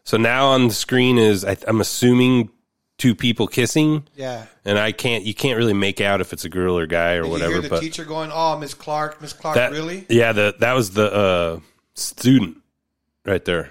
So 0.03 0.17
now 0.17 0.47
on 0.47 0.67
the 0.69 0.73
screen 0.73 1.17
is 1.17 1.45
I, 1.45 1.55
I'm 1.67 1.81
assuming 1.81 2.49
two 2.97 3.15
people 3.15 3.47
kissing. 3.47 4.07
Yeah. 4.15 4.45
and 4.65 4.77
I 4.77 4.91
can't 4.91 5.23
you 5.23 5.33
can't 5.33 5.57
really 5.57 5.73
make 5.73 6.01
out 6.01 6.21
if 6.21 6.33
it's 6.33 6.45
a 6.45 6.49
girl 6.49 6.77
or 6.77 6.87
guy 6.87 7.15
or 7.15 7.27
whatever. 7.27 7.55
you 7.55 7.61
hear 7.61 7.63
the 7.63 7.69
but 7.69 7.81
teacher 7.81 8.05
going, 8.05 8.31
"Oh, 8.33 8.57
Miss 8.57 8.73
Clark, 8.73 9.21
Miss 9.21 9.33
Clark, 9.33 9.55
that 9.55 9.71
really?" 9.71 10.05
yeah, 10.09 10.31
the 10.31 10.55
that 10.59 10.73
was 10.73 10.91
the 10.91 11.13
uh, 11.13 11.59
student 11.95 12.57
right 13.25 13.43
there. 13.45 13.69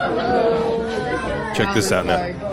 Check 0.00 1.74
this 1.74 1.92
out 1.92 2.06
now. 2.06 2.49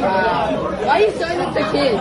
Wow. 0.00 0.76
Why 0.84 0.88
are 0.88 1.00
you 1.00 1.10
showing 1.12 1.38
this 1.38 1.54
to 1.54 1.72
kids? 1.72 2.00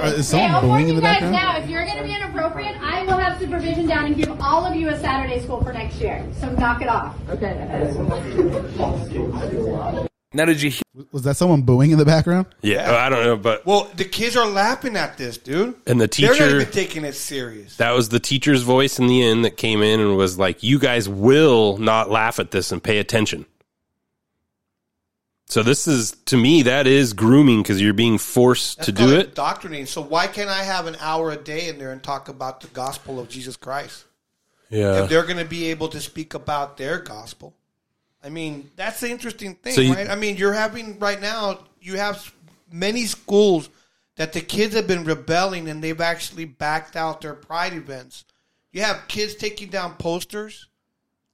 Uh, 0.00 0.14
is 0.16 0.28
someone 0.28 0.60
booing 0.62 0.88
in 0.88 0.96
the 0.96 1.02
background? 1.02 1.32
Now, 1.32 1.58
if 1.58 1.68
you're 1.68 1.84
going 1.84 1.98
to 1.98 2.04
be 2.04 2.14
inappropriate, 2.14 2.76
I 2.80 3.02
will 3.04 3.18
have 3.18 3.38
supervision 3.38 3.86
down 3.86 4.06
and 4.06 4.16
give 4.16 4.30
all 4.40 4.64
of 4.64 4.74
you 4.74 4.88
a 4.88 4.98
Saturday 4.98 5.40
school 5.42 5.62
for 5.62 5.72
next 5.72 6.00
year. 6.00 6.26
So 6.40 6.50
knock 6.52 6.80
it 6.82 6.88
off. 6.88 7.16
Okay. 7.28 7.54
Now, 10.32 10.44
did 10.44 10.62
you 10.62 10.70
hear? 10.70 10.82
Was 11.10 11.22
that 11.22 11.36
someone 11.36 11.62
booing 11.62 11.90
in 11.90 11.98
the 11.98 12.04
background? 12.04 12.46
Yeah, 12.62 12.94
I 12.94 13.08
don't 13.08 13.24
know, 13.24 13.36
but 13.36 13.66
Well, 13.66 13.90
the 13.96 14.04
kids 14.04 14.36
are 14.36 14.46
laughing 14.46 14.96
at 14.96 15.18
this, 15.18 15.36
dude. 15.38 15.74
and 15.88 16.00
the 16.00 16.06
They're 16.06 16.28
not 16.30 16.34
teacher 16.38 16.54
even 16.60 16.70
taking 16.70 17.04
it 17.04 17.14
serious. 17.14 17.76
that 17.78 17.90
was 17.92 18.10
the 18.10 18.20
teacher's 18.20 18.62
voice 18.62 18.98
in 19.00 19.08
the 19.08 19.22
end 19.24 19.44
that 19.44 19.56
came 19.56 19.82
in 19.82 19.98
and 20.00 20.16
was 20.16 20.38
like, 20.38 20.62
"You 20.62 20.78
guys 20.78 21.08
will 21.08 21.78
not 21.78 22.10
laugh 22.10 22.38
at 22.38 22.52
this 22.52 22.70
and 22.70 22.80
pay 22.82 22.98
attention." 22.98 23.44
So 25.50 25.64
this 25.64 25.88
is 25.88 26.12
to 26.26 26.36
me 26.36 26.62
that 26.62 26.86
is 26.86 27.12
grooming 27.12 27.62
because 27.62 27.82
you're 27.82 27.92
being 27.92 28.18
forced 28.18 28.76
That's 28.76 28.86
to 28.86 28.92
do 28.92 29.16
it. 29.16 29.28
Indoctrinating. 29.30 29.86
So 29.86 30.00
why 30.00 30.28
can't 30.28 30.48
I 30.48 30.62
have 30.62 30.86
an 30.86 30.96
hour 31.00 31.32
a 31.32 31.36
day 31.36 31.68
in 31.68 31.78
there 31.78 31.90
and 31.90 32.00
talk 32.00 32.28
about 32.28 32.60
the 32.60 32.68
gospel 32.68 33.18
of 33.18 33.28
Jesus 33.28 33.56
Christ? 33.56 34.04
Yeah, 34.68 35.02
if 35.02 35.10
they're 35.10 35.24
going 35.24 35.38
to 35.38 35.44
be 35.44 35.66
able 35.66 35.88
to 35.88 36.00
speak 36.00 36.34
about 36.34 36.76
their 36.76 37.00
gospel. 37.00 37.52
I 38.22 38.28
mean, 38.28 38.70
that's 38.76 39.00
the 39.00 39.10
interesting 39.10 39.56
thing, 39.56 39.74
So 39.74 39.80
you- 39.80 39.94
right? 39.94 40.08
I 40.08 40.14
mean, 40.14 40.36
you're 40.36 40.52
having 40.52 40.98
right 41.00 41.20
now, 41.20 41.58
you 41.80 41.96
have 41.96 42.32
many 42.70 43.06
schools 43.06 43.68
that 44.14 44.32
the 44.32 44.40
kids 44.40 44.74
have 44.76 44.86
been 44.86 45.02
rebelling 45.04 45.68
and 45.68 45.82
they've 45.82 46.00
actually 46.00 46.44
backed 46.44 46.94
out 46.94 47.22
their 47.22 47.34
pride 47.34 47.72
events. 47.72 48.24
You 48.70 48.82
have 48.82 49.08
kids 49.08 49.34
taking 49.34 49.68
down 49.70 49.94
posters. 49.96 50.68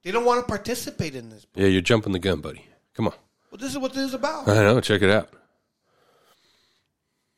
They 0.02 0.10
don't 0.12 0.24
want 0.24 0.40
to 0.40 0.46
participate 0.48 1.14
in 1.14 1.28
this. 1.28 1.44
yeah, 1.54 1.66
you're 1.66 1.82
jumping 1.82 2.12
the 2.12 2.18
gun, 2.18 2.40
buddy. 2.40 2.64
Come 2.94 3.08
on, 3.08 3.14
Well, 3.56 3.62
this 3.62 3.72
is 3.72 3.78
what 3.78 3.94
this 3.94 4.08
is 4.08 4.12
about. 4.12 4.46
I 4.48 4.56
know. 4.56 4.82
Check 4.82 5.00
it 5.00 5.08
out. 5.08 5.30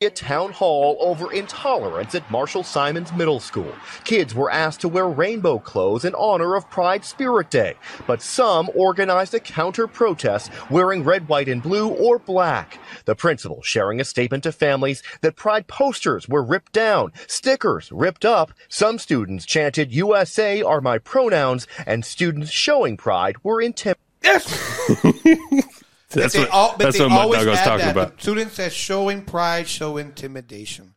A 0.00 0.10
town 0.10 0.50
hall 0.50 0.96
over 0.98 1.32
intolerance 1.32 2.12
at 2.12 2.28
Marshall 2.28 2.64
Simonds 2.64 3.12
Middle 3.12 3.38
School. 3.38 3.72
Kids 4.02 4.34
were 4.34 4.50
asked 4.50 4.80
to 4.80 4.88
wear 4.88 5.08
rainbow 5.08 5.60
clothes 5.60 6.04
in 6.04 6.16
honor 6.16 6.56
of 6.56 6.68
Pride 6.70 7.04
Spirit 7.04 7.50
Day, 7.50 7.74
but 8.08 8.20
some 8.20 8.68
organized 8.74 9.32
a 9.32 9.38
counter 9.38 9.86
protest 9.86 10.50
wearing 10.68 11.04
red, 11.04 11.28
white, 11.28 11.48
and 11.48 11.62
blue 11.62 11.88
or 11.88 12.18
black. 12.18 12.80
The 13.04 13.14
principal 13.14 13.62
sharing 13.62 14.00
a 14.00 14.04
statement 14.04 14.42
to 14.42 14.50
families 14.50 15.04
that 15.20 15.36
Pride 15.36 15.68
posters 15.68 16.28
were 16.28 16.42
ripped 16.42 16.72
down, 16.72 17.12
stickers 17.28 17.92
ripped 17.92 18.24
up. 18.24 18.50
Some 18.68 18.98
students 18.98 19.46
chanted 19.46 19.94
USA 19.94 20.62
are 20.62 20.80
my 20.80 20.98
pronouns, 20.98 21.68
and 21.86 22.04
students 22.04 22.50
showing 22.50 22.96
Pride 22.96 23.36
were 23.44 23.62
intimidated. 23.62 24.02
That's 26.10 26.32
they 26.34 26.40
what, 26.40 26.50
all- 26.50 26.70
but 26.78 26.84
that's 26.84 26.98
what 26.98 27.10
Mutt 27.10 27.20
always 27.20 27.40
Dog 27.40 27.48
was 27.48 27.58
talking 27.60 27.78
that. 27.86 27.90
about. 27.92 28.16
The 28.16 28.22
student 28.22 28.52
says 28.52 28.72
showing 28.72 29.22
pride, 29.24 29.68
show 29.68 29.96
intimidation. 29.98 30.94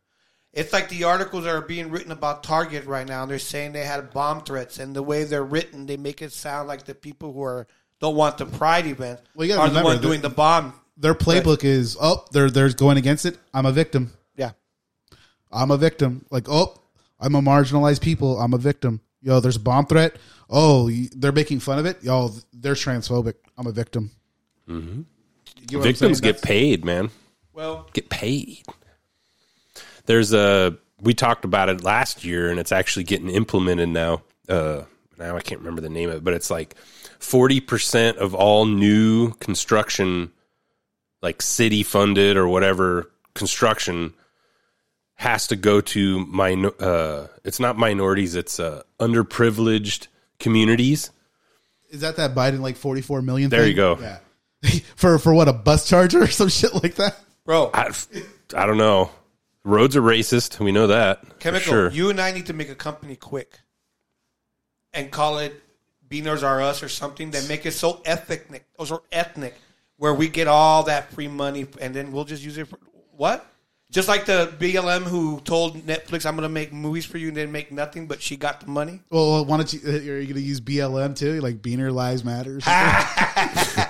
It's 0.52 0.72
like 0.72 0.88
the 0.90 1.04
articles 1.04 1.44
that 1.44 1.54
are 1.54 1.62
being 1.62 1.90
written 1.90 2.12
about 2.12 2.42
Target 2.42 2.84
right 2.84 3.06
now. 3.06 3.22
and 3.22 3.30
They're 3.30 3.38
saying 3.38 3.72
they 3.72 3.84
had 3.84 4.10
bomb 4.12 4.42
threats, 4.42 4.78
and 4.78 4.94
the 4.94 5.02
way 5.02 5.24
they're 5.24 5.44
written, 5.44 5.86
they 5.86 5.96
make 5.96 6.20
it 6.20 6.32
sound 6.32 6.68
like 6.68 6.84
the 6.84 6.94
people 6.94 7.32
who 7.32 7.42
are 7.42 7.66
don't 8.00 8.16
want 8.16 8.36
the 8.36 8.46
Pride 8.46 8.86
event 8.86 9.20
Well, 9.34 9.46
you 9.46 9.54
gotta 9.54 9.70
are 9.70 9.74
the 9.80 9.84
ones 9.84 10.00
doing 10.00 10.20
the 10.20 10.28
bomb 10.28 10.74
their 10.96 11.14
playbook 11.14 11.64
is 11.64 11.96
oh 12.00 12.24
they're 12.32 12.50
they're 12.50 12.70
going 12.70 12.96
against 12.98 13.24
it. 13.26 13.38
I'm 13.54 13.66
a 13.66 13.72
victim. 13.72 14.12
Yeah. 14.36 14.52
I'm 15.50 15.70
a 15.70 15.76
victim. 15.76 16.24
Like 16.30 16.48
oh 16.48 16.74
I'm 17.18 17.34
a 17.34 17.40
marginalized 17.40 18.00
people. 18.00 18.38
I'm 18.40 18.54
a 18.54 18.58
victim. 18.58 19.00
Yo, 19.22 19.40
there's 19.40 19.56
a 19.56 19.60
bomb 19.60 19.86
threat. 19.86 20.16
Oh, 20.50 20.90
they're 21.16 21.32
making 21.32 21.60
fun 21.60 21.78
of 21.78 21.86
it. 21.86 22.02
Yo, 22.02 22.30
they're 22.52 22.74
transphobic. 22.74 23.34
I'm 23.56 23.66
a 23.66 23.72
victim. 23.72 24.10
Mm-hmm. 24.68 25.02
You 25.60 25.66
get 25.66 25.78
what 25.78 25.84
Victims 25.84 26.20
get 26.20 26.42
paid, 26.42 26.84
man. 26.84 27.10
Well, 27.52 27.88
get 27.92 28.08
paid. 28.08 28.62
There's 30.06 30.32
a 30.32 30.76
we 31.00 31.14
talked 31.14 31.44
about 31.44 31.68
it 31.68 31.82
last 31.84 32.24
year, 32.24 32.50
and 32.50 32.58
it's 32.58 32.72
actually 32.72 33.04
getting 33.04 33.28
implemented 33.28 33.88
now. 33.88 34.22
Uh, 34.48 34.82
now 35.18 35.36
I 35.36 35.40
can't 35.40 35.60
remember 35.60 35.80
the 35.80 35.88
name 35.88 36.08
of 36.08 36.16
it, 36.16 36.24
but 36.24 36.34
it's 36.34 36.50
like 36.50 36.76
forty 37.18 37.60
percent 37.60 38.18
of 38.18 38.34
all 38.34 38.64
new 38.64 39.32
construction, 39.34 40.32
like 41.20 41.42
city 41.42 41.82
funded 41.82 42.36
or 42.36 42.48
whatever 42.48 43.10
construction, 43.34 44.14
has 45.14 45.46
to 45.48 45.56
go 45.56 45.80
to 45.80 46.26
min- 46.26 46.72
uh, 46.80 47.28
It's 47.44 47.60
not 47.60 47.76
minorities; 47.76 48.34
it's 48.34 48.58
uh, 48.58 48.82
underprivileged 48.98 50.08
communities. 50.38 51.10
Is 51.90 52.00
that 52.00 52.16
that 52.16 52.34
Biden 52.34 52.60
like 52.60 52.76
44 52.76 53.20
million? 53.20 53.50
There 53.50 53.60
thing? 53.60 53.68
you 53.68 53.76
go. 53.76 53.98
Yeah. 54.00 54.18
for 54.96 55.18
for 55.18 55.34
what 55.34 55.48
a 55.48 55.52
bus 55.52 55.88
charger 55.88 56.22
or 56.22 56.26
some 56.28 56.48
shit 56.48 56.74
like 56.74 56.94
that. 56.96 57.18
Bro, 57.44 57.70
I, 57.74 57.90
I 58.56 58.66
don't 58.66 58.78
know. 58.78 59.10
Roads 59.64 59.96
are 59.96 60.02
racist. 60.02 60.58
We 60.58 60.72
know 60.72 60.88
that. 60.88 61.38
Chemical, 61.38 61.72
sure. 61.72 61.90
you 61.90 62.10
and 62.10 62.20
I 62.20 62.32
need 62.32 62.46
to 62.46 62.52
make 62.52 62.68
a 62.68 62.74
company 62.74 63.16
quick 63.16 63.58
and 64.92 65.10
call 65.10 65.38
it 65.38 65.60
Beaners 66.08 66.42
Are 66.42 66.60
Us 66.60 66.82
or 66.82 66.88
something 66.88 67.30
that 67.32 67.48
make 67.48 67.64
it 67.64 67.72
so 67.72 68.00
ethnic 68.04 68.66
or 68.78 68.86
so 68.86 69.02
ethnic 69.12 69.54
where 69.96 70.12
we 70.14 70.28
get 70.28 70.48
all 70.48 70.82
that 70.84 71.12
free 71.12 71.28
money 71.28 71.66
and 71.80 71.94
then 71.94 72.12
we'll 72.12 72.24
just 72.24 72.42
use 72.42 72.58
it 72.58 72.66
for 72.68 72.78
what? 73.16 73.46
Just 73.90 74.08
like 74.08 74.24
the 74.24 74.52
BLM 74.58 75.02
who 75.02 75.38
told 75.40 75.76
Netflix, 75.86 76.24
I'm 76.24 76.34
going 76.34 76.44
to 76.44 76.48
make 76.48 76.72
movies 76.72 77.04
for 77.04 77.18
you 77.18 77.28
and 77.28 77.36
then 77.36 77.52
make 77.52 77.70
nothing, 77.70 78.06
but 78.06 78.22
she 78.22 78.36
got 78.36 78.60
the 78.60 78.66
money. 78.66 79.00
Well, 79.10 79.44
why 79.44 79.58
don't 79.58 79.70
you? 79.72 79.80
uh, 79.86 79.90
Are 79.90 79.96
you 80.18 80.24
going 80.24 80.34
to 80.34 80.40
use 80.40 80.62
BLM 80.62 81.14
too? 81.14 81.40
Like 81.40 81.60
Beaner 81.60 81.92
Lives 81.92 82.24
Matter. 82.24 82.58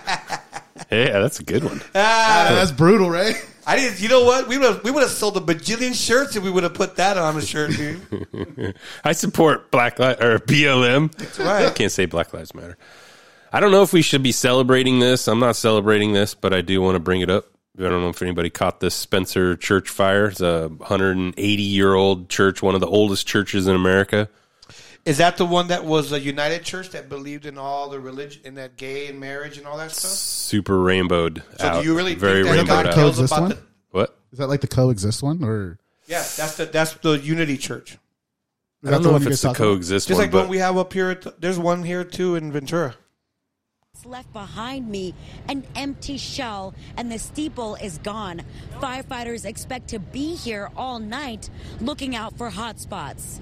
Or 0.92 0.96
something? 0.96 1.14
Yeah, 1.14 1.20
that's 1.20 1.40
a 1.40 1.44
good 1.44 1.64
one. 1.64 1.80
Ah, 1.94 2.48
that's 2.54 2.70
brutal, 2.72 3.10
right? 3.10 3.34
I 3.66 3.76
didn't. 3.76 4.00
You 4.00 4.08
know 4.08 4.24
what? 4.24 4.48
We 4.48 4.58
would 4.58 4.66
have, 4.74 4.84
we 4.84 4.90
would 4.90 5.02
have 5.02 5.10
sold 5.10 5.36
a 5.36 5.40
bajillion 5.40 5.94
shirts 5.94 6.34
if 6.36 6.42
we 6.42 6.50
would 6.50 6.64
have 6.64 6.74
put 6.74 6.96
that 6.96 7.16
on 7.16 7.36
the 7.36 7.42
shirt, 7.42 7.70
dude. 7.70 8.74
I 9.04 9.12
support 9.12 9.70
Black 9.70 9.98
Li- 9.98 10.16
or 10.20 10.38
BLM. 10.40 11.12
That's 11.14 11.38
right. 11.38 11.66
I 11.66 11.70
can't 11.70 11.92
say 11.92 12.06
Black 12.06 12.32
Lives 12.32 12.54
Matter. 12.54 12.76
I 13.52 13.60
don't 13.60 13.70
know 13.70 13.82
if 13.82 13.92
we 13.92 14.02
should 14.02 14.22
be 14.22 14.32
celebrating 14.32 14.98
this. 14.98 15.28
I'm 15.28 15.38
not 15.38 15.56
celebrating 15.56 16.12
this, 16.12 16.34
but 16.34 16.52
I 16.52 16.60
do 16.62 16.80
want 16.80 16.96
to 16.96 17.00
bring 17.00 17.20
it 17.20 17.30
up. 17.30 17.46
I 17.78 17.82
don't 17.82 18.02
know 18.02 18.08
if 18.08 18.20
anybody 18.20 18.50
caught 18.50 18.80
this 18.80 18.94
Spencer 18.94 19.56
church 19.56 19.88
fire. 19.88 20.26
It's 20.26 20.40
a 20.40 20.68
180 20.68 21.62
year 21.62 21.94
old 21.94 22.28
church, 22.28 22.62
one 22.62 22.74
of 22.74 22.80
the 22.80 22.86
oldest 22.88 23.26
churches 23.26 23.66
in 23.66 23.74
America. 23.76 24.28
Is 25.04 25.18
that 25.18 25.36
the 25.36 25.44
one 25.46 25.68
that 25.68 25.84
was 25.84 26.12
a 26.12 26.20
United 26.20 26.62
Church 26.64 26.90
that 26.90 27.08
believed 27.08 27.44
in 27.44 27.58
all 27.58 27.88
the 27.90 27.98
religion, 27.98 28.42
in 28.44 28.54
that 28.54 28.76
gay 28.76 29.08
and 29.08 29.18
marriage 29.18 29.58
and 29.58 29.66
all 29.66 29.76
that 29.78 29.90
stuff? 29.90 30.12
Super 30.12 30.78
rainbowed 30.80 31.42
So 31.58 31.80
do 31.82 31.88
you 31.88 31.96
really 31.96 32.14
very 32.14 32.44
think 32.44 32.56
that 32.56 32.66
God 32.66 32.74
rainbowed 32.74 32.86
out. 32.86 32.94
cares 32.94 33.16
Coexist 33.16 33.32
about 33.32 33.40
one? 33.40 33.50
the- 33.50 33.58
What? 33.90 34.18
Is 34.32 34.38
that 34.38 34.46
like 34.48 34.60
the 34.60 34.68
coexist 34.68 35.22
one, 35.22 35.42
or 35.42 35.78
Yeah, 36.06 36.18
that's 36.36 36.56
the 36.56 36.66
that's 36.66 36.92
the 36.94 37.12
Unity 37.18 37.58
Church. 37.58 37.92
Is 37.92 37.98
I 38.88 38.90
don't 38.92 39.02
the 39.02 39.08
know 39.08 39.12
one 39.14 39.22
if 39.22 39.26
you 39.26 39.32
it's 39.32 39.42
guys 39.42 39.42
the 39.42 39.48
talking 39.58 39.64
about? 39.66 39.72
coexist 39.74 40.08
Just 40.08 40.16
one, 40.18 40.24
like 40.24 40.30
the 40.30 40.36
one 40.38 40.46
but 40.46 40.50
we 40.50 40.58
have 40.58 40.76
up 40.76 40.92
here. 40.92 41.10
At, 41.10 41.40
there's 41.40 41.58
one 41.58 41.82
here 41.82 42.04
too 42.04 42.36
in 42.36 42.52
Ventura. 42.52 42.94
Left 44.04 44.32
behind 44.32 44.88
me 44.88 45.14
an 45.48 45.64
empty 45.76 46.16
shell 46.16 46.74
and 46.96 47.10
the 47.12 47.18
steeple 47.18 47.76
is 47.76 47.98
gone. 47.98 48.42
Firefighters 48.80 49.44
expect 49.44 49.88
to 49.88 49.98
be 49.98 50.34
here 50.34 50.70
all 50.76 50.98
night 50.98 51.50
looking 51.80 52.16
out 52.16 52.36
for 52.36 52.50
hot 52.50 52.80
spots. 52.80 53.40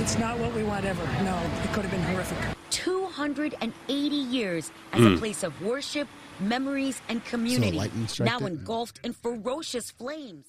It's 0.00 0.18
not 0.18 0.38
what 0.38 0.54
we 0.54 0.62
want 0.62 0.84
ever. 0.86 1.02
No, 1.24 1.36
it 1.62 1.72
could 1.72 1.82
have 1.84 1.90
been 1.90 2.02
horrific. 2.02 2.38
280 2.70 4.16
years 4.16 4.70
as 4.92 5.00
Mm. 5.00 5.14
a 5.14 5.18
place 5.18 5.42
of 5.42 5.60
worship, 5.62 6.08
memories, 6.40 7.00
and 7.08 7.24
community. 7.24 7.76
lightning 7.76 8.08
strike 8.08 8.28
now 8.28 8.38
engulfed 8.46 9.00
in 9.04 9.12
ferocious 9.12 9.90
flames. 9.90 10.46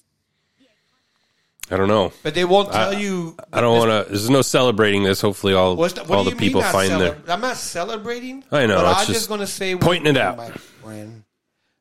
I 1.70 1.76
don't 1.76 1.88
know. 1.88 2.12
But 2.22 2.34
they 2.34 2.44
won't 2.44 2.70
tell 2.72 2.90
I- 2.90 2.98
you. 2.98 3.36
I 3.52 3.60
don't 3.60 3.76
want 3.78 3.90
to. 4.06 4.10
There's 4.10 4.30
no 4.30 4.42
celebrating 4.42 5.02
this. 5.02 5.20
Hopefully, 5.20 5.54
all 5.54 5.74
What's 5.76 5.94
the, 5.94 6.04
what 6.04 6.16
all 6.18 6.24
the 6.24 6.30
people 6.36 6.60
mean 6.60 6.66
not 6.66 6.72
find 6.72 6.90
their. 7.00 7.12
celebra- 7.14 7.28
I'm 7.30 7.40
not 7.40 7.56
celebrating. 7.56 8.44
I 8.52 8.66
know, 8.66 8.76
But 8.76 8.90
it's 8.90 9.00
I'm 9.00 9.06
just 9.06 9.18
just 9.18 9.28
going 9.28 9.40
to 9.40 9.46
say 9.46 9.74
pointing 9.76 10.14
it 10.14 10.18
out. 10.20 10.36
my 10.36 10.50
friend. 10.50 11.24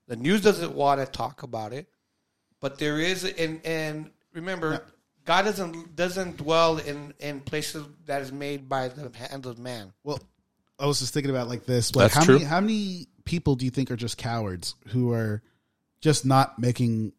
The 0.07 0.15
news 0.15 0.41
doesn't 0.41 0.73
want 0.73 1.01
to 1.01 1.05
talk 1.05 1.43
about 1.43 1.73
it, 1.73 1.87
but 2.59 2.77
there 2.79 2.99
is, 2.99 3.23
and 3.25 3.59
and 3.65 4.09
remember, 4.33 4.83
God 5.25 5.43
doesn't 5.45 5.95
doesn't 5.95 6.37
dwell 6.37 6.77
in 6.79 7.13
in 7.19 7.39
places 7.41 7.85
that 8.05 8.21
is 8.21 8.31
made 8.31 8.67
by 8.69 8.87
the 8.87 9.11
hand 9.15 9.45
of 9.45 9.57
man. 9.59 9.93
Well, 10.03 10.19
I 10.79 10.85
was 10.87 10.99
just 10.99 11.13
thinking 11.13 11.29
about 11.31 11.47
like 11.47 11.65
this. 11.65 11.95
Like 11.95 12.05
That's 12.11 12.15
how 12.15 12.23
true. 12.25 12.33
many 12.35 12.45
how 12.45 12.59
many 12.61 13.07
people 13.23 13.55
do 13.55 13.65
you 13.65 13.71
think 13.71 13.89
are 13.91 13.95
just 13.95 14.17
cowards 14.17 14.75
who 14.89 15.11
are 15.11 15.41
just 16.01 16.23
not 16.25 16.59
making 16.59 17.13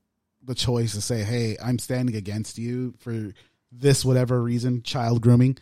the 0.47 0.55
choice 0.55 0.95
to 0.95 1.01
say, 1.01 1.23
"Hey, 1.23 1.57
I'm 1.63 1.79
standing 1.79 2.17
against 2.17 2.57
you 2.59 2.95
for 2.99 3.33
this 3.73 4.05
whatever 4.05 4.41
reason, 4.43 4.83
child 4.83 5.21
grooming." 5.21 5.59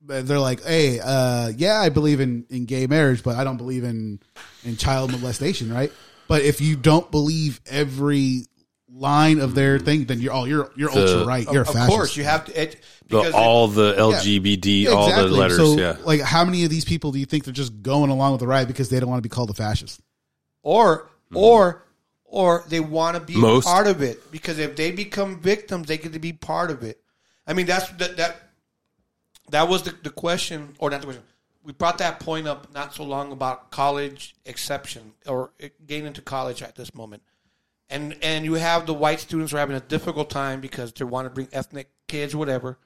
But 0.00 0.26
They're 0.26 0.38
like, 0.38 0.62
"Hey, 0.64 0.98
uh, 1.00 1.48
yeah, 1.56 1.80
I 1.80 1.88
believe 1.90 2.20
in, 2.20 2.46
in 2.50 2.64
gay 2.64 2.86
marriage, 2.86 3.22
but 3.22 3.36
I 3.36 3.44
don't 3.44 3.56
believe 3.58 3.84
in 3.84 4.20
in 4.64 4.76
child 4.76 5.12
molestation, 5.12 5.72
right?" 5.72 5.92
But 6.28 6.42
if 6.42 6.60
you 6.60 6.76
don't 6.76 7.10
believe 7.10 7.60
every 7.66 8.46
line 8.94 9.40
of 9.40 9.54
their 9.54 9.78
thing, 9.78 10.04
then 10.06 10.20
you're 10.20 10.32
oh, 10.32 10.44
you're 10.44 10.70
you're 10.76 10.90
The- 10.90 11.00
ultra 11.00 11.26
right. 11.26 11.46
You're 11.50 11.62
a 11.62 11.68
of 11.68 11.74
fascist. 11.74 11.88
course, 11.88 12.16
you 12.16 12.24
have 12.24 12.44
to. 12.46 12.62
It, 12.62 12.72
The, 13.08 13.18
because 13.18 13.34
all 13.34 13.68
the 13.68 13.94
LGBT, 13.94 14.88
all 14.88 15.08
the 15.14 15.28
letters. 15.28 15.56
So, 15.58 15.76
yeah. 15.76 15.96
like, 16.04 16.20
how 16.20 16.44
many 16.44 16.64
of 16.64 16.70
these 16.70 16.84
people 16.84 17.12
do 17.12 17.18
you 17.18 17.26
think 17.26 17.44
they're 17.44 17.52
just 17.52 17.82
going 17.82 18.10
along 18.10 18.32
with 18.32 18.40
the 18.40 18.46
ride 18.46 18.68
because 18.68 18.88
they 18.88 18.98
don't 19.00 19.10
want 19.10 19.22
to 19.22 19.28
be 19.28 19.32
called 19.32 19.50
a 19.50 19.54
fascist? 19.54 20.00
or 20.62 21.10
or 21.34 21.84
or 22.32 22.64
they 22.66 22.80
want 22.80 23.14
to 23.14 23.20
be 23.20 23.36
Most. 23.36 23.66
part 23.66 23.86
of 23.86 24.00
it 24.00 24.32
because 24.32 24.58
if 24.58 24.74
they 24.74 24.90
become 24.90 25.38
victims, 25.38 25.86
they 25.86 25.98
get 25.98 26.14
to 26.14 26.18
be 26.18 26.32
part 26.32 26.70
of 26.70 26.82
it. 26.82 26.98
I 27.46 27.52
mean, 27.52 27.66
that's 27.66 27.90
that 27.90 28.16
that 28.16 28.36
that 29.50 29.68
was 29.68 29.82
the, 29.82 29.94
the 30.02 30.08
question, 30.08 30.74
or 30.78 30.88
not 30.88 31.02
the 31.02 31.08
question. 31.08 31.22
We 31.62 31.74
brought 31.74 31.98
that 31.98 32.20
point 32.20 32.48
up 32.48 32.72
not 32.72 32.94
so 32.94 33.04
long 33.04 33.32
about 33.32 33.70
college 33.70 34.34
exception 34.46 35.12
or 35.26 35.50
getting 35.86 36.06
into 36.06 36.22
college 36.22 36.62
at 36.62 36.74
this 36.74 36.94
moment, 36.94 37.22
and 37.90 38.16
and 38.22 38.46
you 38.46 38.54
have 38.54 38.86
the 38.86 38.94
white 38.94 39.20
students 39.20 39.52
are 39.52 39.58
having 39.58 39.76
a 39.76 39.80
difficult 39.80 40.30
time 40.30 40.62
because 40.62 40.90
they 40.94 41.04
want 41.04 41.26
to 41.26 41.30
bring 41.30 41.48
ethnic 41.52 41.90
kids, 42.08 42.34
whatever. 42.34 42.78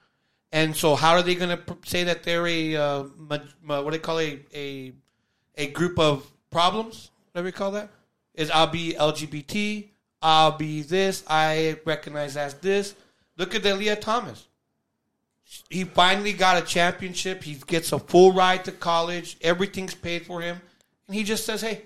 And 0.50 0.74
so, 0.74 0.96
how 0.96 1.12
are 1.12 1.22
they 1.22 1.36
going 1.36 1.56
to 1.56 1.76
say 1.84 2.02
that 2.02 2.24
they're 2.24 2.48
a 2.48 2.74
uh, 2.74 3.02
what 3.24 3.84
do 3.84 3.90
they 3.92 3.98
call 4.00 4.18
a 4.18 4.40
a 4.52 4.92
a 5.54 5.68
group 5.68 6.00
of 6.00 6.28
problems? 6.50 7.12
Whatever 7.30 7.48
you 7.48 7.52
call 7.52 7.70
that 7.70 7.90
is 8.36 8.50
I'll 8.50 8.68
be 8.68 8.94
LGBT. 8.98 9.88
I'll 10.22 10.52
be 10.52 10.82
this. 10.82 11.24
I 11.28 11.78
recognize 11.84 12.36
as 12.36 12.54
this. 12.54 12.94
Look 13.36 13.54
at 13.54 13.62
Delia 13.62 13.96
Thomas. 13.96 14.46
He 15.68 15.84
finally 15.84 16.32
got 16.32 16.62
a 16.62 16.66
championship. 16.66 17.42
He 17.42 17.54
gets 17.54 17.92
a 17.92 17.98
full 17.98 18.32
ride 18.32 18.64
to 18.64 18.72
college. 18.72 19.36
Everything's 19.40 19.94
paid 19.94 20.26
for 20.26 20.40
him, 20.40 20.60
and 21.06 21.14
he 21.14 21.22
just 21.22 21.44
says, 21.44 21.60
"Hey, 21.60 21.82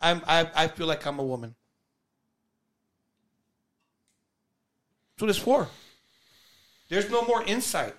I'm 0.00 0.22
I, 0.26 0.48
I 0.54 0.68
feel 0.68 0.86
like 0.86 1.04
I'm 1.06 1.18
a 1.18 1.24
woman." 1.24 1.54
That's 5.14 5.22
what 5.22 5.30
it's 5.30 5.38
for. 5.38 5.68
There's 6.88 7.10
no 7.10 7.22
more 7.22 7.42
insight. 7.42 7.94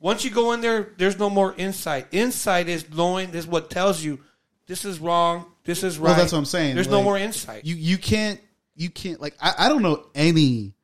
Once 0.00 0.24
you 0.24 0.30
go 0.30 0.52
in 0.52 0.60
there, 0.60 0.92
there's 0.96 1.18
no 1.18 1.30
more 1.30 1.54
insight. 1.56 2.06
Insight 2.10 2.68
is 2.68 2.90
knowing 2.90 3.30
This 3.30 3.44
is 3.44 3.50
what 3.50 3.70
tells 3.70 4.02
you 4.02 4.20
this 4.66 4.84
is 4.84 4.98
wrong, 4.98 5.46
this 5.64 5.82
is 5.82 5.98
right. 5.98 6.08
Well, 6.10 6.16
that's 6.16 6.32
what 6.32 6.38
I'm 6.38 6.44
saying. 6.44 6.74
There's 6.74 6.88
no 6.88 7.02
more 7.02 7.16
insight. 7.18 7.64
You 7.64 7.74
you 7.74 7.98
can't 7.98 8.40
you 8.76 8.90
can't 8.90 9.20
like 9.20 9.34
I, 9.40 9.54
I 9.58 9.68
don't 9.68 9.82
know 9.82 10.04
any 10.14 10.74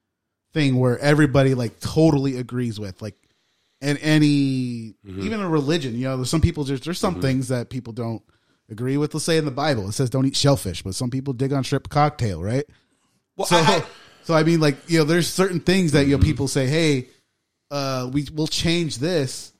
thing 0.53 0.77
where 0.79 0.99
everybody 0.99 1.55
like 1.55 1.79
totally 1.81 2.37
agrees 2.39 2.79
with 2.81 3.01
like 3.03 3.15
and 3.81 3.99
any 4.03 4.95
Mm-hmm. 5.07 5.23
even 5.23 5.41
a 5.41 5.49
religion. 5.49 5.95
You 5.95 6.05
know, 6.09 6.17
there's 6.17 6.31
some 6.31 6.41
people 6.41 6.65
just 6.65 6.85
there's 6.85 6.99
some 6.99 7.21
things 7.21 7.49
that 7.49 7.71
people 7.71 7.93
don't 7.93 8.23
agree 8.71 8.97
with. 8.97 9.15
Let's 9.15 9.25
say 9.25 9.37
in 9.39 9.45
the 9.45 9.51
Bible 9.51 9.89
it 9.89 9.93
says 9.93 10.11
don't 10.11 10.27
eat 10.27 10.37
shellfish, 10.37 10.83
but 10.83 10.95
some 10.95 11.11
people 11.11 11.33
dig 11.33 11.53
on 11.53 11.63
shrimp 11.63 11.89
cocktail, 11.89 12.43
right? 12.43 12.65
Well, 13.37 13.47
so 13.47 13.57
I- 13.57 13.61
I- 13.63 13.85
so 14.25 14.35
I 14.35 14.43
mean 14.43 14.61
like 14.61 14.77
you 14.89 14.99
know 14.99 15.05
there's 15.05 15.29
certain 15.29 15.61
things 15.61 15.93
that 15.93 16.07
you 16.07 16.15
Mm-hmm. 16.17 16.21
know 16.23 16.27
people 16.27 16.49
say 16.49 16.67
hey 16.67 17.09
uh 17.71 18.09
we 18.13 18.27
will 18.35 18.47
change 18.47 18.99
this 18.99 19.53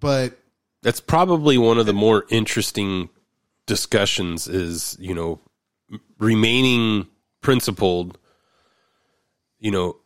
but 0.00 0.36
That's 0.82 1.00
probably 1.00 1.58
one 1.58 1.78
of 1.78 1.86
the 1.86 1.92
more 1.92 2.24
interesting 2.28 3.08
discussions 3.68 4.48
is, 4.48 4.96
you 4.98 5.14
know, 5.14 5.38
remaining 6.18 7.06
principled, 7.40 8.18
you 9.60 9.70
know, 9.70 9.96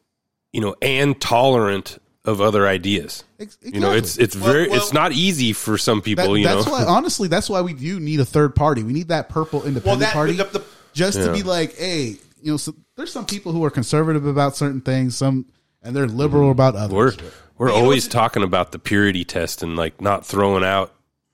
you 0.52 0.60
know, 0.60 0.74
and 0.82 1.18
tolerant 1.20 1.98
of 2.24 2.40
other 2.40 2.66
ideas. 2.68 3.24
Ex- 3.40 3.58
You 3.62 3.80
know, 3.80 3.92
it's 3.92 4.16
it's 4.18 4.36
Well- 4.36 4.52
very 4.52 4.68
well- 4.68 4.76
it's 4.78 4.92
not 4.92 5.12
easy 5.12 5.52
for 5.52 5.76
some 5.78 6.02
people. 6.02 6.32
That- 6.34 6.38
you 6.38 6.44
that's 6.44 6.66
know, 6.66 6.72
why, 6.72 6.84
honestly, 6.84 7.26
that's 7.28 7.48
why 7.50 7.62
we 7.62 7.72
do 7.72 7.98
need 7.98 8.20
a 8.20 8.24
third 8.24 8.54
party. 8.54 8.82
We 8.82 8.92
need 8.92 9.08
that 9.08 9.28
purple 9.28 9.64
independent 9.64 10.00
that- 10.00 10.12
party, 10.12 10.34
the- 10.34 10.44
the- 10.44 10.62
just 10.92 11.18
to 11.18 11.32
be 11.32 11.42
like, 11.42 11.76
hey, 11.76 12.18
you 12.42 12.52
know, 12.52 12.56
so, 12.58 12.74
there's 12.96 13.10
some 13.12 13.24
people 13.26 13.52
who 13.52 13.64
are 13.64 13.70
conservative 13.70 14.26
about 14.26 14.56
certain 14.56 14.82
things, 14.82 15.16
some 15.16 15.46
and 15.82 15.96
they're 15.96 16.06
liberal 16.06 16.50
about 16.50 16.76
others. 16.76 16.92
we're 16.92 17.12
we're 17.58 17.72
always 17.72 18.06
talking 18.08 18.42
about 18.42 18.72
the 18.72 18.78
purity 18.78 19.24
test 19.24 19.62
and 19.62 19.74
like 19.76 20.00
not 20.00 20.24
throwing 20.26 20.62
out 20.64 20.92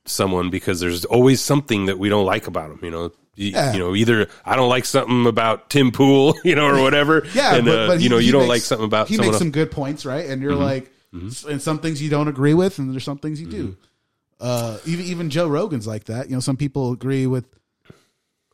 someone 0.08 0.50
because 0.50 0.80
there's 0.80 1.04
always 1.04 1.40
something 1.40 1.86
that 1.86 1.98
we 1.98 2.08
don't 2.08 2.26
like 2.26 2.46
about 2.46 2.70
them. 2.70 2.80
You 2.82 2.90
know. 2.90 3.12
You, 3.34 3.50
Yeah. 3.52 3.72
you 3.72 3.78
know, 3.78 3.94
either 3.94 4.26
I 4.44 4.56
don't 4.56 4.68
like 4.68 4.84
something 4.84 5.24
about 5.26 5.70
Tim 5.70 5.92
Pool, 5.92 6.34
you 6.44 6.56
know, 6.56 6.66
or 6.66 6.82
whatever. 6.82 7.24
yeah, 7.34 7.54
and 7.54 7.66
but, 7.66 7.78
uh, 7.78 7.86
but 7.86 7.98
he- 7.98 8.04
you 8.04 8.10
know, 8.10 8.18
you 8.18 8.32
don't 8.32 8.40
makes- 8.42 8.48
like 8.48 8.62
something 8.62 8.84
about 8.86 9.06
he 9.06 9.14
someone 9.14 9.28
makes 9.28 9.34
else. 9.34 9.38
some 9.42 9.50
good 9.52 9.70
points, 9.70 10.04
right? 10.04 10.28
And 10.28 10.42
you're 10.42 10.54
Mhm. 10.54 10.60
like, 10.60 10.90
and 11.48 11.62
some 11.62 11.78
things 11.78 12.02
you 12.02 12.10
don't 12.10 12.26
agree 12.26 12.52
with, 12.54 12.80
and 12.80 12.92
there's 12.92 13.04
some 13.04 13.18
things 13.18 13.40
you 13.40 13.46
do. 13.46 13.64
Mm-hmm. 13.68 13.80
Uh, 14.40 14.78
even 14.86 15.04
even 15.04 15.30
Joe 15.30 15.46
Rogan's 15.46 15.86
like 15.86 16.04
that. 16.06 16.28
You 16.28 16.34
know, 16.34 16.40
some 16.40 16.56
people 16.56 16.90
agree 16.92 17.28
with 17.28 17.44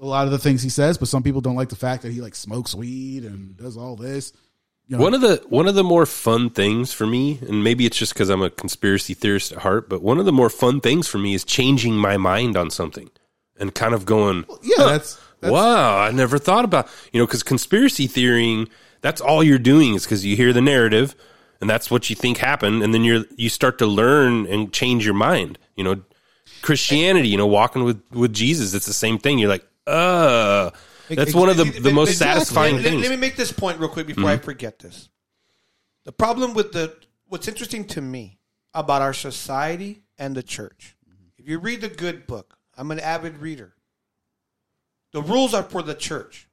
a 0.01 0.05
lot 0.07 0.27
of 0.27 0.33
the 0.33 0.39
things 0.39 0.63
he 0.63 0.69
says, 0.69 0.99
but 0.99 1.09
some 1.09 1.23
people 1.23 1.41
don't 1.41 1.57
like 1.57 1.71
the 1.71 1.77
fact 1.77 2.03
that 2.03 2.13
he 2.13 2.21
like 2.21 2.35
smokes 2.35 2.75
weed 2.75 3.25
and 3.25 3.57
does 3.57 3.79
all 3.79 3.97
this. 3.97 4.33
You 4.87 4.99
know, 4.99 5.03
One 5.03 5.15
of 5.15 5.23
the 5.23 5.43
one 5.49 5.67
of 5.67 5.75
the 5.75 5.85
more 5.85 6.05
fun 6.05 6.51
things 6.51 6.93
for 6.93 7.07
me, 7.07 7.39
and 7.49 7.65
maybe 7.65 7.87
it's 7.87 7.97
just 7.97 8.13
because 8.13 8.29
I'm 8.29 8.43
a 8.43 8.51
conspiracy 8.51 9.15
theorist 9.15 9.51
at 9.53 9.59
heart, 9.59 9.89
but 9.89 10.03
one 10.03 10.19
of 10.19 10.27
the 10.27 10.33
more 10.33 10.51
fun 10.51 10.81
things 10.81 11.09
for 11.09 11.17
me 11.19 11.33
is 11.35 11.43
changing 11.45 11.95
my 11.97 12.19
mind 12.19 12.55
on 12.57 12.71
something 12.71 13.11
and 13.59 13.75
kind 13.75 13.95
of 13.95 14.05
going, 14.05 14.45
yeah, 14.63 14.75
"Huh, 14.77 14.89
that's, 14.91 15.21
that's 15.41 15.53
wow, 15.53 15.99
I 16.01 16.11
never 16.11 16.39
thought 16.39 16.67
about 16.67 16.89
you 17.13 17.19
know 17.21 17.27
because 17.27 17.43
conspiracy 17.43 18.07
theorying 18.07 18.69
that's 19.01 19.23
all 19.23 19.43
you're 19.43 19.59
doing 19.59 19.95
is 19.95 20.05
because 20.05 20.25
you 20.27 20.37
hear 20.37 20.53
the 20.53 20.61
narrative 20.61 21.15
and 21.61 21.71
that's 21.71 21.91
what 21.91 22.11
you 22.11 22.17
think 22.17 22.37
happened, 22.37 22.83
and 22.83 22.93
then 22.93 23.05
you're 23.05 23.25
you 23.37 23.49
start 23.49 23.79
to 23.79 23.87
learn 23.87 24.47
and 24.47 24.71
change 24.71 25.07
your 25.07 25.15
mind. 25.15 25.59
You 25.77 25.85
know, 25.85 26.03
Christianity, 26.61 27.29
you 27.29 27.39
know, 27.39 27.47
walking 27.47 27.85
with 27.85 28.03
with 28.11 28.35
Jesus, 28.35 28.75
it's 28.75 28.85
the 28.87 28.93
same 28.93 29.19
thing. 29.19 29.39
You're 29.39 29.49
like, 29.49 29.67
uh 29.87 30.71
that's 31.09 31.35
one 31.35 31.49
of 31.49 31.57
the 31.57 31.65
the 31.65 31.93
most 31.93 32.19
satisfying 32.19 32.77
let, 32.77 32.85
things. 32.85 33.03
Let 33.03 33.11
me 33.11 33.17
make 33.17 33.37
this 33.37 33.53
point 33.53 33.79
real 33.79 33.89
quick 33.89 34.07
before 34.07 34.25
mm-hmm. 34.25 34.33
I 34.33 34.37
forget 34.39 34.79
this. 34.79 35.09
The 36.05 36.13
problem 36.13 36.55
with 36.55 36.73
the 36.73 36.97
what's 37.27 37.49
interesting 37.49 37.87
to 37.89 38.01
me 38.01 38.39
about 38.73 39.03
our 39.03 39.13
society 39.15 40.03
and 40.19 40.37
the 40.37 40.43
church. 40.43 40.97
If 41.39 41.49
you 41.49 41.59
read 41.59 41.81
the 41.81 41.89
good 41.89 42.27
book, 42.27 42.57
I'm 42.77 42.91
an 42.91 43.01
avid 43.01 43.39
reader. 43.39 43.75
The 45.13 45.23
rules 45.23 45.55
are 45.55 45.63
for 45.63 45.83
the 45.83 45.95
church, 45.95 46.49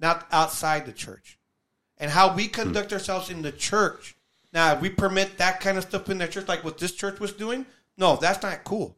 not 0.00 0.26
outside 0.30 0.84
the 0.84 0.92
church. 0.92 1.38
And 1.98 2.10
how 2.10 2.34
we 2.34 2.44
hmm. 2.44 2.52
conduct 2.52 2.92
ourselves 2.92 3.30
in 3.30 3.42
the 3.42 3.52
church. 3.52 4.16
Now, 4.52 4.74
if 4.74 4.80
we 4.80 4.90
permit 4.90 5.38
that 5.38 5.60
kind 5.60 5.78
of 5.78 5.84
stuff 5.84 6.08
in 6.10 6.18
the 6.18 6.28
church, 6.28 6.48
like 6.48 6.64
what 6.64 6.78
this 6.78 6.92
church 6.92 7.20
was 7.20 7.32
doing, 7.32 7.66
no, 7.96 8.16
that's 8.16 8.42
not 8.42 8.64
cool. 8.64 8.96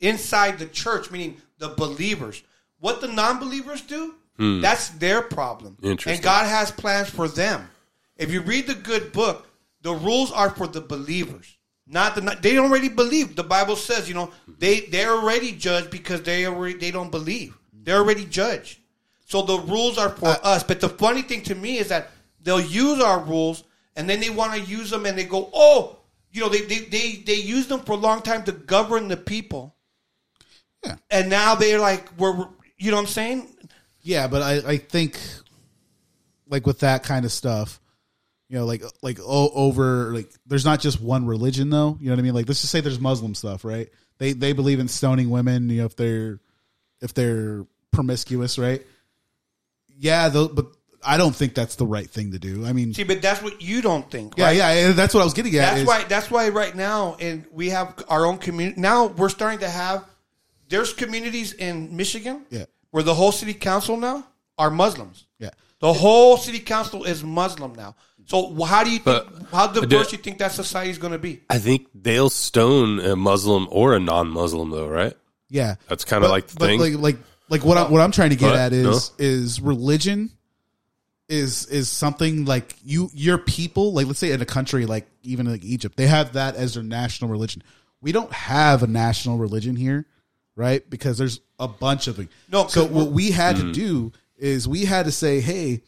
Inside 0.00 0.58
the 0.58 0.66
church, 0.66 1.10
meaning 1.10 1.36
the 1.58 1.68
believers. 1.70 2.42
What 2.78 3.00
the 3.00 3.08
non 3.08 3.38
believers 3.38 3.82
do, 3.82 4.14
Hmm. 4.38 4.60
that's 4.60 4.90
their 4.90 5.20
problem. 5.22 5.76
Interesting. 5.82 6.14
And 6.14 6.22
God 6.22 6.46
has 6.46 6.70
plans 6.70 7.10
for 7.10 7.26
them. 7.28 7.68
If 8.16 8.30
you 8.32 8.40
read 8.40 8.66
the 8.66 8.74
good 8.74 9.12
book, 9.12 9.46
the 9.82 9.92
rules 9.92 10.30
are 10.32 10.50
for 10.50 10.66
the 10.66 10.80
believers. 10.80 11.56
Not 11.86 12.14
the 12.14 12.20
not, 12.20 12.42
they 12.42 12.54
don't 12.54 12.70
already 12.70 12.88
believe. 12.88 13.34
The 13.34 13.44
Bible 13.44 13.74
says, 13.76 14.08
you 14.08 14.14
know, 14.14 14.30
they 14.58 14.80
they're 14.80 15.12
already 15.12 15.52
judged 15.52 15.90
because 15.90 16.22
they 16.22 16.46
already 16.46 16.74
they 16.78 16.90
don't 16.90 17.10
believe. 17.10 17.56
They're 17.72 17.96
already 17.98 18.26
judged. 18.26 18.78
So 19.26 19.42
the 19.42 19.58
rules 19.58 19.98
are 19.98 20.10
for 20.10 20.36
us. 20.42 20.62
But 20.62 20.80
the 20.80 20.88
funny 20.88 21.22
thing 21.22 21.42
to 21.44 21.54
me 21.54 21.78
is 21.78 21.88
that 21.88 22.10
they'll 22.42 22.60
use 22.60 23.00
our 23.00 23.20
rules 23.20 23.64
and 23.96 24.08
then 24.08 24.20
they 24.20 24.30
want 24.30 24.52
to 24.54 24.60
use 24.60 24.90
them 24.90 25.06
and 25.06 25.16
they 25.18 25.24
go, 25.24 25.50
oh, 25.54 25.98
you 26.30 26.40
know, 26.42 26.48
they 26.48 26.60
they 26.62 26.80
they, 26.80 27.12
they 27.26 27.34
use 27.36 27.66
them 27.66 27.80
for 27.80 27.92
a 27.92 27.96
long 27.96 28.20
time 28.22 28.44
to 28.44 28.52
govern 28.52 29.08
the 29.08 29.16
people. 29.16 29.74
Yeah. 30.84 30.96
And 31.10 31.28
now 31.30 31.54
they're 31.54 31.80
like, 31.80 32.08
we're, 32.18 32.32
we're- 32.36 32.50
you 32.80 32.92
know 32.92 32.98
what 32.98 33.02
I'm 33.02 33.08
saying? 33.08 33.48
Yeah, 34.08 34.26
but 34.26 34.40
I, 34.40 34.54
I 34.66 34.76
think 34.78 35.20
like 36.48 36.66
with 36.66 36.78
that 36.80 37.02
kind 37.02 37.26
of 37.26 37.30
stuff, 37.30 37.78
you 38.48 38.56
know, 38.56 38.64
like 38.64 38.82
like 39.02 39.18
over 39.20 40.14
like 40.14 40.30
there's 40.46 40.64
not 40.64 40.80
just 40.80 40.98
one 40.98 41.26
religion 41.26 41.68
though. 41.68 41.98
You 42.00 42.06
know 42.06 42.12
what 42.12 42.18
I 42.20 42.22
mean? 42.22 42.32
Like 42.32 42.48
let's 42.48 42.62
just 42.62 42.72
say 42.72 42.80
there's 42.80 42.98
Muslim 42.98 43.34
stuff, 43.34 43.66
right? 43.66 43.90
They 44.16 44.32
they 44.32 44.54
believe 44.54 44.80
in 44.80 44.88
stoning 44.88 45.28
women, 45.28 45.68
you 45.68 45.80
know, 45.80 45.84
if 45.84 45.94
they're 45.94 46.40
if 47.02 47.12
they're 47.12 47.66
promiscuous, 47.90 48.58
right? 48.58 48.82
Yeah, 49.98 50.30
though, 50.30 50.48
but 50.48 50.68
I 51.04 51.18
don't 51.18 51.36
think 51.36 51.52
that's 51.54 51.76
the 51.76 51.86
right 51.86 52.08
thing 52.08 52.32
to 52.32 52.38
do. 52.38 52.64
I 52.64 52.72
mean, 52.72 52.94
See, 52.94 53.04
but 53.04 53.20
that's 53.20 53.42
what 53.42 53.60
you 53.60 53.82
don't 53.82 54.10
think. 54.10 54.38
yeah, 54.38 54.46
right? 54.46 54.56
yeah, 54.56 54.92
that's 54.92 55.12
what 55.12 55.20
I 55.20 55.24
was 55.24 55.34
getting 55.34 55.54
at. 55.56 55.66
That's 55.66 55.80
is- 55.82 55.86
why. 55.86 56.04
That's 56.04 56.30
why 56.30 56.48
right 56.48 56.74
now, 56.74 57.18
and 57.20 57.44
we 57.52 57.68
have 57.68 58.02
our 58.08 58.24
own 58.24 58.38
community. 58.38 58.80
Now 58.80 59.08
we're 59.08 59.28
starting 59.28 59.58
to 59.58 59.68
have. 59.68 60.02
There's 60.70 60.94
communities 60.94 61.52
in 61.52 61.94
Michigan. 61.94 62.46
Yeah. 62.48 62.64
Where 62.90 63.02
the 63.02 63.14
whole 63.14 63.32
city 63.32 63.54
council 63.54 63.96
now 63.96 64.26
are 64.56 64.70
Muslims. 64.70 65.26
Yeah. 65.38 65.50
The 65.80 65.92
whole 65.92 66.36
city 66.36 66.58
council 66.58 67.04
is 67.04 67.22
Muslim 67.22 67.74
now. 67.74 67.94
So 68.26 68.52
how 68.64 68.84
do 68.84 68.90
you 68.90 68.98
think? 68.98 69.24
But- 69.32 69.42
how 69.52 69.68
I 69.68 69.72
do- 69.72 69.80
diverse 69.82 70.08
do 70.10 70.16
you 70.16 70.22
think 70.22 70.38
that 70.38 70.52
society 70.52 70.90
is 70.90 70.98
going 70.98 71.12
to 71.12 71.18
be? 71.18 71.42
I 71.48 71.58
think 71.58 71.86
they'll 71.94 72.30
stone 72.30 72.98
a 73.00 73.14
Muslim 73.16 73.68
or 73.70 73.94
a 73.94 74.00
non-Muslim, 74.00 74.70
though, 74.70 74.88
right? 74.88 75.14
Yeah, 75.50 75.76
That's 75.88 76.04
kind 76.04 76.24
of 76.24 76.30
like 76.30 76.46
the 76.48 76.56
but 76.58 76.66
thing. 76.66 76.80
Like 76.80 76.94
like 76.96 77.16
like 77.48 77.64
what 77.64 77.78
I'm 77.78 77.90
what 77.90 78.02
I'm 78.02 78.10
trying 78.12 78.30
to 78.30 78.36
get 78.36 78.50
What? 78.50 78.56
at 78.58 78.72
is 78.74 78.84
No? 78.84 79.24
is 79.24 79.60
religion 79.62 80.30
is 81.28 81.64
is 81.66 81.88
something 81.88 82.44
like 82.44 82.74
you 82.84 83.10
your 83.14 83.38
people 83.38 83.92
like 83.94 84.06
let's 84.06 84.18
say 84.18 84.32
in 84.32 84.40
a 84.42 84.46
country 84.46 84.84
like 84.86 85.06
even 85.22 85.46
like 85.50 85.64
Egypt 85.64 85.96
they 85.96 86.06
have 86.06 86.34
that 86.34 86.54
as 86.56 86.74
their 86.74 86.82
national 86.82 87.30
religion. 87.30 87.62
We 88.02 88.12
don't 88.12 88.32
have 88.32 88.82
a 88.82 88.86
national 88.86 89.38
religion 89.38 89.74
here, 89.74 90.06
right? 90.58 90.88
Because 90.90 91.16
there's 91.16 91.40
a 91.58 91.68
bunch 91.68 92.08
of 92.08 92.16
them. 92.16 92.28
No, 92.50 92.66
so 92.66 92.84
what 92.84 93.12
we're- 93.12 93.30
had 93.30 93.56
Mm-hmm. 93.56 93.66
to 93.68 93.72
do 93.72 94.12
is 94.36 94.66
we 94.68 94.84
had 94.84 95.06
to 95.06 95.12
say, 95.12 95.40
hey, 95.40 95.82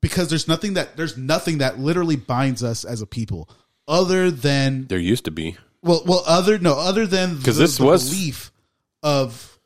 because 0.00 0.28
there's 0.28 0.46
nothing 0.48 0.74
that 0.74 0.96
there's 0.96 1.16
nothing 1.16 1.58
that 1.58 1.78
literally 1.78 2.16
binds 2.16 2.62
us 2.62 2.84
as 2.84 3.00
a 3.00 3.06
people 3.06 3.48
other 3.88 4.30
than 4.30 4.86
there 4.88 4.98
used 4.98 5.24
to 5.24 5.30
be. 5.30 5.56
well, 5.82 6.02
well, 6.06 6.22
other 6.26 6.58
no, 6.58 6.74
other 6.78 7.06
than 7.06 7.36
because 7.36 7.56
this 7.56 7.78
the 7.78 7.84
was- 7.84 8.08
belief 8.10 8.52
of 9.02 9.58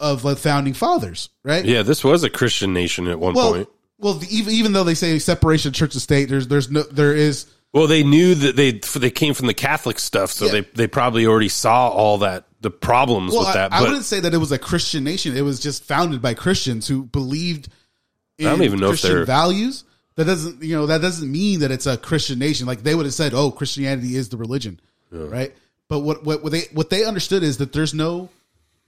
of 0.00 0.22
the 0.22 0.34
founding 0.36 0.74
fathers, 0.74 1.28
right? 1.44 1.64
Yeah, 1.64 1.82
this 1.82 2.02
was 2.02 2.24
a 2.24 2.30
Christian 2.30 2.72
nation 2.72 3.06
at 3.06 3.20
one 3.20 3.34
Well, 3.34 3.52
point. 3.52 3.68
well, 3.98 4.14
the, 4.14 4.26
even 4.36 4.52
even 4.54 4.72
though 4.72 4.84
they 4.84 4.94
say 4.94 5.18
separation 5.20 5.68
of 5.68 5.74
church 5.74 5.94
and 5.94 6.02
state, 6.02 6.28
there's 6.28 6.48
there's 6.48 6.70
no 6.70 6.82
there 6.82 7.14
is 7.14 7.46
Well, 7.72 7.86
they 7.86 8.02
knew 8.04 8.34
that 8.34 8.56
they 8.56 8.72
they 8.98 9.10
came 9.10 9.34
from 9.34 9.46
the 9.46 9.54
Catholic 9.54 9.98
stuff, 9.98 10.30
so 10.32 10.46
Yeah. 10.46 10.52
they 10.52 10.60
they 10.74 10.86
probably 10.88 11.26
already 11.26 11.48
saw 11.48 11.88
all 11.88 12.18
that 12.18 12.46
the 12.62 12.70
problems 12.70 13.32
well, 13.32 13.44
with 13.44 13.54
that. 13.54 13.72
I, 13.72 13.78
I 13.78 13.82
wouldn't 13.82 14.04
say 14.04 14.20
that 14.20 14.32
it 14.32 14.38
was 14.38 14.52
a 14.52 14.58
Christian 14.58 15.04
nation. 15.04 15.36
It 15.36 15.42
was 15.42 15.60
just 15.60 15.84
founded 15.84 16.22
by 16.22 16.34
Christians 16.34 16.88
who 16.88 17.04
believed 17.04 17.68
in 18.38 18.46
I 18.46 18.50
don't 18.50 18.62
even 18.62 18.80
know 18.80 18.86
if 18.86 18.92
Christian 18.92 19.10
they're- 19.10 19.24
values. 19.26 19.84
That 20.14 20.26
doesn't 20.26 20.62
you 20.62 20.76
know 20.76 20.86
that 20.86 21.00
doesn't 21.00 21.30
mean 21.30 21.60
that 21.60 21.70
it's 21.70 21.86
a 21.86 21.96
Christian 21.96 22.38
nation. 22.38 22.66
Like 22.66 22.82
they 22.82 22.94
would 22.94 23.06
have 23.06 23.14
said, 23.14 23.32
"Oh, 23.32 23.50
Christianity 23.50 24.14
is 24.14 24.28
the 24.28 24.36
religion," 24.36 24.78
right? 25.10 25.54
But 25.88 26.00
what, 26.00 26.22
what 26.22 26.42
what 26.42 26.52
they 26.52 26.64
what 26.72 26.90
they 26.90 27.04
understood 27.04 27.42
is 27.42 27.56
that 27.58 27.72
there's 27.72 27.94
no 27.94 28.28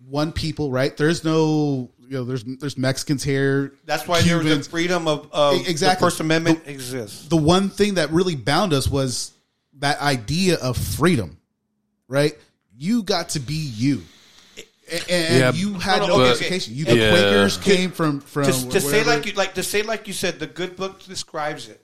one 0.07 0.33
people, 0.33 0.71
right? 0.71 0.95
There's 0.95 1.25
no 1.25 1.91
you 1.99 2.19
know 2.19 2.25
there's 2.25 2.45
there's 2.45 2.77
Mexicans 2.77 3.23
here. 3.25 3.73
That's 3.87 4.07
why 4.07 4.21
there 4.21 4.37
was 4.37 4.47
the 4.47 4.71
freedom 4.71 5.09
of, 5.09 5.31
of 5.33 5.67
exactly. 5.67 5.95
the 5.95 6.11
First 6.11 6.21
Amendment 6.21 6.63
exists. 6.67 7.29
the 7.29 7.37
one 7.37 7.71
thing 7.71 7.95
that 7.95 8.11
really 8.11 8.37
bound 8.37 8.75
us 8.75 8.87
was 8.87 9.33
that 9.79 10.01
idea 10.01 10.57
of 10.57 10.77
freedom, 10.77 11.39
right? 12.07 12.37
You 12.77 13.03
got 13.03 13.31
to 13.31 13.41
be 13.41 13.55
you. 13.55 14.03
A- 14.91 15.11
And 15.11 15.39
Yeah, 15.41 15.53
you 15.53 15.75
had 15.75 16.01
No, 16.01 16.07
no, 16.09 16.17
no, 16.19 16.23
okay, 16.25 16.31
education. 16.33 16.75
You, 16.75 16.85
the 16.85 16.97
Yeah. 16.97 17.11
Quakers 17.11 17.57
came 17.57 17.91
from 17.91 18.21
from 18.21 18.45
to, 18.45 18.69
to 18.71 18.81
say 18.81 19.03
like 19.05 19.27
you 19.27 19.33
like 19.33 19.55
to 19.55 19.63
say 19.63 19.83
like 19.83 20.07
you 20.07 20.13
said, 20.13 20.39
the 20.39 20.47
good 20.47 20.77
book 20.77 21.03
describes 21.05 21.69
it. 21.69 21.81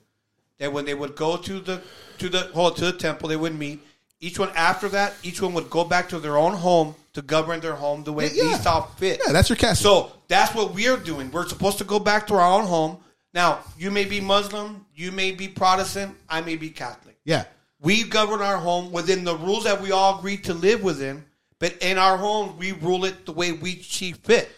That 0.59 0.71
when 0.71 0.85
they 0.85 0.93
would 0.93 1.15
go 1.15 1.37
to 1.37 1.59
the 1.59 1.81
to 2.19 2.29
the 2.29 2.41
hall 2.53 2.71
to 2.71 2.85
the 2.85 2.93
temple, 2.93 3.29
they 3.29 3.35
would 3.37 3.57
meet. 3.57 3.79
Each 4.19 4.37
one 4.37 4.51
after 4.55 4.87
that, 4.89 5.13
each 5.23 5.41
one 5.41 5.53
would 5.55 5.69
go 5.71 5.83
back 5.83 6.07
to 6.09 6.19
their 6.19 6.37
own 6.37 6.53
home 6.53 6.93
to 7.13 7.23
govern 7.23 7.59
their 7.59 7.73
home 7.73 8.03
the 8.03 8.13
way 8.13 8.29
Yeah. 8.31 8.43
they 8.55 8.63
saw 8.63 8.81
fit. 8.85 9.19
Yeah, 9.25 9.33
that's 9.33 9.49
your 9.49 9.55
castle. 9.55 9.83
So 10.09 10.11
that's 10.27 10.53
what 10.53 10.75
we're 10.75 10.97
doing. 10.97 11.31
We're 11.31 11.47
supposed 11.47 11.79
to 11.79 11.83
go 11.83 11.97
back 11.97 12.27
to 12.27 12.35
our 12.35 12.41
own 12.61 12.65
home. 12.67 12.97
Now, 13.33 13.59
you 13.79 13.89
may 13.89 14.05
be 14.05 14.21
Muslim, 14.21 14.85
you 14.95 15.11
may 15.11 15.31
be 15.31 15.47
Protestant, 15.47 16.15
I 16.29 16.41
may 16.41 16.55
be 16.57 16.69
Catholic. 16.69 17.17
yeah, 17.25 17.45
We 17.81 18.03
govern 18.03 18.41
our 18.41 18.57
home 18.57 18.91
within 18.91 19.23
the 19.23 19.35
rules 19.35 19.63
that 19.63 19.81
we 19.81 19.91
all 19.91 20.19
agreed 20.19 20.43
to 20.45 20.53
live 20.53 20.83
within. 20.83 21.25
But 21.59 21.77
in 21.81 21.97
our 21.97 22.17
home, 22.17 22.57
we 22.57 22.71
rule 22.71 23.05
it 23.05 23.25
the 23.25 23.33
way 23.33 23.51
we 23.51 23.81
see 23.81 24.13
fit. 24.13 24.51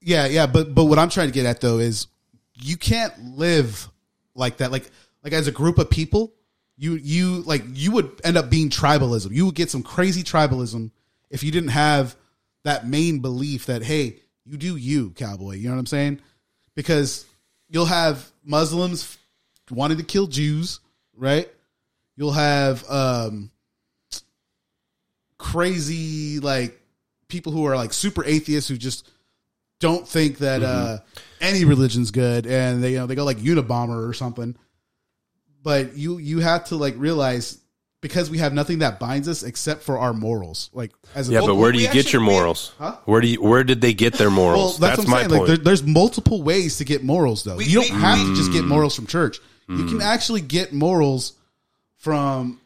yeah, 0.00 0.26
yeah. 0.26 0.46
But 0.46 0.74
but 0.74 0.84
what 0.84 0.98
I'm 0.98 1.08
trying 1.08 1.28
to 1.28 1.32
get 1.32 1.46
at 1.46 1.60
though 1.60 1.78
is 1.78 2.08
you 2.54 2.76
can't 2.76 3.36
live 3.36 3.88
like 4.34 4.58
that. 4.58 4.70
Like 4.70 4.90
like 5.22 5.32
as 5.32 5.46
a 5.46 5.52
group 5.52 5.78
of 5.78 5.88
people, 5.88 6.32
you 6.76 6.94
you 6.94 7.42
like 7.42 7.62
you 7.72 7.92
would 7.92 8.20
end 8.24 8.36
up 8.36 8.50
being 8.50 8.70
tribalism. 8.70 9.32
You 9.32 9.46
would 9.46 9.54
get 9.54 9.70
some 9.70 9.82
crazy 9.82 10.22
tribalism 10.22 10.90
if 11.30 11.42
you 11.42 11.50
didn't 11.50 11.70
have 11.70 12.16
that 12.64 12.86
main 12.86 13.20
belief 13.20 13.66
that 13.66 13.82
hey, 13.82 14.20
you 14.44 14.56
do 14.56 14.76
you, 14.76 15.10
cowboy. 15.10 15.54
You 15.54 15.68
know 15.68 15.74
what 15.74 15.80
I'm 15.80 15.86
saying? 15.86 16.20
Because 16.74 17.26
you'll 17.68 17.86
have 17.86 18.30
Muslims 18.44 19.16
wanting 19.70 19.98
to 19.98 20.04
kill 20.04 20.26
Jews, 20.26 20.80
right? 21.16 21.48
You'll 22.16 22.32
have 22.32 22.88
um 22.90 23.50
crazy 25.38 26.38
like 26.40 26.80
people 27.28 27.52
who 27.52 27.66
are 27.66 27.76
like 27.76 27.92
super 27.92 28.24
atheists 28.24 28.68
who 28.68 28.76
just 28.76 29.08
don't 29.80 30.06
think 30.06 30.38
that 30.38 30.62
uh 30.62 30.98
any 31.40 31.64
religion's 31.64 32.10
good 32.10 32.46
and 32.46 32.82
they 32.82 32.92
you 32.92 32.98
know 32.98 33.06
they 33.06 33.14
go 33.14 33.24
like 33.24 33.38
Unabomber 33.38 34.08
or 34.08 34.12
something. 34.12 34.56
But 35.62 35.96
you 35.96 36.18
you 36.18 36.40
have 36.40 36.66
to 36.66 36.76
like 36.76 36.94
realize 36.96 37.58
because 38.00 38.28
we 38.30 38.38
have 38.38 38.52
nothing 38.52 38.80
that 38.80 39.00
binds 39.00 39.28
us 39.28 39.42
except 39.42 39.82
for 39.82 39.98
our 39.98 40.12
morals. 40.12 40.70
Like 40.72 40.92
as 41.14 41.28
a 41.28 41.32
Yeah, 41.32 41.40
but 41.40 41.54
where 41.56 41.72
do 41.72 41.78
we 41.78 41.84
you 41.86 41.92
get 41.92 42.12
your 42.12 42.20
actually- 42.22 42.26
we- 42.28 42.32
morals? 42.32 42.72
Huh? 42.78 42.96
Where 43.06 43.20
do 43.20 43.28
you 43.28 43.42
where 43.42 43.64
did 43.64 43.80
they 43.80 43.94
get 43.94 44.14
their 44.14 44.28
Well, 44.28 44.36
morals? 44.36 44.78
that's, 44.78 44.96
that's 44.96 44.98
what 44.98 45.06
I'm 45.06 45.10
my 45.10 45.18
saying. 45.20 45.30
point. 45.30 45.40
Like, 45.40 45.46
there, 45.48 45.56
there's 45.64 45.82
multiple 45.82 46.42
ways 46.42 46.76
to 46.78 46.84
get 46.84 47.02
morals, 47.02 47.42
though. 47.44 47.58
you 47.58 47.82
don't 47.82 47.98
have 48.00 48.18
to 48.18 48.34
just 48.36 48.50
Mm. 48.50 48.54
get 48.54 48.64
morals 48.66 48.94
from 48.94 49.06
church. 49.06 49.40
You 49.68 49.86
can 49.86 50.02
actually 50.02 50.42
get 50.42 50.74
morals 50.74 51.32
from 52.04 52.60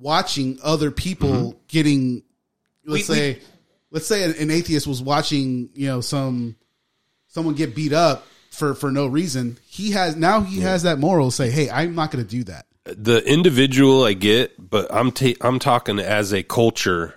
watching 0.00 0.58
other 0.62 0.90
people 0.90 1.30
Mm-hmm. 1.30 1.58
getting. 1.68 2.22
Let's 2.84 3.08
We- 3.08 3.14
we- 3.14 3.18
say, 3.20 3.38
let's 3.92 4.06
say 4.08 4.24
an, 4.24 4.34
an 4.40 4.50
atheist 4.50 4.86
was 4.88 5.00
watching, 5.00 5.70
you 5.74 5.86
know, 5.86 6.00
some 6.00 6.56
someone 7.28 7.54
get 7.54 7.76
beat 7.76 7.92
up 7.92 8.26
for 8.50 8.74
for 8.74 8.90
no 8.90 9.06
reason. 9.06 9.56
He 9.68 9.92
has 9.92 10.16
now 10.16 10.40
he 10.40 10.60
has 10.60 10.82
that 10.82 10.98
moral. 10.98 11.30
Say, 11.30 11.50
hey, 11.50 11.70
I'm 11.70 11.94
not 11.94 12.10
going 12.10 12.24
to 12.24 12.28
do 12.30 12.44
that. 12.44 12.66
the 12.84 13.22
individual 13.24 14.02
I 14.04 14.14
get, 14.14 14.54
but 14.58 14.92
I'm 14.92 15.12
ta- 15.12 15.38
I'm 15.42 15.58
talking 15.60 16.00
as 16.00 16.32
a 16.32 16.42
culture. 16.42 17.14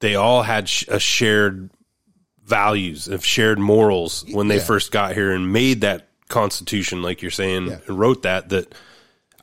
They 0.00 0.16
all 0.16 0.42
had 0.42 0.68
sh- 0.68 0.86
a 0.88 0.98
shared 0.98 1.70
values 2.44 3.06
of 3.06 3.24
shared 3.24 3.58
morals 3.60 4.24
when 4.32 4.48
they 4.48 4.56
Yeah. 4.56 4.64
first 4.64 4.90
got 4.90 5.14
here 5.14 5.30
and 5.30 5.52
made 5.52 5.82
that 5.82 6.08
constitution, 6.28 7.02
like 7.02 7.20
you're 7.22 7.30
saying, 7.30 7.66
Yeah. 7.68 7.78
and 7.86 7.98
wrote 7.98 8.22
that. 8.22 8.48
That 8.48 8.74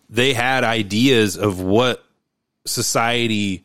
they 0.10 0.34
had 0.34 0.64
ideas 0.64 1.38
of 1.38 1.62
what 1.62 2.04
society 2.66 3.64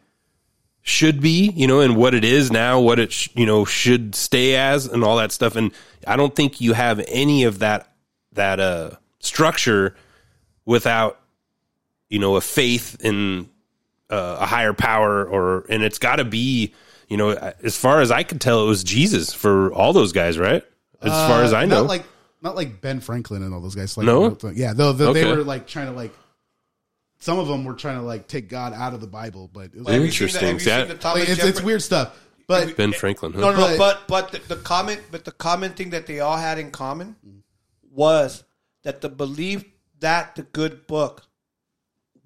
should 0.83 1.21
be, 1.21 1.51
you 1.55 1.67
know, 1.67 1.81
and 1.81 1.97
what 1.97 2.15
it 2.15 2.25
is 2.25 2.51
now, 2.51 2.81
what 2.81 2.99
it 2.99 3.13
sh- 3.13 3.29
you 3.35 3.47
know 3.47 3.65
should 3.65 4.15
stay 4.15 4.57
as, 4.57 4.87
and 4.87 5.05
all 5.05 5.17
that 5.19 5.33
stuff. 5.33 5.57
And 5.57 5.73
I 6.07 6.17
don't 6.17 6.35
think 6.35 6.61
you 6.61 6.73
have 6.73 7.01
any 7.09 7.45
of 7.45 7.59
that 7.61 7.93
that 8.33 8.61
uh 8.61 8.91
structure 9.21 9.95
without 10.65 11.19
you 12.09 12.19
know 12.19 12.37
a 12.37 12.41
faith 12.41 12.97
in 13.05 13.49
uh, 14.09 14.39
a 14.41 14.47
higher 14.47 14.73
power 14.73 15.25
or 15.25 15.67
and 15.69 15.83
it's 15.83 15.99
got 15.99 16.17
to 16.17 16.25
be 16.25 16.73
you 17.09 17.17
know 17.17 17.31
as 17.63 17.77
far 17.77 18.01
as 18.01 18.11
i 18.11 18.23
could 18.23 18.41
tell 18.41 18.65
it 18.65 18.67
was 18.67 18.83
jesus 18.83 19.33
for 19.33 19.73
all 19.73 19.93
those 19.93 20.13
guys 20.13 20.39
right 20.39 20.65
as 21.03 21.11
far 21.11 21.41
Uh, 21.41 21.45
as 21.45 21.53
i 21.53 21.65
know 21.67 21.81
not 21.83 21.89
like 21.89 22.05
not 22.43 22.57
like 22.57 22.81
Ben 22.81 23.01
Franklin 23.01 23.43
and 23.43 23.53
all 23.53 23.61
those 23.61 23.75
guys. 23.75 23.97
Like, 23.99 24.07
No? 24.07 24.37
yeah, 24.55 24.73
though 24.73 24.93
though 24.93 25.13
they 25.13 25.27
were 25.27 25.45
like 25.45 25.67
trying 25.67 25.87
to 25.87 25.93
like. 25.93 26.15
Some 27.21 27.39
of 27.39 27.47
them 27.49 27.65
were 27.65 27.75
trying 27.75 27.97
to 27.99 28.03
like 28.03 28.27
take 28.29 28.49
God 28.49 28.73
out 28.73 28.95
of 28.95 29.01
the 29.01 29.07
Bible, 29.07 29.49
but 29.53 29.67
it 29.75 29.77
was 29.77 29.87
Have 29.89 29.95
you 29.97 30.01
the- 30.01 30.07
Interesting. 30.07 30.41
have 30.47 30.55
you 30.55 30.61
See, 30.61 30.71
I- 30.73 30.79
seen 30.81 30.89
the 30.89 30.95
Thomas 30.97 31.21
like, 31.29 31.29
it's, 31.39 31.45
it's 31.45 31.63
weird 31.63 31.83
stuff. 31.83 32.19
But 32.47 32.77
ben 32.77 32.93
franklin 32.93 33.33
huh? 33.33 33.41
No, 33.41 33.51
no, 33.53 33.57
no. 33.59 33.77
But- 33.79 34.09
But 34.09 34.09
but 34.09 34.33
the, 34.49 34.55
the 34.57 34.61
comment, 34.63 35.01
but 35.13 35.25
the 35.25 35.31
common 35.33 35.73
thing 35.75 35.91
that 35.91 36.07
they 36.07 36.19
all 36.21 36.37
had 36.37 36.59
in 36.59 36.71
common 36.73 37.15
was 37.93 38.43
that 38.83 39.01
the 39.03 39.09
belief 39.09 39.65
that 40.01 40.35
the 40.35 40.43
good 40.43 40.87
book 40.87 41.23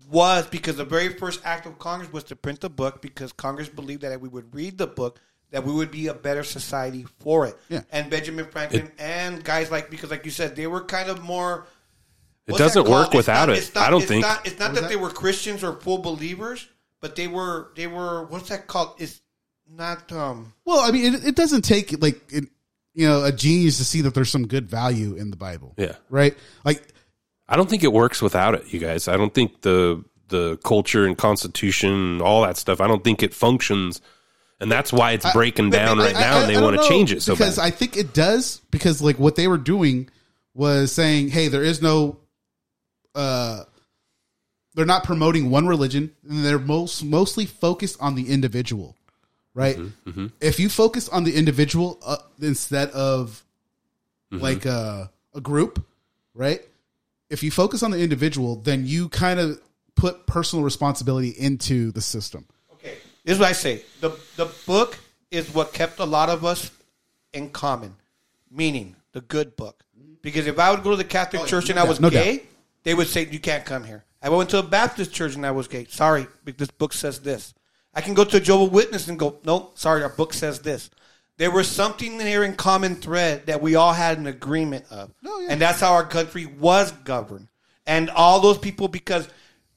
was 0.08 0.46
because 0.46 0.76
the 0.76 0.84
very 0.84 1.08
first 1.14 1.40
act 1.44 1.66
of 1.66 1.78
Congress 1.78 2.12
was 2.12 2.24
to 2.24 2.36
print 2.36 2.60
the 2.60 2.70
book 2.70 3.00
because 3.02 3.32
Congress 3.32 3.68
believed 3.68 4.02
that 4.02 4.12
if 4.12 4.20
we 4.20 4.28
would 4.28 4.54
read 4.54 4.78
the 4.78 4.86
book, 4.86 5.18
that 5.50 5.64
we 5.64 5.72
would 5.72 5.90
be 5.90 6.08
a 6.08 6.14
better 6.14 6.44
society 6.44 7.06
for 7.20 7.46
it. 7.46 7.56
Yeah. 7.68 7.82
And 7.90 8.10
Benjamin 8.10 8.46
Franklin 8.46 8.90
and 8.98 9.42
guys 9.42 9.70
like 9.70 9.90
because 9.90 10.10
like 10.10 10.24
you 10.24 10.30
said, 10.30 10.56
they 10.56 10.66
were 10.66 10.82
kind 10.84 11.08
of 11.10 11.22
more. 11.22 11.66
It 12.46 12.56
doesn't 12.56 12.88
work 12.88 13.08
It's 13.08 13.14
without 13.16 13.48
not- 13.48 13.58
it 13.58 13.70
not- 13.74 13.86
i 13.86 13.90
don't 13.90 14.00
it's 14.02 14.08
think 14.10 14.22
Not, 14.22 14.46
it's 14.46 14.58
not 14.58 14.74
that, 14.74 14.82
that? 14.82 14.90
they 14.90 14.96
were 14.96 15.10
Christians 15.10 15.64
or 15.64 15.74
full 15.80 15.98
believers, 15.98 16.68
but 17.00 17.16
they 17.16 17.26
were 17.26 17.70
they 17.76 17.86
were 17.86 18.24
what's 18.26 18.48
that 18.50 18.66
called? 18.66 18.94
It's 18.98 19.20
not 19.70 20.10
um. 20.12 20.52
well, 20.64 20.80
I 20.80 20.90
mean, 20.90 21.14
it, 21.14 21.24
it 21.28 21.36
doesn't 21.36 21.62
take 21.62 22.00
like 22.02 22.20
it, 22.32 22.44
you 22.94 23.08
know 23.08 23.24
a 23.24 23.32
genius 23.32 23.78
to 23.78 23.84
see 23.84 24.02
that 24.02 24.14
there's 24.14 24.30
some 24.30 24.46
good 24.46 24.68
value 24.68 25.14
in 25.14 25.30
the 25.30 25.36
Bible. 25.36 25.74
Yeah. 25.78 25.96
right. 26.10 26.36
Like 26.64 26.82
i 27.46 27.56
don't 27.56 27.68
think 27.68 27.84
it 27.84 27.92
works 27.92 28.22
without 28.22 28.54
it 28.54 28.72
you 28.72 28.80
guys 28.80 29.06
i 29.06 29.18
don't 29.18 29.34
think 29.34 29.60
the 29.60 30.02
the 30.28 30.56
culture 30.64 31.04
and 31.04 31.18
constitution 31.18 31.90
and 31.92 32.22
all 32.22 32.40
that 32.40 32.56
stuff 32.56 32.80
i 32.80 32.86
don't 32.86 33.04
think 33.04 33.22
it 33.22 33.34
functions 33.34 34.00
and 34.60 34.72
that's 34.72 34.90
why 34.94 35.12
it's 35.12 35.30
breaking 35.34 35.68
down 35.68 36.00
I- 36.00 36.04
right 36.06 36.16
I- 36.16 36.20
now 36.20 36.36
I- 36.38 36.40
and 36.40 36.48
they 36.48 36.58
want 36.58 36.80
to 36.80 36.88
change 36.88 37.12
it 37.12 37.20
so 37.20 37.34
because 37.34 37.56
bad 37.56 37.66
I 37.66 37.70
think 37.70 37.98
it 37.98 38.14
does 38.14 38.62
because 38.70 39.02
like 39.02 39.18
what 39.18 39.36
they 39.36 39.46
were 39.46 39.58
doing 39.58 40.08
was 40.54 40.90
saying, 40.92 41.28
hey, 41.28 41.48
there 41.48 41.62
is 41.62 41.82
no, 41.82 42.18
uh, 43.14 43.64
they're 44.74 44.84
not 44.86 45.04
promoting 45.04 45.50
one 45.50 45.66
religion, 45.66 46.12
and 46.28 46.44
they're 46.44 46.58
most 46.58 47.04
mostly 47.04 47.46
focused 47.46 47.96
on 48.00 48.14
the 48.14 48.28
individual, 48.28 48.96
right? 49.54 49.76
Mm-hmm, 49.76 50.26
If 50.40 50.58
you 50.58 50.68
focus 50.68 51.08
on 51.08 51.24
the 51.24 51.34
individual 51.36 51.98
uh, 52.04 52.16
instead 52.40 52.90
of 52.90 53.40
Mm-hmm. 54.32 54.42
like 54.42 54.64
a, 54.64 55.10
a 55.34 55.40
group, 55.40 55.84
right? 56.34 56.60
If 57.30 57.44
you 57.44 57.52
focus 57.52 57.84
on 57.84 57.92
the 57.92 57.98
individual, 58.02 58.56
then 58.56 58.84
you 58.84 59.08
kind 59.10 59.38
of 59.38 59.60
put 59.94 60.26
personal 60.26 60.64
responsibility 60.64 61.28
into 61.28 61.92
the 61.92 62.00
system. 62.00 62.46
Okay, 62.72 62.94
this 63.24 63.34
is 63.34 63.38
what 63.38 63.50
I 63.50 63.52
say. 63.52 63.82
The 64.00 64.10
the 64.36 64.46
book 64.66 64.98
is 65.30 65.54
what 65.54 65.72
kept 65.72 66.00
a 66.00 66.04
lot 66.04 66.30
of 66.30 66.44
us 66.44 66.72
in 67.32 67.50
common, 67.50 67.94
meaning 68.50 68.96
the 69.12 69.20
good 69.20 69.54
book. 69.56 69.84
Because 70.22 70.48
if 70.48 70.58
I 70.58 70.72
would 70.72 70.82
go 70.82 70.90
to 70.90 70.96
the 70.96 71.04
Catholic 71.04 71.42
Oh, 71.42 71.44
yeah, 71.44 71.50
church 71.50 71.68
and 71.68 71.76
no 71.76 71.82
I 71.82 71.84
doubt, 71.84 71.88
was 71.90 72.00
no 72.00 72.10
gay, 72.10 72.38
doubt. 72.38 72.46
They 72.84 72.94
would 72.94 73.08
say 73.08 73.26
you 73.26 73.38
can't 73.40 73.64
come 73.64 73.84
here. 73.84 74.04
I 74.22 74.28
went 74.30 74.50
to 74.50 74.58
a 74.58 74.62
Baptist 74.62 75.12
church 75.12 75.34
and 75.34 75.44
I 75.44 75.50
was 75.50 75.68
gay. 75.68 75.84
Sorry, 75.88 76.26
this 76.44 76.70
book 76.70 76.92
says 76.92 77.20
this. 77.20 77.52
I 77.92 78.00
can 78.00 78.14
go 78.14 78.24
to 78.24 78.36
a 78.38 78.40
Jehovah 78.40 78.72
Witness 78.72 79.08
and 79.08 79.18
go, 79.18 79.38
Nope, 79.44 79.78
sorry, 79.78 80.02
our 80.02 80.08
book 80.08 80.32
says 80.32 80.60
this. 80.60 80.90
There 81.36 81.50
was 81.50 81.68
something 81.68 82.16
there 82.18 82.44
in 82.44 82.54
common 82.54 82.94
thread 82.96 83.46
that 83.46 83.60
we 83.60 83.74
all 83.74 83.92
had 83.92 84.18
an 84.18 84.26
agreement 84.26 84.84
of, 84.90 85.12
Oh, 85.26 85.40
yeah. 85.40 85.48
and 85.50 85.60
that's 85.60 85.80
how 85.80 85.92
our 85.92 86.06
country 86.06 86.46
was 86.46 86.90
governed. 86.92 87.48
And 87.86 88.08
all 88.10 88.40
those 88.40 88.56
people, 88.58 88.88
because 88.88 89.28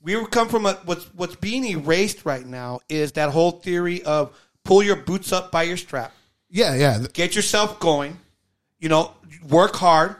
we 0.01 0.23
come 0.27 0.47
from 0.49 0.65
a 0.65 0.73
what's 0.85 1.03
what's 1.13 1.35
being 1.35 1.65
erased 1.65 2.25
right 2.25 2.45
now 2.45 2.79
is 2.87 3.13
that 3.13 3.31
whole 3.31 3.51
theory 3.51 4.01
of 4.03 4.39
pull 4.63 4.81
your 4.81 4.95
boots 4.95 5.33
up 5.33 5.51
by 5.51 5.63
your 5.63 5.77
strap, 5.77 6.13
Yeah, 6.49 6.73
yeah. 6.75 7.05
get 7.13 7.35
yourself 7.35 7.79
going, 7.79 8.17
you 8.79 8.87
know, 8.89 9.13
work 9.49 9.75
hard, 9.75 10.15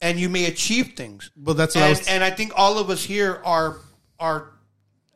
and 0.00 0.18
you 0.18 0.28
may 0.28 0.46
achieve 0.46 0.94
things. 0.96 1.30
But 1.36 1.56
that's 1.56 1.74
what 1.74 1.82
and, 1.82 1.86
I 1.86 1.90
was- 1.90 2.08
and 2.08 2.24
I 2.24 2.30
think 2.30 2.52
all 2.56 2.78
of 2.78 2.90
us 2.90 3.02
here 3.04 3.40
are 3.44 3.76
are. 4.18 4.48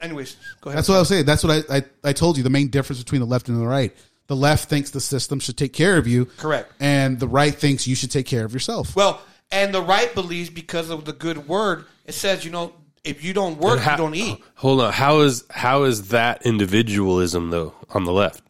Anyways, 0.00 0.36
go 0.60 0.70
ahead. 0.70 0.78
That's 0.78 0.88
what 0.88 0.96
I 0.96 0.98
was 0.98 1.08
saying. 1.08 1.24
That's 1.26 1.44
what 1.44 1.70
I, 1.70 1.76
I, 1.76 1.82
I 2.02 2.12
told 2.12 2.36
you. 2.36 2.42
The 2.42 2.50
main 2.50 2.68
difference 2.68 3.00
between 3.00 3.20
the 3.20 3.26
left 3.26 3.48
and 3.48 3.60
the 3.60 3.66
right. 3.66 3.94
The 4.26 4.34
left 4.34 4.68
thinks 4.68 4.90
the 4.90 5.00
system 5.00 5.38
should 5.38 5.56
take 5.56 5.72
care 5.72 5.96
of 5.96 6.06
you. 6.08 6.24
Correct. 6.24 6.72
And 6.80 7.20
the 7.20 7.28
right 7.28 7.54
thinks 7.54 7.86
you 7.86 7.94
should 7.94 8.10
take 8.10 8.26
care 8.26 8.44
of 8.44 8.52
yourself. 8.52 8.96
Well, 8.96 9.20
and 9.52 9.72
the 9.72 9.82
right 9.82 10.12
believes 10.14 10.50
because 10.50 10.90
of 10.90 11.04
the 11.04 11.12
good 11.12 11.46
word. 11.46 11.84
It 12.04 12.14
says, 12.14 12.44
you 12.44 12.50
know, 12.50 12.72
if 13.04 13.22
you 13.22 13.32
don't 13.32 13.58
work, 13.58 13.78
how- 13.80 13.92
you 13.92 13.96
don't 13.98 14.14
eat. 14.16 14.42
Hold 14.56 14.80
on. 14.80 14.92
How 14.92 15.20
is 15.20 15.44
how 15.50 15.84
is 15.84 16.08
that 16.08 16.44
individualism 16.46 17.50
though 17.50 17.74
on 17.90 18.04
the 18.04 18.12
left? 18.12 18.42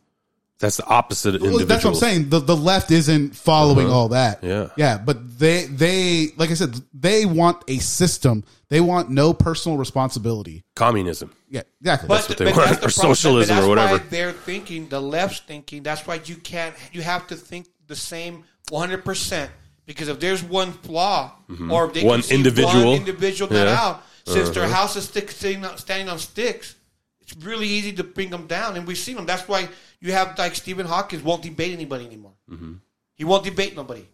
That's 0.63 0.77
the 0.79 0.87
opposite 0.87 1.35
of 1.35 1.43
Well, 1.43 1.59
that's 1.67 1.85
what 1.85 1.91
I'm 1.91 1.97
saying. 1.97 2.29
The 2.31 2.39
the 2.39 2.57
left 2.57 2.91
isn't 2.93 3.35
following 3.37 3.87
Uh-huh. 3.89 3.97
all 3.99 4.09
that. 4.11 4.43
Yeah. 4.43 4.69
Yeah. 4.77 4.97
But 4.97 5.39
they 5.39 5.67
they 5.67 6.31
like 6.39 6.51
I 6.51 6.55
said, 6.55 6.81
they 6.95 7.27
want 7.27 7.65
a 7.69 7.79
system. 7.79 8.45
They 8.69 8.81
want 8.81 9.11
no 9.11 9.35
personal 9.35 9.77
responsibility. 9.77 10.65
Communism. 10.77 11.33
Yeah, 11.51 11.63
exactly. 11.81 12.09
That's 12.09 12.29
what 12.29 12.39
they 12.39 12.45
but 12.47 12.57
want, 12.57 12.69
the 12.71 12.75
or 12.77 12.79
problem. 12.79 12.91
socialism 13.15 13.57
But 13.57 13.65
or 13.65 13.69
whatever. 13.69 13.99
Why 13.99 14.05
they're 14.09 14.33
thinking 14.33 14.89
the 14.89 15.01
left's 15.01 15.41
thinking. 15.41 15.83
That's 15.83 16.07
why 16.07 16.21
you 16.25 16.37
can't. 16.37 16.75
You 16.93 17.03
have 17.03 17.27
to 17.27 17.37
think 17.37 17.67
the 17.89 17.97
same 17.97 18.45
100 18.71 19.05
percent 19.05 19.51
because 19.85 20.07
if 20.09 20.21
there's 20.21 20.43
one 20.45 20.73
flaw 20.73 21.33
or 21.71 21.87
if 21.87 21.93
they 21.93 22.01
Mm-hmm. 22.01 22.07
One 22.09 22.21
can 22.21 22.29
see 22.29 22.35
individual. 22.37 22.87
one 22.87 22.97
individual 22.99 23.51
got 23.51 23.67
Yeah. 23.67 23.83
out, 23.85 24.03
since 24.27 24.49
their 24.51 24.65
Uh-huh. 24.65 24.75
house 24.75 24.95
is 24.97 25.05
stick, 25.07 25.31
sitting 25.33 25.65
on, 25.65 25.77
standing 25.77 26.09
on 26.09 26.19
sticks, 26.21 26.77
it's 27.21 27.35
really 27.45 27.67
easy 27.69 27.93
to 27.95 28.05
bring 28.05 28.31
them 28.31 28.47
down. 28.47 28.77
And 28.77 28.87
we've 28.87 28.97
seen 29.07 29.17
them. 29.17 29.27
That's 29.27 29.47
why 29.49 29.69
you 30.03 30.13
have 30.13 30.37
like 30.39 30.55
Stephen 30.55 30.85
Hawkins 30.85 31.23
won't 31.23 31.43
debate 31.43 31.73
anybody 31.73 32.05
anymore. 32.05 32.33
Mm-hmm. 32.51 32.75
He 33.15 33.25
won't 33.25 33.45
debate 33.45 33.75
nobody. 33.77 34.07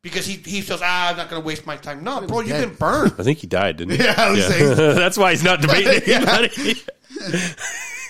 Because 0.00 0.24
he, 0.24 0.34
he 0.34 0.62
says, 0.62 0.80
ah, 0.82 1.10
I'm 1.10 1.16
not 1.16 1.28
going 1.28 1.42
to 1.42 1.46
waste 1.46 1.66
my 1.66 1.76
time. 1.76 2.04
No, 2.04 2.20
bro, 2.20 2.38
you've 2.40 2.50
dead. 2.50 2.68
been 2.68 2.76
burned. 2.76 3.14
I 3.18 3.24
think 3.24 3.38
he 3.40 3.48
died, 3.48 3.78
didn't 3.78 3.96
he? 3.98 4.02
Yeah, 4.04 4.14
I 4.16 4.30
was 4.30 4.46
saying. 4.46 4.76
that's 4.96 5.18
why 5.18 5.32
he's 5.32 5.42
not 5.42 5.60
debating 5.60 6.14
anybody. 6.14 6.76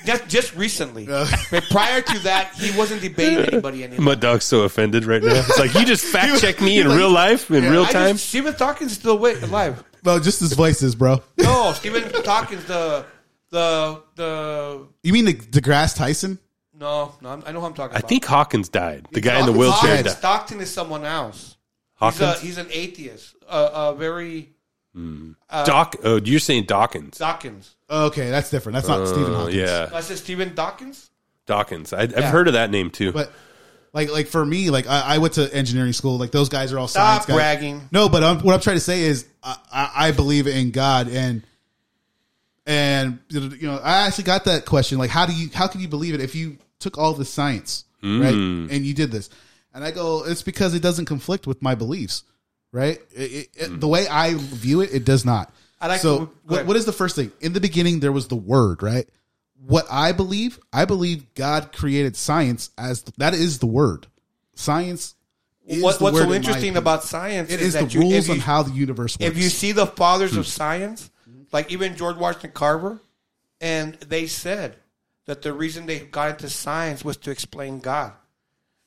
Just, 0.04 0.28
just 0.28 0.54
recently. 0.54 1.06
but 1.06 1.64
prior 1.70 2.02
to 2.02 2.18
that, 2.20 2.52
he 2.54 2.76
wasn't 2.78 3.00
debating 3.02 3.38
anybody 3.46 3.84
anymore. 3.84 4.04
My 4.04 4.14
dog's 4.14 4.44
so 4.44 4.62
offended 4.62 5.06
right 5.06 5.22
now. 5.22 5.32
It's 5.34 5.58
like 5.58 5.74
you 5.74 5.84
just 5.86 6.04
fact 6.04 6.40
check 6.40 6.60
me 6.60 6.78
in 6.78 6.88
Like- 6.88 6.98
real 6.98 7.10
life, 7.10 7.50
in 7.50 7.64
Yeah, 7.64 7.70
real 7.70 7.84
time. 7.86 8.14
just, 8.16 8.28
Stephen 8.28 8.52
Hawkins 8.54 8.92
still 8.92 9.12
awake, 9.12 9.40
alive. 9.42 9.82
No, 10.04 10.20
just 10.20 10.40
his 10.40 10.52
voices, 10.52 10.94
bro. 10.94 11.22
No, 11.38 11.72
Stephen 11.72 12.04
Hawkins, 12.24 12.64
the 12.66 13.04
the 13.50 14.02
the 14.14 14.86
You 15.02 15.12
mean 15.14 15.24
the 15.24 15.34
DeGrasse 15.34 15.96
Tyson? 15.96 16.38
No, 16.78 17.14
no, 17.20 17.42
I 17.44 17.52
know 17.52 17.60
who 17.60 17.66
I'm 17.66 17.74
talking 17.74 17.84
about. 17.90 17.96
I 17.96 17.98
about. 17.98 18.08
think 18.08 18.24
Hawkins 18.24 18.68
died. 18.68 19.06
The 19.12 19.20
guy 19.20 19.40
in 19.40 19.46
the 19.46 19.52
Hawkins 19.52 19.58
wheelchair 19.58 19.90
Hawkins, 19.96 20.06
died. 20.06 20.18
Stockton 20.18 20.60
is 20.60 20.70
someone 20.70 21.04
else. 21.04 21.56
He's, 22.00 22.18
Hawkins? 22.18 22.20
a, 22.20 22.34
he's 22.46 22.58
an 22.58 22.66
atheist, 22.70 23.34
a, 23.48 23.56
a 23.72 23.94
very 23.96 24.50
Uh, 24.96 25.64
Doc. 25.64 25.96
Oh, 26.04 26.20
you're 26.22 26.38
saying 26.40 26.64
Dawkins? 26.64 27.18
Dawkins. 27.18 27.74
Okay, 27.90 28.30
that's 28.30 28.50
different. 28.50 28.74
That's 28.74 28.88
not 28.88 29.00
Uh, 29.00 29.06
Stephen 29.06 29.32
Hawking. 29.34 29.58
Yeah, 29.58 29.90
I 29.92 30.00
said 30.00 30.18
Stephen 30.18 30.54
Dawkins. 30.54 31.10
Dawkins. 31.46 31.92
I, 31.92 32.02
I've 32.02 32.10
Yeah. 32.12 32.30
heard 32.30 32.46
of 32.48 32.52
that 32.54 32.70
name 32.70 32.90
too. 32.90 33.12
But 33.12 33.32
like 33.92 34.10
like 34.12 34.26
for 34.26 34.44
me, 34.44 34.70
like 34.70 34.86
I, 34.86 35.14
I 35.14 35.18
went 35.18 35.34
to 35.34 35.52
engineering 35.54 35.92
school. 35.94 36.18
Like 36.18 36.30
those 36.30 36.48
guys 36.50 36.72
are 36.72 36.78
all 36.78 36.88
Stop 36.88 37.22
science 37.22 37.26
guys. 37.26 37.36
bragging. 37.36 37.88
No, 37.90 38.08
but 38.08 38.22
um, 38.22 38.40
what 38.40 38.54
I'm 38.54 38.60
trying 38.60 38.76
to 38.76 38.80
say 38.80 39.00
is 39.02 39.26
I, 39.42 39.56
I, 39.72 39.90
I 39.94 40.10
believe 40.12 40.46
in 40.46 40.70
God 40.72 41.08
and 41.08 41.42
and 42.66 43.18
you 43.30 43.66
know 43.66 43.78
I 43.82 44.06
actually 44.06 44.24
got 44.24 44.44
that 44.44 44.66
question 44.66 44.98
like 44.98 45.10
how 45.10 45.24
do 45.26 45.32
you 45.32 45.48
how 45.54 45.66
can 45.68 45.80
you 45.80 45.88
believe 45.88 46.14
it 46.14 46.20
if 46.20 46.34
you 46.34 46.58
took 46.78 46.96
all 46.98 47.12
the 47.14 47.24
science 47.24 47.84
right? 48.02 48.34
Mm. 48.34 48.70
and 48.70 48.86
you 48.86 48.94
did 48.94 49.10
this. 49.10 49.28
And 49.74 49.84
I 49.84 49.90
go 49.90 50.24
it's 50.24 50.42
because 50.42 50.74
it 50.74 50.80
doesn't 50.82 51.04
conflict 51.06 51.46
with 51.46 51.60
my 51.62 51.74
beliefs 51.74 52.22
right? 52.72 53.00
It, 53.14 53.20
it, 53.32 53.48
it- 53.56 53.80
the 53.80 53.88
way 53.88 54.06
I 54.08 54.34
view 54.34 54.80
it 54.80 54.92
it 54.94 55.04
does 55.04 55.24
not. 55.24 55.52
I 55.80 55.86
like- 55.88 56.00
so 56.00 56.18
go 56.26 56.30
what, 56.46 56.66
what 56.66 56.76
is 56.76 56.84
the 56.84 56.92
first 56.92 57.16
thing? 57.16 57.32
In 57.40 57.52
the 57.52 57.60
beginning 57.60 58.00
there 58.00 58.12
was 58.12 58.28
the 58.28 58.36
word 58.36 58.82
right? 58.82 59.08
What 59.66 59.86
I 59.90 60.12
believe 60.12 60.58
I 60.72 60.84
believe 60.84 61.34
God 61.34 61.72
created 61.72 62.16
science 62.16 62.70
as 62.78 63.02
that 63.18 63.34
is 63.34 63.58
the 63.58 63.66
word. 63.66 64.06
Science 64.54 65.14
is 65.66 65.82
What, 65.82 65.98
the 65.98 66.04
what's 66.04 66.14
word 66.14 66.28
so 66.28 66.32
interesting 66.32 66.62
opinion. 66.70 66.76
about 66.78 67.04
science 67.04 67.50
It 67.52 67.60
is 67.60 67.68
is 67.68 67.72
that 67.74 67.84
the 67.90 67.94
you- 67.94 68.00
rules 68.00 68.28
you- 68.28 68.34
on 68.34 68.40
how 68.40 68.62
the 68.62 68.72
universe 68.72 69.18
works. 69.18 69.30
If 69.30 69.36
you 69.42 69.48
see 69.48 69.72
the 69.72 69.86
fathers 69.86 70.36
of 70.36 70.46
science, 70.46 71.10
like 71.52 71.70
even 71.72 71.96
George 71.96 72.16
Washington 72.16 72.52
Carver, 72.52 73.00
and 73.60 73.94
they 73.94 74.26
said 74.26 74.76
that 75.28 75.42
the 75.42 75.52
reason 75.52 75.84
they 75.84 75.98
got 76.00 76.30
into 76.30 76.48
science 76.48 77.04
was 77.04 77.18
to 77.18 77.30
explain 77.30 77.80
God. 77.80 78.12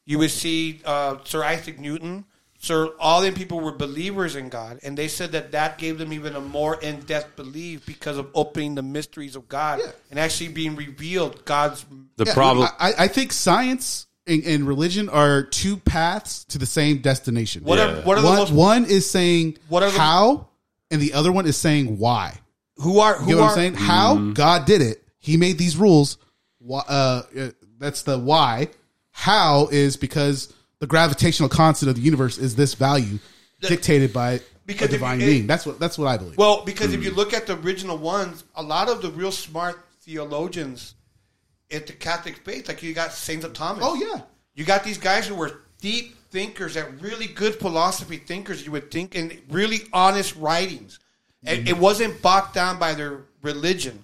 You 0.08 0.18
would 0.20 0.32
see 0.32 0.82
uh, 0.84 1.18
Sir 1.24 1.44
Isaac 1.44 1.80
Newton, 1.80 2.26
Sir, 2.58 2.90
all 3.00 3.22
the 3.22 3.32
people 3.32 3.60
were 3.60 3.72
believers 3.72 4.36
in 4.36 4.50
God, 4.50 4.80
and 4.84 4.98
they 4.98 5.08
said 5.08 5.32
that 5.34 5.52
that 5.52 5.78
gave 5.78 6.00
them 6.00 6.12
even 6.12 6.36
a 6.36 6.42
more 6.42 6.80
in-depth 6.82 7.36
belief 7.36 7.86
because 7.86 8.18
of 8.18 8.28
opening 8.34 8.74
the 8.74 8.82
mysteries 8.82 9.36
of 9.36 9.48
God 9.48 9.82
and 10.10 10.20
actually 10.20 10.50
being 10.50 10.76
revealed 10.76 11.46
God's. 11.46 11.86
The 12.18 12.26
Yeah, 12.26 12.68
I, 12.80 12.94
I 13.00 13.08
think 13.08 13.32
science 13.34 14.08
and, 14.26 14.44
and 14.44 14.68
religion 14.68 15.10
are 15.10 15.44
two 15.44 15.78
paths 15.78 16.44
to 16.46 16.58
the 16.58 16.66
same 16.66 16.98
destination. 17.00 17.64
What 17.64 17.78
are- 17.80 18.02
what 18.02 18.18
are 18.18 18.22
the 18.22 18.28
one, 18.28 18.38
most- 18.38 18.52
one 18.52 18.86
is 18.86 19.08
saying 19.10 19.58
What 19.70 19.84
are 19.84 19.92
the- 19.92 20.00
how, 20.00 20.48
and 20.90 21.00
the 21.00 21.14
other 21.14 21.32
one 21.32 21.46
is 21.46 21.56
saying 21.58 22.00
why. 22.00 22.40
Who 22.78 23.00
are 23.00 23.14
You 23.20 23.20
who 23.26 23.32
know 23.32 23.38
what 23.38 23.44
are 23.44 23.50
I'm 23.52 23.56
saying? 23.56 23.74
How 23.76 24.16
God 24.34 24.66
did 24.66 24.82
it. 24.82 25.04
He 25.20 25.38
made 25.38 25.60
these 25.60 25.78
rules. 25.78 26.18
Why- 26.64 26.84
Uh, 26.88 27.24
uh, 27.38 27.48
that's 27.80 28.04
the 28.04 28.18
why. 28.18 28.70
How 29.12 29.68
is 29.72 29.98
because 29.98 30.54
the 30.80 30.88
gravitational 30.88 31.50
constant 31.50 31.90
of 31.90 31.96
the 31.96 32.02
universe 32.02 32.38
is 32.38 32.56
this 32.56 32.74
value 32.76 33.20
dictated 33.62 34.14
by 34.14 34.40
Because 34.66 34.90
a 34.90 34.92
divine 34.94 35.20
you- 35.20 35.26
being. 35.26 35.48
That's 35.48 35.66
what 35.66 35.80
that's 35.80 35.98
what 35.98 36.08
I 36.08 36.18
believe. 36.18 36.38
Well, 36.38 36.64
because 36.64 36.94
if 36.94 37.04
you 37.04 37.12
look 37.12 37.34
at 37.34 37.48
the 37.48 37.58
original 37.58 37.98
ones, 37.98 38.44
a 38.56 38.64
lot 38.64 38.90
of 38.90 39.02
the 39.02 39.10
real 39.12 39.32
smart 39.32 39.84
theologians 40.02 40.96
at 41.72 41.88
the 41.88 41.94
Catholic 41.94 42.38
faith, 42.38 42.68
like 42.68 42.82
you 42.84 42.94
got 42.94 43.14
Saint 43.14 43.44
of 43.44 43.54
Thomas. 43.54 43.84
Oh, 43.86 43.96
yeah. 43.96 44.22
You 44.56 44.66
got 44.66 44.84
these 44.84 44.98
guys 44.98 45.28
who 45.28 45.36
were 45.36 45.62
deep 45.80 46.16
thinkers, 46.32 46.74
that 46.76 47.02
really 47.02 47.28
good 47.28 47.56
philosophy 47.56 48.18
thinkers, 48.18 48.66
you 48.66 48.72
would 48.72 48.92
think, 48.92 49.16
and 49.16 49.38
really 49.50 49.82
honest 49.94 50.36
writings. 50.36 51.00
And 51.44 51.68
it 51.68 51.78
wasn't 51.78 52.22
bogged 52.22 52.54
down 52.54 52.78
by 52.78 52.94
their 52.94 53.22
religion. 53.42 54.04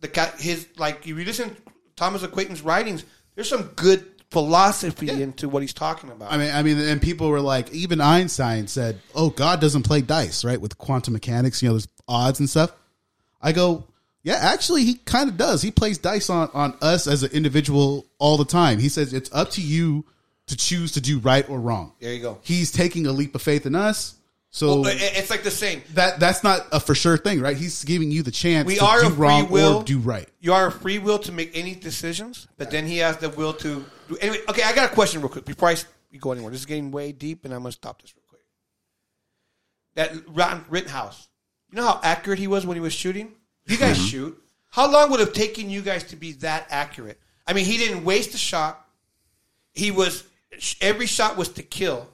The 0.00 0.08
ca- 0.08 0.32
his 0.38 0.66
like 0.76 1.00
if 1.00 1.06
you 1.06 1.14
listen 1.24 1.54
to 1.54 1.61
Thomas 1.96 2.22
Aquinas' 2.22 2.62
writings, 2.62 3.04
there's 3.34 3.48
some 3.48 3.64
good 3.76 4.04
philosophy 4.30 5.10
into 5.22 5.48
what 5.48 5.62
he's 5.62 5.74
talking 5.74 6.10
about. 6.10 6.32
I 6.32 6.38
mean, 6.38 6.50
I 6.52 6.62
mean, 6.62 6.78
and 6.78 7.02
people 7.02 7.28
were 7.28 7.40
like, 7.40 7.70
even 7.72 8.00
Einstein 8.00 8.66
said, 8.66 8.98
"Oh, 9.14 9.30
God 9.30 9.60
doesn't 9.60 9.82
play 9.82 10.00
dice, 10.00 10.44
right? 10.44 10.60
With 10.60 10.78
quantum 10.78 11.12
mechanics, 11.12 11.62
you 11.62 11.68
know, 11.68 11.74
there's 11.74 11.88
odds 12.08 12.40
and 12.40 12.48
stuff." 12.48 12.72
I 13.40 13.52
go, 13.52 13.84
"Yeah, 14.22 14.38
actually, 14.40 14.84
he 14.84 14.94
kind 14.94 15.28
of 15.28 15.36
does. 15.36 15.60
He 15.60 15.70
plays 15.70 15.98
dice 15.98 16.30
on 16.30 16.48
on 16.54 16.76
us 16.80 17.06
as 17.06 17.22
an 17.22 17.30
individual 17.32 18.06
all 18.18 18.38
the 18.38 18.46
time. 18.46 18.78
He 18.78 18.88
says 18.88 19.12
it's 19.12 19.30
up 19.32 19.50
to 19.52 19.60
you 19.60 20.06
to 20.46 20.56
choose 20.56 20.92
to 20.92 21.00
do 21.00 21.18
right 21.18 21.48
or 21.48 21.60
wrong. 21.60 21.92
There 22.00 22.12
you 22.12 22.22
go. 22.22 22.38
He's 22.42 22.72
taking 22.72 23.06
a 23.06 23.12
leap 23.12 23.34
of 23.34 23.42
faith 23.42 23.66
in 23.66 23.74
us, 23.74 24.14
so 24.54 24.82
Well, 24.82 24.92
it's 24.94 25.30
like 25.30 25.42
the 25.44 25.50
same. 25.50 25.82
that 25.94 26.20
that's 26.20 26.44
not 26.44 26.66
a 26.72 26.78
for 26.78 26.94
sure 26.94 27.16
thing, 27.16 27.40
right? 27.40 27.56
He's 27.56 27.82
giving 27.84 28.10
you 28.10 28.22
the 28.22 28.30
chance 28.30 28.66
we 28.66 28.76
to 28.76 28.84
are 28.84 29.00
do 29.00 29.06
a 29.06 29.10
free 29.10 29.16
wrong 29.18 29.50
will. 29.50 29.78
or 29.78 29.82
do 29.84 29.98
right. 29.98 30.28
You 30.40 30.52
are 30.52 30.66
a 30.66 30.72
free 30.72 30.98
will 30.98 31.18
to 31.20 31.32
make 31.32 31.56
any 31.56 31.74
decisions, 31.74 32.46
but 32.58 32.70
then 32.70 32.86
he 32.86 32.98
has 32.98 33.16
the 33.16 33.30
will 33.30 33.54
to. 33.54 33.84
Do, 34.08 34.16
anyway, 34.20 34.38
okay, 34.48 34.62
I 34.62 34.74
got 34.74 34.90
a 34.90 34.94
question 34.94 35.20
real 35.22 35.30
quick 35.30 35.46
before 35.46 35.70
I 35.70 35.76
go 36.20 36.32
anywhere. 36.32 36.50
This 36.52 36.60
is 36.60 36.66
getting 36.66 36.90
way 36.90 37.12
deep, 37.12 37.44
and 37.46 37.52
I'm 37.54 37.60
going 37.62 37.70
to 37.72 37.76
stop 37.76 38.02
this 38.02 38.14
real 38.14 38.24
quick. 38.28 38.42
That 39.94 40.12
Ron 40.28 40.64
Rittenhouse, 40.68 41.28
you 41.70 41.76
know 41.76 41.84
how 41.86 42.00
accurate 42.02 42.38
he 42.38 42.46
was 42.46 42.66
when 42.66 42.76
he 42.76 42.80
was 42.80 42.92
shooting. 42.92 43.32
You 43.66 43.76
guys 43.78 43.96
Mm-hmm. 43.96 44.06
shoot. 44.06 44.42
How 44.70 44.90
long 44.90 45.10
would 45.10 45.20
it 45.20 45.26
have 45.26 45.34
taken 45.34 45.70
you 45.70 45.82
guys 45.82 46.04
to 46.04 46.16
be 46.16 46.32
that 46.32 46.66
accurate? 46.70 47.18
I 47.46 47.52
mean, 47.54 47.64
he 47.64 47.76
didn't 47.78 48.04
waste 48.04 48.34
a 48.34 48.38
shot. 48.38 48.86
He 49.72 49.90
was 49.90 50.24
every 50.80 51.06
shot 51.06 51.36
was 51.36 51.48
to 51.50 51.62
kill. 51.62 52.08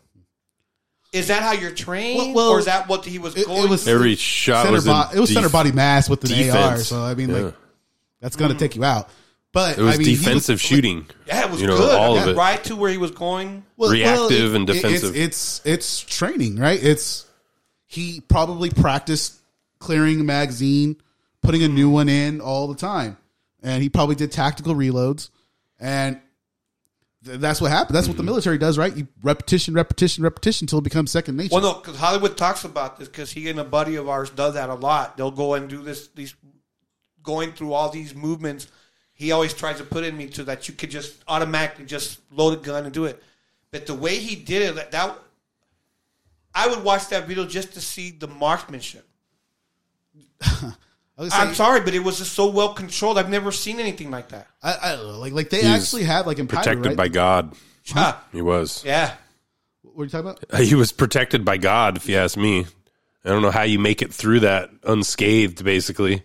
Is 1.13 1.29
that 1.29 1.43
how 1.43 1.53
you're 1.53 1.71
trained, 1.71 2.19
Well- 2.19 2.35
well, 2.35 2.49
or 2.51 2.59
is 2.59 2.67
that 2.67 2.89
what 2.89 3.05
he 3.05 3.19
was 3.19 3.35
it- 3.35 3.41
it 3.41 3.47
going? 3.47 3.69
was- 3.71 3.85
through? 3.85 3.95
Every 3.95 4.17
shot 4.17 4.63
Center 4.65 4.73
was 4.75 4.87
a 4.87 4.91
bo- 4.91 5.09
it 5.15 5.19
was 5.21 5.31
def- 5.31 5.35
center 5.37 5.49
body 5.49 5.73
mass 5.73 6.09
with 6.09 6.23
an 6.31 6.51
AR, 6.51 6.79
so 6.79 7.03
I 7.03 7.15
mean, 7.15 7.31
Yeah. 7.31 7.37
like 7.39 7.55
that's 8.21 8.37
going 8.37 8.53
to 8.53 8.59
take 8.59 8.77
you 8.77 8.85
out. 8.85 9.09
But 9.53 9.79
It 9.79 9.83
was 9.83 9.95
I 9.95 9.99
mean, 9.99 10.07
he 10.09 10.17
defensive 10.17 10.61
shooting. 10.61 11.07
Yeah, 11.27 11.47
it 11.47 11.51
was 11.51 11.61
you 11.63 11.67
know, 11.67 11.79
good. 11.79 11.95
all 11.99 12.15
Yeah, 12.17 12.23
of 12.25 12.29
it. 12.29 12.37
Right 12.37 12.63
to 12.65 12.77
where 12.77 12.91
he 12.91 12.99
was 12.99 13.11
going. 13.13 13.65
Well- 13.79 13.91
Reactive 13.91 14.51
well, 14.53 14.57
and 14.57 14.69
it- 14.69 14.73
defensive. 14.75 15.17
It's, 15.17 15.63
it's 15.65 16.01
it's 16.01 16.01
training, 16.01 16.57
right? 16.57 16.83
It's 16.83 17.25
he 17.87 18.21
probably 18.29 18.69
practiced 18.69 19.35
clearing 19.79 20.21
a 20.21 20.25
magazine, 20.25 20.97
putting 21.43 21.63
a 21.63 21.69
new 21.69 21.89
one 21.89 22.11
in 22.11 22.43
all 22.43 22.69
the 22.69 22.75
time, 22.75 23.17
and 23.63 23.83
he 23.83 23.89
probably 23.89 24.15
did 24.17 24.31
tactical 24.31 24.75
reloads, 24.75 25.31
and 25.81 26.17
th- 26.17 26.23
that's 27.23 27.61
what 27.61 27.71
happens. 27.71 27.95
That's 27.95 28.07
what 28.07 28.17
the 28.17 28.23
mm-hmm. 28.23 28.31
military 28.31 28.59
does, 28.59 28.79
right? 28.79 28.97
You 28.97 29.09
repetition, 29.23 29.75
repetition, 29.75 30.23
repetition 30.23 30.65
until 30.65 30.79
it 30.79 30.85
becomes 30.85 31.11
second 31.11 31.37
nature. 31.37 31.55
Well, 31.55 31.63
no, 31.63 31.75
because 31.75 31.97
Hollywood 31.97 32.37
talks 32.37 32.65
about 32.65 32.99
this 32.99 33.09
because 33.09 33.33
he 33.33 33.49
and 33.49 33.59
a 33.59 33.65
buddy 33.65 33.97
of 33.97 34.09
ours 34.09 34.31
does 34.31 34.55
that 34.55 34.71
a 34.71 34.75
lot. 34.75 35.17
They'll 35.17 35.31
go 35.33 35.55
and 35.55 35.69
do 35.69 35.83
this, 35.83 36.09
these 36.09 36.35
going 37.23 37.53
through 37.53 37.73
all 37.73 37.91
these 37.91 38.15
movements. 38.15 38.69
He 39.15 39.33
always 39.33 39.53
tries 39.53 39.79
to 39.79 39.85
put 39.85 40.05
in 40.05 40.17
me 40.17 40.31
so 40.31 40.45
that 40.45 40.69
you 40.69 40.75
could 40.75 40.91
just 40.91 41.23
automatically 41.27 41.87
just 41.87 42.21
load 42.31 42.55
a 42.55 42.57
gun 42.57 42.85
and 42.85 42.95
do 42.95 43.07
it. 43.07 43.21
But 43.73 43.87
the 43.87 43.95
way 43.95 44.17
he 44.19 44.37
did 44.37 44.63
it, 44.63 44.75
that, 44.77 44.93
that 44.93 45.19
I 46.55 46.69
would 46.69 46.85
watch 46.85 47.09
that 47.09 47.27
video 47.27 47.47
just 47.47 47.75
to 47.75 47.81
see 47.81 48.11
the 48.11 48.29
marksmanship. 48.29 49.07
I 51.19 51.23
was 51.23 51.33
I'm 51.35 51.55
sorry, 51.55 51.81
but 51.81 51.95
it 51.95 51.99
was 51.99 52.19
just 52.19 52.33
so 52.33 52.49
well 52.49 52.75
controlled. 52.75 53.19
I've 53.19 53.29
never 53.29 53.51
seen 53.51 53.81
anything 53.81 54.11
like 54.11 54.29
that. 54.29 54.47
I, 54.63 54.79
I 54.81 54.97
don't 54.97 55.07
know, 55.09 55.19
like 55.19 55.33
like 55.33 55.51
they 55.51 55.63
He 55.63 55.71
was 55.71 55.83
actually 55.83 56.05
had 56.05 56.27
like 56.27 56.39
in 56.39 56.47
Pyro, 56.47 56.63
protected 56.63 56.87
right? 56.87 56.97
by 56.97 57.09
God. 57.09 57.57
Huh. 57.89 58.17
He 58.33 58.41
was. 58.41 58.85
Yeah. 58.85 59.15
What 59.83 60.03
are 60.03 60.05
you 60.05 60.11
talking 60.11 60.31
about? 60.31 60.61
He 60.61 60.75
was 60.77 60.93
protected 60.93 61.45
by 61.45 61.57
God, 61.57 61.97
if 61.97 62.09
you 62.09 62.17
ask 62.17 62.37
me. 62.37 62.67
I 63.25 63.31
don't 63.31 63.43
know 63.43 63.51
how 63.51 63.63
you 63.65 63.79
make 63.81 64.01
it 64.01 64.15
through 64.15 64.41
that 64.41 64.71
unscathed, 64.85 65.65
basically. 65.65 66.23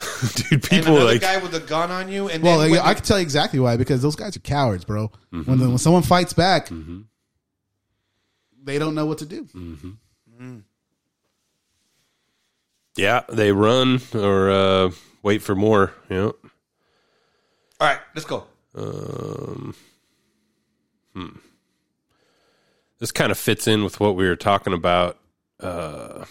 Dude, 0.34 0.62
people 0.62 0.96
another 0.96 1.04
like 1.04 1.20
guy 1.20 1.38
with 1.38 1.54
a 1.54 1.60
gun 1.60 1.90
on 1.90 2.08
you, 2.08 2.28
and 2.28 2.42
Well, 2.42 2.58
then 2.60 2.70
yeah, 2.70 2.86
I 2.86 2.94
can 2.94 3.02
tell 3.02 3.18
you 3.18 3.22
exactly 3.22 3.58
why 3.58 3.76
because 3.76 4.00
those 4.00 4.16
guys 4.16 4.36
are 4.36 4.40
cowards, 4.40 4.84
bro. 4.84 5.10
Mm-hmm. 5.32 5.50
When 5.50 5.58
the, 5.58 5.68
when 5.70 5.78
someone 5.78 6.02
fights 6.02 6.32
back, 6.32 6.68
they 8.62 8.78
don't 8.78 8.94
know 8.94 9.06
what 9.06 9.18
to 9.18 9.26
do. 9.26 9.44
Mm-hmm. 9.44 10.58
Yeah, 12.96 13.22
they 13.28 13.52
run 13.52 14.00
or 14.14 14.50
uh, 14.50 14.90
wait 15.22 15.42
for 15.42 15.54
more. 15.54 15.92
You 16.08 16.16
know. 16.16 16.26
all 17.80 17.88
right, 17.88 17.98
let's 18.14 18.26
go. 18.26 18.44
Um, 18.74 19.74
hmm. 21.14 21.28
This 22.98 23.12
kind 23.12 23.30
of 23.32 23.38
fits 23.38 23.66
in 23.66 23.84
with 23.84 24.00
what 24.00 24.16
we 24.16 24.26
were 24.26 24.36
talking 24.36 24.72
about. 24.72 25.18
Uh, 25.60 26.24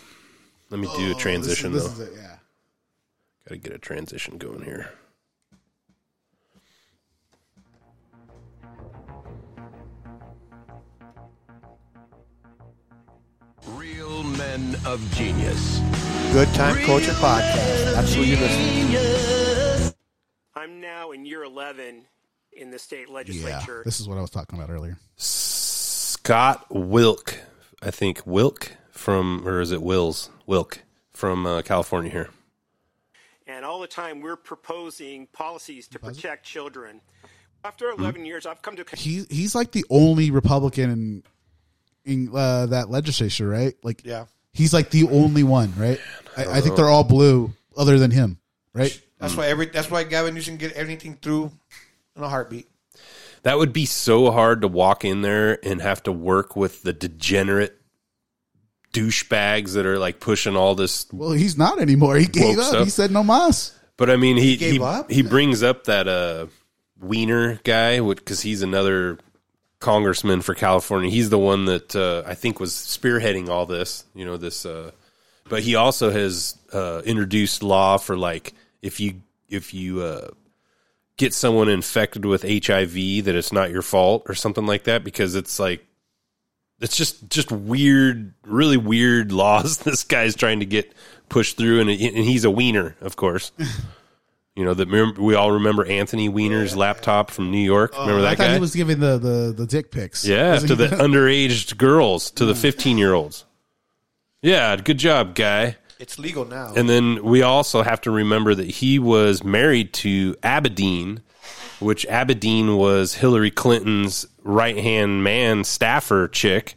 let 0.70 0.80
me 0.80 0.88
do 0.98 1.12
a 1.12 1.16
transition 1.16 1.72
Oh, 1.72 1.76
This 1.76 1.84
though. 1.84 1.90
is, 1.92 1.98
this 2.00 2.08
is 2.10 2.18
it, 2.18 2.22
yeah. 2.22 2.36
Got 3.48 3.54
to 3.56 3.58
get 3.58 3.74
a 3.74 3.78
transition 3.80 4.38
going 4.38 4.64
here. 4.64 4.90
Real 13.68 14.24
men 14.24 14.76
of 14.86 15.00
genius. 15.16 15.80
Good 16.34 16.52
Time 16.56 16.76
Culture 16.84 17.12
Podcast. 17.12 17.94
That's 17.94 18.14
who 18.16 18.24
you're 18.24 18.40
listen 18.40 19.94
I'm 20.56 20.82
now 20.82 21.12
in 21.12 21.28
year 21.28 21.44
11 21.44 22.06
in 22.54 22.72
the 22.72 22.80
state 22.80 23.08
legislature. 23.08 23.48
Yeah, 23.48 23.56
legislature. 23.58 23.82
this 23.86 24.00
is 24.00 24.08
what 24.10 24.18
I 24.18 24.22
was 24.22 24.32
talking 24.32 24.58
about 24.58 24.72
earlier. 24.72 24.98
Scott 25.16 26.66
Wilk, 26.72 27.38
I 27.84 27.92
think 27.92 28.24
Wilk 28.26 28.72
from, 28.90 29.48
or 29.48 29.62
is 29.62 29.72
it 29.72 29.84
Wills? 29.84 30.32
Wilk 30.48 30.80
from 31.12 31.46
uh, 31.46 31.62
California 31.62 32.10
here. 32.12 32.30
And 33.46 33.64
all 33.64 33.80
the 33.80 33.88
time 33.88 34.20
we're 34.20 34.36
proposing 34.36 35.28
policies 35.28 35.88
to 35.90 36.00
protect 36.00 36.46
children. 36.48 37.02
After 37.64 37.92
Hmm? 37.92 38.02
11 38.02 38.26
years, 38.26 38.48
I've 38.48 38.64
come 38.64 38.76
to 38.78 38.86
He 38.96 39.26
he's 39.30 39.54
like 39.54 39.72
the 39.72 39.86
only 39.92 40.32
Republican 40.32 40.90
in 40.90 41.24
in 42.06 42.36
uh, 42.36 42.66
that 42.68 42.90
legislature, 42.90 43.48
right? 43.48 43.76
Like, 43.84 44.02
Yeah. 44.04 44.26
He's 44.52 44.72
like 44.74 44.92
the 44.92 45.08
only 45.10 45.42
one, 45.42 45.74
right? 45.78 46.00
I, 46.38 46.58
I 46.58 46.62
think 46.62 46.76
they're 46.76 46.90
all 46.90 47.04
blue, 47.04 47.54
other 47.78 48.00
than 48.00 48.12
him, 48.12 48.38
right? 48.74 49.00
That's 49.20 49.36
why 49.36 49.48
every. 49.48 49.68
That's 49.68 49.90
why 49.90 50.04
Gavin 50.04 50.34
Newsom 50.36 50.58
get 50.58 50.74
everything 50.74 51.16
through 51.22 51.52
in 52.16 52.24
a 52.24 52.30
heartbeat. 52.30 52.68
That 53.44 53.58
would 53.58 53.74
be 53.74 53.86
so 53.86 54.32
hard 54.32 54.62
to 54.62 54.68
walk 54.68 55.04
in 55.06 55.22
there 55.22 55.60
and 55.66 55.82
have 55.82 56.02
to 56.04 56.12
work 56.12 56.56
with 56.56 56.84
the 56.84 56.94
degenerate 56.94 57.78
douchebags 58.94 59.74
that 59.74 59.86
are 59.86 59.98
like 60.00 60.20
pushing 60.20 60.56
all 60.56 60.76
this. 60.76 61.08
Well, 61.12 61.32
he's 61.32 61.58
not 61.58 61.82
anymore. 61.82 62.16
He 62.16 62.26
gave 62.26 62.58
Woke 62.58 62.58
up. 62.60 62.66
stuff. 62.66 62.84
He 62.86 62.90
said 62.90 63.12
no 63.12 63.24
mas. 63.24 63.78
But 63.98 64.10
I 64.10 64.16
mean, 64.18 64.38
he 64.38 64.52
He 64.52 64.58
gave 64.58 64.74
he, 64.74 64.80
up? 64.82 65.12
he 65.12 65.22
brings 65.24 65.64
up 65.64 65.86
that 65.86 66.08
uh 66.08 66.48
Wiener 67.00 67.60
guy 67.64 68.00
because 68.00 68.42
he's 68.42 68.62
another 68.62 69.20
congressman 69.80 70.42
for 70.42 70.54
California. 70.54 71.10
He's 71.10 71.30
the 71.30 71.38
one 71.40 71.66
that 71.66 71.94
uh, 71.96 72.24
I 72.26 72.34
think 72.36 72.60
was 72.60 72.72
spearheading 72.72 73.50
all 73.50 73.66
this. 73.66 74.06
You 74.16 74.24
know 74.26 74.38
this, 74.38 74.66
uh, 74.66 74.92
but 75.50 75.64
he 75.64 75.76
also 75.76 76.10
has 76.12 76.58
uh, 76.72 77.02
introduced 77.06 77.64
law 77.64 77.98
for 77.98 78.18
like 78.18 78.54
if 78.82 79.00
you 79.00 79.22
if 79.50 79.74
you 79.74 80.02
uh, 80.02 80.28
get 81.18 81.34
someone 81.34 81.70
infected 81.70 82.26
with 82.26 82.42
HIV 82.44 83.26
that 83.26 83.36
it's 83.36 83.52
not 83.54 83.70
your 83.72 83.82
fault 83.82 84.24
or 84.28 84.36
something 84.36 84.66
like 84.66 84.86
that 84.86 85.04
because 85.04 85.36
it's 85.36 85.60
like 85.60 85.86
it's 86.82 86.98
just 86.98 87.30
just 87.30 87.52
weird, 87.52 88.34
really 88.44 88.78
weird 88.78 89.32
laws 89.44 89.78
this 89.80 90.04
guy's 90.04 90.36
trying 90.36 90.60
to 90.60 90.66
get 90.66 90.94
pushed 91.30 91.58
through, 91.58 91.80
and, 91.82 91.90
and 91.90 92.00
he's 92.18 92.44
a 92.46 92.52
wiener, 92.52 92.96
of 93.02 93.16
course. 93.16 93.52
you 94.56 94.64
know 94.66 94.74
that 94.74 95.18
we 95.18 95.34
all 95.36 95.52
remember 95.52 95.86
Anthony 95.86 96.30
Weiner's 96.30 96.76
laptop 96.76 97.32
from 97.32 97.52
New 97.52 97.58
York. 97.64 97.94
remember 97.94 98.14
Oh, 98.16 98.18
I 98.20 98.22
that 98.22 98.38
thought 98.38 98.44
guy? 98.48 98.54
he 98.56 98.60
was 98.60 98.76
giving 98.76 99.00
the 99.00 99.18
the, 99.18 99.54
the 99.56 99.66
dick 99.66 99.92
pics. 99.92 100.26
yeah, 100.26 100.58
to 100.60 100.76
the 100.76 100.88
underage 100.88 101.78
girls, 101.78 102.32
to 102.32 102.46
the 102.46 102.56
fifteen 102.56 102.98
year 102.98 103.14
olds. 103.14 103.46
Yeah, 104.44 104.76
good 104.76 104.98
job, 104.98 105.36
guy. 105.36 105.78
It's 106.00 106.20
legal 106.20 106.44
now. 106.44 106.74
And 106.76 106.90
then 106.90 107.24
we 107.24 107.44
also 107.44 107.82
have 107.82 108.02
to 108.02 108.12
remember 108.12 108.54
that 108.54 108.70
he 108.70 109.00
was 109.00 109.42
married 109.42 109.94
to 109.94 110.34
Abedin, 110.44 111.22
which 111.80 112.06
Abedin 112.08 112.78
was 112.78 113.14
Hillary 113.14 113.52
Clinton's 113.52 114.28
right 114.44 114.78
hand 114.78 115.24
man, 115.24 115.64
staffer 115.64 116.28
chick. 116.28 116.76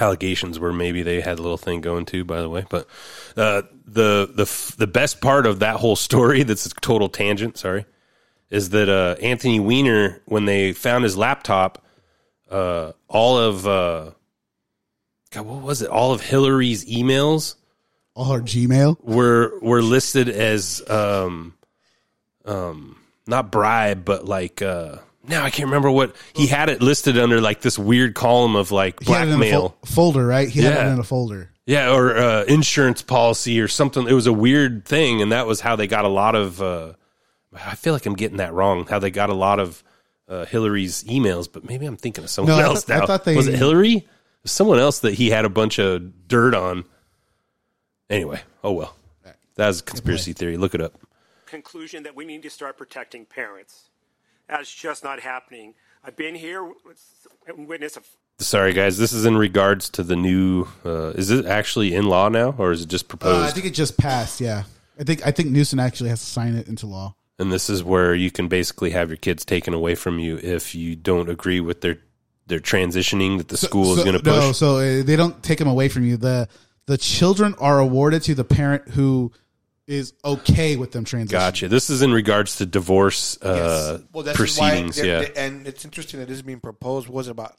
Allegations 0.00 0.58
were 0.58 0.72
maybe 0.72 1.04
they 1.04 1.20
had 1.20 1.38
a 1.38 1.42
little 1.42 1.56
thing 1.56 1.80
going 1.80 2.06
too, 2.06 2.24
by 2.24 2.40
the 2.40 2.48
way. 2.48 2.66
But 2.68 2.88
uh, 3.36 3.62
the 3.86 4.28
the 4.34 4.74
the 4.78 4.88
best 4.88 5.20
part 5.20 5.46
of 5.46 5.60
that 5.60 5.76
whole 5.76 5.96
story, 5.96 6.42
that's 6.44 6.66
a 6.66 6.70
total 6.70 7.08
tangent. 7.08 7.56
Sorry, 7.56 7.86
is 8.50 8.70
that 8.70 8.88
uh, 8.88 9.14
Anthony 9.22 9.60
Weiner, 9.60 10.22
when 10.24 10.44
they 10.44 10.72
found 10.72 11.04
his 11.04 11.16
laptop, 11.16 11.84
uh, 12.50 12.92
all 13.06 13.38
of 13.38 13.66
uh, 13.66 14.10
God, 15.30 15.46
what 15.46 15.62
was 15.62 15.82
it? 15.82 15.88
All 15.90 16.12
of 16.12 16.20
Hillary's 16.20 16.84
emails 16.86 17.54
all 18.14 18.32
her 18.32 18.40
Gmail 18.40 19.02
were 19.04 19.58
were 19.60 19.80
listed 19.82 20.28
as 20.28 20.82
um 20.90 21.54
um 22.44 22.96
not 23.26 23.50
bribe 23.52 24.04
but 24.04 24.24
like 24.24 24.60
uh 24.62 24.96
now 25.28 25.44
I 25.44 25.50
can't 25.50 25.66
remember 25.68 25.90
what 25.90 26.16
he 26.34 26.46
had 26.48 26.68
it 26.68 26.82
listed 26.82 27.16
under 27.18 27.40
like 27.40 27.60
this 27.60 27.78
weird 27.78 28.14
column 28.14 28.56
of 28.56 28.72
like 28.72 29.00
He 29.02 29.12
had 29.12 29.28
it 29.28 29.30
in 29.30 29.34
a 29.34 29.38
blackmail. 29.38 29.60
fol- 29.60 29.78
folder, 30.12 30.26
right? 30.26 30.48
He 30.48 30.62
had 30.62 30.74
Yeah. 30.74 30.88
it 30.88 30.92
in 30.94 30.98
a 30.98 31.04
folder. 31.04 31.50
Yeah, 31.66 31.92
or 31.94 32.16
uh, 32.16 32.44
insurance 32.44 33.00
policy 33.02 33.60
or 33.60 33.68
something. 33.68 34.08
It 34.08 34.12
was 34.14 34.26
a 34.26 34.32
weird 34.32 34.84
thing, 34.86 35.22
and 35.22 35.30
that 35.30 35.46
was 35.46 35.60
how 35.60 35.76
they 35.76 35.86
got 35.86 36.04
a 36.04 36.08
lot 36.08 36.34
of. 36.34 36.60
Uh, 36.60 36.94
I 37.54 37.76
feel 37.76 37.92
like 37.92 38.06
I'm 38.06 38.16
getting 38.16 38.38
that 38.38 38.52
wrong. 38.54 38.86
How 38.88 38.98
they 38.98 39.12
got 39.12 39.30
a 39.30 39.34
lot 39.34 39.60
of 39.60 39.84
uh, 40.26 40.46
Hillary's 40.46 41.04
emails, 41.04 41.48
but 41.52 41.64
maybe 41.68 41.86
I'm 41.86 41.96
thinking 41.96 42.24
of 42.24 42.30
someone 42.30 42.56
No, 42.56 42.62
I 42.62 42.64
else 42.66 42.90
I 42.90 42.98
now. 42.98 43.06
thought 43.06 43.24
they- 43.24 43.36
was 43.36 43.46
it 43.46 43.54
Hillary? 43.54 44.08
Someone 44.44 44.78
else 44.78 45.00
that 45.00 45.14
he 45.14 45.30
had 45.30 45.44
a 45.44 45.48
bunch 45.50 45.78
of 45.78 46.26
dirt 46.28 46.54
on. 46.54 46.84
Anyway, 48.08 48.40
oh 48.64 48.72
well. 48.72 48.96
That 49.56 49.66
was 49.66 49.80
a 49.80 49.82
conspiracy 49.84 50.32
theory. 50.32 50.56
Look 50.56 50.74
it 50.74 50.80
up. 50.80 50.94
conclusion 51.46 52.04
that 52.04 52.16
we 52.16 52.24
need 52.24 52.42
to 52.42 52.50
start 52.50 52.78
protecting 52.78 53.26
parents. 53.26 53.90
That's 54.48 54.72
just 54.74 55.04
not 55.04 55.20
happening. 55.20 55.74
I've 56.02 56.16
been 56.16 56.34
here 56.34 56.72
and 57.46 57.68
witnessed 57.68 57.98
a 57.98 58.02
Sorry, 58.42 58.72
guys. 58.72 58.96
This 58.96 59.12
is 59.12 59.26
in 59.26 59.36
regards 59.36 59.90
to 59.90 60.02
the 60.02 60.16
new. 60.16 60.66
Uh, 60.84 61.08
is 61.10 61.30
it 61.30 61.44
actually 61.44 61.94
in 61.94 62.06
law 62.06 62.30
now, 62.30 62.54
or 62.56 62.72
is 62.72 62.82
it 62.82 62.88
just 62.88 63.04
Uh, 63.04 63.08
proposed? 63.08 63.48
I 63.48 63.50
think 63.50 63.66
it 63.66 63.74
just 63.74 63.98
passed. 63.98 64.40
Yeah, 64.40 64.62
I 64.98 65.04
think 65.04 65.26
I 65.26 65.30
think 65.30 65.50
Newsom 65.50 65.78
actually 65.78 66.08
has 66.08 66.20
to 66.20 66.26
sign 66.26 66.54
it 66.54 66.66
into 66.66 66.86
law. 66.86 67.14
and 67.38 67.52
this 67.52 67.68
is 67.68 67.84
where 67.84 68.14
you 68.14 68.30
can 68.30 68.48
basically 68.48 68.90
have 68.92 69.10
your 69.10 69.16
kids 69.18 69.44
taken 69.44 69.74
away 69.74 69.94
from 69.94 70.18
you 70.18 70.38
if 70.42 70.74
you 70.74 70.96
don't 70.96 71.28
agree 71.28 71.60
with 71.60 71.80
their 71.82 71.98
their 72.50 72.60
transitioning 72.60 73.38
that 73.38 73.48
the 73.48 73.56
school 73.56 73.92
is 73.92 73.98
So- 73.98 74.04
going 74.04 74.16
to 74.18 74.22
push. 74.22 74.34
No, 74.34 74.52
so 74.52 74.76
uh, 74.76 75.02
they 75.02 75.16
don't 75.16 75.42
take 75.42 75.58
them 75.58 75.68
away 75.68 75.88
from 75.88 76.04
you. 76.04 76.16
the 76.18 76.48
The 76.86 76.98
children 76.98 77.54
are 77.58 77.78
awarded 77.78 78.22
to 78.24 78.34
the 78.34 78.44
parent 78.44 78.88
who 78.88 79.32
is 79.86 80.12
okay 80.24 80.76
with 80.76 80.92
them 80.92 81.04
transitioning. 81.04 81.30
Gotcha. 81.30 81.68
This 81.68 81.88
is 81.90 82.02
in 82.02 82.12
regards 82.12 82.56
to 82.56 82.66
divorce 82.66 83.40
uh, 83.42 84.00
Well, 84.12 84.24
that's 84.24 84.36
proceedings. 84.36 84.98
Why 84.98 85.04
yeah. 85.04 85.18
they're- 85.20 85.28
they're- 85.34 85.44
and 85.44 85.66
it's 85.66 85.84
interesting 85.84 86.20
that 86.20 86.26
this 86.26 86.36
is 86.36 86.42
being 86.42 86.60
proposed. 86.60 87.08
Was 87.08 87.28
about 87.28 87.56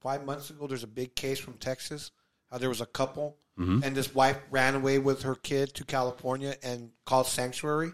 five 0.00 0.24
months 0.24 0.50
ago? 0.50 0.66
There's 0.66 0.82
a 0.84 0.88
big 0.88 1.14
case 1.14 1.38
from 1.38 1.54
Texas. 1.54 2.10
How 2.50 2.58
there 2.58 2.68
was 2.68 2.80
a 2.80 2.86
couple, 2.86 3.36
Mhm. 3.58 3.84
and 3.84 3.94
this 3.96 4.12
wife 4.14 4.36
ran 4.50 4.74
away 4.74 4.98
with 4.98 5.22
her 5.22 5.34
kid 5.36 5.74
to 5.74 5.84
California 5.84 6.56
and 6.62 6.90
called 7.04 7.26
sanctuary 7.28 7.92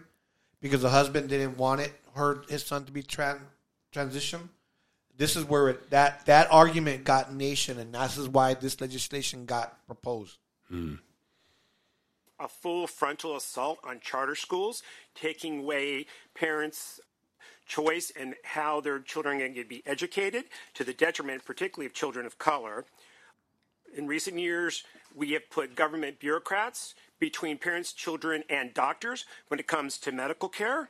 because 0.61 0.81
the 0.81 0.89
husband 0.89 1.29
didn't 1.29 1.57
want 1.57 1.81
it 1.81 1.93
her 2.15 2.41
his 2.49 2.63
son 2.63 2.83
to 2.85 2.91
be 2.91 3.03
tran- 3.03 3.41
transition. 3.91 4.49
This 5.17 5.35
is 5.35 5.43
where 5.45 5.69
it, 5.69 5.89
that 5.89 6.25
that 6.27 6.47
argument 6.51 7.03
got 7.03 7.33
nation, 7.33 7.79
and 7.79 7.93
this 7.93 8.17
is 8.17 8.29
why 8.29 8.53
this 8.53 8.79
legislation 8.79 9.45
got 9.45 9.85
proposed. 9.87 10.37
Hmm. 10.69 10.95
a 12.39 12.47
full 12.47 12.87
frontal 12.87 13.35
assault 13.35 13.79
on 13.83 13.99
charter 14.01 14.35
schools, 14.35 14.83
taking 15.15 15.59
away 15.59 16.05
parents' 16.35 16.99
choice 17.65 18.11
and 18.19 18.35
how 18.43 18.81
their 18.81 18.99
children 18.99 19.37
are 19.37 19.39
going 19.39 19.55
to 19.55 19.63
be 19.63 19.81
educated 19.85 20.45
to 20.73 20.83
the 20.83 20.93
detriment, 20.93 21.45
particularly 21.45 21.85
of 21.85 21.93
children 21.93 22.25
of 22.25 22.37
color. 22.37 22.85
In 23.95 24.07
recent 24.07 24.37
years, 24.37 24.83
we 25.15 25.31
have 25.31 25.49
put 25.49 25.75
government 25.75 26.19
bureaucrats 26.19 26.93
between 27.19 27.57
parents, 27.57 27.93
children, 27.93 28.43
and 28.49 28.73
doctors 28.73 29.25
when 29.47 29.59
it 29.59 29.67
comes 29.67 29.97
to 29.99 30.11
medical 30.11 30.49
care. 30.49 30.89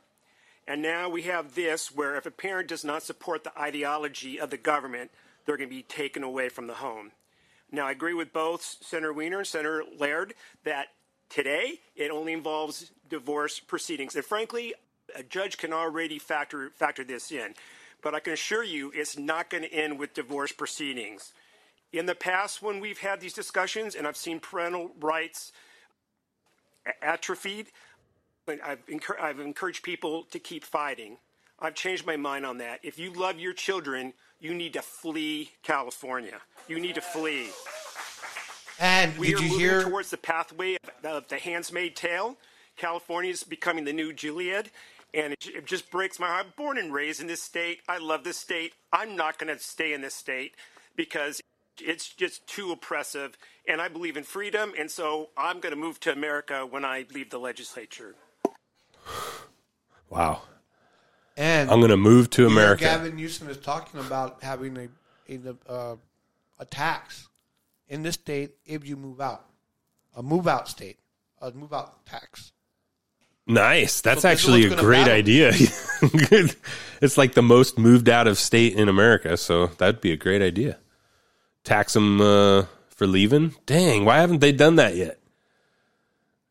And 0.68 0.82
now 0.82 1.08
we 1.08 1.22
have 1.22 1.54
this 1.54 1.90
where 1.90 2.16
if 2.16 2.26
a 2.26 2.30
parent 2.30 2.68
does 2.68 2.84
not 2.84 3.02
support 3.02 3.42
the 3.42 3.58
ideology 3.58 4.38
of 4.38 4.50
the 4.50 4.58
government, 4.58 5.10
they're 5.46 5.56
going 5.56 5.70
to 5.70 5.74
be 5.74 5.82
taken 5.82 6.22
away 6.22 6.50
from 6.50 6.66
the 6.66 6.74
home. 6.74 7.12
Now, 7.72 7.86
I 7.86 7.92
agree 7.92 8.12
with 8.12 8.34
both 8.34 8.76
Senator 8.82 9.14
Wiener 9.14 9.38
and 9.38 9.46
Senator 9.46 9.82
Laird 9.98 10.34
that 10.64 10.88
today 11.30 11.80
it 11.96 12.10
only 12.10 12.34
involves 12.34 12.90
divorce 13.08 13.60
proceedings. 13.60 14.14
And 14.14 14.22
frankly, 14.22 14.74
a 15.16 15.22
judge 15.22 15.56
can 15.56 15.72
already 15.72 16.18
factor, 16.18 16.68
factor 16.68 17.02
this 17.02 17.32
in. 17.32 17.54
But 18.02 18.14
I 18.14 18.20
can 18.20 18.34
assure 18.34 18.62
you 18.62 18.92
it's 18.94 19.16
not 19.16 19.48
going 19.48 19.62
to 19.62 19.72
end 19.72 19.98
with 19.98 20.12
divorce 20.12 20.52
proceedings. 20.52 21.32
In 21.94 22.04
the 22.04 22.14
past, 22.14 22.60
when 22.60 22.78
we've 22.78 22.98
had 22.98 23.22
these 23.22 23.32
discussions 23.32 23.94
and 23.94 24.06
I've 24.06 24.18
seen 24.18 24.38
parental 24.38 24.90
rights 25.00 25.50
atrophied, 27.00 27.68
but 28.48 28.60
I've, 28.64 28.78
I've 29.20 29.40
encouraged 29.40 29.82
people 29.82 30.24
to 30.30 30.38
keep 30.38 30.64
fighting. 30.64 31.18
I've 31.60 31.74
changed 31.74 32.06
my 32.06 32.16
mind 32.16 32.46
on 32.46 32.56
that. 32.58 32.80
If 32.82 32.98
you 32.98 33.12
love 33.12 33.38
your 33.38 33.52
children, 33.52 34.14
you 34.40 34.54
need 34.54 34.72
to 34.72 34.80
flee 34.80 35.50
California. 35.62 36.38
You 36.66 36.80
need 36.80 36.94
to 36.94 37.02
flee. 37.02 37.50
And 38.80 39.16
we 39.18 39.28
did 39.28 39.40
are 39.40 39.42
you 39.42 39.48
moving 39.48 39.60
hear? 39.60 39.82
towards 39.82 40.08
the 40.08 40.16
pathway 40.16 40.76
of, 40.76 41.04
of 41.04 41.28
the 41.28 41.36
Handmaid's 41.36 42.00
Tale. 42.00 42.38
California 42.78 43.30
is 43.30 43.42
becoming 43.42 43.84
the 43.84 43.92
new 43.92 44.14
Gilead, 44.14 44.70
and 45.12 45.34
it, 45.34 45.46
it 45.54 45.66
just 45.66 45.90
breaks 45.90 46.18
my 46.18 46.28
heart. 46.28 46.46
I'm 46.46 46.52
born 46.56 46.78
and 46.78 46.90
raised 46.90 47.20
in 47.20 47.26
this 47.26 47.42
state. 47.42 47.80
I 47.86 47.98
love 47.98 48.24
this 48.24 48.38
state. 48.38 48.72
I'm 48.94 49.14
not 49.14 49.36
going 49.36 49.54
to 49.54 49.62
stay 49.62 49.92
in 49.92 50.00
this 50.00 50.14
state 50.14 50.54
because 50.96 51.42
it's 51.78 52.08
just 52.14 52.46
too 52.46 52.72
oppressive, 52.72 53.36
and 53.66 53.82
I 53.82 53.88
believe 53.88 54.16
in 54.16 54.24
freedom, 54.24 54.72
and 54.78 54.90
so 54.90 55.28
I'm 55.36 55.60
going 55.60 55.74
to 55.74 55.78
move 55.78 56.00
to 56.00 56.12
America 56.12 56.64
when 56.64 56.86
I 56.86 57.04
leave 57.12 57.28
the 57.28 57.38
legislature. 57.38 58.14
Wow. 60.10 60.40
And 61.36 61.70
I'm 61.70 61.80
going 61.80 61.90
to 61.90 61.96
move 61.98 62.30
to 62.30 62.42
you 62.42 62.48
know, 62.48 62.54
America. 62.54 62.84
Gavin 62.84 63.14
Newsom 63.14 63.50
is 63.50 63.58
talking 63.58 64.00
about 64.00 64.42
having 64.42 64.76
a 64.76 64.88
a, 65.28 65.70
uh, 65.70 65.96
a 66.58 66.64
tax 66.64 67.28
in 67.88 68.02
this 68.02 68.14
state 68.14 68.52
if 68.64 68.86
you 68.86 68.96
move 68.96 69.20
out, 69.20 69.44
a 70.16 70.22
move 70.22 70.48
out 70.48 70.66
state, 70.66 70.96
a 71.42 71.50
move 71.50 71.74
out 71.74 72.06
tax. 72.06 72.52
Nice. 73.46 74.00
That's 74.00 74.22
So 74.22 74.28
actually 74.28 74.64
a 74.64 74.76
great 74.76 75.00
matter. 75.00 75.12
idea. 75.12 75.52
it's 77.00 77.16
like 77.18 77.34
the 77.34 77.42
most 77.42 77.78
moved 77.78 78.08
out 78.08 78.26
of 78.26 78.38
state 78.38 78.74
in 78.74 78.88
America, 78.88 79.36
so 79.36 79.66
that'd 79.66 80.00
be 80.00 80.12
a 80.12 80.16
great 80.16 80.42
idea. 80.42 80.78
Tax 81.64 81.92
them 81.92 82.20
uh, 82.20 82.64
for 82.88 83.06
leaving. 83.06 83.54
Dang, 83.66 84.04
why 84.04 84.18
haven't 84.18 84.40
they 84.40 84.52
done 84.52 84.76
that 84.76 84.96
yet? 84.96 85.17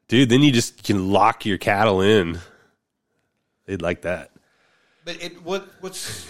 Dude, 0.07 0.29
then 0.29 0.41
you 0.41 0.51
just 0.51 0.83
can 0.83 1.11
lock 1.11 1.45
your 1.45 1.57
cattle 1.57 2.01
in. 2.01 2.39
They'd 3.65 3.81
like 3.81 4.03
that. 4.03 4.31
But 5.03 5.21
it 5.21 5.43
what 5.43 5.67
what's 5.81 6.27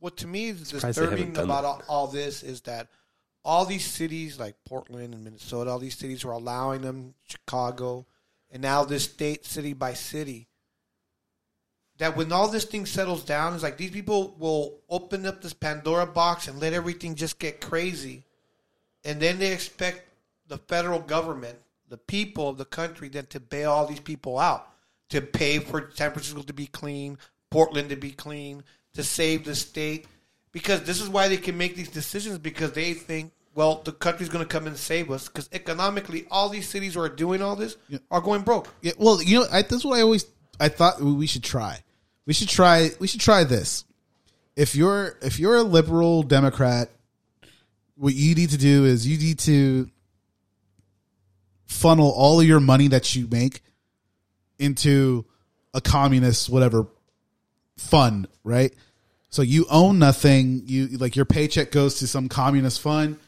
what 0.00 0.16
to 0.18 0.26
me 0.26 0.48
is 0.48 0.68
Surprised 0.68 0.98
they 0.98 1.04
haven't 1.04 1.18
disturbing 1.18 1.44
about 1.44 1.64
all, 1.64 1.82
all 1.88 2.06
this 2.06 2.42
is 2.42 2.62
that 2.62 2.88
all 3.44 3.66
these 3.66 3.84
cities 3.84 4.38
like 4.38 4.54
Portland 4.64 5.14
and 5.14 5.22
Minnesota, 5.22 5.70
all 5.70 5.78
these 5.78 5.96
cities 5.96 6.24
were 6.24 6.32
allowing 6.32 6.80
them, 6.80 7.14
Chicago, 7.28 8.06
and 8.50 8.62
now 8.62 8.84
this 8.84 9.04
state, 9.04 9.44
city 9.44 9.74
by 9.74 9.92
city. 9.92 10.46
That 11.98 12.16
when 12.16 12.32
all 12.32 12.48
this 12.48 12.64
thing 12.64 12.86
settles 12.86 13.22
down, 13.22 13.54
it's 13.54 13.62
like 13.62 13.76
these 13.76 13.90
people 13.90 14.34
will 14.38 14.78
open 14.88 15.26
up 15.26 15.42
this 15.42 15.52
Pandora 15.52 16.06
box 16.06 16.48
and 16.48 16.58
let 16.60 16.72
everything 16.72 17.14
just 17.14 17.38
get 17.38 17.60
crazy, 17.60 18.24
and 19.04 19.20
then 19.20 19.38
they 19.38 19.52
expect 19.52 20.08
the 20.48 20.58
federal 20.58 21.00
government, 21.00 21.58
the 21.94 21.98
people 21.98 22.48
of 22.48 22.58
the 22.58 22.64
country, 22.64 23.08
than 23.08 23.24
to 23.26 23.38
bail 23.38 23.70
all 23.70 23.86
these 23.86 24.00
people 24.00 24.36
out, 24.36 24.68
to 25.10 25.20
pay 25.20 25.60
for 25.60 25.92
San 25.94 26.10
Francisco 26.10 26.42
to 26.42 26.52
be 26.52 26.66
clean, 26.66 27.18
Portland 27.52 27.90
to 27.90 27.96
be 27.96 28.10
clean, 28.10 28.64
to 28.94 29.04
save 29.04 29.44
the 29.44 29.54
state 29.54 30.06
because 30.50 30.82
this 30.82 31.00
is 31.00 31.08
why 31.08 31.28
they 31.28 31.36
can 31.36 31.56
make 31.56 31.76
these 31.76 31.88
decisions 31.88 32.38
because 32.38 32.72
they 32.72 32.94
think 32.94 33.30
well 33.54 33.80
the 33.84 33.92
country's 33.92 34.28
going 34.28 34.44
to 34.44 34.48
come 34.48 34.66
and 34.66 34.76
save 34.76 35.08
us 35.12 35.28
because 35.28 35.48
economically 35.52 36.26
all 36.32 36.48
these 36.48 36.68
cities 36.68 36.94
who 36.94 37.00
are 37.00 37.08
doing 37.08 37.42
all 37.42 37.54
this 37.54 37.76
are 38.10 38.20
going 38.20 38.42
broke 38.42 38.68
Yeah, 38.82 38.92
well, 38.98 39.22
you 39.22 39.38
know, 39.38 39.46
I, 39.52 39.62
this 39.62 39.78
is 39.78 39.84
what 39.84 39.98
I 39.98 40.02
always 40.02 40.26
I 40.58 40.68
thought 40.68 41.00
we 41.00 41.28
should 41.28 41.44
try. 41.44 41.78
We 42.26 42.32
should 42.32 42.48
try. 42.48 42.90
We 42.98 43.06
should 43.06 43.20
try 43.20 43.44
this. 43.44 43.84
If 44.56 44.74
you're 44.74 45.16
if 45.22 45.38
you're 45.38 45.56
a 45.56 45.62
liberal 45.62 46.24
Democrat, 46.24 46.90
what 47.96 48.14
you 48.14 48.34
need 48.34 48.50
to 48.50 48.58
do 48.58 48.84
is 48.84 49.06
you 49.06 49.18
need 49.18 49.38
to 49.40 49.90
funnel 51.66 52.10
all 52.10 52.40
of 52.40 52.46
your 52.46 52.60
money 52.60 52.88
that 52.88 53.14
you 53.14 53.26
make 53.30 53.62
into 54.58 55.24
a 55.72 55.80
communist 55.80 56.48
whatever 56.48 56.86
fund, 57.76 58.28
right? 58.44 58.72
So 59.30 59.42
you 59.42 59.66
own 59.68 59.98
nothing. 59.98 60.62
You 60.66 60.86
like 60.98 61.16
your 61.16 61.24
paycheck 61.24 61.72
goes 61.72 61.96
to 61.96 62.06
some 62.06 62.28
communist 62.28 62.80
fund, 62.80 63.18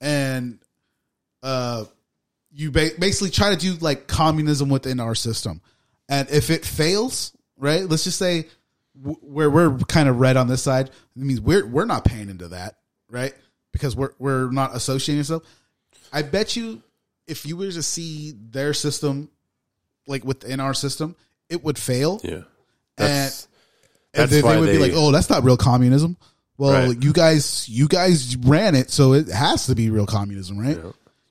and 0.00 0.58
uh, 1.42 1.84
you 2.52 2.72
ba- 2.72 2.90
basically 2.98 3.30
try 3.30 3.50
to 3.50 3.56
do 3.56 3.74
like 3.74 4.08
communism 4.08 4.68
within 4.68 4.98
our 4.98 5.14
system. 5.14 5.60
And 6.08 6.28
if 6.30 6.50
it 6.50 6.64
fails, 6.64 7.32
right? 7.56 7.88
Let's 7.88 8.04
just 8.04 8.18
say 8.18 8.46
where 8.94 9.48
we're 9.50 9.78
kind 9.78 10.08
of 10.08 10.18
red 10.18 10.36
on 10.36 10.48
this 10.48 10.62
side, 10.62 10.88
it 10.88 10.94
means 11.16 11.40
we're 11.40 11.66
we're 11.66 11.84
not 11.84 12.04
paying 12.04 12.28
into 12.28 12.48
that, 12.48 12.78
right? 13.08 13.32
Because 13.72 13.94
we're 13.94 14.14
we're 14.18 14.50
not 14.50 14.74
associating 14.74 15.20
ourselves. 15.20 15.46
I 16.12 16.22
bet 16.22 16.56
you, 16.56 16.82
if 17.32 17.44
you 17.46 17.56
were 17.56 17.70
to 17.72 17.82
see 17.82 18.32
their 18.50 18.72
system, 18.74 19.28
like 20.06 20.24
within 20.24 20.60
our 20.60 20.74
system, 20.74 21.16
it 21.48 21.64
would 21.64 21.78
fail. 21.78 22.20
Yeah, 22.22 22.30
and, 22.30 22.44
That's- 22.96 23.48
and 24.14 24.20
that's 24.22 24.30
they, 24.30 24.36
they 24.40 24.42
why 24.42 24.58
would 24.60 24.70
be 24.70 24.78
like, 24.78 24.92
"Oh, 24.94 25.10
that's 25.10 25.28
not 25.30 25.42
real 25.44 25.56
communism." 25.56 26.16
Well, 26.58 26.88
Right. 26.88 27.02
you 27.02 27.12
guys, 27.12 27.66
you 27.68 27.88
guys 27.88 28.36
ran 28.36 28.74
it, 28.74 28.90
so 28.90 29.14
it 29.14 29.28
has 29.28 29.66
to 29.66 29.74
be 29.74 29.90
real 29.90 30.06
communism, 30.06 30.58
right? 30.58 30.78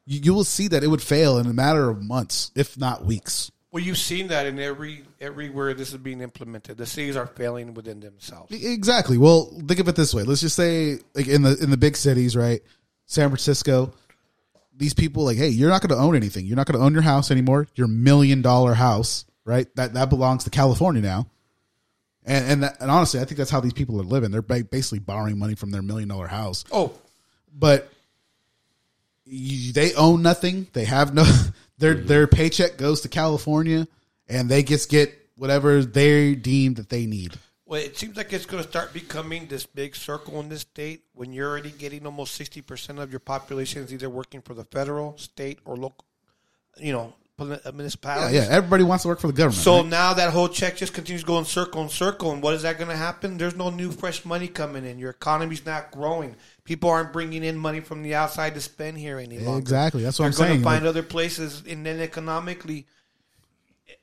You, 0.06 0.20
you 0.26 0.34
will 0.34 0.44
see 0.44 0.68
that 0.70 0.84
it 0.84 0.88
would 0.88 1.02
fail 1.02 1.38
in 1.38 1.46
a 1.46 1.54
matter 1.54 1.90
of 1.90 2.02
months, 2.04 2.52
if 2.56 2.78
not 2.78 3.06
weeks. 3.06 3.52
well 3.72 3.82
you've 3.84 4.00
seen 4.00 4.28
that 4.30 4.46
in 4.48 4.60
every 4.60 5.04
everywhere 5.22 5.74
this 5.76 5.92
is 5.94 5.98
being 5.98 6.20
implemented 6.22 6.76
the 6.78 6.86
cities 6.86 7.16
are 7.16 7.28
failing 7.28 7.74
within 7.76 8.00
themselves 8.02 8.52
Exactly. 8.52 9.18
Well, 9.18 9.46
think 9.68 9.80
of 9.80 9.88
it 9.88 9.96
this 9.96 10.14
way. 10.14 10.24
Let's 10.24 10.42
just 10.42 10.56
say, 10.58 10.98
like 11.14 11.28
in 11.28 11.44
the 11.44 11.56
in 11.64 11.70
the 11.70 11.78
big 11.78 11.96
cities, 11.96 12.36
right? 12.36 12.62
San 13.06 13.30
Francisco. 13.30 13.94
These 14.82 14.94
people, 14.94 15.24
like, 15.24 15.38
hey, 15.38 15.50
you're 15.50 15.70
not 15.70 15.82
going 15.82 15.98
to 15.98 16.04
own 16.04 16.16
anything. 16.16 16.46
You're 16.46 16.58
not 16.58 16.66
going 16.66 16.80
to 16.80 16.84
own 16.84 16.94
your 16.94 17.04
house 17.04 17.32
anymore. 17.32 17.68
Your 17.76 17.88
million 17.88 18.42
dollar 18.42 18.74
house, 18.74 19.26
right? 19.46 19.74
That 19.76 19.94
that 19.94 20.10
belongs 20.10 20.44
to 20.46 20.50
California 20.50 21.02
now. 21.02 21.28
And 22.26 22.46
and 22.46 22.64
that, 22.64 22.82
and 22.82 22.90
honestly, 22.92 23.20
I 23.20 23.26
think 23.26 23.38
that's 23.38 23.52
how 23.52 23.60
these 23.60 23.74
people 23.74 24.02
are 24.02 24.04
living. 24.04 24.32
They're 24.32 24.42
basically 24.42 25.00
borrowing 25.00 25.40
money 25.40 25.56
from 25.56 25.72
their 25.72 25.82
million 25.82 26.10
dollar 26.10 26.28
house. 26.28 26.66
oh 26.72 26.94
but 27.54 27.92
you, 29.26 29.74
they 29.74 29.94
own 29.94 30.22
nothing. 30.22 30.68
They 30.74 30.86
have 30.86 31.14
no 31.14 31.24
their 31.78 31.96
mm-hmm. 31.96 32.08
their 32.08 32.28
paycheck 32.28 32.78
goes 32.78 33.02
to 33.02 33.10
California, 33.10 33.88
and 34.28 34.50
they 34.50 34.64
just 34.64 34.90
get 34.90 35.18
whatever 35.36 35.84
they 35.84 36.36
deem 36.36 36.76
that 36.76 36.90
they 36.90 37.06
need. 37.06 37.34
Well, 37.72 37.80
it 37.80 37.98
seems 37.98 38.18
like 38.18 38.34
it's 38.34 38.46
going 38.46 38.62
to 38.62 38.68
start 38.70 38.92
becoming 38.92 39.48
this 39.48 39.66
big 39.66 39.96
circle 39.96 40.42
in 40.42 40.50
this 40.50 40.60
state 40.60 41.04
when 41.14 41.32
you're 41.32 41.50
already 41.50 41.72
getting 41.72 42.06
almost 42.06 42.36
sixty 42.36 42.60
percent 42.62 43.00
of 43.00 43.12
your 43.12 43.22
population 43.22 43.82
is 43.82 43.94
either 43.94 44.10
working 44.10 44.42
for 44.42 44.54
the 44.54 44.66
federal, 44.66 45.18
state, 45.18 45.60
or 45.64 45.78
local, 45.78 46.04
you 46.78 46.92
know, 46.92 47.14
uh, 47.40 47.72
Yeah, 47.74 48.30
yeah. 48.30 48.48
Everybody 48.50 48.84
wants 48.84 49.04
to 49.04 49.08
work 49.08 49.22
for 49.22 49.28
the 49.28 49.34
government. 49.34 49.64
So 49.64 49.78
right? 49.78 49.86
now 49.86 50.14
that 50.16 50.34
whole 50.34 50.50
check 50.50 50.76
just 50.76 50.94
continues 50.94 51.24
going 51.24 51.46
circle 51.46 51.82
and 51.82 51.90
circle, 51.90 52.34
and 52.34 52.44
what 52.44 52.56
is 52.56 52.64
that 52.64 52.78
going 52.78 52.90
to 52.90 52.98
happen? 52.98 53.38
There's 53.38 53.56
no 53.56 53.70
new 53.70 53.90
fresh 53.90 54.26
money 54.26 54.50
coming 54.50 54.84
in. 54.84 55.00
Your 55.00 55.12
economy's 55.12 55.66
not 55.66 55.92
growing. 55.92 56.36
People 56.66 56.90
aren't 56.90 57.14
bringing 57.14 57.42
in 57.42 57.58
money 57.58 57.80
from 57.80 58.04
the 58.04 58.16
outside 58.16 58.54
to 58.56 58.60
spend 58.60 58.98
here 58.98 59.18
any 59.18 59.40
longer. 59.40 59.60
Exactly. 59.62 60.04
That's 60.04 60.20
what 60.20 60.24
They're 60.26 60.32
I'm 60.34 60.38
going 60.38 60.48
saying. 60.50 60.60
to 60.60 60.64
find 60.66 60.84
Like- 60.84 60.90
other 60.90 61.04
places, 61.04 61.64
and 61.66 61.86
then 61.86 62.02
economically, 62.02 62.86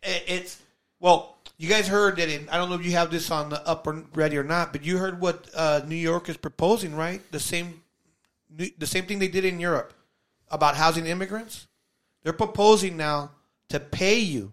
it's 0.02 0.56
well. 1.00 1.34
You 1.58 1.68
guys 1.68 1.88
heard 1.88 2.16
that? 2.16 2.28
I 2.28 2.56
don't 2.56 2.68
know 2.70 2.76
if 2.76 2.84
you 2.84 2.92
have 2.92 3.10
this 3.10 3.32
on 3.32 3.50
the 3.50 3.66
up 3.66 3.84
or 3.86 4.04
ready 4.14 4.38
or 4.38 4.44
not, 4.44 4.72
but 4.72 4.84
you 4.84 4.96
heard 4.96 5.20
what 5.20 5.50
uh, 5.54 5.80
New 5.86 5.96
York 5.96 6.28
is 6.28 6.36
proposing, 6.36 6.94
right? 6.94 7.20
The 7.32 7.40
same, 7.40 7.82
the 8.56 8.86
same 8.86 9.06
thing 9.06 9.18
they 9.18 9.28
did 9.28 9.44
in 9.44 9.58
Europe 9.58 9.92
about 10.50 10.76
housing 10.76 11.06
immigrants. 11.06 11.66
They're 12.22 12.32
proposing 12.32 12.96
now 12.96 13.32
to 13.70 13.80
pay 13.80 14.20
you 14.20 14.52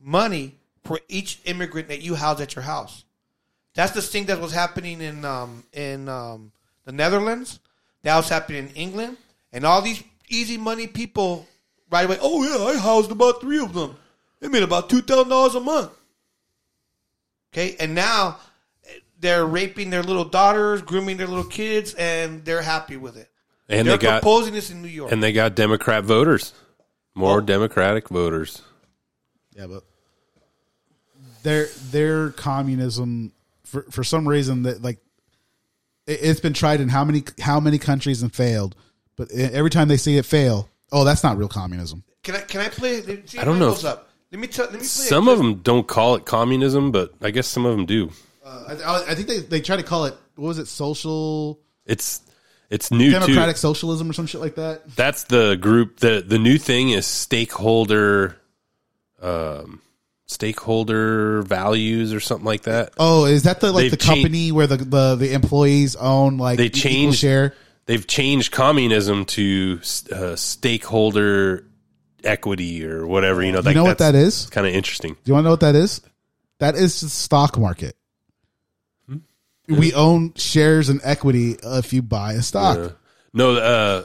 money 0.00 0.56
for 0.82 0.98
each 1.08 1.40
immigrant 1.44 1.88
that 1.88 2.00
you 2.00 2.14
house 2.14 2.40
at 2.40 2.54
your 2.54 2.62
house. 2.62 3.04
That's 3.74 3.92
the 3.92 4.02
thing 4.02 4.24
that 4.26 4.40
was 4.40 4.52
happening 4.52 5.02
in 5.02 5.24
um, 5.24 5.64
in 5.72 6.08
um, 6.08 6.52
the 6.84 6.92
Netherlands. 6.92 7.60
That 8.02 8.16
was 8.16 8.30
happening 8.30 8.68
in 8.68 8.74
England, 8.74 9.18
and 9.52 9.64
all 9.64 9.82
these 9.82 10.02
easy 10.28 10.56
money 10.56 10.86
people 10.86 11.46
right 11.90 12.06
away. 12.06 12.18
Oh 12.20 12.42
yeah, 12.42 12.64
I 12.64 12.78
housed 12.78 13.10
about 13.10 13.42
three 13.42 13.60
of 13.60 13.74
them. 13.74 13.96
They 14.40 14.48
made 14.48 14.62
about 14.62 14.88
two 14.88 15.02
thousand 15.02 15.28
dollars 15.28 15.54
a 15.54 15.60
month. 15.60 15.90
Okay, 17.52 17.76
and 17.80 17.94
now 17.94 18.38
they're 19.18 19.44
raping 19.44 19.90
their 19.90 20.02
little 20.02 20.24
daughters, 20.24 20.82
grooming 20.82 21.16
their 21.16 21.26
little 21.26 21.44
kids, 21.44 21.94
and 21.94 22.44
they're 22.44 22.62
happy 22.62 22.96
with 22.96 23.16
it. 23.16 23.28
And 23.68 23.86
they're 23.86 23.96
they 23.96 24.02
got 24.02 24.22
proposing 24.22 24.54
this 24.54 24.70
in 24.70 24.82
New 24.82 24.88
York. 24.88 25.12
and 25.12 25.22
they 25.22 25.32
got 25.32 25.54
Democrat 25.54 26.04
voters, 26.04 26.52
more 27.14 27.38
oh. 27.38 27.40
Democratic 27.40 28.08
voters. 28.08 28.62
Yeah, 29.56 29.66
but 29.66 29.84
their 31.42 31.66
their 31.90 32.30
communism 32.30 33.32
for 33.64 33.82
for 33.90 34.04
some 34.04 34.28
reason 34.28 34.62
that 34.64 34.82
like 34.82 34.98
it, 36.06 36.20
it's 36.22 36.40
been 36.40 36.52
tried 36.52 36.80
in 36.80 36.88
how 36.88 37.04
many 37.04 37.24
how 37.40 37.60
many 37.60 37.78
countries 37.78 38.22
and 38.22 38.34
failed, 38.34 38.74
but 39.16 39.30
every 39.32 39.70
time 39.70 39.88
they 39.88 39.96
see 39.96 40.16
it 40.16 40.24
fail, 40.24 40.68
oh, 40.92 41.04
that's 41.04 41.22
not 41.22 41.36
real 41.36 41.48
communism. 41.48 42.04
Can 42.22 42.36
I 42.36 42.40
can 42.40 42.60
I 42.60 42.68
play? 42.68 43.02
See 43.26 43.38
I 43.38 43.44
don't 43.44 43.58
know 43.58 43.70
goes 43.70 43.84
if- 43.84 43.90
up. 43.90 44.09
Let 44.32 44.40
me 44.40 44.46
tell. 44.46 44.64
Let 44.66 44.74
me 44.74 44.78
play. 44.78 44.86
Some 44.86 45.28
of 45.28 45.38
them 45.38 45.56
don't 45.56 45.86
call 45.86 46.14
it 46.14 46.24
communism, 46.24 46.92
but 46.92 47.14
I 47.20 47.30
guess 47.30 47.46
some 47.48 47.66
of 47.66 47.76
them 47.76 47.86
do. 47.86 48.10
Uh, 48.44 48.76
I, 48.84 49.12
I 49.12 49.14
think 49.14 49.26
they 49.28 49.38
they 49.40 49.60
try 49.60 49.76
to 49.76 49.82
call 49.82 50.04
it 50.06 50.14
what 50.36 50.48
was 50.48 50.58
it 50.58 50.66
social 50.66 51.58
It's 51.86 52.20
it's 52.70 52.90
new 52.92 53.10
democratic 53.10 53.56
too. 53.56 53.60
socialism 53.60 54.08
or 54.08 54.12
some 54.12 54.26
shit 54.26 54.40
like 54.40 54.54
that. 54.54 54.88
That's 54.94 55.24
the 55.24 55.56
group. 55.56 55.98
the 56.00 56.24
The 56.26 56.38
new 56.38 56.56
thing 56.58 56.90
is 56.90 57.06
stakeholder, 57.06 58.36
um, 59.20 59.80
stakeholder 60.26 61.42
values 61.42 62.12
or 62.14 62.20
something 62.20 62.46
like 62.46 62.62
that. 62.62 62.92
Oh, 62.98 63.24
is 63.24 63.42
that 63.42 63.60
the 63.60 63.72
like 63.72 63.82
They've 63.82 63.90
the 63.90 63.96
changed- 63.96 64.22
company 64.22 64.52
where 64.52 64.66
the, 64.68 64.76
the 64.76 65.16
the 65.16 65.32
employees 65.32 65.96
own 65.96 66.38
like 66.38 66.56
they 66.58 66.68
changed 66.70 67.18
share? 67.18 67.54
They've 67.86 68.06
changed 68.06 68.52
communism 68.52 69.24
to 69.26 69.80
uh, 70.12 70.36
stakeholder 70.36 71.66
equity 72.24 72.84
or 72.84 73.06
whatever. 73.06 73.42
You 73.42 73.52
know, 73.52 73.58
You 73.58 73.64
like 73.64 73.76
know 73.76 73.84
what 73.84 73.98
that's? 73.98 74.48
Kind 74.50 74.66
of 74.66 74.74
interesting. 74.74 75.14
Do 75.14 75.20
you 75.24 75.34
want 75.34 75.44
to 75.44 75.46
know 75.46 75.52
what 75.52 75.60
that 75.60 75.74
is? 75.74 76.00
That 76.58 76.74
is 76.74 77.00
the 77.00 77.08
stock 77.08 77.58
market. 77.58 77.96
We 79.68 79.94
own 79.94 80.34
shares 80.34 80.88
and 80.88 81.00
equity 81.04 81.56
if 81.62 81.92
you 81.92 82.02
buy 82.02 82.32
a 82.32 82.42
stock. 82.42 82.76
Yeah. 82.76 82.88
No, 83.32 83.54
uh, 83.54 84.04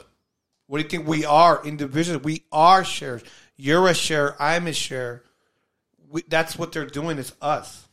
What 0.68 0.78
do 0.78 0.84
you 0.84 0.88
think 0.88 1.08
we 1.08 1.24
are 1.24 1.60
individuals? 1.64 2.22
We 2.22 2.44
are 2.52 2.84
shares. 2.84 3.22
You're 3.56 3.88
a 3.88 3.94
share. 3.94 4.40
I'm 4.40 4.68
a 4.68 4.72
share. 4.72 5.24
We, 6.08 6.22
that's 6.28 6.56
what 6.56 6.70
they're 6.70 6.86
doing. 6.86 7.18
It's 7.18 7.32
us. 7.42 7.88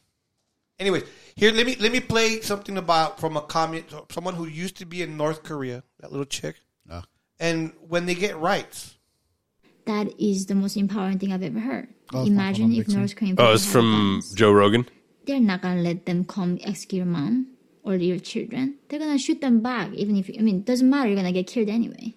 Anyways, 0.78 1.03
here 1.36 1.51
let 1.51 1.65
me 1.65 1.76
let 1.80 1.91
me 1.91 1.99
play 1.99 2.41
something 2.41 2.78
about 2.78 3.19
from 3.19 3.38
a 3.38 3.41
comment 3.41 3.86
someone 4.11 4.36
who 4.36 4.45
used 4.45 4.78
to 4.78 4.86
be 4.86 5.01
in 5.01 5.17
North 5.17 5.41
Korea. 5.41 5.84
That 5.99 6.11
little 6.11 6.26
chick. 6.26 6.57
Oh. 6.91 7.01
And 7.39 7.74
when 7.88 8.05
they 8.05 8.13
get 8.13 8.38
rights, 8.38 8.95
That 9.86 10.08
is 10.20 10.46
the 10.46 10.56
most 10.56 10.78
empowering 10.78 11.20
thing 11.20 11.34
I've 11.34 11.44
ever 11.44 11.60
heard. 11.60 11.88
Oh, 12.14 12.26
Imagine 12.26 12.72
if 12.72 12.80
Nixon. 12.80 13.00
North 13.00 13.16
Korean 13.16 13.36
people 13.36 13.46
oh, 13.50 13.54
it's 13.54 13.66
from 13.66 13.92
guns. 14.22 14.34
Joe 14.34 14.52
Rogan. 14.52 14.88
They're 15.26 15.40
not 15.40 15.62
gonna 15.62 15.82
let 15.82 16.06
them 16.06 16.26
come 16.26 16.60
execute 16.64 16.98
your 17.00 17.06
mom 17.06 17.48
or 17.84 17.96
your 17.96 18.20
children. 18.20 18.76
They're 18.88 19.00
gonna 19.00 19.18
shoot 19.18 19.42
them 19.42 19.62
back, 19.62 19.92
even 19.94 20.16
if 20.16 20.30
I 20.38 20.42
mean, 20.42 20.58
it 20.58 20.66
doesn't 20.66 20.90
matter. 20.90 21.08
You're 21.08 21.16
gonna 21.18 21.32
get 21.32 21.48
killed 21.48 21.70
anyway. 21.70 22.14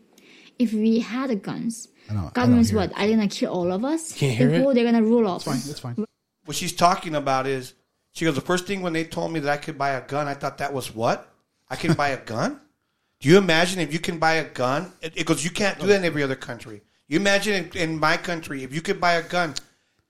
If 0.59 0.73
we 0.73 1.01
had 1.01 1.43
guns, 1.43 1.89
governments 2.35 2.73
what 2.73 2.93
are 2.97 3.07
they 3.07 3.13
gonna 3.15 3.29
kill 3.29 3.53
all 3.53 3.73
of 3.73 3.85
us? 3.85 4.13
Can't 4.13 4.37
hear 4.37 4.49
They- 4.49 4.57
it? 4.57 4.63
who 4.63 4.75
they're 4.75 4.85
gonna 4.85 5.03
rule 5.03 5.29
us. 5.29 5.45
That's 5.45 5.59
fine. 5.59 5.69
That's 5.69 5.81
fine. 5.81 6.07
What 6.45 6.57
she's 6.57 6.73
talking 6.73 7.15
about 7.15 7.47
is 7.47 7.75
she 8.13 8.25
goes. 8.25 8.35
The 8.35 8.41
first 8.41 8.67
thing 8.67 8.81
when 8.83 8.93
they 8.93 9.05
told 9.05 9.33
me 9.33 9.41
that 9.41 9.53
I 9.53 9.57
could 9.57 9.77
buy 9.77 9.91
a 9.91 10.07
gun, 10.07 10.29
I 10.29 10.35
thought 10.35 10.59
that 10.59 10.73
was 10.73 10.95
what 10.95 11.33
I 11.69 11.77
can 11.77 11.95
buy 11.95 12.09
a 12.11 12.19
gun. 12.25 12.61
Do 13.21 13.29
you 13.31 13.39
imagine 13.39 13.81
if 13.81 13.93
you 13.93 13.99
can 13.99 14.19
buy 14.19 14.35
a 14.35 14.45
gun? 14.45 14.93
It, 15.01 15.15
it 15.17 15.27
goes, 15.27 15.43
you 15.43 15.51
can't 15.51 15.79
do 15.81 15.87
that 15.87 15.97
in 15.97 16.05
every 16.05 16.23
other 16.23 16.37
country. 16.37 16.83
You 17.09 17.19
imagine 17.19 17.71
in, 17.73 17.77
in 17.77 17.99
my 17.99 18.17
country, 18.17 18.65
if 18.65 18.75
you 18.75 18.81
could 18.81 19.01
buy 19.01 19.15
a 19.15 19.23
gun, 19.23 19.55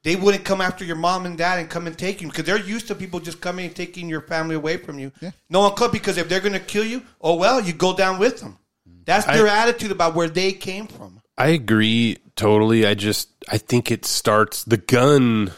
they 0.03 0.17
wouldn't 0.17 0.45
come 0.45 0.61
after 0.61 0.85
your 0.85 0.97
mom 0.97 1.27
and 1.27 1.37
dad 1.37 1.59
and 1.59 1.69
come 1.69 1.87
and 1.87 1.97
take 1.99 2.21
you 2.21 2.29
because 2.29 2.45
they're 2.45 2.59
used 2.59 2.87
to 2.89 2.95
people 2.95 3.21
just 3.21 3.41
coming 3.41 3.67
and 3.67 3.75
taking 3.75 4.09
your 4.09 4.21
family 4.21 4.55
away 4.55 4.77
from 4.77 4.99
you. 4.99 5.13
No 5.51 5.61
one 5.61 5.75
could 5.75 5.93
because 5.93 6.17
if 6.17 6.29
they're 6.29 6.41
going 6.41 6.53
to 6.53 6.61
kill 6.61 6.85
you, 6.85 7.03
oh 7.21 7.35
well, 7.35 7.61
you 7.61 7.73
go 7.73 7.95
down 7.95 8.19
with 8.19 8.41
them. 8.41 8.59
That's 9.05 9.27
their 9.27 9.47
attitude 9.47 9.91
about 9.91 10.15
where 10.15 10.29
they 10.29 10.53
came 10.53 10.87
from. 10.87 11.21
I 11.39 11.49
agree 11.49 12.19
totally. 12.35 12.87
I 12.87 12.95
just 12.95 13.29
I 13.49 13.59
think 13.59 13.91
it 13.91 14.05
starts 14.05 14.65
the 14.65 14.77
gun 14.77 15.53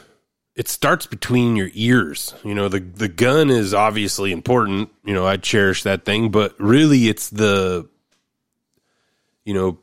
it 0.59 0.67
starts 0.67 1.07
between 1.07 1.55
your 1.55 1.71
ears. 1.73 2.35
You 2.43 2.53
know, 2.53 2.69
the 2.69 2.81
the 2.81 3.07
gun 3.07 3.49
is 3.49 3.73
obviously 3.73 4.33
important. 4.33 4.91
You 5.05 5.15
know, 5.15 5.25
I 5.25 5.37
cherish 5.37 5.85
that 5.85 6.05
thing, 6.05 6.33
but 6.33 6.59
really 6.59 7.09
it's 7.09 7.31
the 7.31 7.89
you 9.45 9.55
know, 9.55 9.79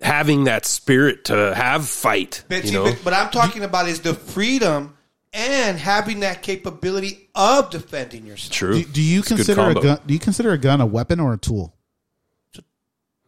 having 0.00 0.44
that 0.44 0.64
spirit 0.64 1.24
to 1.26 1.54
have 1.54 1.86
fight, 1.88 2.44
But, 2.48 2.64
you 2.64 2.72
know. 2.72 2.84
but, 2.84 3.00
but 3.04 3.12
I'm 3.12 3.30
talking 3.30 3.62
about 3.64 3.88
is 3.88 4.00
the 4.00 4.14
freedom 4.14 4.96
and 5.32 5.78
having 5.78 6.20
that 6.20 6.42
capability 6.42 7.28
of 7.34 7.70
defending 7.70 8.26
yourself. 8.26 8.52
True. 8.52 8.82
Do, 8.82 8.84
do 8.84 9.02
you 9.02 9.18
It's 9.20 9.28
consider 9.28 9.60
a 9.60 9.64
combo. 9.64 9.82
gun? 9.82 10.00
Do 10.06 10.14
you 10.14 10.20
consider 10.20 10.52
a 10.52 10.58
gun 10.58 10.80
a 10.80 10.86
weapon 10.86 11.20
or 11.20 11.34
a 11.34 11.38
tool? 11.38 11.74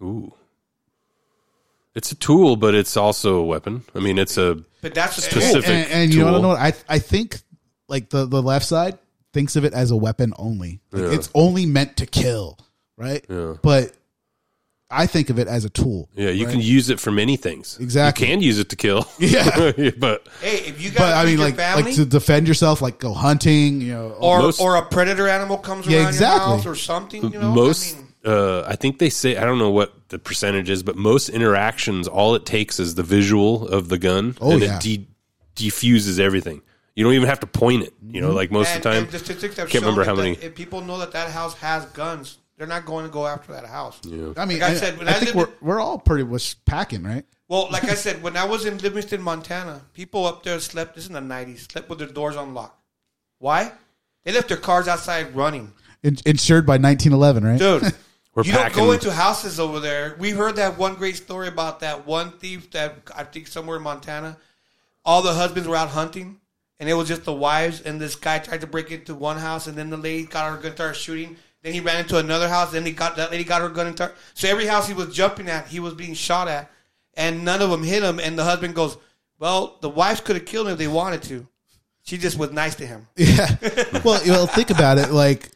Ooh. 0.03 0.33
It's 1.95 2.11
a 2.11 2.15
tool, 2.15 2.57
but 2.57 2.75
it's 2.75 2.97
also 2.97 3.37
a 3.37 3.45
weapon. 3.45 3.85
I 3.95 3.99
mean, 4.01 4.19
it's 4.19 4.39
a 4.39 4.65
But 4.81 4.95
that's 4.95 5.19
a 5.19 5.21
specific 5.21 5.69
and, 5.69 5.91
and 5.91 6.15
you 6.15 6.21
tool. 6.23 6.25
want 6.33 6.37
to 6.39 6.43
know 6.43 6.49
what 6.49 6.59
I 6.59 6.73
I 6.89 6.99
think 6.99 7.39
like 7.89 8.09
the 8.09 8.27
the 8.27 8.43
left 8.43 8.65
side 8.67 8.99
thinks 9.35 9.57
of 9.57 9.65
it 9.65 9.75
as 9.75 9.91
a 9.91 9.97
weapon 9.97 10.33
only. 10.39 10.81
Like, 10.91 11.03
Yeah. 11.03 11.13
It's 11.13 11.29
only 11.35 11.67
meant 11.67 11.99
to 11.99 12.07
kill, 12.07 12.59
right? 12.97 13.25
Yeah. 13.29 13.55
But 13.63 13.93
I 14.93 15.07
think 15.07 15.31
of 15.31 15.39
it 15.39 15.49
as 15.49 15.65
a 15.65 15.71
tool. 15.71 16.09
Yeah, 16.15 16.31
you 16.31 16.45
right? 16.47 16.53
can 16.53 16.61
use 16.61 16.91
it 16.91 17.01
for 17.01 17.11
many 17.11 17.37
things. 17.37 17.79
Exactly. 17.81 18.27
You 18.27 18.33
can 18.35 18.43
use 18.43 18.59
it 18.59 18.69
to 18.71 18.77
kill. 18.77 19.07
Yeah. 19.19 19.73
but 19.99 20.27
Hey, 20.41 20.59
if 20.67 20.81
you 20.83 20.91
got 20.91 20.99
But 20.99 21.15
I 21.17 21.25
mean, 21.25 21.39
like 21.39 21.57
family, 21.57 21.85
like 21.85 21.95
to 21.95 22.05
defend 22.05 22.47
yourself, 22.49 22.83
like 22.83 22.99
go 22.99 23.13
hunting, 23.15 23.81
you 23.81 23.93
know, 23.95 24.11
or 24.21 24.39
Most- 24.41 24.61
or 24.61 24.77
a 24.77 24.83
predator 24.83 25.27
animal 25.29 25.57
comes 25.59 25.87
Yeah, 25.87 25.99
around 26.01 26.09
exactly. 26.09 26.49
your 26.49 26.57
house 26.59 26.67
or 26.67 26.75
something. 26.75 27.23
You 27.33 27.39
know, 27.41 27.51
most 27.53 27.95
I 27.95 27.99
mean, 27.99 28.09
uh, 28.25 28.65
I 28.69 28.77
think 28.77 28.99
they 28.99 29.11
say 29.11 29.37
I 29.37 29.45
don't 29.45 29.59
know 29.59 29.71
what 29.71 30.09
the 30.11 30.19
percentage 30.19 30.69
is, 30.71 30.83
but 30.83 30.97
most 30.97 31.29
interactions 31.31 32.07
all 32.07 32.35
it 32.35 32.45
takes 32.47 32.79
is 32.79 32.95
the 32.95 33.03
visual 33.03 33.67
of 33.69 33.89
the 33.89 33.99
gun 33.99 34.37
Oh, 34.41 34.53
and 34.53 34.63
yeah. 34.63 34.77
it 34.77 34.81
de- 34.83 35.09
diffuses 35.55 36.19
everything. 36.21 36.63
You 36.95 37.05
don't 37.05 37.15
even 37.15 37.29
have 37.29 37.41
to 37.41 37.47
point 37.47 37.85
it. 37.85 37.95
You 38.07 38.21
know, 38.21 38.33
like 38.33 38.51
most 38.51 38.69
and, 38.69 38.77
of 38.79 38.83
the 38.83 38.89
time. 38.91 39.03
and 39.05 39.13
the 39.13 39.19
statistics 39.19 39.57
have 39.57 39.69
Can't 39.71 39.83
shown 39.85 39.95
remember 39.95 40.05
how 40.05 40.15
many. 40.15 40.33
if 40.33 40.55
people 40.55 40.83
know 40.83 40.99
that 40.99 41.13
that 41.13 41.31
house 41.31 41.55
has 41.55 41.87
guns, 41.87 42.39
they're 42.57 42.67
not 42.67 42.85
going 42.87 43.05
to 43.05 43.11
go 43.11 43.27
after 43.27 43.53
that 43.53 43.67
house. 43.67 43.99
Yeah. 44.05 44.33
I 44.37 44.45
mean, 44.45 44.61
Like 44.61 44.71
I 44.71 44.73
I, 44.73 44.77
said, 44.77 44.99
when 44.99 45.09
I 45.09 45.13
I 45.13 45.15
think 45.15 45.35
we're 45.35 45.49
we're 45.61 45.81
all 45.81 45.99
pretty 45.99 46.25
much 46.25 46.63
packing, 46.65 47.03
right? 47.03 47.25
Well, 47.49 47.69
like 47.71 47.85
I 47.85 47.95
said, 48.05 48.23
when 48.23 48.37
I 48.37 48.45
was 48.45 48.65
in 48.67 48.79
Livingston, 48.79 49.21
Montana, 49.23 49.83
people 49.95 50.27
up 50.27 50.43
there 50.43 50.59
slept. 50.61 50.95
This 50.95 51.05
is 51.05 51.09
in 51.11 51.15
the 51.15 51.21
nineties. 51.21 51.67
Slept 51.71 51.89
with 51.89 51.99
their 51.99 52.09
doors 52.09 52.37
unlocked. 52.37 52.79
Why? 53.39 53.73
They 54.25 54.33
left 54.33 54.49
their 54.49 54.57
cars 54.57 54.87
outside 54.89 55.35
running. 55.35 55.73
In, 56.03 56.17
insured 56.27 56.65
by 56.67 56.79
1911, 56.79 57.45
right? 57.45 57.59
Dude, 57.59 57.83
We're 58.35 58.45
you 58.45 58.53
packing. 58.53 58.77
don't 58.79 58.87
go 58.87 58.93
into 58.93 59.13
houses 59.13 59.59
over 59.61 59.79
there. 59.81 60.17
We 60.19 60.31
heard 60.31 60.57
that 60.57 60.79
one 60.79 60.95
great 60.95 61.17
story 61.17 61.49
about 61.49 61.81
that 61.81 62.07
one 62.07 62.33
thief 62.39 62.71
that 62.71 62.97
I 63.15 63.25
think 63.25 63.47
somewhere 63.49 63.77
in 63.77 63.83
Montana. 63.83 64.37
All 65.05 65.23
the 65.23 65.33
husbands 65.35 65.69
were 65.69 65.77
out 65.77 65.89
hunting, 65.91 66.41
and 66.79 66.89
it 66.89 66.95
was 66.95 67.09
just 67.09 67.25
the 67.25 67.33
wives. 67.33 67.81
And 67.81 68.01
this 68.01 68.15
guy 68.15 68.39
tried 68.39 68.61
to 68.63 68.67
break 68.67 68.91
into 68.93 69.15
one 69.15 69.37
house, 69.39 69.67
and 69.67 69.77
then 69.77 69.91
the 69.91 69.97
lady 69.97 70.25
got 70.25 70.51
her 70.51 70.57
gun, 70.57 70.67
and 70.67 70.75
started 70.77 70.95
shooting. 70.99 71.37
Then 71.63 71.73
he 71.73 71.81
ran 71.81 71.99
into 71.99 72.19
another 72.19 72.49
house. 72.49 72.73
Then 72.73 72.85
he 72.85 72.93
got 72.93 73.17
that 73.17 73.31
lady 73.31 73.45
got 73.45 73.63
her 73.63 73.69
gun 73.69 73.87
and 73.87 73.97
started. 73.97 74.17
So 74.35 74.49
every 74.49 74.67
house 74.67 74.89
he 74.89 74.95
was 74.95 75.15
jumping 75.15 75.49
at, 75.49 75.69
he 75.69 75.81
was 75.81 75.95
being 75.95 76.15
shot 76.15 76.49
at, 76.49 76.71
and 77.15 77.45
none 77.45 77.63
of 77.63 77.71
them 77.71 77.83
hit 77.83 78.03
him. 78.03 78.19
And 78.19 78.39
the 78.39 78.45
husband 78.45 78.75
goes, 78.75 78.97
"Well, 79.39 79.79
the 79.81 79.89
wives 79.89 80.21
could 80.21 80.37
have 80.37 80.45
killed 80.45 80.67
him 80.67 80.73
if 80.73 80.79
they 80.79 80.89
wanted 80.89 81.23
to. 81.25 81.47
She 82.03 82.19
just 82.19 82.37
was 82.37 82.51
nice 82.51 82.75
to 82.77 82.87
him." 82.87 83.07
Yeah. 83.17 83.57
well, 84.05 84.25
know, 84.27 84.47
think 84.47 84.71
about 84.71 84.99
it. 84.99 85.11
Like, 85.11 85.51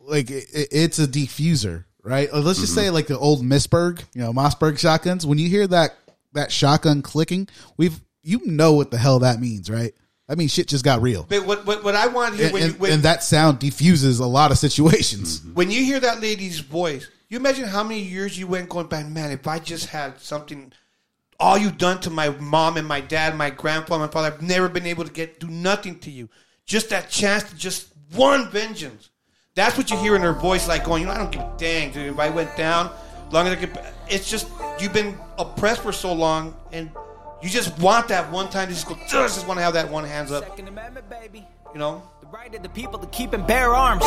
like 0.00 0.30
it, 0.30 0.46
it's 0.52 0.98
a 0.98 1.06
diffuser, 1.06 1.84
right? 2.02 2.32
Let's 2.32 2.58
just 2.58 2.72
mm-hmm. 2.72 2.80
say 2.80 2.90
like 2.90 3.06
the 3.06 3.18
old 3.18 3.42
Missberg, 3.42 4.02
you 4.14 4.22
know, 4.22 4.32
Mossberg 4.32 4.78
shotguns. 4.78 5.24
When 5.24 5.38
you 5.38 5.48
hear 5.48 5.68
that 5.68 5.94
that 6.32 6.50
shotgun 6.50 7.02
clicking, 7.02 7.48
we've 7.76 8.00
you 8.22 8.40
know 8.46 8.72
what 8.72 8.90
the 8.90 8.98
hell 8.98 9.20
that 9.20 9.40
means, 9.40 9.70
right? 9.70 9.94
I 10.32 10.34
mean, 10.34 10.48
shit 10.48 10.66
just 10.66 10.82
got 10.82 11.02
real, 11.02 11.26
But 11.28 11.44
what 11.44 11.66
what, 11.66 11.84
what 11.84 11.94
I 11.94 12.06
want 12.06 12.34
to 12.34 12.38
hear 12.38 12.46
and, 12.46 12.54
when, 12.54 12.62
you, 12.62 12.72
when 12.78 12.92
and 12.92 13.02
that 13.02 13.22
sound 13.22 13.58
diffuses 13.58 14.18
a 14.18 14.26
lot 14.26 14.50
of 14.50 14.56
situations. 14.58 15.40
Mm-hmm. 15.40 15.54
when 15.54 15.70
you 15.70 15.84
hear 15.84 16.00
that 16.00 16.22
lady's 16.22 16.60
voice, 16.60 17.06
you 17.28 17.36
imagine 17.36 17.68
how 17.68 17.82
many 17.84 18.00
years 18.00 18.38
you 18.38 18.46
went 18.46 18.70
going 18.70 18.86
back. 18.86 19.06
Man, 19.06 19.30
if 19.30 19.46
I 19.46 19.58
just 19.58 19.86
had 19.86 20.18
something, 20.20 20.72
all 21.38 21.58
you've 21.58 21.76
done 21.76 22.00
to 22.00 22.10
my 22.10 22.30
mom 22.30 22.78
and 22.78 22.88
my 22.88 23.02
dad, 23.02 23.36
my 23.36 23.50
grandfather, 23.50 24.06
my 24.06 24.10
father, 24.10 24.28
I've 24.28 24.40
never 24.40 24.70
been 24.70 24.86
able 24.86 25.04
to 25.04 25.12
get 25.12 25.38
do 25.38 25.48
nothing 25.48 25.98
to 26.00 26.10
you. 26.10 26.30
Just 26.64 26.88
that 26.88 27.10
chance 27.10 27.42
to 27.44 27.54
just 27.54 27.88
one 28.14 28.48
vengeance. 28.48 29.10
That's 29.54 29.76
what 29.76 29.90
you 29.90 29.98
hear 29.98 30.16
in 30.16 30.22
her 30.22 30.32
voice, 30.32 30.66
like 30.66 30.84
going, 30.84 31.02
you 31.02 31.08
know, 31.08 31.12
I 31.12 31.18
don't 31.18 31.30
give 31.30 31.42
a 31.42 31.52
dang, 31.58 31.92
dude. 31.92 32.06
If 32.06 32.18
I 32.18 32.30
went 32.30 32.56
down, 32.56 32.90
long 33.32 33.46
as 33.46 33.52
I 33.52 33.56
could, 33.56 33.78
it's 34.08 34.30
just 34.30 34.48
you've 34.80 34.94
been 34.94 35.14
oppressed 35.38 35.82
for 35.82 35.92
so 35.92 36.12
long, 36.12 36.56
and 36.72 36.90
you 37.42 37.48
just 37.50 37.78
want 37.80 38.08
that 38.08 38.30
one 38.30 38.48
time 38.50 38.68
to 38.68 38.74
just 38.74 38.86
go, 38.86 38.94
I 38.94 39.06
just 39.08 39.46
want 39.46 39.58
to 39.58 39.64
have 39.64 39.74
that 39.74 39.90
one 39.90 40.04
hands 40.04 40.30
up. 40.32 40.44
Second 40.44 40.68
Amendment, 40.68 41.08
baby. 41.10 41.46
You 41.72 41.78
know. 41.78 42.02
The 42.20 42.26
right 42.28 42.54
of 42.54 42.62
the 42.62 42.68
people 42.68 42.98
to 42.98 43.06
keep 43.08 43.32
and 43.32 43.46
bear 43.46 43.74
arms 43.74 44.04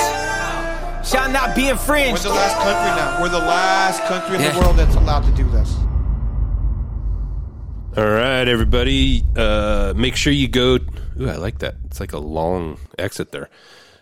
shall 1.08 1.30
not 1.32 1.56
be 1.56 1.68
infringed. 1.70 2.24
We're 2.24 2.30
the 2.30 2.36
last 2.36 2.56
country 2.58 2.96
now. 2.96 3.22
We're 3.22 3.30
the 3.30 3.40
last 3.40 4.04
country 4.04 4.36
in 4.38 4.42
Yeah. 4.42 4.52
the 4.54 4.60
world 4.60 4.78
that's 4.78 4.96
allowed 4.96 5.26
to 5.26 5.32
do 5.32 5.48
this. 5.50 5.76
All 7.98 8.04
right, 8.10 8.46
everybody. 8.48 9.24
Uh, 9.38 9.94
make 9.96 10.16
sure 10.18 10.34
you 10.34 10.48
go. 10.50 10.80
Ooh, 11.20 11.30
I 11.30 11.36
like 11.38 11.60
that. 11.60 11.76
It's 11.86 12.00
like 12.02 12.12
a 12.14 12.20
long 12.20 12.78
exit 13.00 13.32
there. 13.32 13.50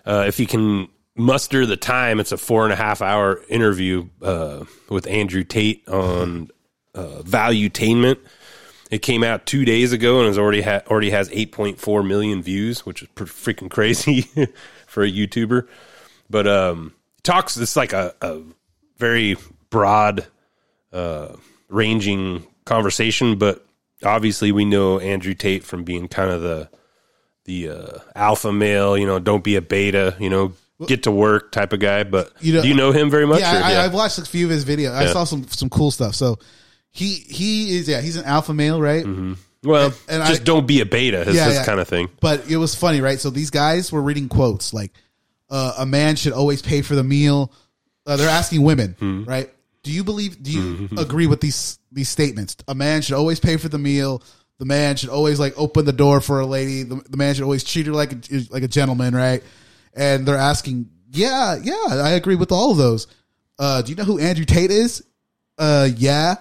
Uh, 0.06 0.26
if 0.28 0.40
you 0.40 0.48
can 0.48 0.88
muster 1.16 1.66
the 1.68 1.78
time, 1.78 2.20
it's 2.20 2.32
a 2.32 2.38
four 2.38 2.64
and 2.64 2.74
a 2.74 2.76
half 2.76 3.02
hour 3.04 3.42
interview 3.50 4.08
uh, 4.24 4.64
with 4.90 5.06
Andrew 5.06 5.44
Tate 5.44 5.88
on 5.88 6.50
uh, 6.96 7.22
Valuetainment. 7.24 8.18
It 8.94 9.02
came 9.02 9.24
out 9.24 9.46
two 9.48 9.66
days 9.66 9.92
ago 9.92 10.20
and 10.20 10.28
has 10.28 10.38
already 10.38 10.62
ha- 10.62 10.82
already 10.88 11.10
has 11.10 11.28
8.4 11.30 12.08
million 12.08 12.44
views, 12.44 12.86
which 12.86 13.02
is 13.02 13.08
pretty 13.16 13.32
freaking 13.32 13.70
crazy 13.72 14.22
for 14.88 15.04
a 15.04 15.12
YouTuber. 15.12 15.68
But 16.30 16.48
um, 16.48 16.94
talks. 17.24 17.58
It's 17.58 17.76
like 17.76 17.92
a, 17.94 18.14
a 18.22 18.42
very 18.98 19.36
broad 19.72 20.28
uh, 20.92 21.30
ranging 21.70 22.46
conversation, 22.66 23.38
but 23.40 23.66
obviously 24.04 24.52
we 24.52 24.64
know 24.66 25.00
Andrew 25.00 25.34
Tate 25.34 25.64
from 25.64 25.84
being 25.84 26.08
kind 26.08 26.30
of 26.30 26.42
the 26.42 26.70
the 27.46 27.70
uh, 27.70 27.98
alpha 28.16 28.54
male, 28.54 28.98
you 28.98 29.06
know, 29.06 29.20
don't 29.20 29.44
be 29.44 29.56
a 29.56 29.62
beta, 29.62 30.16
you 30.20 30.30
know, 30.30 30.54
get 30.88 31.04
to 31.04 31.12
work 31.12 31.52
type 31.52 31.74
of 31.74 31.80
guy. 31.80 32.04
But 32.04 32.32
You 32.40 32.54
know- 32.54 32.62
do 32.62 32.68
you 32.68 32.74
know 32.76 32.92
him 32.92 33.10
very 33.10 33.26
much? 33.28 33.40
Yeah, 33.42 33.60
or- 33.60 33.64
I, 33.64 33.86
I've 33.86 33.94
watched 33.94 34.18
a 34.20 34.24
few 34.26 34.46
of 34.46 34.52
his 34.52 34.64
videos. 34.66 34.92
I 34.94 35.08
saw 35.08 35.24
some 35.24 35.48
some 35.48 35.70
cool 35.70 35.90
stuff. 35.92 36.16
So 36.16 36.38
he 36.94 37.16
he 37.28 37.78
is 37.78 37.88
yeah 37.90 38.00
he's 38.02 38.16
an 38.16 38.26
alpha 38.26 38.54
male, 38.54 38.80
right? 38.82 39.04
Mm-hmm. 39.06 39.34
Well, 39.66 39.94
And 40.10 40.24
just 40.28 40.42
I- 40.42 40.44
don't 40.44 40.66
be 40.68 40.82
a 40.82 40.86
beta. 40.86 41.22
Is 41.22 41.36
Yeah, 41.36 41.48
this 41.48 41.56
yeah. 41.58 41.66
kind 41.66 41.80
of 41.80 41.88
thing. 41.88 42.10
But 42.22 42.50
it 42.50 42.58
was 42.58 42.76
funny, 42.76 43.02
right? 43.02 43.20
So 43.20 43.30
these 43.30 43.50
guys 43.50 43.92
were 43.92 44.02
reading 44.02 44.28
quotes 44.30 44.74
like, 44.74 44.92
uh, 45.50 45.74
"A 45.80 45.86
man 45.86 46.16
should 46.16 46.34
always 46.34 46.62
pay 46.62 46.82
for 46.82 46.96
the 46.96 47.04
meal." 47.04 47.52
Uh, 48.06 48.18
they're 48.18 48.30
asking 48.30 48.62
women, 48.64 48.96
Hmm. 49.00 49.24
right? 49.26 49.50
Do 49.84 49.92
you 49.92 50.04
believe? 50.04 50.42
Do 50.42 50.52
you 50.52 50.62
Mm-hmm. 50.62 50.98
agree 50.98 51.28
with 51.28 51.42
these 51.42 51.80
these 51.92 52.10
statements? 52.10 52.56
A 52.68 52.76
man 52.76 53.02
should 53.02 53.16
always 53.16 53.40
pay 53.40 53.58
for 53.58 53.70
the 53.70 53.78
meal. 53.80 54.22
The 54.60 54.66
man 54.66 54.96
should 54.98 55.10
always 55.10 55.40
like 55.40 55.54
open 55.58 55.86
the 55.86 55.94
door 55.94 56.22
for 56.22 56.40
a 56.40 56.46
lady. 56.46 56.84
The, 56.84 56.96
the 57.10 57.18
man 57.18 57.34
should 57.34 57.44
always 57.44 57.64
treat 57.64 57.86
her 57.88 57.92
like 57.94 58.12
a, 58.14 58.20
like 58.52 58.64
a 58.64 58.68
gentleman, 58.68 59.16
right? 59.16 59.44
And 59.96 60.26
they're 60.26 60.38
asking, 60.38 60.90
yeah, 61.12 61.58
yeah, 61.62 61.86
I 61.90 62.12
agree 62.12 62.36
with 62.36 62.52
all 62.52 62.72
of 62.72 62.78
those. 62.78 63.08
Uh, 63.60 63.82
do 63.82 63.90
you 63.92 63.96
know 63.96 64.04
who 64.06 64.20
Andrew 64.20 64.46
Tate 64.46 64.72
is? 64.72 65.04
Uh, 65.58 65.90
yeah. 65.98 66.36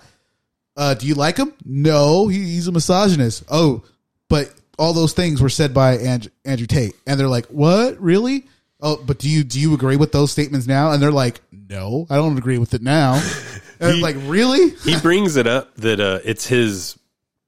Uh, 0.77 0.95
do 0.95 1.07
you 1.07 1.15
like 1.15 1.37
him? 1.37 1.53
No, 1.65 2.29
he, 2.29 2.39
he's 2.39 2.67
a 2.67 2.73
misogynist. 2.73 3.45
Oh, 3.51 3.83
but 4.29 4.53
all 4.79 4.93
those 4.95 5.13
things 5.13 5.41
were 5.43 5.49
said 5.51 5.75
by 5.75 5.99
Andrew, 5.99 6.31
Andrew 6.45 6.67
Tate, 6.67 6.95
and 7.07 7.19
they're 7.21 7.29
like, 7.29 7.47
"What? 7.47 8.01
Really? 8.01 8.47
Oh, 8.81 8.97
but 9.05 9.19
do 9.19 9.29
you 9.29 9.45
do 9.45 9.61
you 9.61 9.75
agree 9.75 9.97
with 9.97 10.13
those 10.13 10.33
statements 10.33 10.67
now?" 10.67 10.93
And 10.93 11.03
they're 11.03 11.13
like, 11.13 11.41
"No, 11.53 12.07
I 12.09 12.17
don't 12.17 12.39
agree 12.39 12.59
with 12.59 12.75
it 12.75 12.83
now." 12.83 13.23
And 13.81 13.97
He- 13.97 14.03
like, 14.03 14.15
"Really?" 14.21 14.71
he 14.85 14.97
brings 15.01 15.35
it 15.35 15.49
up 15.49 15.75
that 15.79 15.99
uh, 15.99 16.21
it's 16.25 16.47
his 16.47 16.97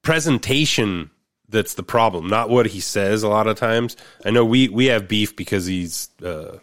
presentation 0.02 1.10
that's 1.48 1.74
the 1.74 1.82
problem, 1.82 2.26
not 2.28 2.48
what 2.50 2.66
he 2.66 2.80
says. 2.80 3.22
A 3.22 3.28
lot 3.28 3.46
of 3.46 3.56
times, 3.56 3.96
I 4.24 4.30
know 4.30 4.44
we 4.44 4.68
we 4.68 4.86
have 4.86 5.06
beef 5.08 5.36
because 5.36 5.66
he's 5.66 6.08
uh, 6.24 6.58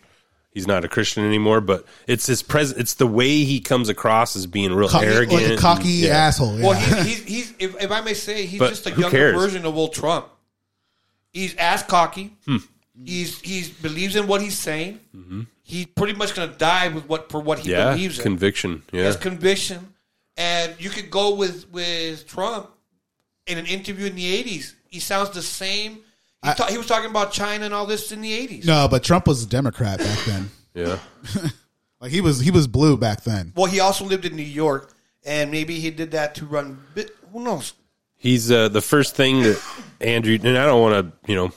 he's 0.51 0.67
not 0.67 0.85
a 0.85 0.87
Christian 0.87 1.25
anymore, 1.25 1.61
but 1.61 1.85
it's 2.07 2.25
his 2.27 2.43
present. 2.43 2.79
It's 2.79 2.93
the 2.95 3.07
way 3.07 3.43
he 3.43 3.59
comes 3.59 3.89
across 3.89 4.35
as 4.35 4.45
being 4.47 4.73
real 4.73 4.89
Cocky- 4.89 5.05
arrogant, 5.07 5.41
like 5.41 5.51
a 5.51 5.57
cocky 5.57 5.87
Yeah. 5.89 6.17
asshole. 6.17 6.57
Well, 6.57 6.73
he, 6.73 7.09
he's, 7.09 7.23
he's 7.23 7.53
if, 7.59 7.81
if 7.83 7.91
I 7.91 8.01
may 8.01 8.13
say, 8.13 8.45
he's 8.45 8.59
But 8.59 8.69
just 8.69 8.85
a 8.87 8.91
younger 8.91 9.09
cares? 9.09 9.35
version 9.41 9.65
of 9.65 9.75
old 9.77 9.93
Trump. 9.93 10.27
He's 11.33 11.55
ass 11.55 11.83
cocky. 11.83 12.35
Hmm. 12.45 12.57
He's 13.03 13.39
he's 13.41 13.69
believes 13.69 14.15
in 14.15 14.27
what 14.27 14.41
he's 14.41 14.57
saying. 14.57 14.99
He's 15.63 15.85
pretty 15.85 16.13
much 16.13 16.35
going 16.35 16.49
to 16.51 16.57
die 16.57 16.89
with 16.89 17.07
what 17.07 17.31
for 17.31 17.39
what 17.39 17.59
he 17.59 17.71
yeah, 17.71 17.93
believes 17.93 18.17
in. 18.19 18.23
conviction. 18.23 18.83
Yeah, 18.91 19.03
His 19.03 19.15
conviction, 19.15 19.93
and 20.35 20.75
you 20.77 20.89
could 20.89 21.09
go 21.09 21.33
with 21.35 21.71
with 21.71 22.27
Trump 22.27 22.69
in 23.47 23.57
an 23.57 23.65
interview 23.65 24.07
in 24.07 24.15
the 24.15 24.43
'80s. 24.43 24.73
He 24.89 24.99
sounds 24.99 25.29
the 25.29 25.41
same. 25.41 25.99
He, 26.43 26.53
ta- 26.53 26.67
he 26.67 26.77
was 26.77 26.87
talking 26.87 27.09
about 27.09 27.31
China 27.31 27.65
and 27.65 27.73
all 27.73 27.85
this 27.85 28.11
in 28.11 28.21
the 28.21 28.31
'80s. 28.31 28.65
No, 28.65 28.87
but 28.89 29.03
Trump 29.03 29.27
was 29.27 29.43
a 29.43 29.47
Democrat 29.47 29.99
back 29.99 30.19
then. 30.25 30.49
yeah. 30.73 30.97
like 31.99 32.11
he 32.11 32.21
was 32.21 32.39
he 32.39 32.51
was 32.51 32.67
blue 32.67 32.97
back 32.97 33.23
then. 33.23 33.53
Well, 33.55 33.67
he 33.67 33.79
also 33.79 34.05
lived 34.05 34.25
in 34.25 34.35
New 34.35 34.41
York, 34.41 34.93
and 35.23 35.51
maybe 35.51 35.79
he 35.79 35.91
did 35.91 36.11
that 36.11 36.35
to 36.35 36.45
run. 36.45 36.83
Bit, 36.95 37.11
who 37.31 37.43
knows? 37.43 37.73
He's 38.17 38.51
uh, 38.51 38.69
the 38.69 38.81
first 38.81 39.15
thing 39.15 39.41
that 39.41 39.63
Andrew, 39.99 40.37
and 40.43 40.57
I 40.57 40.65
don't 40.65 40.81
want 40.81 40.93
to, 41.25 41.31
you 41.31 41.35
know, 41.35 41.51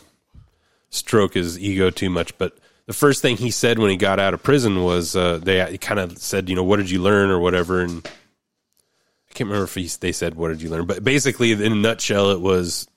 stroke 0.89 1.35
his 1.35 1.59
ego 1.59 1.91
too 1.91 2.09
much, 2.09 2.37
but 2.39 2.57
the 2.87 2.93
first 2.93 3.23
thing 3.23 3.37
he 3.37 3.51
said 3.51 3.79
when 3.79 3.91
he 3.91 3.97
got 3.97 4.19
out 4.19 4.35
of 4.35 4.43
prison 4.43 4.83
was 4.83 5.17
uh, 5.17 5.39
they 5.39 5.77
kind 5.79 6.01
of 6.01 6.17
said, 6.19 6.49
you 6.49 6.57
know, 6.57 6.65
what 6.65 6.77
did 6.77 6.91
you 6.91 7.03
learn 7.03 7.31
or 7.31 7.39
whatever, 7.39 7.81
and 7.81 8.07
I 8.07 9.33
can't 9.35 9.49
remember 9.49 9.65
if 9.65 9.75
he, 9.75 9.87
they 10.01 10.13
said 10.13 10.35
what 10.37 10.49
did 10.49 10.63
you 10.63 10.71
learn, 10.71 10.87
but 10.87 11.03
basically, 11.05 11.53
in 11.53 11.61
a 11.61 11.75
nutshell, 11.75 12.31
it 12.31 12.41
was, 12.41 12.89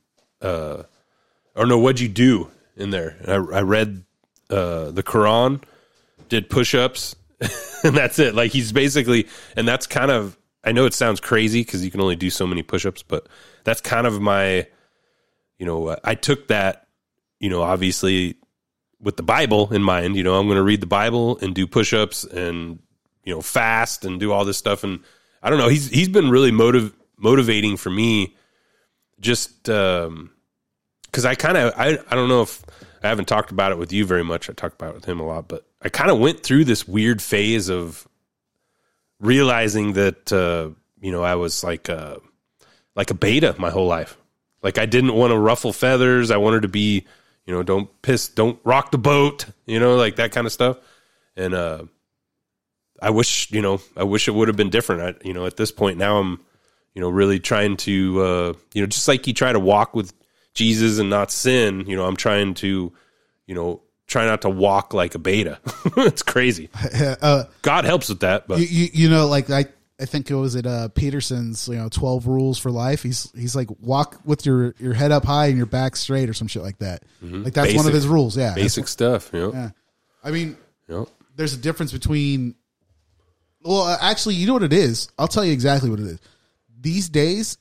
uh, 0.42 0.84
or 1.58 1.66
no, 1.66 1.78
what'd 1.78 2.00
you 2.00 2.08
do 2.08 2.52
in 2.76 2.90
there? 2.92 3.18
I, 3.28 3.34
I 3.34 3.62
read 3.62 4.04
uh, 4.50 4.92
the 4.92 5.04
Quran, 5.04 5.64
did 6.30 6.50
push-ups, 6.50 7.16
and 7.84 7.96
that's 7.96 8.20
it. 8.20 8.36
Like 8.36 8.52
he's 8.52 8.72
basically, 8.72 9.28
and 9.56 9.68
that's 9.68 9.88
kind 9.88 10.12
of. 10.12 10.38
I 10.64 10.74
know 10.74 10.86
it 10.86 10.94
sounds 10.94 11.22
crazy 11.22 11.62
because 11.62 11.86
you 11.86 11.92
can 11.92 12.02
only 12.02 12.18
do 12.18 12.30
so 12.30 12.46
many 12.46 12.62
push-ups, 12.62 13.02
but 13.02 13.28
that's 13.64 13.80
kind 13.80 14.06
of 14.06 14.20
my, 14.20 14.68
you 15.60 15.66
know, 15.66 15.96
I 16.04 16.16
took 16.16 16.50
that, 16.50 16.88
you 17.40 17.50
know, 17.50 17.62
obviously 17.62 18.36
with 19.00 19.18
the 19.18 19.24
Bible 19.24 19.74
in 19.74 19.84
mind. 19.84 20.16
You 20.16 20.24
know, 20.24 20.36
I'm 20.36 20.48
going 20.48 20.58
to 20.58 20.64
read 20.64 20.82
the 20.82 20.88
Bible 20.88 21.38
and 21.40 21.54
do 21.54 21.68
push-ups 21.68 22.24
and 22.24 22.80
you 23.24 23.34
know 23.34 23.42
fast 23.42 24.06
and 24.06 24.20
do 24.20 24.32
all 24.32 24.46
this 24.46 24.58
stuff. 24.58 24.84
And 24.84 25.02
I 25.44 25.50
don't 25.50 25.60
know, 25.60 25.70
he's 25.70 25.90
he's 25.90 26.10
been 26.10 26.30
really 26.30 26.52
motiv- 26.52 26.94
motivating 27.18 27.78
for 27.78 27.90
me. 27.90 28.36
Just 29.20 29.70
um, 29.70 30.32
because 31.08 31.26
I 31.26 31.36
kind 31.36 31.58
of 31.58 31.74
I 31.76 31.98
I 32.10 32.16
don't 32.16 32.30
know 32.30 32.44
if 32.44 32.64
I 33.04 33.08
haven't 33.08 33.28
talked 33.28 33.52
about 33.52 33.72
it 33.72 33.78
with 33.78 33.92
you 33.92 34.06
very 34.06 34.24
much. 34.24 34.50
I 34.50 34.54
talked 34.54 34.76
about 34.76 34.92
it 34.92 34.96
with 34.96 35.06
him 35.06 35.20
a 35.20 35.26
lot, 35.26 35.48
but 35.48 35.66
I 35.82 35.90
kind 35.90 36.12
of 36.12 36.20
went 36.20 36.44
through 36.44 36.66
this 36.66 36.88
weird 36.88 37.22
phase 37.22 37.70
of 37.70 38.08
realizing 39.20 39.94
that 39.94 40.32
uh, 40.32 40.70
you 41.02 41.12
know 41.12 41.24
I 41.24 41.36
was 41.36 41.64
like 41.64 41.90
a 41.90 42.20
like 42.96 43.12
a 43.12 43.14
beta 43.14 43.56
my 43.58 43.70
whole 43.70 43.88
life. 43.88 44.18
Like 44.62 44.78
I 44.78 44.86
didn't 44.86 45.14
want 45.14 45.32
to 45.32 45.38
ruffle 45.38 45.72
feathers. 45.72 46.32
I 46.32 46.38
wanted 46.38 46.64
to 46.64 46.68
be, 46.68 47.06
you 47.46 47.54
know, 47.54 47.64
don't 47.64 47.90
piss, 48.02 48.28
don't 48.28 48.60
rock 48.64 48.92
the 48.92 48.98
boat, 48.98 49.46
you 49.66 49.80
know, 49.80 49.96
like 49.96 50.18
that 50.18 50.32
kind 50.32 50.48
of 50.48 50.52
stuff. 50.52 50.78
And 51.36 51.54
uh, 51.54 51.84
I 53.02 53.12
wish, 53.12 53.52
you 53.52 53.62
know, 53.62 53.80
I 53.96 54.04
wish 54.04 54.28
it 54.28 54.32
would 54.32 54.48
have 54.48 54.58
been 54.58 54.72
different. 54.72 55.02
I, 55.02 55.28
you 55.28 55.34
know, 55.34 55.46
at 55.46 55.58
this 55.58 55.72
point 55.72 55.98
now, 55.98 56.18
I'm, 56.18 56.42
you 56.96 57.02
know, 57.02 57.10
really 57.10 57.40
trying 57.40 57.78
to, 57.78 58.22
uh, 58.22 58.54
you 58.74 58.82
know, 58.82 58.88
just 58.88 59.08
like 59.08 59.28
you 59.28 59.34
try 59.34 59.54
to 59.54 59.60
walk 59.60 59.96
with 59.96 60.12
Jesus 60.58 60.98
and 60.98 61.10
not 61.10 61.32
sin. 61.32 61.86
You 61.88 61.96
know, 61.96 62.06
I'm 62.06 62.18
trying 62.18 62.56
to, 62.56 62.92
you 63.46 63.56
know, 63.56 63.82
try 64.08 64.26
not 64.26 64.42
to 64.42 64.50
walk 64.50 64.94
like 64.94 65.14
a 65.14 65.20
beta. 65.20 65.60
it's 65.98 66.24
crazy. 66.24 66.70
Uh, 67.22 67.44
God 67.62 67.86
helps 67.86 68.10
with 68.10 68.22
that, 68.22 68.48
but 68.48 68.60
you, 68.60 68.90
you, 68.92 69.10
know, 69.10 69.28
like 69.28 69.50
I, 69.50 69.66
I 70.00 70.06
think 70.06 70.30
it 70.32 70.36
was 70.36 70.56
at 70.56 70.66
uh, 70.66 70.88
Peterson's, 70.90 71.68
you 71.68 71.76
know, 71.76 71.90
twelve 71.90 72.28
rules 72.28 72.58
for 72.58 72.72
life. 72.72 73.04
He's 73.04 73.32
he's 73.36 73.56
like 73.56 73.68
walk 73.80 74.20
with 74.26 74.46
your 74.46 74.74
your 74.80 74.94
head 74.94 75.12
up 75.12 75.26
high 75.26 75.48
and 75.48 75.58
your 75.58 75.66
back 75.66 75.96
straight 75.96 76.30
or 76.30 76.34
some 76.34 76.48
shit 76.48 76.64
like 76.64 76.80
that. 76.80 77.04
Mhm. 77.24 77.44
Like 77.44 77.54
that's 77.54 77.76
one 77.76 77.88
of 77.88 77.94
his 77.94 78.08
rules. 78.08 78.38
Yeah, 78.38 78.54
basic 78.56 78.88
stuff. 78.88 79.30
You 79.34 79.40
know? 79.40 79.54
Yeah, 79.54 79.70
I 80.24 80.32
mean, 80.32 80.58
there's 81.36 81.54
a 81.54 81.58
difference 81.58 81.92
between. 81.92 82.56
Well, 83.64 83.82
uh, 83.82 83.98
actually, 84.02 84.36
you 84.36 84.48
know 84.48 84.54
what 84.54 84.64
it 84.64 84.74
is. 84.74 85.10
I'll 85.18 85.28
tell 85.28 85.46
you 85.46 85.54
exactly 85.54 85.90
what 85.90 86.00
it 86.00 86.08
is. 86.08 86.20
These 86.80 87.10
days, 87.10 87.58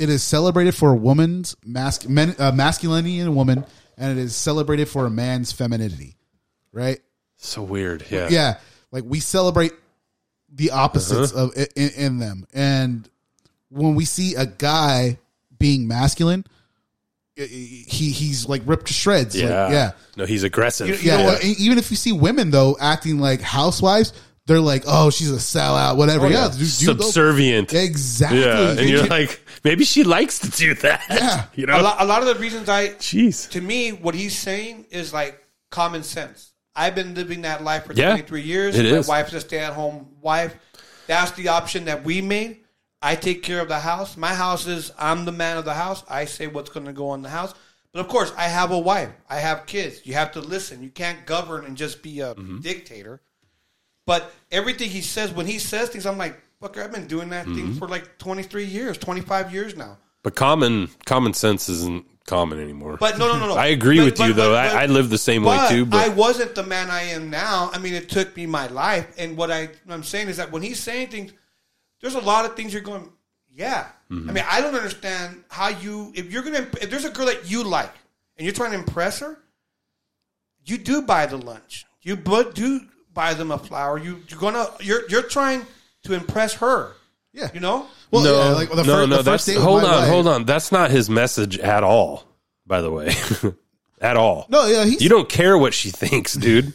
it 0.00 0.08
is 0.08 0.22
celebrated 0.22 0.74
for 0.74 0.90
a 0.90 0.96
woman's 0.96 1.56
mas- 1.64 2.08
men, 2.08 2.34
uh, 2.38 2.52
masculinity 2.52 3.18
in 3.20 3.28
a 3.28 3.32
woman, 3.32 3.64
and 3.98 4.18
it 4.18 4.22
is 4.22 4.34
celebrated 4.34 4.88
for 4.88 5.06
a 5.06 5.10
man's 5.10 5.52
femininity. 5.52 6.16
Right? 6.72 7.00
So 7.36 7.62
weird. 7.62 8.04
Yeah. 8.10 8.28
yeah 8.30 8.58
like 8.92 9.04
we 9.06 9.20
celebrate 9.20 9.72
the 10.52 10.72
opposites 10.72 11.32
Uh-huh. 11.32 11.44
of 11.56 11.66
in, 11.76 11.90
in 11.96 12.18
them 12.18 12.46
and 12.52 13.08
when 13.68 13.94
we 13.94 14.04
see 14.04 14.34
a 14.34 14.44
guy 14.46 15.18
being 15.58 15.86
masculine 15.88 16.44
he 17.36 18.10
he's 18.10 18.46
like 18.48 18.62
ripped 18.66 18.86
to 18.88 18.92
shreds 18.92 19.34
like, 19.34 19.44
Yeah. 19.48 19.70
yeah 19.70 19.90
No, 20.16 20.26
he's 20.26 20.42
aggressive. 20.42 20.88
You- 20.88 20.96
yeah 20.96 21.38
e- 21.42 21.54
even 21.58 21.78
if 21.78 21.90
you 21.90 21.96
see 21.96 22.12
women 22.12 22.50
though 22.50 22.76
acting 22.80 23.18
like 23.20 23.40
housewives 23.40 24.12
they're 24.50 24.60
like 24.60 24.82
oh 24.86 25.10
she's 25.10 25.30
a 25.30 25.36
sellout 25.36 25.96
whatever 25.96 26.26
Oh, 26.26 26.28
yeah, 26.28 26.46
yeah. 26.46 26.48
do- 26.50 26.56
do 26.58 26.58
those- 26.58 26.66
Subservient. 27.14 27.72
exactly 27.72 28.40
Yeah. 28.40 28.70
And 28.70 28.88
you're 28.90 29.04
You- 29.04 29.08
like, 29.18 29.40
maybe 29.64 29.84
she 29.84 30.02
likes 30.04 30.40
to 30.40 30.50
do 30.50 30.74
that. 30.74 31.04
Yeah. 31.08 31.44
You 31.54 31.66
know? 31.66 31.80
a, 31.80 31.82
lot, 31.82 31.96
a 32.00 32.04
lot 32.04 32.20
of 32.22 32.28
the 32.28 32.34
reasons 32.34 32.68
I, 32.68 32.88
Jeez. 32.90 33.48
to 33.50 33.60
me, 33.60 33.90
what 33.92 34.14
he's 34.16 34.36
saying 34.36 34.86
is 34.90 35.12
like 35.12 35.40
common 35.70 36.02
sense. 36.02 36.52
I've 36.74 36.94
been 36.94 37.14
living 37.14 37.42
that 37.42 37.62
life 37.62 37.84
for 37.86 37.92
Yeah, 37.92 38.10
23 38.10 38.42
years. 38.42 38.78
it 38.78 38.84
My 38.90 38.98
is. 38.98 39.08
wife's 39.08 39.32
a 39.34 39.40
stay-at-home 39.40 40.08
wife. 40.20 40.54
That's 41.06 41.30
the 41.32 41.48
option 41.48 41.84
that 41.86 42.04
we 42.04 42.20
made. 42.20 42.58
I 43.02 43.14
take 43.16 43.42
care 43.42 43.60
of 43.60 43.68
the 43.68 43.78
house. 43.80 44.16
My 44.16 44.34
house 44.34 44.66
is 44.66 44.92
I'm 44.98 45.24
the 45.24 45.32
man 45.32 45.56
of 45.58 45.64
the 45.64 45.74
house. 45.74 46.02
I 46.08 46.24
say 46.26 46.46
what's 46.48 46.70
going 46.70 46.86
to 46.86 46.92
go 46.92 47.14
in 47.14 47.22
the 47.22 47.28
house. 47.30 47.54
But 47.92 48.00
of 48.00 48.08
course, 48.08 48.32
I 48.36 48.44
have 48.44 48.70
a 48.70 48.78
wife. 48.78 49.10
I 49.28 49.36
have 49.36 49.66
kids. 49.66 50.02
You 50.06 50.14
have 50.14 50.32
to 50.32 50.40
listen. 50.40 50.82
You 50.82 50.90
can't 50.90 51.24
govern 51.26 51.64
and 51.64 51.76
just 51.76 52.02
be 52.02 52.20
a 52.20 52.34
Mm-hmm. 52.34 52.58
dictator. 52.60 53.20
But 54.10 54.32
everything 54.50 54.90
he 54.90 55.02
says, 55.02 55.30
when 55.30 55.46
he 55.46 55.60
says 55.60 55.88
things, 55.90 56.04
I'm 56.04 56.18
like, 56.18 56.34
fucker, 56.60 56.82
I've 56.82 56.90
been 56.90 57.06
doing 57.06 57.28
that 57.30 57.44
thing 57.44 57.54
Mm-hmm. 57.68 57.78
for 57.78 57.86
like 57.86 58.18
23 58.18 58.64
years, 58.64 58.98
25 58.98 59.52
years 59.54 59.76
now. 59.76 59.98
But 60.24 60.34
common 60.34 60.88
common 61.06 61.32
sense 61.32 61.68
isn't 61.68 62.04
common 62.26 62.58
anymore. 62.60 62.96
But 62.98 63.18
no, 63.18 63.28
no, 63.32 63.38
no, 63.38 63.46
no. 63.46 63.54
I 63.66 63.66
agree 63.68 63.98
But- 63.98 64.04
with 64.06 64.18
you 64.18 64.26
but- 64.30 64.36
though. 64.36 64.50
but- 64.54 64.74
I, 64.74 64.82
I 64.82 64.86
live 64.86 65.10
the 65.10 65.16
same 65.30 65.44
way 65.44 65.64
too. 65.68 65.86
But 65.86 66.00
I 66.04 66.08
wasn't 66.08 66.56
the 66.56 66.64
man 66.64 66.90
I 66.90 67.02
am 67.02 67.30
now. 67.30 67.70
I 67.72 67.78
mean, 67.78 67.94
it 67.94 68.08
took 68.08 68.34
me 68.36 68.46
my 68.46 68.66
life. 68.66 69.06
And 69.16 69.36
what 69.36 69.52
I, 69.52 69.66
what 69.84 69.94
I'm 69.94 70.02
saying 70.02 70.26
is 70.26 70.38
that 70.38 70.50
when 70.50 70.62
he's 70.62 70.80
saying 70.80 71.06
things, 71.10 71.32
there's 72.00 72.16
a 72.16 72.20
lot 72.20 72.44
of 72.44 72.56
things 72.56 72.72
you're 72.72 72.82
going, 72.82 73.08
yeah. 73.48 73.86
Mm-hmm. 74.10 74.28
I 74.28 74.32
mean, 74.32 74.44
I 74.50 74.60
don't 74.60 74.74
understand 74.74 75.44
how 75.50 75.68
you, 75.68 76.10
if 76.16 76.32
you're 76.32 76.42
going 76.42 76.56
to, 76.56 76.82
if 76.82 76.90
there's 76.90 77.04
a 77.04 77.10
girl 77.10 77.26
that 77.26 77.48
you 77.48 77.62
like 77.62 77.94
and 78.36 78.44
you're 78.44 78.54
trying 78.54 78.72
to 78.72 78.78
impress 78.78 79.20
her, 79.20 79.38
you 80.64 80.78
do 80.78 81.02
buy 81.02 81.26
the 81.26 81.36
lunch. 81.38 81.86
You 82.02 82.16
but 82.16 82.54
do 82.56 82.80
buy 83.14 83.34
them 83.34 83.50
a 83.50 83.58
flower. 83.58 83.98
You, 83.98 84.22
you're 84.28 84.38
going 84.40 84.54
to, 84.54 84.70
you're, 84.80 85.08
you're 85.08 85.22
trying 85.22 85.66
to 86.04 86.14
impress 86.14 86.54
her. 86.54 86.92
Yeah. 87.32 87.48
You 87.54 87.60
know? 87.60 87.86
Well, 88.10 88.24
no, 88.24 88.34
yeah, 88.42 88.48
like 88.54 88.70
the 88.70 88.76
no, 88.76 88.82
fir- 88.84 89.06
no. 89.06 89.16
the 89.18 89.22
That's 89.22 89.44
first 89.44 89.46
date 89.46 89.56
hold 89.62 89.84
on, 89.84 89.90
wife- 90.00 90.08
hold 90.08 90.26
on. 90.26 90.44
That's 90.44 90.72
not 90.72 90.90
his 90.90 91.08
message 91.08 91.58
at 91.58 91.84
all. 91.84 92.24
By 92.66 92.80
the 92.82 92.90
way, 92.90 93.12
at 94.00 94.16
all. 94.16 94.46
No, 94.48 94.66
yeah, 94.66 94.84
he's- 94.84 95.00
you 95.02 95.08
don't 95.08 95.28
care 95.28 95.56
what 95.56 95.74
she 95.74 95.90
thinks, 95.90 96.34
dude. 96.34 96.74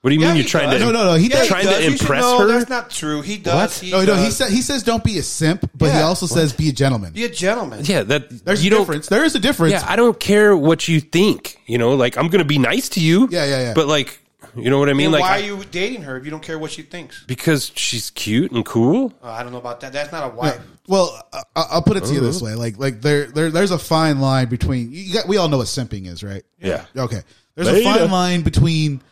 What 0.00 0.10
do 0.10 0.14
you 0.16 0.20
mean? 0.20 0.34
You're 0.34 0.44
trying 0.44 0.70
to 0.70 0.78
No, 0.80 0.90
no, 0.90 1.04
no, 1.04 1.14
he 1.14 1.28
does. 1.28 1.46
trying 1.46 1.64
does. 1.64 1.76
to 1.76 1.84
You 1.84 1.90
should 1.92 2.00
impress 2.00 2.22
know 2.22 2.38
her? 2.40 2.46
That's 2.48 2.68
not 2.68 2.90
true. 2.90 3.20
He 3.22 3.36
does. 3.38 3.54
What? 3.54 3.84
He 3.84 3.92
no, 3.92 4.04
no, 4.04 4.16
he 4.16 4.24
does. 4.24 4.36
said 4.36 4.50
he 4.50 4.60
says 4.60 4.82
don't 4.82 5.04
be 5.04 5.16
a 5.18 5.22
simp, 5.22 5.70
but 5.76 5.90
he 5.92 5.98
Yeah. 5.98 6.02
also 6.06 6.26
says 6.26 6.52
be 6.52 6.68
a 6.68 6.72
gentleman. 6.72 7.12
Be 7.12 7.24
a 7.24 7.28
gentleman. 7.28 7.84
Yeah, 7.84 8.02
that 8.04 8.44
There's 8.44 8.64
you 8.64 8.74
a 8.74 8.78
difference. 8.80 9.06
There 9.06 9.24
is 9.24 9.36
a 9.36 9.38
difference. 9.38 9.74
Yeah, 9.74 9.84
I 9.86 9.94
don't 9.94 10.18
care 10.18 10.56
what 10.56 10.88
you 10.88 10.98
think. 11.00 11.56
You 11.66 11.78
know, 11.78 11.94
like 11.94 12.16
I'm 12.18 12.26
gonna 12.28 12.44
be 12.44 12.58
nice 12.58 12.88
to 12.90 13.00
you. 13.00 13.28
Yeah, 13.30 13.44
yeah, 13.44 13.60
yeah. 13.60 13.74
But 13.74 13.86
like, 13.86 14.18
you 14.56 14.70
know 14.70 14.78
what 14.78 14.88
I 14.88 14.92
mean? 14.92 15.10
Then 15.10 15.20
like, 15.20 15.22
why 15.22 15.36
I- 15.36 15.40
are 15.40 15.44
you 15.44 15.64
dating 15.70 16.02
her 16.02 16.16
if 16.16 16.24
you 16.24 16.30
don't 16.30 16.42
care 16.42 16.58
what 16.58 16.70
she 16.70 16.82
thinks? 16.82 17.22
because 17.24 17.72
she's 17.74 18.10
cute 18.10 18.52
and 18.52 18.64
cool. 18.64 19.12
Oh, 19.22 19.28
I 19.30 19.42
don't 19.42 19.52
know 19.52 19.58
about 19.58 19.80
that. 19.80 19.92
That's 19.92 20.12
not 20.12 20.32
a 20.32 20.34
wife. 20.34 20.60
Well, 20.88 21.20
I- 21.32 21.42
I'll 21.54 21.82
put 21.82 21.96
it 21.96 22.04
to 22.04 22.12
you 22.14 22.20
this 22.20 22.36
Uh-huh. 22.42 22.46
way: 22.46 22.54
like, 22.54 22.78
like 22.78 23.00
there, 23.00 23.26
there, 23.26 23.50
there's 23.50 23.70
a 23.70 23.78
fine 23.78 24.20
line 24.20 24.48
between. 24.48 24.90
You 24.92 25.14
got, 25.14 25.26
we 25.28 25.36
all 25.36 25.48
know 25.48 25.58
what 25.58 25.66
simping 25.68 26.06
is, 26.06 26.22
right? 26.22 26.42
Yeah. 26.60 26.84
Okay. 26.96 27.22
There's 27.54 27.68
a 27.68 27.72
Beta. 27.72 27.84
fine 27.98 28.10
line 28.10 28.42
between, 28.42 29.02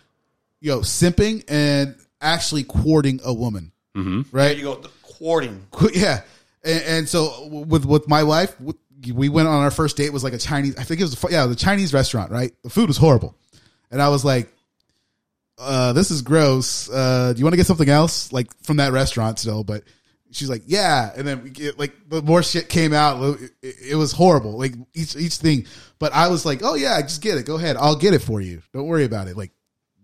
you 0.60 0.70
know, 0.70 0.80
simping 0.80 1.44
and 1.48 1.94
actually 2.20 2.64
courting 2.64 3.20
a 3.24 3.32
woman, 3.32 3.72
mm-hmm. 3.96 4.22
There 4.36 4.46
right? 4.46 4.56
you 4.56 4.62
go. 4.64 4.74
The 4.76 4.90
courting. 5.02 5.66
Qu- 5.70 5.90
Yeah. 5.94 6.22
And, 6.64 6.82
and 6.84 7.08
so 7.08 7.46
with 7.48 7.84
with 7.86 8.08
my 8.08 8.22
wife, 8.24 8.56
w- 8.58 8.76
we 9.14 9.28
went 9.30 9.48
on 9.48 9.62
our 9.62 9.70
first 9.70 9.96
date. 9.96 10.04
It 10.06 10.12
was 10.12 10.22
like 10.24 10.34
a 10.34 10.38
Chinese. 10.38 10.76
I 10.76 10.82
think 10.84 11.00
it 11.00 11.04
was 11.04 11.16
yeah, 11.30 11.46
the 11.46 11.54
Chinese 11.54 11.94
restaurant. 11.94 12.30
Right. 12.30 12.52
The 12.62 12.68
food 12.70 12.88
was 12.88 12.98
horrible, 12.98 13.34
and 13.90 14.02
I 14.02 14.08
was 14.10 14.24
like, 14.26 14.52
uh, 15.60 15.92
"This 15.92 16.10
is 16.10 16.22
gross. 16.22 16.88
Uh, 16.90 17.32
do 17.32 17.38
you 17.38 17.44
want 17.44 17.52
to 17.52 17.56
get 17.58 17.66
something 17.66 17.88
else 17.88 18.32
like 18.32 18.48
from 18.62 18.78
that 18.78 18.92
restaurant 18.92 19.38
still?" 19.38 19.62
But 19.64 19.84
she's 20.32 20.48
like, 20.50 20.62
"Yeah." 20.66 21.12
And 21.16 21.26
then 21.26 21.42
we 21.44 21.50
get, 21.50 21.78
like 21.78 21.92
the 22.08 22.22
more 22.22 22.42
shit 22.42 22.68
came 22.68 22.92
out. 22.92 23.22
It, 23.22 23.50
it, 23.62 23.74
it 23.90 23.94
was 23.96 24.12
horrible. 24.12 24.58
Like 24.58 24.74
each 24.94 25.14
each 25.16 25.36
thing. 25.36 25.66
But 25.98 26.12
I 26.12 26.28
was 26.28 26.44
like, 26.46 26.60
"Oh 26.62 26.74
yeah, 26.74 27.00
just 27.02 27.22
get 27.22 27.38
it. 27.38 27.46
Go 27.46 27.56
ahead. 27.56 27.76
I'll 27.76 27.96
get 27.96 28.14
it 28.14 28.22
for 28.22 28.40
you. 28.40 28.62
Don't 28.72 28.86
worry 28.86 29.04
about 29.04 29.28
it." 29.28 29.36
Like 29.36 29.52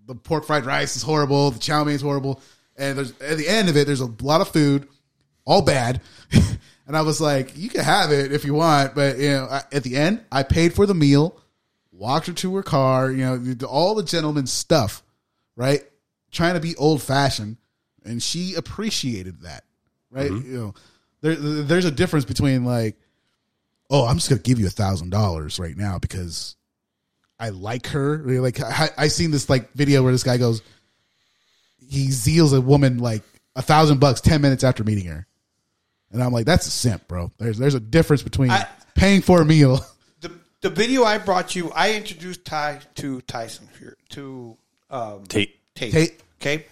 the 0.06 0.14
pork 0.14 0.44
fried 0.46 0.66
rice 0.66 0.94
is 0.96 1.02
horrible. 1.02 1.50
The 1.50 1.58
chow 1.58 1.82
mein 1.84 1.94
is 1.94 2.02
horrible. 2.02 2.40
And 2.76 2.98
there's 2.98 3.18
at 3.20 3.38
the 3.38 3.48
end 3.48 3.68
of 3.68 3.76
it, 3.76 3.86
there's 3.86 4.00
a 4.02 4.12
lot 4.22 4.40
of 4.40 4.48
food, 4.48 4.86
all 5.44 5.62
bad. 5.62 6.00
and 6.86 6.96
I 6.96 7.00
was 7.02 7.20
like, 7.20 7.56
you 7.56 7.68
can 7.70 7.82
have 7.82 8.12
it 8.12 8.32
if 8.32 8.44
you 8.44 8.52
want, 8.54 8.94
but 8.94 9.18
you 9.18 9.30
know, 9.30 9.48
I- 9.50 9.64
at 9.72 9.82
the 9.82 9.96
end, 9.96 10.22
I 10.30 10.42
paid 10.42 10.74
for 10.74 10.84
the 10.86 10.94
meal, 10.94 11.40
walked 11.90 12.26
her 12.26 12.34
to 12.34 12.54
her 12.56 12.62
car. 12.62 13.10
You 13.10 13.24
know, 13.24 13.66
all 13.66 13.94
the 13.94 14.02
gentleman 14.02 14.46
stuff, 14.46 15.02
right? 15.56 15.82
Trying 16.30 16.54
to 16.54 16.60
be 16.60 16.76
old 16.76 17.02
fashioned, 17.02 17.56
and 18.04 18.22
she 18.22 18.54
appreciated 18.54 19.40
that, 19.42 19.64
right? 20.10 20.30
Mhm. 20.30 20.44
You 20.44 20.56
know, 20.58 20.74
there, 21.22 21.34
there's 21.34 21.84
a 21.84 21.90
difference 21.90 22.24
between 22.24 22.64
like, 22.64 22.96
oh, 23.90 24.06
I'm 24.06 24.16
just 24.16 24.28
gonna 24.28 24.42
give 24.42 24.60
you 24.60 24.66
a 24.66 24.70
thousand 24.70 25.10
dollars 25.10 25.58
right 25.58 25.76
now 25.76 25.98
because 25.98 26.56
I 27.38 27.50
like 27.50 27.88
her. 27.88 28.18
Like 28.40 28.60
I, 28.60 28.90
I 28.96 29.08
seen 29.08 29.30
this 29.30 29.48
like 29.48 29.72
video 29.72 30.02
where 30.02 30.12
this 30.12 30.24
guy 30.24 30.36
goes, 30.36 30.62
he 31.78 32.08
Zelles 32.08 32.56
a 32.56 32.60
woman 32.60 32.98
like 32.98 33.22
a 33.54 33.62
thousand 33.62 33.98
bucks 34.00 34.20
ten 34.20 34.40
minutes 34.42 34.62
after 34.64 34.84
meeting 34.84 35.06
her, 35.06 35.26
and 36.12 36.22
I'm 36.22 36.32
like, 36.32 36.46
that's 36.46 36.66
a 36.66 36.70
simp, 36.70 37.08
bro. 37.08 37.32
There's 37.38 37.58
there's 37.58 37.74
a 37.74 37.80
difference 37.80 38.22
between 38.22 38.50
paying 38.94 39.22
for 39.22 39.40
a 39.40 39.44
meal. 39.44 39.80
The 40.62 40.70
video 40.70 41.04
I 41.04 41.18
brought 41.18 41.54
you, 41.54 41.70
I 41.72 41.92
introduced 41.92 42.44
Ty 42.44 42.80
to 42.96 43.20
Tyson 43.20 43.68
Fury 43.68 43.94
to 44.10 44.56
um, 44.96 45.26
Tate. 45.26 45.58
Tate. 45.74 45.92
Tate. 45.92 46.20
Okay. 46.40 46.66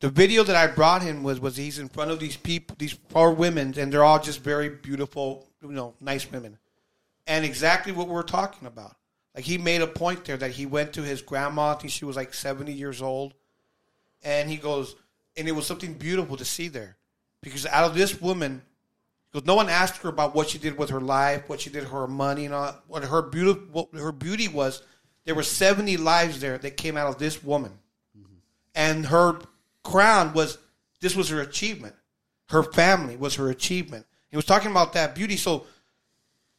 The 0.00 0.08
video 0.08 0.44
that 0.44 0.54
I 0.54 0.66
brought 0.68 1.02
him 1.02 1.22
was 1.22 1.40
was 1.40 1.56
he's 1.56 1.78
in 1.78 1.88
front 1.88 2.10
of 2.10 2.20
these 2.20 2.36
people, 2.36 2.76
these 2.78 2.96
four 3.08 3.32
women, 3.32 3.74
and 3.78 3.92
they're 3.92 4.04
all 4.04 4.20
just 4.20 4.40
very 4.42 4.68
beautiful, 4.68 5.46
you 5.62 5.72
know, 5.72 5.94
nice 6.00 6.30
women, 6.30 6.58
and 7.26 7.44
exactly 7.44 7.92
what 7.92 8.08
we're 8.08 8.22
talking 8.22 8.68
about. 8.68 8.94
Like 9.34 9.44
he 9.44 9.58
made 9.58 9.82
a 9.82 9.86
point 9.86 10.24
there 10.24 10.36
that 10.36 10.52
he 10.52 10.66
went 10.66 10.92
to 10.92 11.02
his 11.02 11.20
grandma. 11.20 11.72
I 11.72 11.74
think 11.74 11.92
she 11.92 12.04
was 12.04 12.14
like 12.14 12.32
seventy 12.32 12.72
years 12.72 13.02
old, 13.02 13.34
and 14.22 14.48
he 14.48 14.56
goes, 14.56 14.94
and 15.36 15.48
it 15.48 15.52
was 15.52 15.66
something 15.66 15.94
beautiful 15.94 16.36
to 16.36 16.44
see 16.44 16.68
there, 16.68 16.96
because 17.42 17.66
out 17.66 17.90
of 17.90 17.96
this 17.96 18.20
woman, 18.20 18.62
because 19.32 19.46
no 19.46 19.56
one 19.56 19.68
asked 19.68 20.02
her 20.02 20.08
about 20.08 20.32
what 20.32 20.48
she 20.48 20.58
did 20.58 20.78
with 20.78 20.90
her 20.90 21.00
life, 21.00 21.48
what 21.48 21.60
she 21.60 21.70
did 21.70 21.82
with 21.82 21.92
her 21.92 22.06
money, 22.06 22.44
and 22.44 22.54
all, 22.54 22.72
what 22.86 23.02
her 23.02 23.22
beauty, 23.22 23.60
what 23.72 23.88
her 23.94 24.12
beauty 24.12 24.46
was. 24.46 24.82
There 25.28 25.34
were 25.34 25.42
seventy 25.42 25.98
lives 25.98 26.40
there 26.40 26.56
that 26.56 26.78
came 26.78 26.96
out 26.96 27.08
of 27.08 27.18
this 27.18 27.44
woman, 27.44 27.72
and 28.74 29.04
her 29.04 29.38
crown 29.84 30.32
was 30.32 30.56
this 31.02 31.14
was 31.14 31.28
her 31.28 31.42
achievement. 31.42 31.94
Her 32.48 32.62
family 32.62 33.14
was 33.14 33.34
her 33.34 33.50
achievement. 33.50 34.06
He 34.30 34.36
was 34.36 34.46
talking 34.46 34.70
about 34.70 34.94
that 34.94 35.14
beauty. 35.14 35.36
So 35.36 35.66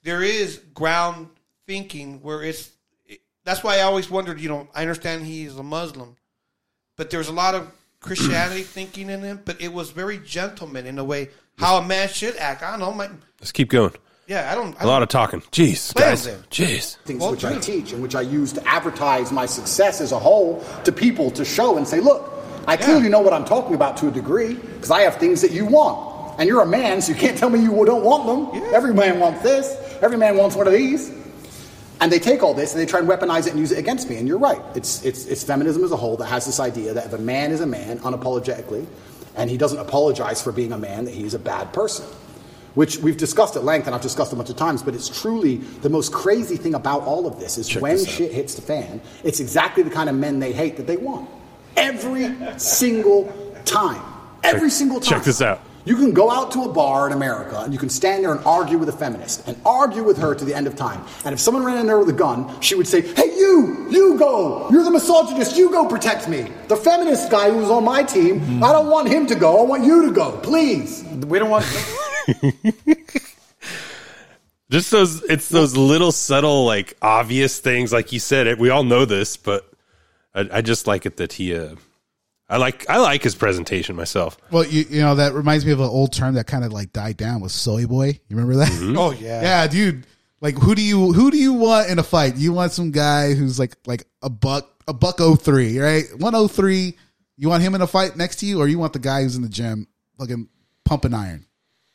there 0.04 0.22
is 0.22 0.60
ground 0.76 1.30
thinking 1.66 2.22
where 2.22 2.44
it's. 2.44 2.70
That's 3.44 3.64
why 3.64 3.80
I 3.80 3.82
always 3.82 4.08
wondered. 4.08 4.40
You 4.40 4.50
know, 4.50 4.68
I 4.76 4.82
understand 4.82 5.26
he's 5.26 5.58
a 5.58 5.64
Muslim, 5.64 6.16
but 6.96 7.10
there's 7.10 7.28
a 7.28 7.34
lot 7.34 7.56
of 7.56 7.72
Christianity 8.02 8.62
thinking 8.78 9.10
in 9.10 9.22
him. 9.22 9.42
But 9.44 9.60
it 9.64 9.74
was 9.74 9.90
very 9.90 10.20
gentleman 10.20 10.86
in 10.86 11.00
a 11.00 11.04
way 11.04 11.30
how 11.58 11.78
a 11.78 11.84
man 11.84 12.08
should 12.08 12.38
act. 12.38 12.62
I 12.62 12.70
don't 12.70 12.82
know. 12.82 12.94
My, 12.94 13.10
Let's 13.40 13.52
keep 13.52 13.70
going. 13.70 13.94
Yeah, 14.30 14.52
I 14.52 14.56
don't. 14.56 14.80
I 14.80 14.84
A 14.84 14.88
lot 14.88 14.94
don't- 15.00 15.04
of 15.04 15.10
talking. 15.10 15.42
Jeez, 15.52 15.94
Play 15.94 16.04
guys. 16.04 16.28
Jeez. 16.52 16.96
things 17.04 17.20
Well, 17.22 17.32
which 17.32 17.44
I 17.44 17.58
teach 17.58 17.92
and 17.92 18.02
which 18.02 18.16
I 18.16 18.22
use 18.22 18.54
to 18.54 18.66
advertise 18.68 19.32
my 19.32 19.46
success 19.48 20.00
as 20.00 20.12
a 20.12 20.20
whole 20.20 20.64
to 20.86 20.92
people 20.92 21.32
to 21.32 21.44
show 21.44 21.78
and 21.78 21.88
say, 21.88 22.00
look, 22.00 22.32
I 22.68 22.78
clearly 22.78 23.10
know 23.10 23.20
what 23.22 23.34
I'm 23.34 23.46
talking 23.46 23.74
about 23.74 23.98
to 23.98 24.08
a 24.08 24.12
degree 24.12 24.54
because 24.54 24.92
I 24.92 25.02
have 25.02 25.16
things 25.16 25.42
that 25.42 25.52
you 25.52 25.66
want. 25.66 26.08
And 26.40 26.48
you're 26.48 26.62
a 26.62 26.66
man, 26.68 27.02
so 27.02 27.12
you 27.12 27.18
can't 27.18 27.38
tell 27.38 27.50
me 27.50 27.60
you 27.60 27.84
don't 27.86 28.04
want 28.04 28.54
them. 28.54 28.64
Every 28.74 28.94
man 28.94 29.20
wants 29.20 29.42
this. 29.42 29.76
Every 30.02 30.18
man 30.18 30.38
wants 30.38 30.56
one 30.56 30.68
of 30.68 30.74
these. 30.74 31.12
And 32.00 32.10
they 32.10 32.20
take 32.20 32.44
all 32.44 32.54
this 32.54 32.72
and 32.74 32.80
they 32.82 32.86
try 32.86 33.00
and 33.02 33.10
weaponize 33.10 33.46
it 33.48 33.50
and 33.50 33.60
use 33.60 33.74
it 33.74 33.80
against 33.80 34.10
me. 34.10 34.16
And 34.18 34.26
you're 34.28 34.38
right. 34.38 34.62
It's, 34.76 35.04
it's, 35.04 35.26
it's 35.26 35.44
feminism 35.44 35.84
as 35.84 35.92
a 35.92 35.98
whole 35.98 36.16
that 36.18 36.28
has 36.28 36.46
this 36.46 36.60
idea 36.62 36.94
that 36.94 37.08
if 37.08 37.14
a 37.14 37.18
man 37.18 37.52
is 37.52 37.60
a 37.60 37.66
man 37.66 38.00
unapologetically 38.00 38.86
and 39.36 39.50
he 39.50 39.58
doesn't 39.58 39.80
apologize 39.80 40.42
for 40.42 40.54
being 40.54 40.72
a 40.72 40.78
man, 40.78 41.04
that 41.06 41.14
he's 41.14 41.34
a 41.34 41.40
bad 41.40 41.74
person 41.74 42.06
which 42.76 42.98
we've 42.98 43.18
discussed 43.18 43.56
at 43.56 43.64
length 43.64 43.88
and 43.88 43.96
I've 43.96 44.02
discussed 44.02 44.34
a 44.34 44.36
bunch 44.36 44.50
of 44.50 44.56
times, 44.58 44.82
but 44.84 44.96
it's 44.96 45.10
truly 45.22 45.58
the 45.58 45.90
most 45.90 46.12
crazy 46.12 46.58
thing 46.58 46.76
about 46.76 47.02
all 47.04 47.28
of 47.28 47.40
this 47.40 47.58
is 47.58 47.68
Check 47.68 47.82
when 47.82 47.96
this 47.96 48.10
shit 48.10 48.32
hits 48.32 48.56
the 48.56 48.62
fan, 48.62 49.02
it's 49.24 49.40
exactly 49.40 49.84
the 49.84 49.90
kind 49.90 50.10
of 50.10 50.16
men 50.16 50.40
they 50.40 50.54
hate 50.54 50.78
that 50.78 50.88
they 50.88 50.98
want. 50.98 51.30
Every 51.78 52.36
single 52.58 53.34
time. 53.66 54.02
Every 54.44 54.70
single 54.70 55.00
time. 55.00 55.18
Check 55.18 55.24
this 55.24 55.42
out. 55.42 55.62
You 55.86 55.96
can 55.96 56.12
go 56.14 56.30
out 56.30 56.52
to 56.52 56.64
a 56.64 56.72
bar 56.72 57.08
in 57.08 57.14
America 57.14 57.62
and 57.62 57.74
you 57.74 57.80
can 57.80 57.90
stand 57.90 58.24
there 58.24 58.32
and 58.32 58.46
argue 58.46 58.78
with 58.78 58.90
a 58.90 58.92
feminist 58.92 59.48
and 59.48 59.60
argue 59.66 60.04
with 60.04 60.18
her 60.18 60.36
to 60.36 60.46
the 60.46 60.54
end 60.54 60.68
of 60.68 60.76
time. 60.76 61.04
And 61.26 61.34
if 61.34 61.40
someone 61.40 61.64
ran 61.64 61.78
in 61.78 61.88
there 61.88 61.98
with 61.98 62.10
a 62.10 62.14
gun, 62.14 62.60
she 62.62 62.76
would 62.76 62.88
say, 62.88 63.02
Hey, 63.02 63.34
you, 63.36 63.88
you 63.90 64.18
go. 64.20 64.70
You're 64.70 64.84
the 64.84 64.92
misogynist. 64.92 65.58
You 65.58 65.72
go 65.72 65.88
protect 65.88 66.28
me. 66.28 66.52
The 66.68 66.76
feminist 66.76 67.32
guy 67.32 67.50
who's 67.50 67.70
on 67.70 67.86
my 67.86 68.04
team, 68.04 68.64
I 68.64 68.72
don't 68.72 68.88
want 68.88 69.08
him 69.08 69.26
to 69.28 69.36
go. 69.36 69.62
I 69.62 69.64
want 69.64 69.84
you 69.86 70.06
to 70.06 70.12
go. 70.12 70.38
Please. 70.44 71.04
We 71.28 71.40
don't 71.40 71.50
want. 71.50 71.66
Just 74.70 74.92
those, 74.92 75.24
it's 75.24 75.50
those 75.50 75.76
little 75.76 76.12
subtle, 76.12 76.64
like 76.66 76.96
obvious 77.02 77.60
things. 77.60 77.92
Like 77.92 78.12
you 78.12 78.20
said, 78.20 78.46
it. 78.46 78.60
We 78.60 78.70
all 78.70 78.84
know 78.84 79.06
this, 79.06 79.36
but 79.36 79.68
I, 80.36 80.48
I 80.54 80.62
just 80.62 80.86
like 80.86 81.08
it 81.08 81.18
that 81.18 81.34
he. 81.34 81.56
Uh, 81.56 81.76
I 82.48 82.58
like, 82.58 82.88
I 82.88 82.98
like 82.98 83.24
his 83.24 83.34
presentation 83.34 83.96
myself. 83.96 84.38
Well, 84.52 84.66
you, 84.66 84.86
you 84.90 85.02
know 85.02 85.16
that 85.16 85.34
reminds 85.34 85.66
me 85.66 85.72
of 85.72 85.80
an 85.80 85.88
old 85.88 86.14
term 86.14 86.36
that 86.36 86.46
kind 86.46 86.64
of 86.64 86.72
like 86.72 86.94
died 86.94 87.18
down 87.18 87.42
was 87.42 87.54
soy 87.54 87.88
boy. 87.88 88.20
You 88.28 88.36
remember 88.36 88.58
that? 88.58 88.96
Oh 88.96 89.12
yeah. 89.12 89.42
yeah, 89.64 89.68
dude. 89.68 90.06
Like 90.40 90.56
who 90.56 90.76
do 90.76 90.84
you 90.84 91.14
who 91.14 91.32
do 91.32 91.38
you 91.38 91.54
want 91.54 91.90
in 91.90 91.98
a 91.98 92.04
fight? 92.04 92.36
You 92.38 92.54
want 92.54 92.72
some 92.72 92.92
guy 92.92 93.34
who's 93.34 93.58
like 93.60 93.76
like 93.88 94.06
a 94.22 94.30
buck 94.30 94.84
a 94.88 94.94
buck 94.94 95.20
oh 95.20 95.36
three, 95.36 95.80
right? 95.80 96.06
One 96.18 96.36
oh 96.36 96.48
three. 96.48 96.96
You 97.38 97.50
want 97.50 97.64
him 97.64 97.74
in 97.74 97.82
a 97.82 97.88
fight 97.88 98.18
next 98.18 98.38
to 98.38 98.46
you, 98.46 98.60
or 98.60 98.68
you 98.68 98.78
want 98.78 98.94
the 98.94 99.00
guy 99.00 99.24
who's 99.24 99.36
in 99.36 99.42
the 99.42 99.50
gym 99.50 99.88
fucking 100.18 100.50
pumping 100.86 101.14
iron? 101.14 101.46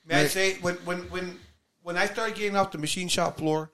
May 0.06 0.22
I 0.22 0.26
say 0.26 0.54
when 0.60 0.74
when 0.76 0.98
when 1.10 1.38
when 1.82 1.96
I 1.96 2.06
started 2.06 2.36
getting 2.36 2.56
off 2.56 2.72
the 2.72 2.78
machine 2.78 3.08
shop 3.08 3.38
floor 3.38 3.70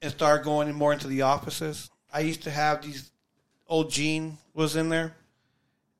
and 0.00 0.12
started 0.12 0.44
going 0.44 0.72
more 0.74 0.92
into 0.92 1.08
the 1.08 1.22
offices, 1.22 1.90
I 2.12 2.20
used 2.20 2.42
to 2.44 2.50
have 2.50 2.82
these 2.82 3.10
old 3.66 3.90
Gene 3.90 4.38
was 4.54 4.76
in 4.76 4.88
there, 4.88 5.16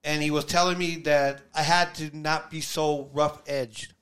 and 0.05 0.23
he 0.23 0.31
was 0.31 0.45
telling 0.45 0.79
me 0.79 0.97
that 1.05 1.41
I 1.55 1.63
had 1.63 1.95
to 1.97 2.17
not 2.17 2.51
be 2.51 2.61
so 2.61 3.11
rough 3.13 3.43
edged. 3.47 3.95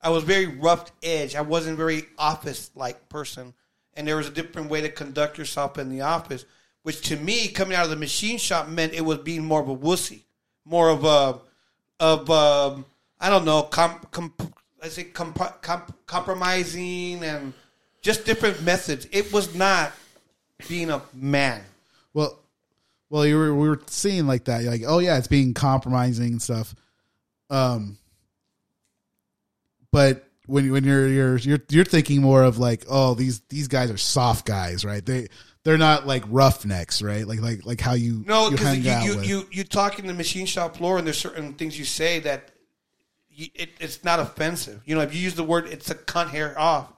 I 0.00 0.10
was 0.10 0.24
very 0.24 0.46
rough 0.46 0.90
edged. 1.02 1.36
I 1.36 1.42
wasn't 1.42 1.74
a 1.74 1.76
very 1.76 2.04
office 2.16 2.70
like 2.74 3.08
person, 3.08 3.52
and 3.94 4.08
there 4.08 4.16
was 4.16 4.28
a 4.28 4.32
different 4.32 4.70
way 4.70 4.80
to 4.80 4.88
conduct 4.88 5.36
yourself 5.36 5.76
in 5.76 5.90
the 5.90 6.00
office, 6.00 6.46
which 6.82 7.02
to 7.08 7.16
me, 7.16 7.48
coming 7.48 7.76
out 7.76 7.84
of 7.84 7.90
the 7.90 7.96
machine 7.96 8.38
shop, 8.38 8.68
meant 8.68 8.94
it 8.94 9.04
was 9.04 9.18
being 9.18 9.44
more 9.44 9.60
of 9.60 9.68
a 9.68 9.76
wussy, 9.76 10.22
more 10.64 10.88
of 10.88 11.04
a 11.04 11.40
of 12.00 12.30
um, 12.30 12.84
I 13.20 13.28
don't 13.28 13.44
know, 13.44 13.62
com, 13.64 14.00
com, 14.10 14.32
I 14.82 14.88
say 14.88 15.04
comp, 15.04 15.36
comp, 15.62 15.94
compromising 16.06 17.24
and 17.24 17.52
just 18.02 18.24
different 18.24 18.62
methods. 18.62 19.06
It 19.10 19.32
was 19.32 19.54
not 19.54 19.92
being 20.68 20.90
a 20.90 21.02
man. 21.12 21.62
Well, 22.14 22.38
well, 23.10 23.26
you 23.26 23.36
were 23.36 23.54
we 23.54 23.68
were 23.68 23.80
seeing 23.86 24.26
like 24.26 24.44
that. 24.44 24.62
You're 24.62 24.72
like, 24.72 24.84
oh 24.86 24.98
yeah, 24.98 25.18
it's 25.18 25.28
being 25.28 25.54
compromising 25.54 26.32
and 26.32 26.42
stuff. 26.42 26.74
Um, 27.50 27.98
but 29.90 30.28
when 30.46 30.70
when 30.72 30.84
you're 30.84 31.08
you're 31.08 31.36
you're 31.38 31.60
you're 31.68 31.84
thinking 31.84 32.20
more 32.20 32.42
of 32.42 32.58
like, 32.58 32.84
oh, 32.88 33.14
these 33.14 33.40
these 33.48 33.68
guys 33.68 33.90
are 33.90 33.96
soft 33.96 34.46
guys, 34.46 34.84
right? 34.84 35.04
They 35.04 35.28
they're 35.64 35.78
not 35.78 36.06
like 36.06 36.24
roughnecks, 36.28 37.02
right? 37.02 37.26
Like 37.26 37.40
like 37.40 37.64
like 37.64 37.80
how 37.80 37.94
you 37.94 38.24
No, 38.26 38.46
you 38.46 38.50
because 38.52 38.76
hang 38.78 39.04
you 39.04 39.14
you, 39.14 39.20
you 39.22 39.46
you 39.50 39.64
talk 39.64 39.98
in 39.98 40.06
the 40.06 40.14
machine 40.14 40.46
shop 40.46 40.76
floor, 40.76 40.98
and 40.98 41.06
there's 41.06 41.18
certain 41.18 41.54
things 41.54 41.78
you 41.78 41.84
say 41.84 42.20
that 42.20 42.50
you, 42.50 42.57
it, 43.54 43.70
it's 43.80 44.02
not 44.04 44.18
offensive. 44.20 44.82
You 44.84 44.94
know, 44.96 45.00
if 45.02 45.14
you 45.14 45.20
use 45.20 45.34
the 45.34 45.44
word, 45.44 45.66
it's 45.68 45.90
a 45.90 45.94
cunt 45.94 46.28
hair 46.30 46.58
off. 46.58 46.92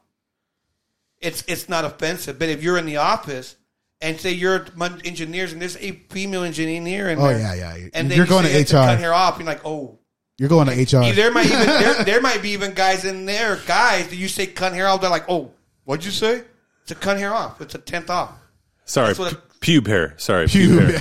It's 1.20 1.44
it's 1.46 1.68
not 1.68 1.84
offensive. 1.84 2.38
But 2.38 2.48
if 2.48 2.62
you're 2.62 2.78
in 2.78 2.86
the 2.86 2.96
office 2.96 3.56
and 4.00 4.18
say 4.18 4.32
you're 4.32 4.64
engineers 5.04 5.52
and 5.52 5.60
there's 5.60 5.76
a 5.76 5.92
female 6.08 6.42
engineer 6.42 7.10
in 7.10 7.18
Oh, 7.18 7.28
there, 7.28 7.38
yeah, 7.38 7.54
yeah. 7.54 7.88
and 7.92 8.10
then 8.10 8.16
You're 8.16 8.24
you 8.26 8.30
going 8.30 8.46
say 8.46 8.64
to 8.64 8.76
HR. 8.76 8.80
cunt 8.80 8.98
hair 8.98 9.12
off, 9.14 9.38
you're 9.38 9.46
like, 9.46 9.60
oh. 9.64 9.98
You're 10.38 10.48
going 10.48 10.68
to 10.68 10.72
HR. 10.72 11.12
There 11.12 11.30
might 11.30 11.44
even 11.46 11.66
there, 11.66 12.04
there 12.04 12.20
might 12.22 12.40
be 12.40 12.50
even 12.52 12.72
guys 12.72 13.04
in 13.04 13.26
there, 13.26 13.58
guys 13.66 14.08
that 14.08 14.16
you 14.16 14.26
say 14.26 14.46
cunt 14.46 14.72
hair 14.72 14.88
off. 14.88 15.02
They're 15.02 15.10
like, 15.10 15.28
oh, 15.28 15.50
what'd 15.84 16.02
you 16.06 16.10
say? 16.10 16.42
It's 16.82 16.90
a 16.92 16.94
cunt 16.94 17.18
hair 17.18 17.34
off. 17.34 17.60
It's 17.60 17.74
a 17.74 17.78
tenth 17.78 18.08
off. 18.08 18.32
Sorry, 18.86 19.08
That's 19.12 19.18
what 19.18 19.60
p- 19.60 19.78
pube 19.80 19.86
hair. 19.86 20.14
Sorry, 20.16 20.46
Pube 20.46 20.78
pube, 20.78 20.90
hair. 20.92 21.00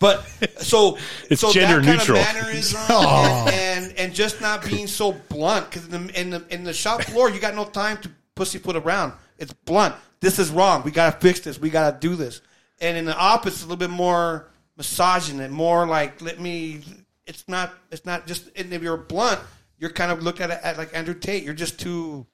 Hair. 0.00 0.18
But 0.40 0.60
so 0.60 0.98
It's 1.30 1.40
so 1.40 1.52
gender 1.52 1.76
that 1.80 1.84
kind 1.84 1.98
neutral. 1.98 2.18
of 2.18 2.24
mannerism 2.24 2.80
and, 2.80 2.88
oh. 2.90 3.50
and 3.52 3.98
and 3.98 4.14
just 4.14 4.40
not 4.40 4.64
being 4.64 4.86
so 4.86 5.12
blunt 5.12 5.70
because 5.70 5.86
in 5.86 6.06
the, 6.06 6.20
in 6.20 6.30
the 6.30 6.44
in 6.50 6.64
the 6.64 6.72
shop 6.72 7.02
floor 7.02 7.30
you 7.30 7.40
got 7.40 7.54
no 7.54 7.64
time 7.64 7.98
to 7.98 8.10
pussyfoot 8.34 8.76
around. 8.76 9.12
It's 9.38 9.52
blunt. 9.52 9.94
This 10.20 10.38
is 10.38 10.50
wrong. 10.50 10.82
We 10.82 10.90
gotta 10.90 11.18
fix 11.18 11.40
this. 11.40 11.58
We 11.58 11.70
gotta 11.70 11.98
do 11.98 12.16
this. 12.16 12.40
And 12.80 12.96
in 12.96 13.04
the 13.04 13.16
office, 13.16 13.54
it's 13.54 13.62
a 13.62 13.66
little 13.66 13.76
bit 13.76 13.90
more 13.90 14.48
massaging 14.76 15.40
it, 15.40 15.50
more 15.50 15.86
like 15.86 16.22
let 16.22 16.40
me. 16.40 16.82
It's 17.26 17.46
not. 17.46 17.72
It's 17.90 18.04
not 18.04 18.26
just. 18.26 18.50
And 18.56 18.72
if 18.72 18.82
you're 18.82 18.96
blunt, 18.96 19.40
you're 19.78 19.90
kind 19.90 20.10
of 20.10 20.22
looked 20.22 20.40
at 20.40 20.50
it 20.50 20.60
at 20.62 20.78
like 20.78 20.96
Andrew 20.96 21.14
Tate. 21.14 21.42
You're 21.42 21.54
just 21.54 21.78
too 21.78 22.26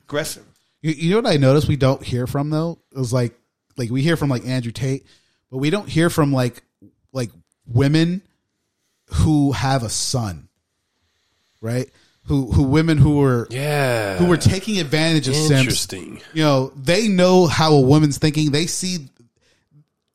aggressive. 0.00 0.44
You, 0.82 0.92
you 0.92 1.10
know 1.10 1.20
what 1.20 1.32
I 1.32 1.36
noticed 1.36 1.68
we 1.68 1.76
don't 1.76 2.02
hear 2.02 2.26
from 2.26 2.50
though? 2.50 2.78
It 2.92 2.98
was 2.98 3.12
like 3.12 3.38
like 3.76 3.90
we 3.90 4.02
hear 4.02 4.16
from 4.16 4.28
like 4.28 4.46
Andrew 4.46 4.72
Tate, 4.72 5.06
but 5.50 5.58
we 5.58 5.70
don't 5.70 5.88
hear 5.88 6.10
from 6.10 6.32
like 6.32 6.54
like 6.54 6.62
women 7.72 8.22
who 9.06 9.52
have 9.52 9.82
a 9.82 9.88
son, 9.90 10.48
right? 11.60 11.88
who 12.24 12.52
who 12.52 12.62
women 12.64 12.98
who 12.98 13.16
were 13.16 13.46
yeah 13.48 14.18
who 14.18 14.26
were 14.26 14.36
taking 14.36 14.78
advantage 14.78 15.28
of 15.28 15.34
simps. 15.34 15.60
Interesting. 15.62 16.20
You 16.34 16.42
know, 16.42 16.72
they 16.76 17.08
know 17.08 17.46
how 17.46 17.72
a 17.72 17.80
woman's 17.80 18.18
thinking. 18.18 18.50
They 18.50 18.66
see 18.66 19.08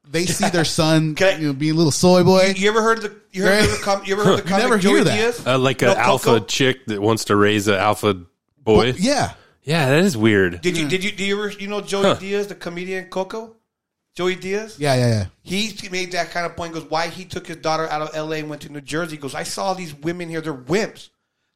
they 0.08 0.28
see 0.28 0.48
their 0.50 0.64
son 0.66 1.16
you 1.40 1.48
know, 1.48 1.54
being 1.54 1.74
a 1.74 1.76
little 1.76 1.92
soy 1.92 2.24
boy. 2.24 2.54
You 2.56 2.70
ever 2.70 2.84
heard 2.84 3.00
of 3.00 3.04
the 3.06 3.16
you 3.32 3.42
heard 3.44 3.64
of 3.66 3.72
the 3.72 3.78
com- 3.84 4.04
you 4.06 4.14
ever 4.14 4.24
heard 4.24 4.38
the 4.38 4.42
comic 4.48 4.64
never 4.64 4.78
Joey 4.78 4.94
hear 4.94 5.04
that. 5.06 5.16
Diaz? 5.16 5.44
Uh, 5.48 5.58
like 5.58 5.82
You 5.82 5.88
an 5.90 5.96
know 5.96 6.00
alpha 6.04 6.26
Coco? 6.26 6.46
chick 6.46 6.86
that 6.86 7.02
wants 7.02 7.26
to 7.26 7.36
raise 7.36 7.68
an 7.68 7.76
alpha 7.76 8.14
boy. 8.14 8.78
Well, 8.78 8.88
yeah. 8.96 9.34
Yeah, 9.64 9.90
that 9.90 10.00
is 10.04 10.16
weird. 10.16 10.62
Did 10.62 10.78
you 10.78 10.88
did 10.88 11.04
you 11.04 11.12
do 11.12 11.24
you 11.26 11.36
ever 11.42 11.50
you 11.54 11.68
know 11.68 11.82
Joey 11.82 12.04
Huh. 12.04 12.14
Diaz, 12.16 12.46
the 12.46 12.54
comedian 12.54 13.06
Coco? 13.06 13.56
Joey 14.16 14.36
Diaz? 14.36 14.78
Yeah, 14.80 14.94
yeah, 14.96 15.08
yeah. 15.08 15.26
He 15.42 15.90
made 15.90 16.12
that 16.12 16.30
kind 16.32 16.46
of 16.46 16.56
point. 16.56 16.74
Goes 16.74 16.84
why 16.90 17.08
he 17.08 17.26
took 17.26 17.48
his 17.48 17.58
daughter 17.58 17.88
out 17.90 18.02
of 18.02 18.16
L.A. 18.16 18.38
and 18.40 18.50
went 18.50 18.62
to 18.64 18.70
New 18.72 18.82
Jersey. 18.82 19.16
He 19.16 19.22
goes, 19.22 19.34
I 19.34 19.44
saw 19.44 19.74
these 19.74 19.94
women 19.96 20.30
here. 20.30 20.40
They're 20.42 20.54
wimps. 20.54 21.10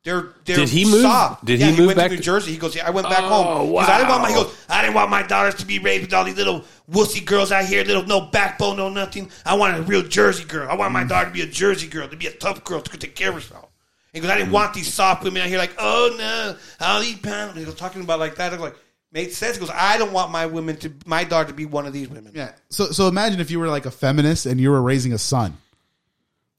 They're 0.03 0.29
they're 0.45 0.55
Did 0.57 0.69
he 0.69 0.85
move- 0.85 1.01
soft. 1.01 1.43
did 1.45 1.59
yeah, 1.59 1.67
he 1.71 1.77
move 1.77 1.88
went 1.88 1.97
back 1.97 2.09
to 2.11 2.15
New 2.15 2.21
Jersey? 2.21 2.51
He 2.51 2.57
goes, 2.57 2.75
yeah, 2.75 2.88
I 2.88 2.91
went 2.91 3.09
back 3.09 3.23
Oh, 3.23 3.43
home. 3.43 3.67
He 3.67 3.73
goes, 3.75 3.89
I 3.89 3.97
didn't 3.97 4.09
want 4.09 4.21
my. 4.23 4.29
He 4.29 4.35
goes, 4.35 4.55
I 4.69 4.81
didn't 4.81 4.93
want 4.95 5.09
my 5.09 5.21
daughters 5.23 5.55
to 5.55 5.65
be 5.65 5.79
raised 5.79 6.03
with 6.05 6.13
all 6.13 6.23
these 6.23 6.38
little 6.38 6.63
wussy 6.89 7.23
girls 7.25 7.51
out 7.51 7.65
here, 7.65 7.84
little 7.84 8.05
no 8.05 8.21
backbone, 8.21 8.77
no 8.77 8.89
nothing. 8.89 9.29
I 9.45 9.55
wanted 9.55 9.79
a 9.79 9.84
real 9.84 10.03
Jersey 10.03 10.45
girl. 10.45 10.69
I 10.69 10.75
want 10.75 10.91
Mm. 10.91 10.93
my 10.93 11.03
daughter 11.03 11.27
to 11.27 11.34
be 11.34 11.41
a 11.41 11.47
Jersey 11.47 11.88
girl, 11.88 12.07
to 12.07 12.15
be 12.15 12.27
a 12.27 12.31
tough 12.31 12.63
girl, 12.63 12.79
to 12.81 12.97
take 12.97 13.15
care 13.15 13.29
of 13.29 13.35
herself. 13.35 13.69
He 14.13 14.21
goes, 14.21 14.29
I 14.29 14.35
Mm. 14.35 14.38
didn't 14.39 14.51
want 14.53 14.73
these 14.73 14.91
soft 14.93 15.23
women 15.23 15.41
out 15.41 15.49
here 15.49 15.57
like, 15.57 15.75
oh 15.77 16.15
no, 16.17 16.55
I'll 16.79 17.03
eat 17.03 17.21
pound. 17.21 17.57
He 17.57 17.65
goes, 17.65 17.75
talking 17.75 18.01
about 18.01 18.19
like 18.19 18.35
that. 18.38 18.53
I'm 18.53 18.59
like, 18.61 18.75
made 19.11 19.34
sense. 19.34 19.57
Goes, 19.57 19.69
I 19.73 19.97
don't 19.97 20.13
want 20.13 20.31
my 20.31 20.45
women 20.45 20.77
to, 20.77 20.93
my 21.05 21.23
daughter 21.23 21.49
to 21.49 21.53
be 21.53 21.65
one 21.65 21.85
of 21.85 21.93
these 21.93 22.07
women. 22.07 22.31
Yeah. 22.35 22.51
So 22.69 22.88
so 22.88 23.07
imagine 23.07 23.39
if 23.39 23.51
you 23.51 23.59
were 23.59 23.69
like 23.69 23.85
a 23.85 23.91
feminist 23.91 24.45
and 24.45 24.59
you 24.59 24.71
were 24.71 24.81
raising 24.81 25.13
a 25.13 25.17
son. 25.17 25.57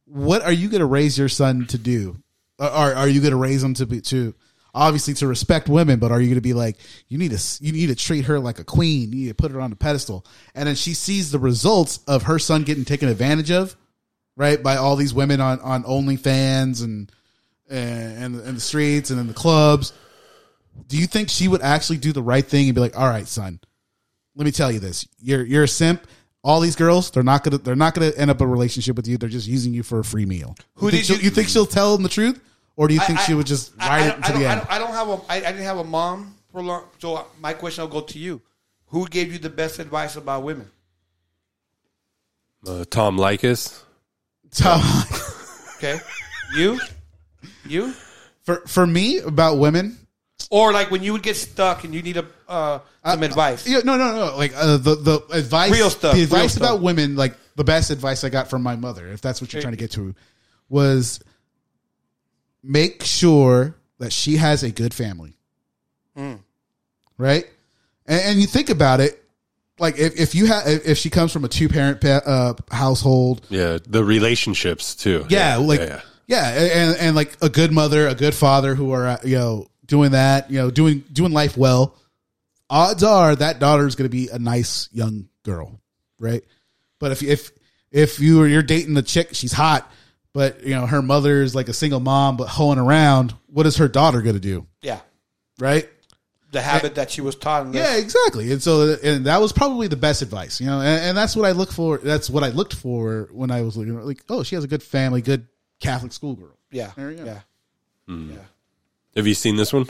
What 0.06 0.42
are 0.42 0.52
you 0.52 0.68
going 0.68 0.80
to 0.80 0.86
raise 0.86 1.18
your 1.18 1.28
son 1.28 1.66
to 1.66 1.78
do? 1.78 2.16
Or 2.58 2.66
are, 2.66 2.94
are 2.94 3.08
you 3.08 3.20
going 3.20 3.32
to 3.32 3.36
raise 3.36 3.62
him 3.62 3.74
to 3.74 3.86
be 3.86 4.00
to 4.02 4.34
obviously 4.74 5.14
to 5.14 5.26
respect 5.26 5.68
women, 5.68 5.98
but 5.98 6.12
are 6.12 6.20
you 6.20 6.28
going 6.28 6.36
to 6.36 6.40
be 6.40 6.54
like 6.54 6.76
you 7.08 7.18
need 7.18 7.32
to 7.32 7.64
you 7.64 7.72
need 7.72 7.88
to 7.88 7.94
treat 7.94 8.26
her 8.26 8.38
like 8.38 8.58
a 8.58 8.64
queen, 8.64 9.12
you 9.12 9.24
need 9.24 9.28
to 9.28 9.34
put 9.34 9.52
her 9.52 9.60
on 9.60 9.72
a 9.72 9.76
pedestal. 9.76 10.24
And 10.54 10.68
then 10.68 10.76
she 10.76 10.94
sees 10.94 11.30
the 11.30 11.38
results 11.38 12.00
of 12.06 12.24
her 12.24 12.38
son 12.38 12.62
getting 12.62 12.84
taken 12.84 13.08
advantage 13.08 13.50
of, 13.50 13.76
right, 14.36 14.62
by 14.62 14.76
all 14.76 14.96
these 14.96 15.14
women 15.14 15.40
on 15.40 15.60
on 15.60 15.84
OnlyFans 15.84 16.82
and 16.82 17.10
and 17.68 18.36
and 18.36 18.56
the 18.56 18.60
streets 18.60 19.10
and 19.10 19.20
in 19.20 19.26
the 19.26 19.34
clubs. 19.34 19.92
Do 20.86 20.96
you 20.98 21.06
think 21.06 21.28
she 21.28 21.48
would 21.48 21.62
actually 21.62 21.98
do 21.98 22.12
the 22.12 22.22
right 22.22 22.44
thing 22.44 22.66
and 22.68 22.74
be 22.74 22.80
like, 22.80 22.98
"All 22.98 23.08
right, 23.08 23.26
son, 23.26 23.60
let 24.36 24.44
me 24.44 24.52
tell 24.52 24.70
you 24.72 24.78
this. 24.80 25.06
You're 25.18 25.44
you're 25.44 25.64
a 25.64 25.68
simp. 25.68 26.06
All 26.44 26.60
these 26.60 26.76
girls, 26.76 27.10
they're 27.10 27.22
not 27.22 27.42
gonna 27.44 27.58
they're 27.58 27.76
not 27.76 27.94
gonna 27.94 28.12
end 28.16 28.30
up 28.30 28.40
a 28.40 28.46
relationship 28.46 28.96
with 28.96 29.06
you. 29.08 29.18
They're 29.18 29.28
just 29.28 29.46
using 29.48 29.74
you 29.74 29.82
for 29.82 29.98
a 29.98 30.04
free 30.04 30.24
meal. 30.24 30.54
Who 30.76 30.86
you, 30.86 30.92
did 30.92 31.08
you- 31.08 31.16
you 31.16 31.30
think 31.30 31.48
she'll 31.48 31.66
tell 31.66 31.92
them 31.94 32.02
the 32.02 32.08
truth, 32.08 32.40
or 32.76 32.88
do 32.88 32.94
you 32.94 33.00
think 33.00 33.18
I- 33.18 33.22
she 33.24 33.34
would 33.34 33.46
just 33.46 33.72
I- 33.78 33.88
ride 33.88 34.00
I, 34.00 34.06
it 34.06 34.10
don't- 34.10 34.22
to 34.22 34.32
the 34.32 34.38
don't, 34.38 34.46
I 34.48 34.52
end? 34.52 34.60
don't, 34.60 34.70
I 34.70 34.78
don't 34.78 34.92
have 34.92 35.08
a. 35.08 35.12
I, 35.28 35.36
I 35.36 35.52
didn't 35.52 35.64
have 35.64 35.78
a 35.78 35.84
mom 35.84 36.34
for 36.52 36.62
long. 36.62 36.84
So 37.00 37.16
uh, 37.16 37.24
my 37.40 37.52
question 37.54 37.82
will 37.82 37.90
go 37.90 38.00
to 38.02 38.18
you. 38.18 38.40
Who 38.86 39.06
gave 39.08 39.32
you 39.32 39.38
the 39.38 39.50
best 39.50 39.78
advice 39.80 40.16
about 40.16 40.44
women? 40.44 40.70
Uh, 42.66 42.84
Tom 42.90 43.16
Likas. 43.18 43.82
Tom, 44.50 44.80
Okay, 45.76 45.98
you, 46.56 46.80
you, 47.66 47.92
for 48.40 48.62
for 48.66 48.86
me 48.86 49.18
about 49.18 49.58
women, 49.58 49.98
or 50.50 50.72
like 50.72 50.90
when 50.90 51.02
you 51.02 51.12
would 51.12 51.22
get 51.22 51.36
stuck 51.36 51.84
and 51.84 51.94
you 51.94 52.02
need 52.02 52.16
a 52.16 52.26
uh, 52.48 52.80
some 53.04 53.22
advice. 53.22 53.66
yeah, 53.66 53.80
no, 53.84 53.96
no, 53.96 54.14
no. 54.14 54.36
Like 54.36 54.52
uh, 54.56 54.76
the 54.78 54.94
the 54.96 55.20
advice, 55.32 55.72
Real 55.72 55.90
stuff, 55.90 56.12
the 56.14 56.18
real 56.20 56.24
advice 56.24 56.52
stuff. 56.54 56.62
about 56.70 56.80
women. 56.82 57.16
Like 57.16 57.34
the 57.56 57.64
best 57.64 57.90
advice 57.90 58.24
I 58.24 58.28
got 58.30 58.48
from 58.48 58.62
my 58.62 58.76
mother, 58.76 59.06
if 59.08 59.20
that's 59.20 59.40
what 59.40 59.52
you're 59.52 59.60
trying 59.62 59.74
to 59.74 59.78
get 59.78 59.90
to, 59.92 60.14
was 60.68 61.20
make 62.62 63.02
sure 63.04 63.74
that 63.98 64.12
she 64.12 64.36
has 64.36 64.62
a 64.62 64.70
good 64.70 64.94
family. 64.94 65.34
Mm. 66.16 66.40
right? 67.16 67.44
And, 68.06 68.20
and 68.22 68.40
you 68.40 68.46
think 68.48 68.70
about 68.70 69.00
it, 69.00 69.22
like 69.78 69.98
if, 69.98 70.18
if 70.18 70.34
you 70.34 70.46
have 70.46 70.66
if 70.66 70.98
she 70.98 71.10
comes 71.10 71.32
from 71.32 71.44
a 71.44 71.48
two 71.48 71.68
parent 71.68 72.00
pa- 72.00 72.22
uh, 72.26 72.54
household, 72.74 73.46
Yeah, 73.50 73.78
the 73.86 74.02
relationships 74.02 74.96
too. 74.96 75.24
yeah, 75.28 75.56
like 75.56 75.78
yeah, 75.80 76.00
yeah, 76.26 76.58
yeah. 76.58 76.72
and 76.82 76.96
and 76.98 77.16
like 77.16 77.36
a 77.40 77.48
good 77.48 77.70
mother, 77.70 78.08
a 78.08 78.14
good 78.16 78.34
father 78.34 78.74
who 78.74 78.90
are 78.92 79.06
uh, 79.06 79.18
you 79.24 79.36
know 79.36 79.68
doing 79.88 80.12
that, 80.12 80.50
you 80.50 80.58
know 80.58 80.70
doing 80.70 81.02
doing 81.12 81.32
life 81.32 81.56
well. 81.56 81.96
Odds 82.70 83.02
are 83.02 83.34
that 83.34 83.58
daughter 83.58 83.86
is 83.86 83.96
going 83.96 84.08
to 84.08 84.14
be 84.16 84.28
a 84.28 84.38
nice 84.38 84.88
young 84.92 85.28
girl, 85.42 85.80
right? 86.20 86.44
But 87.00 87.12
if 87.12 87.22
if 87.22 87.50
if 87.90 88.20
you 88.20 88.44
you're 88.44 88.62
dating 88.62 88.94
the 88.94 89.02
chick, 89.02 89.30
she's 89.32 89.52
hot, 89.52 89.90
but 90.34 90.62
you 90.64 90.74
know 90.74 90.86
her 90.86 91.02
mother 91.02 91.42
is 91.42 91.54
like 91.54 91.68
a 91.68 91.72
single 91.72 92.00
mom, 92.00 92.36
but 92.36 92.48
hoeing 92.48 92.78
around. 92.78 93.34
What 93.50 93.66
is 93.66 93.78
her 93.78 93.88
daughter 93.88 94.20
going 94.22 94.34
to 94.36 94.40
do, 94.40 94.66
Yeah, 94.82 95.00
right? 95.58 95.88
the 96.52 96.60
habit 96.62 96.94
that 96.94 97.10
she 97.10 97.20
was 97.20 97.34
taught. 97.34 97.66
In 97.66 97.72
the- 97.72 97.78
Yeah, 97.78 97.96
exactly. 97.96 98.52
And 98.52 98.62
so, 98.62 98.96
and 99.02 99.26
that 99.26 99.38
was 99.40 99.52
probably 99.52 99.86
the 99.88 99.96
best 99.96 100.22
advice, 100.22 100.60
you 100.62 100.66
know. 100.66 100.80
And, 100.80 101.02
and 101.04 101.16
that's 101.16 101.34
what 101.36 101.44
I 101.46 101.52
look 101.52 101.70
for. 101.72 101.98
That's 101.98 102.30
what 102.30 102.42
I 102.44 102.48
looked 102.48 102.74
for 102.74 103.28
when 103.32 103.50
I 103.50 103.60
was 103.62 103.76
looking. 103.76 103.98
Like, 104.02 104.22
oh, 104.30 104.42
she 104.42 104.54
has 104.54 104.64
a 104.64 104.68
good 104.68 104.82
family, 104.82 105.20
good 105.22 105.46
Catholic 105.80 106.12
schoolgirl. 106.12 106.56
yeah, 106.70 106.92
There 106.96 107.10
you 107.10 107.18
go. 107.18 107.24
yeah. 107.24 107.40
Hmm. 108.06 108.32
Have 109.18 109.26
you 109.26 109.34
seen 109.34 109.56
this 109.56 109.72
one? 109.72 109.88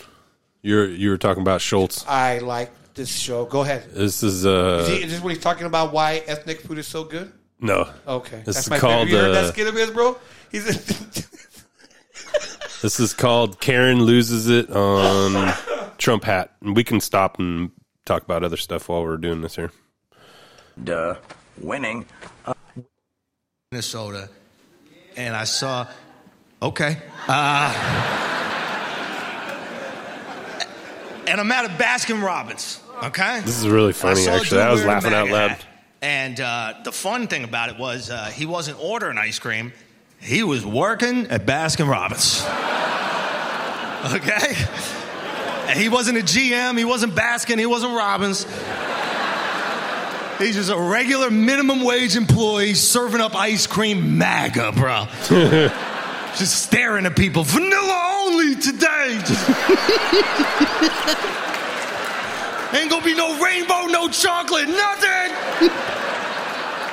You're 0.63 0.89
you 0.89 1.11
were 1.11 1.19
talking 1.19 1.43
about 1.43 1.61
Schulz. 1.61 2.03
I 2.09 2.39
like 2.39 2.71
this 2.95 3.15
show. 3.15 3.45
Go 3.45 3.61
ahead. 3.61 3.85
This 3.93 4.23
is 4.23 4.47
uh 4.47 4.79
is, 4.81 4.89
he, 4.89 5.03
is 5.05 5.11
this 5.13 5.21
what 5.21 5.35
he's 5.35 5.43
talking 5.43 5.67
about? 5.67 5.93
Why 5.93 6.23
ethnic 6.27 6.63
food 6.63 6.79
is 6.79 6.87
so 6.87 7.05
good? 7.05 7.31
no. 7.61 7.91
Okay, 8.07 8.39
This 8.47 8.57
that's 8.57 8.61
is 8.61 8.71
my 8.71 8.79
called 8.79 9.09
favorite. 9.09 9.19
You 9.19 9.25
heard 9.27 9.37
uh, 9.37 9.43
that 9.43 9.53
skit 9.53 9.67
of 9.67 9.75
his, 9.75 9.91
bro? 9.91 10.17
He's 10.51 10.65
this 12.81 12.99
is 12.99 13.13
called 13.13 13.61
Karen 13.61 14.03
loses 14.03 14.49
it 14.49 14.71
on 14.71 15.53
Trump 15.99 16.25
hat, 16.25 16.55
and 16.63 16.75
we 16.75 16.83
can 16.83 16.99
stop 16.99 17.39
and 17.39 17.71
talk 18.07 18.23
about 18.23 18.43
other 18.43 18.57
stuff 18.57 18.89
while 18.89 19.03
we're 19.03 19.19
doing 19.19 19.43
this 19.43 19.57
here. 19.57 19.73
Duh. 20.83 21.17
Winning. 21.61 22.07
Minnesota, 23.73 24.31
and 25.19 25.37
I 25.37 25.45
saw. 25.45 25.87
Okay. 26.63 26.97
Uh, 27.29 28.48
and 31.29 31.41
I'm 31.41 31.53
at 31.53 31.67
a 31.67 31.69
Baskin 31.69 32.23
Robbins. 32.23 32.81
Okay. 33.03 33.41
This 33.41 33.59
is 33.59 33.69
really 33.69 33.93
funny, 33.93 34.27
I 34.27 34.37
actually. 34.37 34.61
I 34.63 34.73
was 34.73 34.85
laughing 34.85 35.13
out 35.13 35.29
loud. 35.29 35.51
hat. 35.51 35.67
And 36.01 36.41
uh, 36.41 36.75
the 36.85 36.93
fun 36.93 37.27
thing 37.29 37.45
about 37.45 37.69
it 37.71 37.79
was 37.79 38.11
uh, 38.11 38.27
he 38.27 38.47
wasn't 38.47 38.83
ordering 38.83 39.19
ice 39.19 39.39
cream; 39.39 39.73
he 40.21 40.43
was 40.43 40.65
working 40.65 41.27
at 41.27 41.45
Baskin 41.45 41.89
Robbins. 41.89 42.43
okay. 44.15 44.55
And 45.71 45.79
he 45.79 45.89
wasn't 45.89 46.19
a 46.19 46.23
GM. 46.23 46.79
He 46.79 46.85
wasn't 46.85 47.15
Baskin. 47.15 47.59
He 47.59 47.67
wasn't 47.67 47.95
Robbins. 47.95 48.47
He's 50.39 50.55
just 50.55 50.71
a 50.71 50.79
regular 50.79 51.31
minimum 51.31 51.83
wage 51.83 52.15
employee 52.17 52.75
serving 52.75 53.21
up 53.21 53.35
ice 53.35 53.67
cream 53.67 54.19
MAGA, 54.19 54.73
bro. 54.73 55.07
just 56.37 56.63
staring 56.65 57.07
at 57.07 57.17
people. 57.17 57.45
Vanilla 57.45 58.25
only 58.27 58.55
today. 58.57 59.19
Just- 59.25 59.49
Ain't 62.75 62.91
gonna 62.91 63.05
be 63.05 63.15
no 63.15 63.41
rainbow, 63.43 63.87
no 63.87 64.09
chocolate, 64.09 64.69
nothing. 64.69 65.71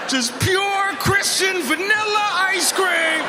Just 0.07 0.39
pure 0.39 0.93
Christian 0.99 1.63
vanilla 1.63 2.27
ice 2.51 2.71
cream. 2.71 3.23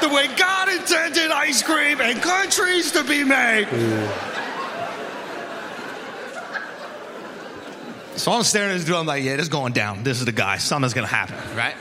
the 0.00 0.08
way 0.14 0.28
God 0.34 0.70
intended 0.70 1.30
ice 1.30 1.62
cream 1.62 2.00
and 2.00 2.20
countries 2.22 2.90
to 2.92 3.04
be 3.04 3.22
made. 3.22 3.68
So 8.16 8.32
I'm 8.32 8.42
staring 8.44 8.70
at 8.70 8.74
this 8.78 8.84
dude. 8.86 8.96
I'm 8.96 9.04
like, 9.06 9.22
yeah, 9.22 9.36
this 9.36 9.42
is 9.44 9.48
going 9.50 9.74
down. 9.74 10.02
This 10.04 10.18
is 10.20 10.24
the 10.24 10.32
guy. 10.32 10.56
Something's 10.56 10.94
gonna 10.94 11.06
happen, 11.06 11.36
right? 11.56 11.74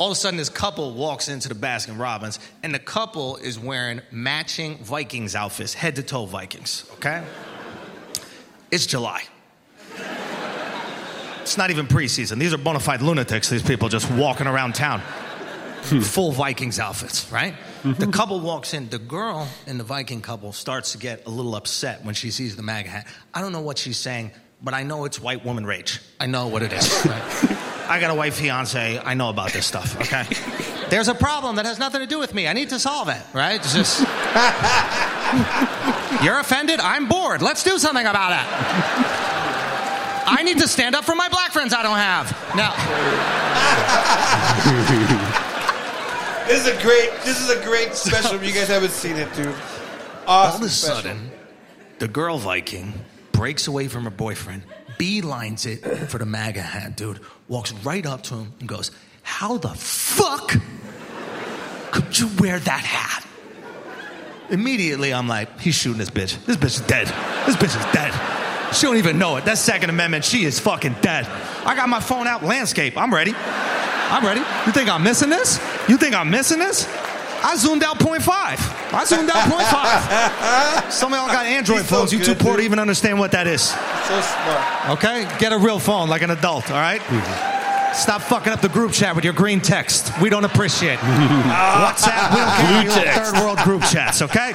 All 0.00 0.06
of 0.06 0.12
a 0.12 0.14
sudden, 0.14 0.38
this 0.38 0.48
couple 0.48 0.94
walks 0.94 1.28
into 1.28 1.50
the 1.50 1.54
Baskin 1.54 1.98
Robbins, 1.98 2.38
and 2.62 2.74
the 2.74 2.78
couple 2.78 3.36
is 3.36 3.58
wearing 3.58 4.00
matching 4.10 4.78
Vikings 4.78 5.34
outfits, 5.34 5.74
head 5.74 5.96
to 5.96 6.02
toe 6.02 6.24
Vikings. 6.24 6.90
Okay, 6.94 7.22
it's 8.70 8.86
July. 8.86 9.22
It's 11.42 11.58
not 11.58 11.68
even 11.68 11.86
preseason. 11.86 12.38
These 12.38 12.54
are 12.54 12.58
bona 12.58 12.80
fide 12.80 13.02
lunatics. 13.02 13.50
These 13.50 13.62
people 13.62 13.90
just 13.90 14.10
walking 14.12 14.46
around 14.46 14.74
town, 14.74 15.00
hmm. 15.00 16.00
full 16.00 16.32
Vikings 16.32 16.80
outfits, 16.80 17.30
right? 17.30 17.54
The 17.82 17.88
mm-hmm. 17.90 18.10
couple 18.10 18.40
walks 18.40 18.72
in. 18.72 18.88
The 18.88 18.98
girl 18.98 19.46
in 19.66 19.76
the 19.76 19.84
Viking 19.84 20.22
couple 20.22 20.54
starts 20.54 20.92
to 20.92 20.98
get 20.98 21.26
a 21.26 21.30
little 21.30 21.54
upset 21.54 22.06
when 22.06 22.14
she 22.14 22.30
sees 22.30 22.56
the 22.56 22.62
MAGA 22.62 22.88
hat. 22.88 23.06
I 23.34 23.42
don't 23.42 23.52
know 23.52 23.60
what 23.60 23.76
she's 23.76 23.98
saying, 23.98 24.30
but 24.62 24.74
I 24.74 24.82
know 24.82 25.04
it's 25.04 25.20
white 25.20 25.44
woman 25.44 25.64
rage. 25.64 26.00
I 26.18 26.26
know 26.26 26.48
what 26.48 26.62
it 26.62 26.72
is. 26.72 26.88
right? 27.06 27.22
I 27.88 27.98
got 28.00 28.10
a 28.10 28.14
white 28.14 28.34
fiance. 28.34 28.98
I 28.98 29.14
know 29.14 29.30
about 29.30 29.52
this 29.52 29.66
stuff. 29.66 29.98
Okay. 30.00 30.24
There's 30.90 31.08
a 31.08 31.14
problem 31.14 31.56
that 31.56 31.66
has 31.66 31.78
nothing 31.78 32.00
to 32.00 32.06
do 32.06 32.18
with 32.18 32.34
me. 32.34 32.46
I 32.46 32.52
need 32.52 32.68
to 32.70 32.78
solve 32.78 33.08
it. 33.08 33.20
Right? 33.32 33.56
It's 33.56 33.74
just 33.74 34.00
you're 36.22 36.38
offended. 36.38 36.80
I'm 36.80 37.08
bored. 37.08 37.42
Let's 37.42 37.64
do 37.64 37.78
something 37.78 38.06
about 38.06 38.32
it. 38.32 38.46
I 40.26 40.42
need 40.44 40.58
to 40.58 40.68
stand 40.68 40.94
up 40.94 41.04
for 41.04 41.14
my 41.16 41.28
black 41.28 41.50
friends 41.52 41.72
I 41.74 41.82
don't 41.82 41.96
have. 41.96 42.30
Now, 42.54 42.74
This 46.46 46.66
is 46.66 46.68
a 46.68 46.82
great. 46.82 47.10
This 47.24 47.40
is 47.40 47.50
a 47.50 47.62
great 47.64 47.94
special. 47.94 48.36
If 48.36 48.46
you 48.46 48.52
guys 48.52 48.68
haven't 48.68 48.90
seen 48.90 49.16
it, 49.16 49.32
dude. 49.34 49.54
All 50.26 50.46
of 50.46 50.62
a 50.62 50.68
special. 50.68 50.96
sudden, 51.02 51.30
the 51.98 52.08
girl 52.08 52.38
Viking 52.38 52.92
breaks 53.40 53.68
away 53.68 53.88
from 53.88 54.04
her 54.04 54.10
boyfriend, 54.10 54.62
beelines 54.98 55.64
it 55.64 55.78
for 56.10 56.18
the 56.18 56.26
MAGA 56.26 56.60
hat, 56.60 56.94
dude. 56.94 57.20
Walks 57.48 57.72
right 57.72 58.04
up 58.04 58.22
to 58.24 58.34
him 58.34 58.52
and 58.60 58.68
goes, 58.68 58.90
How 59.22 59.56
the 59.56 59.70
fuck 59.70 60.56
could 61.90 62.18
you 62.18 62.28
wear 62.38 62.58
that 62.58 62.84
hat? 62.84 63.26
Immediately, 64.50 65.14
I'm 65.14 65.26
like, 65.26 65.58
He's 65.58 65.74
shooting 65.74 65.96
this 65.96 66.10
bitch. 66.10 66.44
This 66.44 66.58
bitch 66.58 66.80
is 66.80 66.86
dead. 66.86 67.06
This 67.46 67.56
bitch 67.56 67.74
is 67.74 67.92
dead. 67.94 68.12
She 68.74 68.84
don't 68.86 68.98
even 68.98 69.18
know 69.18 69.36
it. 69.36 69.46
That's 69.46 69.62
Second 69.62 69.88
Amendment. 69.88 70.26
She 70.26 70.44
is 70.44 70.60
fucking 70.60 70.96
dead. 71.00 71.26
I 71.64 71.74
got 71.74 71.88
my 71.88 72.00
phone 72.00 72.26
out, 72.26 72.44
landscape. 72.44 72.98
I'm 72.98 73.12
ready. 73.12 73.32
I'm 73.34 74.22
ready. 74.22 74.40
You 74.66 74.72
think 74.72 74.90
I'm 74.90 75.02
missing 75.02 75.30
this? 75.30 75.58
You 75.88 75.96
think 75.96 76.14
I'm 76.14 76.28
missing 76.28 76.58
this? 76.58 76.86
I 77.42 77.56
zoomed 77.56 77.82
out 77.82 77.98
0.5. 77.98 78.28
I 78.28 79.04
zoomed 79.04 79.30
out 79.30 79.44
0.5. 79.50 80.90
Some 80.92 81.12
of 81.12 81.18
y'all 81.18 81.28
got 81.28 81.46
Android 81.46 81.80
so 81.86 81.96
phones. 82.00 82.12
you 82.12 82.22
too 82.22 82.34
poor 82.34 82.56
to 82.58 82.62
even 82.62 82.78
understand 82.78 83.18
what 83.18 83.32
that 83.32 83.46
is. 83.46 83.62
So 83.62 84.20
smart. 84.20 84.90
Okay? 84.98 85.26
Get 85.38 85.52
a 85.52 85.58
real 85.58 85.78
phone 85.78 86.08
like 86.08 86.22
an 86.22 86.30
adult, 86.30 86.70
all 86.70 86.76
right? 86.76 87.00
Mm-hmm. 87.00 87.94
Stop 87.94 88.22
fucking 88.22 88.52
up 88.52 88.60
the 88.60 88.68
group 88.68 88.92
chat 88.92 89.16
with 89.16 89.24
your 89.24 89.32
green 89.32 89.60
text. 89.60 90.12
We 90.20 90.28
don't 90.30 90.44
appreciate. 90.44 90.98
WhatsApp, 90.98 92.30
we 92.30 92.36
don't 92.40 92.56
care. 92.56 92.82
Blue 92.82 92.82
You 92.82 92.90
text. 93.04 93.32
third 93.32 93.42
world 93.42 93.58
group 93.58 93.82
chats, 93.82 94.22
okay? 94.22 94.52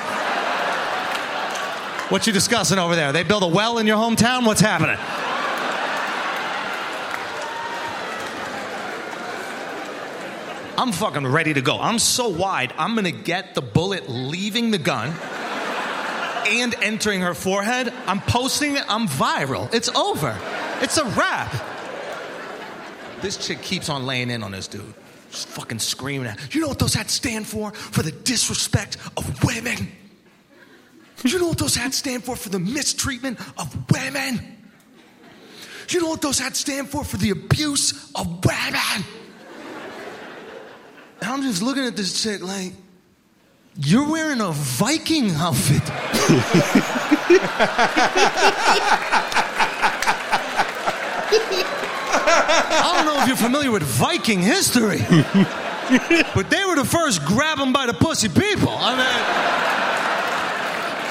What 2.10 2.28
you 2.28 2.34
discussing 2.34 2.78
over 2.78 2.96
there? 2.96 3.12
They 3.12 3.24
build 3.24 3.42
a 3.44 3.48
well 3.48 3.80
in 3.80 3.88
your 3.88 3.98
hometown? 3.98 4.46
What's 4.46 4.62
happening? 4.62 4.98
I'm 10.78 10.92
fucking 10.92 11.26
ready 11.26 11.54
to 11.54 11.62
go. 11.62 11.80
I'm 11.80 12.00
so 12.00 12.30
wide, 12.30 12.74
I'm 12.78 12.96
gonna 12.96 13.12
get 13.12 13.56
the 13.56 13.62
bullet 13.62 14.10
leaving 14.10 14.72
the 14.72 14.78
gun 14.78 15.14
and 16.48 16.76
entering 16.82 17.22
her 17.22 17.34
forehead. 17.34 17.94
I'm 18.06 18.22
posting 18.22 18.76
it, 18.76 18.84
I'm 18.88 19.08
viral. 19.08 19.74
It's 19.74 19.90
over. 19.90 20.38
It's 20.82 20.98
a 20.98 21.06
wrap. 21.06 21.54
This 23.22 23.38
chick 23.38 23.62
keeps 23.62 23.90
on 23.90 24.06
laying 24.06 24.30
in 24.30 24.44
on 24.44 24.52
this 24.52 24.68
dude. 24.68 24.94
Just 25.32 25.48
fucking 25.48 25.80
screaming 25.80 26.28
at. 26.28 26.54
You 26.54 26.62
know 26.62 26.68
what 26.68 26.80
those 26.80 26.94
hats 26.94 27.14
stand 27.14 27.48
for? 27.48 27.72
For 27.72 28.04
the 28.04 28.12
disrespect 28.12 28.98
of 29.18 29.44
women. 29.44 29.92
You 31.24 31.40
know 31.40 31.48
what 31.48 31.58
those 31.58 31.76
hats 31.76 31.98
stand 31.98 32.24
for? 32.24 32.36
For 32.36 32.50
the 32.50 32.60
mistreatment 32.60 33.40
of 33.58 33.92
women. 33.92 34.58
You 35.90 36.02
know 36.02 36.10
what 36.10 36.22
those 36.22 36.40
hats 36.40 36.60
stand 36.60 36.90
for? 36.90 37.04
For 37.04 37.18
the 37.18 37.32
abuse 37.32 38.12
of 38.14 38.46
women. 38.46 39.04
And 41.26 41.34
I'm 41.34 41.42
just 41.42 41.64
looking 41.64 41.84
at 41.84 41.96
this 41.96 42.22
chick 42.22 42.44
like, 42.44 42.72
you're 43.78 44.08
wearing 44.08 44.42
a 44.42 44.52
Viking 44.52 45.32
outfit. 45.32 45.82
I 52.78 52.92
don't 52.94 53.08
know 53.08 53.22
if 53.24 53.28
you're 53.28 53.36
familiar 53.38 53.72
with 53.72 53.82
Viking 53.82 54.40
history, 54.40 55.00
but 56.36 56.52
they 56.52 56.64
were 56.64 56.76
the 56.76 56.86
first 56.86 57.26
grab 57.26 57.60
'em 57.60 57.74
by 57.74 57.88
the 57.88 57.96
pussy 57.96 58.30
people. 58.30 58.78
I 58.80 58.96
mean, 58.96 59.75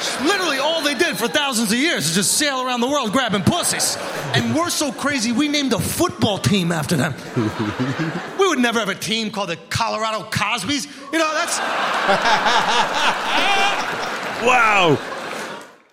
it's 0.04 0.20
literally 0.22 0.58
all 0.58 0.82
they 0.82 0.94
did 0.94 1.16
for 1.16 1.28
thousands 1.28 1.72
of 1.72 1.78
years 1.78 2.08
is 2.08 2.14
just 2.14 2.32
sail 2.36 2.62
around 2.62 2.80
the 2.80 2.88
world 2.88 3.12
grabbing 3.12 3.42
pussies. 3.42 3.96
And 4.34 4.54
we're 4.54 4.70
so 4.70 4.92
crazy, 4.92 5.32
we 5.32 5.48
named 5.48 5.72
a 5.72 5.78
football 5.78 6.38
team 6.38 6.72
after 6.72 6.96
them. 6.96 7.14
We 8.38 8.48
would 8.48 8.58
never 8.58 8.78
have 8.78 8.90
a 8.90 8.94
team 8.94 9.30
called 9.30 9.48
the 9.48 9.56
Colorado 9.70 10.24
Cosbys. 10.28 10.86
You 11.12 11.18
know, 11.18 11.32
that's. 11.34 11.58
Wow. 14.44 14.98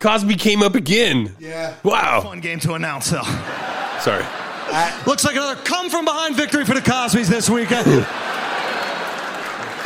Cosby 0.01 0.35
came 0.35 0.61
up 0.61 0.75
again. 0.75 1.33
Yeah. 1.39 1.75
Wow. 1.83 2.19
Fun 2.21 2.41
game 2.41 2.59
to 2.61 2.73
announce, 2.73 3.11
though. 3.11 3.21
Sorry. 4.01 4.25
Looks 5.05 5.23
like 5.23 5.35
another 5.35 5.55
come 5.61 5.89
from 5.89 6.03
behind 6.03 6.35
victory 6.35 6.65
for 6.65 6.73
the 6.73 6.81
Cosbys 6.81 7.29
this 7.29 7.49
weekend. 7.49 8.05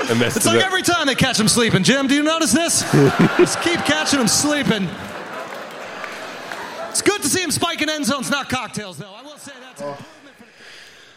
I 0.10 0.14
messed 0.20 0.38
It's 0.38 0.46
it 0.46 0.50
like 0.50 0.60
up. 0.60 0.66
every 0.68 0.82
time 0.84 1.08
they 1.08 1.16
catch 1.16 1.40
him 1.40 1.48
sleeping. 1.48 1.84
Jim, 1.84 2.08
do 2.08 2.16
you 2.16 2.24
notice 2.24 2.52
this? 2.52 2.82
Just 3.38 3.62
keep 3.62 3.80
catching 3.82 4.20
him 4.20 4.28
sleeping. 4.28 4.88
It's 6.90 7.02
good 7.02 7.22
to 7.22 7.28
see 7.28 7.42
him 7.44 7.52
spiking 7.52 7.90
end 7.90 8.06
zones, 8.06 8.30
not 8.32 8.48
cocktails, 8.50 8.98
though. 8.98 9.12
I 9.14 9.22
will 9.22 9.38
say 9.38 9.52
that's 9.62 10.02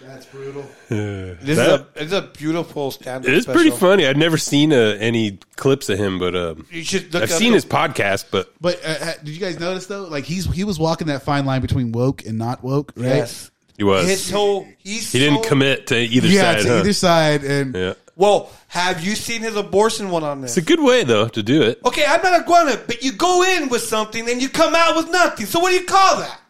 That's 0.03 0.27
brutal. 0.27 0.63
This 0.89 1.39
That- 1.39 1.51
is 1.51 1.59
a 1.59 1.87
this 1.95 2.03
is 2.07 2.13
a 2.13 2.23
beautiful 2.23 2.91
stand-up. 2.91 3.31
It's 3.31 3.47
pretty 3.47 3.71
funny. 3.71 4.07
I've 4.07 4.17
never 4.17 4.39
seen 4.39 4.73
uh, 4.73 4.97
any 4.99 5.39
clips 5.57 5.89
of 5.89 5.99
him, 5.99 6.19
but 6.19 6.35
um, 6.35 6.67
You 6.73 6.83
should 6.83 7.13
look 7.15 7.23
I've 7.23 7.31
seen 7.31 7.51
the- 7.53 7.57
his 7.57 7.65
podcast. 7.67 8.27
But 8.33 8.53
But 8.61 8.85
uh, 8.85 8.89
uh, 8.89 9.13
did 9.23 9.29
you 9.29 9.39
guys 9.41 9.61
notice 9.61 9.87
though? 9.87 10.05
Like 10.05 10.25
he's 10.25 10.47
he 10.53 10.65
was 10.65 10.79
walking 10.81 11.07
that 11.09 11.23
fine 11.23 11.45
line 11.45 11.61
between 11.61 11.93
woke 11.93 12.25
and 12.27 12.39
not 12.39 12.65
woke, 12.65 12.93
right? 12.97 13.07
Yes. 13.17 13.51
he 13.77 13.85
was 13.85 14.09
His 14.09 14.31
whole 14.31 14.67
he's 14.79 15.13
he 15.13 15.19
didn't 15.21 15.45
commit 15.45 15.87
to 15.89 15.97
either 15.99 16.27
yeah, 16.27 16.55
side. 16.55 16.63
to 16.63 16.69
huh? 16.69 16.75
either 16.81 16.93
side, 16.93 17.45
and 17.45 17.75
Yeah, 17.77 17.95
Well, 18.19 18.51
have 18.67 19.05
you 19.05 19.15
seen 19.15 19.43
his 19.43 19.55
abortion 19.55 20.11
one 20.11 20.25
on 20.25 20.41
this? 20.41 20.57
it's 20.57 20.67
a 20.67 20.69
good 20.69 20.83
way 20.85 21.05
though 21.05 21.29
to 21.29 21.41
do 21.41 21.63
it. 21.63 21.79
Okay, 21.85 22.05
I'm 22.05 22.21
not 22.21 22.47
gonna, 22.47 22.77
but 22.85 23.05
you 23.05 23.13
go 23.13 23.45
in 23.45 23.69
with 23.69 23.83
something 23.83 24.29
and 24.29 24.43
you 24.43 24.49
come 24.49 24.75
out 24.75 24.97
with 24.97 25.09
nothing. 25.09 25.47
So 25.47 25.61
what 25.61 25.71
do 25.71 25.77
you 25.77 25.85
call 25.85 26.19
that? 26.19 26.41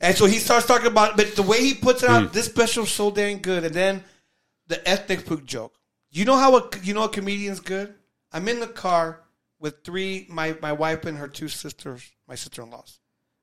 And 0.00 0.16
so 0.16 0.26
he 0.26 0.38
starts 0.38 0.66
talking 0.66 0.88
about, 0.88 1.16
but 1.16 1.36
the 1.36 1.42
way 1.42 1.60
he 1.60 1.72
puts 1.72 2.02
it 2.02 2.10
out, 2.10 2.24
hmm. 2.24 2.32
this 2.32 2.46
special's 2.46 2.90
so 2.90 3.12
dang 3.12 3.42
good. 3.42 3.62
And 3.62 3.74
then 3.74 4.02
the 4.66 4.86
ethnic 4.86 5.24
poop 5.24 5.46
joke. 5.46 5.72
You 6.10 6.24
know 6.24 6.36
how 6.36 6.56
a 6.56 6.68
you 6.82 6.94
know 6.94 7.04
a 7.04 7.08
comedian's 7.08 7.60
good? 7.60 7.94
I'm 8.32 8.48
in 8.48 8.58
the 8.58 8.66
car 8.66 9.22
with 9.60 9.84
three 9.84 10.26
my 10.28 10.56
my 10.60 10.72
wife 10.72 11.04
and 11.04 11.16
her 11.16 11.28
two 11.28 11.46
sisters, 11.46 12.10
my 12.26 12.34
sister 12.34 12.62
in 12.62 12.70
laws, 12.70 12.98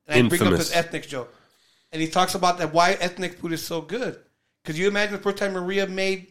and 0.07 0.25
I 0.25 0.27
bring 0.27 0.41
up 0.41 0.47
Infamous. 0.47 0.67
his 0.67 0.75
ethnic 0.75 1.07
joke, 1.07 1.33
and 1.93 2.01
he 2.01 2.09
talks 2.09 2.35
about 2.35 2.57
that 2.57 2.73
why 2.73 2.91
ethnic 2.99 3.39
food 3.39 3.53
is 3.53 3.65
so 3.65 3.79
good. 3.79 4.19
Because 4.61 4.77
you 4.77 4.87
imagine 4.87 5.13
the 5.13 5.21
first 5.21 5.37
time 5.37 5.53
Maria 5.53 5.87
made 5.87 6.27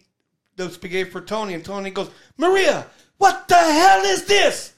the 0.56 0.70
spaghetti 0.70 1.08
for 1.10 1.20
Tony, 1.20 1.54
and 1.54 1.64
Tony 1.64 1.90
goes, 1.90 2.10
Maria, 2.36 2.86
what 3.18 3.48
the 3.48 3.54
hell 3.54 4.04
is 4.04 4.24
this? 4.24 4.72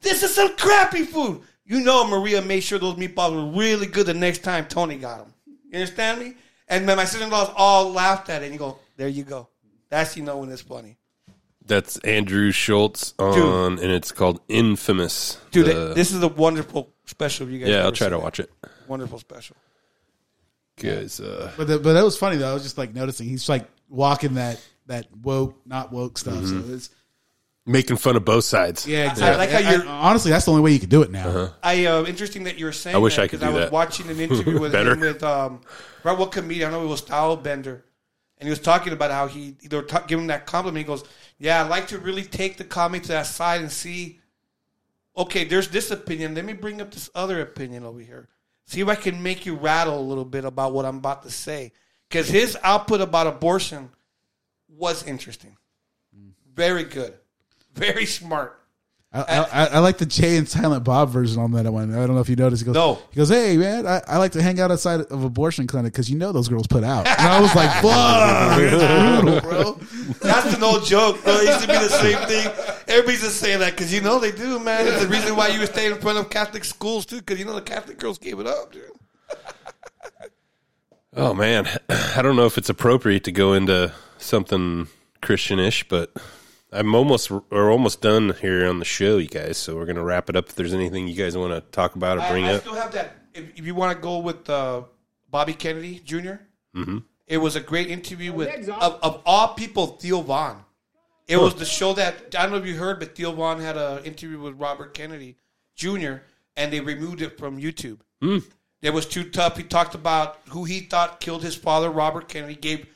This 0.00 0.22
is 0.22 0.34
some 0.34 0.54
crappy 0.56 1.04
food. 1.04 1.40
You 1.64 1.80
know, 1.80 2.06
Maria 2.06 2.40
made 2.40 2.60
sure 2.60 2.78
those 2.78 2.94
meatballs 2.94 3.34
were 3.34 3.58
really 3.58 3.86
good 3.86 4.06
the 4.06 4.14
next 4.14 4.38
time 4.42 4.66
Tony 4.66 4.96
got 4.96 5.18
them. 5.18 5.34
You 5.46 5.74
understand 5.80 6.20
me? 6.20 6.34
And 6.68 6.88
then 6.88 6.96
my 6.96 7.04
sister-in-laws 7.04 7.50
all 7.56 7.90
laughed 7.92 8.30
at 8.30 8.42
it, 8.42 8.46
and 8.46 8.54
you 8.54 8.58
go, 8.58 8.78
there 8.96 9.08
you 9.08 9.24
go. 9.24 9.48
That's 9.90 10.16
you 10.16 10.22
know 10.22 10.38
when 10.38 10.50
it's 10.50 10.62
funny. 10.62 10.96
That's 11.64 11.98
Andrew 11.98 12.50
Schulz 12.52 13.12
on, 13.18 13.72
and 13.78 13.90
it's 13.92 14.12
called 14.12 14.40
Infamous. 14.48 15.38
Dude, 15.50 15.66
The- 15.66 15.92
this 15.94 16.12
is 16.12 16.22
a 16.22 16.28
wonderful 16.28 16.90
special. 17.04 17.48
You 17.50 17.58
guys 17.58 17.68
yeah, 17.68 17.84
I'll 17.84 17.92
try 17.92 18.08
to 18.08 18.14
it. 18.16 18.22
watch 18.22 18.40
it. 18.40 18.50
Wonderful 18.86 19.18
special. 19.18 19.56
Guys, 20.76 21.18
uh, 21.20 21.50
but 21.56 21.66
the, 21.66 21.78
but 21.78 21.94
that 21.94 22.04
was 22.04 22.16
funny 22.16 22.36
though. 22.36 22.50
I 22.50 22.54
was 22.54 22.62
just 22.62 22.78
like 22.78 22.94
noticing 22.94 23.28
he's 23.28 23.48
like 23.48 23.66
walking 23.88 24.34
that 24.34 24.60
that 24.88 25.06
woke 25.16 25.54
not 25.66 25.92
woke 25.92 26.18
stuff. 26.18 26.44
So 26.44 26.62
it's 26.68 26.90
making 27.64 27.96
fun 27.96 28.16
of 28.16 28.24
both 28.24 28.44
sides. 28.44 28.86
yeah, 28.86 29.10
exactly. 29.10 29.38
like 29.46 29.50
how 29.50 29.70
you're- 29.70 29.86
honestly, 29.86 30.30
that's 30.30 30.44
the 30.46 30.50
only 30.50 30.62
way 30.62 30.72
you 30.72 30.80
could 30.80 30.88
do 30.88 31.02
it 31.02 31.10
now. 31.10 31.28
Uh-huh. 31.28 31.52
I 31.62 31.86
uh, 31.86 32.04
interesting 32.04 32.44
that 32.44 32.58
you 32.58 32.64
were 32.64 32.72
saying. 32.72 32.96
I 32.96 32.98
wish 32.98 33.16
that, 33.16 33.22
I 33.22 33.28
could 33.28 33.40
'cause 33.40 33.48
do 33.48 33.52
I 33.54 33.54
was 33.54 33.64
that. 33.66 33.72
watching 33.72 34.08
an 34.08 34.18
interview 34.26 34.58
with 34.60 34.72
Better. 34.72 34.92
him 34.94 35.00
with 35.00 35.22
um, 35.22 35.60
right 36.02 36.16
what 36.18 36.32
comedian? 36.32 36.68
I 36.68 36.72
know 36.72 36.82
it 36.84 36.88
was 36.88 37.02
Stylebender, 37.02 37.82
and 38.38 38.46
he 38.46 38.50
was 38.50 38.60
talking 38.60 38.92
about 38.92 39.10
how 39.10 39.26
he 39.28 39.54
they 39.62 39.76
were 39.76 39.82
ta- 39.82 40.04
giving 40.06 40.24
him 40.24 40.28
that 40.28 40.46
compliment. 40.46 40.78
He 40.78 40.84
goes, 40.84 41.04
"Yeah, 41.38 41.62
I 41.64 41.68
like 41.68 41.88
to 41.88 41.98
really 41.98 42.22
take 42.24 42.56
the 42.56 42.64
comic 42.64 43.02
to 43.04 43.08
that 43.08 43.26
side 43.26 43.60
and 43.60 43.70
see. 43.70 44.20
Okay, 45.16 45.44
there's 45.44 45.68
this 45.68 45.90
opinion. 45.90 46.34
Let 46.34 46.44
me 46.44 46.52
bring 46.52 46.80
up 46.80 46.92
this 46.92 47.10
other 47.14 47.40
opinion 47.40 47.84
over 47.84 47.98
here. 48.00 48.28
See 48.66 48.80
if 48.80 48.88
I 48.88 48.94
can 48.94 49.22
make 49.22 49.44
you 49.46 49.56
rattle 49.56 49.98
a 49.98 50.00
little 50.00 50.24
bit 50.24 50.44
about 50.44 50.72
what 50.72 50.84
I'm 50.84 50.98
about 50.98 51.22
to 51.24 51.30
say. 51.30 51.72
Because 52.08 52.28
his 52.28 52.56
output 52.62 53.00
about 53.00 53.26
abortion 53.26 53.90
was 54.68 55.04
interesting, 55.06 55.56
very 56.54 56.84
good, 56.84 57.14
very 57.74 58.06
smart. 58.06 58.58
I, 59.10 59.22
I, 59.22 59.66
I 59.66 59.78
like 59.78 59.96
the 59.96 60.04
Jay 60.04 60.36
and 60.36 60.46
Silent 60.46 60.84
Bob 60.84 61.08
version 61.08 61.40
on 61.40 61.52
that 61.52 61.64
one. 61.72 61.94
I 61.94 62.06
don't 62.06 62.14
know 62.14 62.20
if 62.20 62.28
you 62.28 62.36
noticed. 62.36 62.62
He 62.62 62.66
goes, 62.66 62.74
No. 62.74 62.98
He 63.10 63.16
goes, 63.16 63.30
hey 63.30 63.56
man, 63.56 63.86
I, 63.86 64.02
I 64.06 64.18
like 64.18 64.32
to 64.32 64.42
hang 64.42 64.60
out 64.60 64.70
outside 64.70 65.00
of 65.00 65.24
abortion 65.24 65.66
clinic 65.66 65.94
because 65.94 66.10
you 66.10 66.18
know 66.18 66.30
those 66.30 66.46
girls 66.46 66.66
put 66.66 66.84
out. 66.84 67.06
And 67.06 67.26
I 67.26 67.40
was 67.40 67.54
like, 67.54 67.70
fuck, 67.82 69.42
bro. 69.44 69.72
That's 70.20 70.54
an 70.54 70.62
old 70.62 70.84
joke, 70.84 71.24
bro. 71.24 71.36
It 71.36 71.48
used 71.48 71.60
to 71.62 71.66
be 71.68 71.72
the 71.72 71.88
same 71.88 72.18
thing. 72.28 72.52
Everybody's 72.86 73.22
just 73.22 73.40
saying 73.40 73.60
that 73.60 73.70
because 73.70 73.94
you 73.94 74.02
know 74.02 74.18
they 74.18 74.30
do, 74.30 74.58
man. 74.58 74.86
It's 74.86 75.00
the 75.00 75.08
reason 75.08 75.36
why 75.36 75.48
you 75.48 75.60
would 75.60 75.70
stay 75.70 75.90
in 75.90 75.98
front 75.98 76.18
of 76.18 76.28
Catholic 76.28 76.64
schools 76.64 77.06
too, 77.06 77.20
because 77.20 77.38
you 77.38 77.46
know 77.46 77.54
the 77.54 77.62
Catholic 77.62 77.98
girls 77.98 78.18
gave 78.18 78.38
it 78.40 78.46
up, 78.46 78.72
dude. 78.72 78.90
Oh 81.16 81.32
man, 81.32 81.66
I 81.88 82.20
don't 82.20 82.36
know 82.36 82.44
if 82.44 82.58
it's 82.58 82.68
appropriate 82.68 83.24
to 83.24 83.32
go 83.32 83.54
into 83.54 83.92
something 84.18 84.88
Christianish, 85.22 85.88
but 85.88 86.12
I'm 86.72 86.94
almost 86.94 87.30
we're 87.30 87.72
almost 87.72 88.00
done 88.00 88.34
here 88.40 88.66
on 88.66 88.78
the 88.78 88.84
show, 88.84 89.18
you 89.18 89.28
guys. 89.28 89.56
So 89.58 89.76
we're 89.76 89.86
gonna 89.86 90.04
wrap 90.04 90.28
it 90.28 90.36
up. 90.36 90.48
If 90.48 90.54
there's 90.54 90.74
anything 90.74 91.08
you 91.08 91.14
guys 91.14 91.36
want 91.36 91.52
to 91.52 91.60
talk 91.72 91.94
about 91.94 92.18
or 92.18 92.22
I, 92.22 92.30
bring 92.30 92.44
I 92.44 92.54
up, 92.54 92.60
still 92.62 92.74
have 92.74 92.92
that. 92.92 93.16
If, 93.34 93.58
if 93.58 93.66
you 93.66 93.74
want 93.74 93.96
to 93.96 94.02
go 94.02 94.18
with 94.18 94.48
uh, 94.50 94.82
Bobby 95.30 95.54
Kennedy 95.54 96.00
Jr., 96.00 96.34
hmm 96.74 96.98
it 97.28 97.38
was 97.38 97.56
a 97.56 97.60
great 97.60 97.88
interview 97.88 98.32
with 98.32 98.68
of, 98.70 98.98
of 99.02 99.22
all 99.26 99.48
people, 99.54 99.86
Theo 99.86 100.22
Von. 100.22 100.64
It 101.26 101.36
was 101.36 101.54
the 101.54 101.66
show 101.66 101.92
that 101.92 102.34
I 102.38 102.42
don't 102.42 102.52
know 102.52 102.56
if 102.56 102.66
you 102.66 102.76
heard, 102.76 102.98
but 102.98 103.14
Theo 103.14 103.32
Von 103.32 103.60
had 103.60 103.76
an 103.76 104.02
interview 104.04 104.40
with 104.40 104.54
Robert 104.58 104.94
Kennedy 104.94 105.36
Jr. 105.76 106.16
and 106.56 106.72
they 106.72 106.80
removed 106.80 107.20
it 107.20 107.36
from 107.38 107.60
YouTube. 107.60 107.98
Hmm. 108.22 108.38
It 108.80 108.94
was 108.94 109.06
too 109.06 109.28
tough. 109.28 109.58
He 109.58 109.62
talked 109.62 109.94
about 109.94 110.38
who 110.48 110.64
he 110.64 110.80
thought 110.80 111.20
killed 111.20 111.42
his 111.42 111.54
father, 111.54 111.90
Robert 111.90 112.28
Kennedy. 112.28 112.54
Gave 112.54 112.86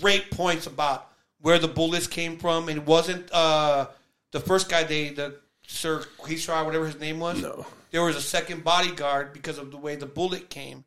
great 0.00 0.30
points 0.30 0.66
about 0.66 1.08
where 1.40 1.58
the 1.58 1.68
bullets 1.68 2.06
came 2.06 2.38
from, 2.38 2.68
it 2.68 2.84
wasn't 2.86 3.30
uh, 3.32 3.86
the 4.32 4.40
first 4.40 4.68
guy 4.68 4.82
they 4.84 5.10
the 5.10 5.36
Sir 5.66 6.02
Quisha, 6.18 6.64
whatever 6.64 6.86
his 6.86 6.98
name 7.00 7.18
was. 7.20 7.40
No, 7.40 7.66
there 7.90 8.02
was 8.02 8.16
a 8.16 8.20
second 8.22 8.64
bodyguard 8.64 9.32
because 9.32 9.58
of 9.58 9.70
the 9.70 9.76
way 9.76 9.96
the 9.96 10.06
bullet 10.06 10.48
came, 10.50 10.84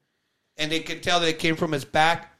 and 0.57 0.72
they 0.72 0.80
could 0.82 1.02
tell 1.03 1.19
that 1.19 1.28
it 1.30 1.40
came 1.40 1.56
from 1.56 1.72
his 1.72 1.86
back 1.86 2.34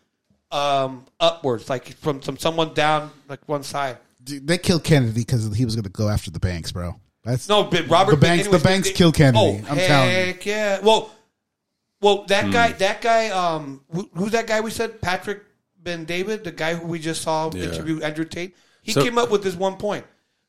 um, 0.52 1.06
upwards, 1.20 1.70
like 1.70 1.96
from 1.98 2.20
from 2.22 2.38
someone 2.38 2.74
down 2.74 3.12
like 3.28 3.48
one 3.48 3.64
side. 3.64 3.98
Dude, 4.24 4.46
they 4.48 4.58
killed 4.58 4.84
Kennedy 4.84 5.22
because 5.22 5.56
he 5.56 5.64
was 5.66 5.76
going 5.76 5.84
to 5.84 5.90
go 5.90 6.10
after 6.10 6.30
the 6.32 6.40
banks, 6.40 6.72
bro. 6.72 6.96
That's 7.24 7.48
No, 7.50 7.64
but 7.64 7.88
Robert 7.88 8.12
the 8.12 8.18
banks. 8.18 8.44
anyways, 8.46 8.62
the 8.62 8.68
banks 8.68 8.88
they- 8.90 8.94
killed 8.94 9.16
Kennedy. 9.16 9.40
Oh, 9.66 9.72
I'm 9.72 9.78
telling 9.78 10.10
you. 10.10 10.16
heck 10.16 10.46
yeah! 10.46 10.80
Well, 10.80 11.12
well, 12.02 12.24
that 12.26 12.46
Hmm. 12.46 12.52
guy, 12.52 12.72
that 12.74 13.02
guy, 13.02 13.30
um, 13.30 13.82
who, 13.92 14.10
who's 14.14 14.32
that 14.32 14.48
guy? 14.48 14.62
We 14.62 14.72
said 14.72 15.02
Patrick 15.02 15.42
Ben 15.88 16.04
David, 16.04 16.44
the 16.44 16.52
guy 16.52 16.74
who 16.76 16.86
we 16.86 17.00
just 17.00 17.22
saw 17.22 17.50
Yeah. 17.54 17.64
interview 17.64 18.02
Andrew 18.02 18.26
Tate. 18.26 18.54
He 18.82 18.92
So- 18.92 19.02
came 19.02 19.18
up 19.18 19.32
with 19.32 19.42
this 19.42 19.56
one 19.56 19.78
point. 19.78 20.06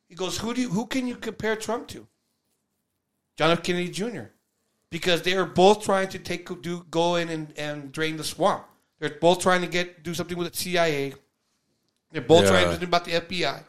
He 0.08 0.16
goes, 0.16 0.38
"Who 0.38 0.52
do 0.52 0.60
you, 0.62 0.68
who 0.70 0.86
can 0.86 1.06
you 1.06 1.14
compare 1.14 1.54
Trump 1.54 1.86
to?" 1.88 2.08
John 3.36 3.52
F. 3.52 3.62
Kennedy 3.62 3.88
Jr. 3.88 4.30
Because 4.90 5.22
they 5.22 5.34
are 5.36 5.44
both 5.44 5.84
trying 5.84 6.08
to 6.08 6.18
take 6.18 6.48
do 6.62 6.84
go 6.90 7.14
in 7.16 7.28
and, 7.28 7.52
and 7.56 7.92
drain 7.92 8.16
the 8.16 8.24
swamp. 8.24 8.64
They're 8.98 9.16
both 9.20 9.38
trying 9.40 9.60
to 9.60 9.68
get 9.68 10.02
do 10.02 10.12
something 10.12 10.36
with 10.36 10.50
the 10.52 10.58
CIA. 10.58 11.14
They're 12.10 12.20
both 12.22 12.44
Yeah. 12.44 12.50
trying 12.50 12.62
to 12.64 12.66
do 12.70 12.72
something 12.72 12.88
about 12.88 13.04
the 13.04 13.12
FBI, 13.14 13.62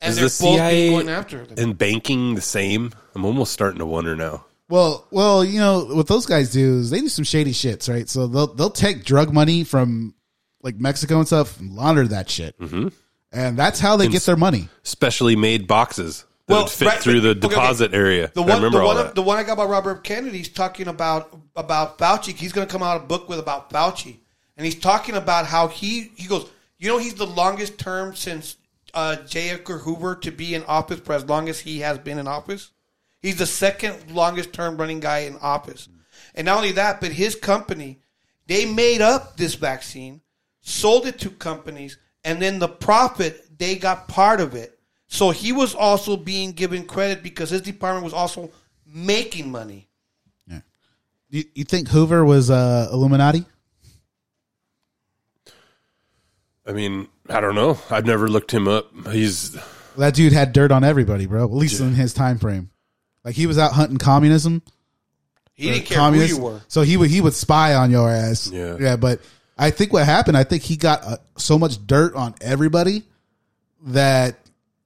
and 0.00 0.10
Is 0.10 0.16
they're 0.16 0.24
the 0.24 0.28
both 0.28 0.56
CIA 0.58 0.70
being 0.88 0.92
going 0.92 1.08
after 1.10 1.44
them. 1.44 1.58
and 1.58 1.76
banking 1.76 2.34
the 2.34 2.40
same? 2.40 2.92
I'm 3.14 3.26
almost 3.26 3.52
starting 3.52 3.80
to 3.80 3.86
wonder 3.86 4.16
now. 4.16 4.46
Well, 4.70 5.06
well, 5.10 5.44
you 5.44 5.58
know 5.58 5.84
what 5.84 6.06
those 6.06 6.24
guys 6.26 6.50
do 6.52 6.78
is 6.78 6.88
they 6.90 7.00
do 7.00 7.08
some 7.10 7.24
shady 7.24 7.52
shits, 7.52 7.92
right? 7.92 8.08
So 8.08 8.26
they'll 8.26 8.54
they'll 8.54 8.70
take 8.70 9.04
drug 9.04 9.34
money 9.34 9.64
from 9.64 10.14
like 10.62 10.76
Mexico 10.76 11.18
and 11.18 11.26
stuff 11.26 11.58
and 11.60 11.74
launder 11.74 12.06
that 12.08 12.28
shit, 12.30 12.58
mm-hmm. 12.58 12.88
and 13.32 13.58
that's 13.58 13.80
how 13.80 13.96
they 13.96 14.04
And 14.06 14.12
get 14.12 14.22
their 14.22 14.36
money. 14.36 14.68
Specially 14.82 15.36
made 15.36 15.66
boxes 15.66 16.24
that 16.46 16.54
Well, 16.54 16.62
would 16.64 16.70
fit 16.70 16.88
right, 16.88 16.98
through 17.00 17.20
the 17.20 17.30
okay, 17.30 17.38
okay. 17.38 17.48
deposit 17.48 17.94
area. 17.94 18.30
The 18.34 18.42
I 18.42 18.46
one, 18.46 18.56
remember 18.56 18.78
the 18.78 18.84
all 18.84 18.94
one, 18.94 18.96
that. 18.96 19.14
the 19.14 19.22
one 19.22 19.38
I 19.38 19.42
got 19.42 19.54
about 19.54 19.68
Robert 19.68 20.04
Kennedy. 20.04 20.38
He's 20.38 20.48
talking 20.48 20.88
about 20.88 21.36
about 21.56 21.98
Fauci. 21.98 22.34
He's 22.34 22.52
going 22.52 22.66
to 22.66 22.72
come 22.72 22.82
out 22.82 23.00
a 23.00 23.04
book 23.04 23.28
with 23.28 23.38
about 23.38 23.70
Fauci, 23.70 24.16
and 24.56 24.64
he's 24.64 24.78
talking 24.78 25.14
about 25.14 25.46
how 25.46 25.68
he 25.68 26.10
he 26.16 26.26
goes. 26.28 26.46
You 26.78 26.88
know, 26.88 26.98
he's 26.98 27.14
the 27.14 27.26
longest 27.26 27.78
term 27.78 28.14
since 28.16 28.56
uh, 28.94 29.16
J. 29.16 29.50
Edgar 29.50 29.78
Hoover 29.78 30.16
to 30.16 30.30
be 30.30 30.54
in 30.54 30.64
office 30.64 31.00
for 31.00 31.12
as 31.12 31.24
long 31.24 31.48
as 31.48 31.60
he 31.60 31.80
has 31.80 31.98
been 31.98 32.18
in 32.18 32.26
office. 32.26 32.70
He's 33.20 33.36
the 33.36 33.46
second 33.46 34.10
longest 34.10 34.52
term 34.52 34.76
running 34.78 35.00
guy 35.00 35.20
in 35.20 35.36
office, 35.38 35.88
and 36.34 36.46
not 36.46 36.56
only 36.56 36.72
that, 36.72 37.00
but 37.00 37.12
his 37.12 37.34
company 37.34 37.98
they 38.46 38.66
made 38.66 39.00
up 39.00 39.36
this 39.36 39.54
vaccine, 39.54 40.22
sold 40.70 41.06
it 41.06 41.18
to 41.20 41.30
companies, 41.30 41.98
and 42.24 42.40
then 42.40 42.58
the 42.58 42.68
profit 42.68 43.58
they 43.58 43.76
got 43.76 44.08
part 44.08 44.40
of 44.40 44.54
it. 44.54 44.78
So 45.06 45.30
he 45.30 45.52
was 45.52 45.74
also 45.74 46.16
being 46.16 46.52
given 46.52 46.84
credit 46.84 47.22
because 47.22 47.50
his 47.50 47.62
department 47.62 48.04
was 48.04 48.14
also 48.14 48.50
making 48.86 49.50
money. 49.50 49.88
You, 51.30 51.44
you 51.54 51.64
think 51.64 51.88
Hoover 51.88 52.24
was 52.24 52.50
uh, 52.50 52.88
Illuminati? 52.92 53.44
I 56.66 56.72
mean, 56.72 57.06
I 57.28 57.40
don't 57.40 57.54
know. 57.54 57.78
I've 57.88 58.04
never 58.04 58.28
looked 58.28 58.52
him 58.52 58.66
up. 58.66 58.90
He's 59.10 59.56
That 59.96 60.14
dude 60.14 60.32
had 60.32 60.52
dirt 60.52 60.72
on 60.72 60.82
everybody, 60.82 61.26
bro. 61.26 61.44
At 61.44 61.52
least 61.52 61.80
in 61.80 61.94
his 61.94 62.12
time 62.12 62.38
frame. 62.38 62.70
Like 63.24 63.34
he 63.34 63.46
was 63.46 63.58
out 63.58 63.72
hunting 63.72 63.98
communism. 63.98 64.62
He 65.54 65.70
didn't 65.70 65.86
care 65.86 66.10
who 66.10 66.20
you 66.20 66.40
were. 66.40 66.60
So 66.68 66.82
he 66.82 66.96
would 66.96 67.10
he 67.10 67.20
would 67.20 67.34
spy 67.34 67.74
on 67.74 67.90
your 67.90 68.10
ass. 68.10 68.50
Yeah. 68.50 68.76
yeah. 68.80 68.96
But 68.96 69.20
I 69.60 69.70
think 69.70 69.92
what 69.92 70.04
happened, 70.06 70.36
I 70.36 70.44
think 70.44 70.62
he 70.62 70.76
got 70.76 71.04
uh, 71.04 71.16
so 71.36 71.58
much 71.58 71.86
dirt 71.86 72.14
on 72.14 72.34
everybody 72.40 73.02
that 73.86 74.36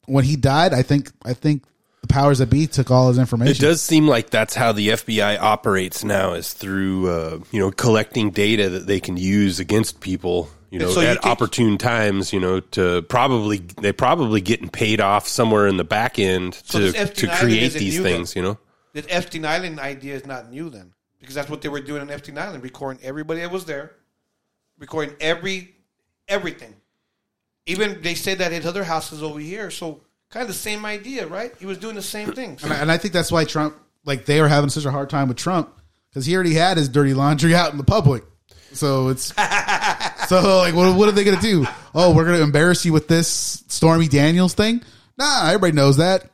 when 0.06 0.24
he 0.24 0.36
died, 0.36 0.72
I 0.74 0.82
think 0.82 1.10
I 1.24 1.32
think 1.34 1.62
the 2.00 2.08
powers 2.08 2.38
that 2.38 2.50
be 2.50 2.66
took 2.66 2.90
all 2.90 3.08
his 3.08 3.18
information. 3.18 3.52
It 3.52 3.60
does 3.66 3.80
seem 3.80 4.06
like 4.06 4.30
that's 4.30 4.54
how 4.54 4.72
the 4.72 4.88
FBI 4.88 5.38
operates 5.40 6.04
now, 6.04 6.34
is 6.34 6.52
through 6.52 7.08
uh, 7.08 7.38
you 7.50 7.60
know 7.60 7.70
collecting 7.70 8.30
data 8.30 8.68
that 8.70 8.86
they 8.86 9.00
can 9.00 9.16
use 9.16 9.60
against 9.60 10.00
people. 10.00 10.50
You 10.70 10.80
know, 10.80 10.86
And 10.86 10.94
so 10.94 11.00
you 11.02 11.06
at 11.06 11.20
can- 11.22 11.30
opportune 11.30 11.78
times. 11.78 12.32
You 12.32 12.40
know, 12.40 12.60
to 12.60 13.02
probably 13.02 13.58
they 13.58 13.92
probably 13.92 14.40
getting 14.40 14.68
paid 14.68 15.00
off 15.00 15.28
somewhere 15.28 15.66
in 15.68 15.76
the 15.76 15.84
back 15.84 16.18
end 16.18 16.54
So 16.64 16.90
to 16.92 17.06
to 17.06 17.26
create 17.36 17.72
these 17.74 18.00
things. 18.00 18.34
then. 18.34 18.42
You 18.42 18.48
know, 18.50 18.58
The 18.92 19.06
Epstein 19.08 19.44
Island 19.46 19.78
idea 19.80 20.14
is 20.16 20.26
not 20.26 20.50
new 20.50 20.68
then, 20.68 20.92
because 21.20 21.34
that's 21.36 21.48
what 21.48 21.62
they 21.62 21.68
were 21.68 21.80
doing 21.80 22.02
in 22.02 22.10
Epstein 22.10 22.36
Island, 22.38 22.62
recording 22.64 23.02
everybody 23.04 23.40
that 23.40 23.50
was 23.52 23.64
there, 23.66 23.92
recording 24.78 25.14
every 25.20 25.74
everything. 26.28 26.74
Even 27.66 28.02
they 28.02 28.14
say 28.14 28.34
that 28.34 28.52
his 28.52 28.66
other 28.66 28.84
houses 28.84 29.22
over 29.22 29.38
here, 29.38 29.70
so 29.70 30.02
kind 30.30 30.42
of 30.42 30.48
the 30.48 30.54
same 30.54 30.84
idea, 30.84 31.26
right? 31.26 31.52
He 31.58 31.66
was 31.66 31.78
doing 31.78 31.94
the 31.94 32.02
same 32.02 32.32
things. 32.34 32.62
and, 32.62 32.72
I, 32.72 32.76
and 32.76 32.92
I 32.92 32.98
think 32.98 33.14
that's 33.14 33.32
why 33.32 33.44
Trump, 33.44 33.76
like 34.04 34.26
they 34.26 34.40
were 34.40 34.48
having 34.48 34.70
such 34.70 34.84
a 34.84 34.90
hard 34.90 35.10
time 35.10 35.28
with 35.28 35.36
Trump 35.36 35.72
because 36.10 36.26
he 36.26 36.34
already 36.34 36.54
had 36.54 36.76
his 36.76 36.88
dirty 36.88 37.14
laundry 37.14 37.54
out 37.54 37.72
in 37.72 37.78
the 37.78 37.84
public. 37.84 38.24
So 38.72 39.08
it's 39.08 39.26
so 40.28 40.58
like, 40.58 40.74
what, 40.74 40.96
what 40.96 41.08
are 41.08 41.12
they 41.12 41.24
going 41.24 41.38
to 41.38 41.42
do? 41.42 41.66
Oh, 41.94 42.14
we're 42.14 42.24
going 42.24 42.38
to 42.38 42.42
embarrass 42.42 42.84
you 42.84 42.92
with 42.92 43.08
this 43.08 43.64
Stormy 43.68 44.08
Daniels 44.08 44.54
thing? 44.54 44.82
Nah, 45.16 45.46
everybody 45.46 45.72
knows 45.72 45.98
that. 45.98 46.28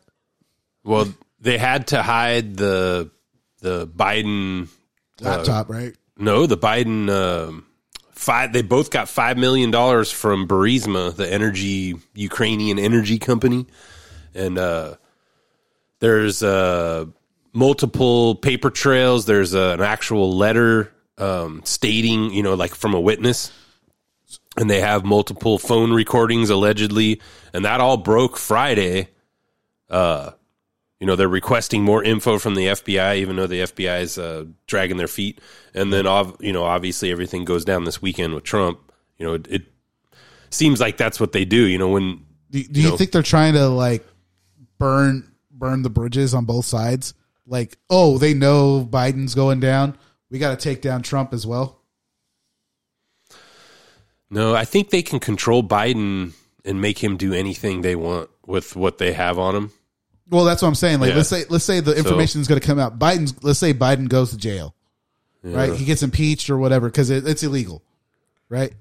well 0.85 1.13
they 1.41 1.59
had 1.59 1.89
to 1.89 2.03
hide 2.03 2.57
the 2.57 3.11
the 3.61 3.87
Biden 3.87 4.69
uh, 5.23 5.25
Laptop, 5.25 5.69
right? 5.69 5.95
No, 6.17 6.47
the 6.47 6.57
Biden 6.57 7.11
um, 7.11 7.67
five. 8.21 8.53
They 8.53 8.63
both 8.63 8.91
got 8.91 9.09
five 9.09 9.39
million 9.39 9.71
dollars 9.71 10.13
from 10.13 10.47
Burisma, 10.47 11.15
the 11.15 11.31
energy 11.31 11.97
Ukrainian 12.15 12.79
energy 12.79 13.19
company, 13.19 13.67
and 14.35 14.59
uh, 14.59 14.97
there's 16.01 16.43
uh, 16.43 17.07
multiple 17.53 18.35
paper 18.35 18.71
trails. 18.71 19.25
There's 19.25 19.55
uh, 19.55 19.75
an 19.79 19.81
actual 19.81 20.37
letter 20.37 20.93
um, 21.17 21.63
stating, 21.65 22.31
you 22.33 22.43
know, 22.43 22.55
like 22.55 22.75
from 22.75 22.95
a 22.95 23.01
witness, 23.01 23.53
and 24.57 24.69
they 24.69 24.81
have 24.81 25.05
multiple 25.05 25.59
phone 25.59 25.93
recordings 25.93 26.51
allegedly, 26.51 27.21
and 27.55 27.65
that 27.65 27.81
all 27.81 27.97
broke 27.97 28.37
Friday. 28.37 29.09
Uh, 29.89 30.33
you 31.01 31.07
know, 31.07 31.17
they're 31.17 31.29
requesting 31.29 31.83
more 31.83 32.05
info 32.05 32.39
from 32.39 32.55
the 32.55 32.67
FBI, 32.67 33.17
even 33.17 33.37
though 33.37 33.47
the 33.47 33.63
FBI 33.63 34.03
is 34.03 34.19
uh, 34.19 34.45
dragging 34.67 34.99
their 34.99 35.09
feet. 35.09 35.41
And 35.75 35.91
then, 35.91 36.07
ov- 36.07 36.37
you 36.41 36.53
know, 36.53 36.65
obviously 36.65 37.11
everything 37.11 37.47
goes 37.47 37.65
down 37.65 37.85
this 37.85 38.03
weekend 38.03 38.35
with 38.35 38.45
Trump. 38.45 38.79
You 39.17 39.27
know, 39.27 39.35
it, 39.35 39.47
it 39.49 39.63
seems 40.51 40.79
like 40.79 40.99
that's 40.99 41.19
what 41.19 41.33
they 41.33 41.47
do. 41.47 41.67
You 41.67 41.79
know, 41.79 41.89
when 41.89 42.25
Do, 42.51 42.63
do 42.63 42.81
you 42.83 42.91
know, 42.91 42.97
think 42.99 43.13
they're 43.13 43.23
trying 43.23 43.55
to 43.55 43.69
like 43.69 44.07
burn 44.79 45.27
burn 45.51 45.83
the 45.83 45.91
bridges 45.91 46.35
on 46.35 46.45
both 46.45 46.67
sides? 46.67 47.15
Like, 47.47 47.79
oh, 47.89 48.19
they 48.19 48.35
know 48.35 48.87
Biden's 48.89 49.35
going 49.35 49.59
down. 49.59 49.97
We 50.31 50.39
got 50.39 50.51
to 50.51 50.63
take 50.63 50.83
down 50.83 51.03
Trump 51.03 51.33
as 51.33 51.47
well. 51.47 51.81
No, 54.31 54.55
I 54.55 54.65
think 54.65 54.91
they 54.91 55.03
can 55.03 55.19
control 55.19 55.63
Biden 55.63 56.33
and 56.65 56.81
make 56.81 57.03
him 57.03 57.17
do 57.17 57.33
anything 57.33 57.81
they 57.81 57.97
want 57.97 58.31
with 58.47 58.77
what 58.77 58.99
they 58.99 59.13
have 59.13 59.39
on 59.39 59.57
him. 59.57 59.73
Well, 60.31 60.45
that's 60.45 60.63
what 60.63 60.69
I'm 60.69 60.75
saying. 60.77 61.01
Like, 61.01 61.11
Yeah. 61.11 61.17
let's 61.17 61.29
say 61.29 61.45
let's 61.51 61.65
say 61.65 61.81
the 61.81 61.97
information 61.97 62.41
is 62.41 62.47
going 62.49 62.61
to 62.61 62.67
come 62.67 62.79
out. 62.79 62.99
Biden's 62.99 63.35
let's 63.43 63.59
say 63.59 63.75
Biden 63.75 64.09
goes 64.09 64.31
to 64.31 64.37
jail, 64.37 64.75
right? 65.43 65.75
He 65.75 65.85
gets 65.85 66.03
impeached 66.03 66.49
or 66.51 66.57
whatever 66.59 66.89
because 66.89 67.11
it, 67.11 67.27
it's 67.27 67.43
illegal, 67.43 67.83
right? 68.49 68.73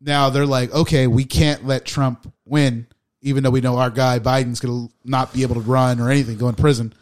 Now 0.00 0.30
they're 0.30 0.46
like, 0.46 0.72
okay, 0.72 1.06
we 1.06 1.24
can't 1.24 1.66
let 1.66 1.84
Trump 1.84 2.32
win, 2.46 2.86
even 3.22 3.42
though 3.44 3.50
we 3.50 3.60
know 3.60 3.76
our 3.78 3.90
guy 3.90 4.18
Biden's 4.18 4.60
going 4.60 4.88
to 4.88 4.94
not 5.04 5.32
be 5.32 5.42
able 5.42 5.54
to 5.56 5.60
run 5.60 6.00
or 6.00 6.10
anything, 6.10 6.38
go 6.38 6.48
in 6.48 6.54
prison. 6.54 6.92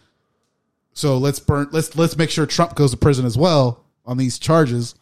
So 0.93 1.19
let's 1.19 1.39
burn. 1.39 1.69
Let's 1.73 1.97
let's 1.97 2.17
make 2.17 2.31
sure 2.31 2.47
Trump 2.47 2.75
goes 2.75 2.91
to 2.91 2.97
prison 2.97 3.25
as 3.27 3.37
well 3.39 3.85
on 4.05 4.17
these 4.17 4.39
charges. 4.39 4.95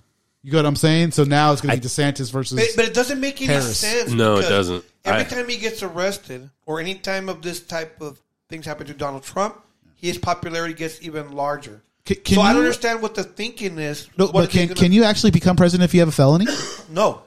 You 0.43 0.53
know 0.53 0.59
what 0.59 0.67
I'm 0.67 0.77
saying? 0.77 1.11
So 1.11 1.25
now 1.25 1.53
it's 1.53 1.61
going 1.61 1.75
to 1.75 1.81
be 1.81 1.87
DeSantis 1.89 2.31
versus. 2.31 2.59
But, 2.59 2.69
but 2.77 2.85
it 2.85 2.95
doesn't 2.95 3.21
make 3.21 3.39
any 3.41 3.47
Harris. 3.53 3.79
sense. 3.79 4.13
No, 4.13 4.35
it 4.35 4.37
because 4.43 4.49
doesn't. 4.51 4.85
Every 5.05 5.21
I- 5.23 5.25
time 5.25 5.49
he 5.49 5.57
gets 5.59 5.83
arrested, 5.83 6.49
or 6.67 6.79
any 6.81 6.95
time 6.95 7.29
of 7.29 7.43
this 7.43 7.61
type 7.61 8.01
of 8.01 8.21
things 8.49 8.67
happen 8.67 8.87
to 8.87 8.95
Donald 8.95 9.23
Trump, 9.23 9.61
his 9.97 10.19
popularity 10.19 10.75
gets 10.75 11.03
even 11.03 11.33
larger. 11.33 11.83
Can- 12.05 12.17
can 12.25 12.35
so 12.37 12.41
I 12.41 12.49
you- 12.49 12.55
don't 12.55 12.63
understand 12.65 13.03
what 13.03 13.15
the 13.15 13.25
thinking 13.25 13.79
is. 13.79 14.09
no, 14.17 14.27
What 14.27 14.33
but 14.33 14.51
can 14.51 14.69
gonna- 14.69 14.81
can 14.81 14.93
you 14.93 15.05
actually 15.05 15.31
become 15.31 15.57
president 15.57 15.85
if 15.89 15.95
you 15.95 16.01
have 16.01 16.09
a 16.09 16.13
felony? 16.13 16.47
No, 16.91 17.21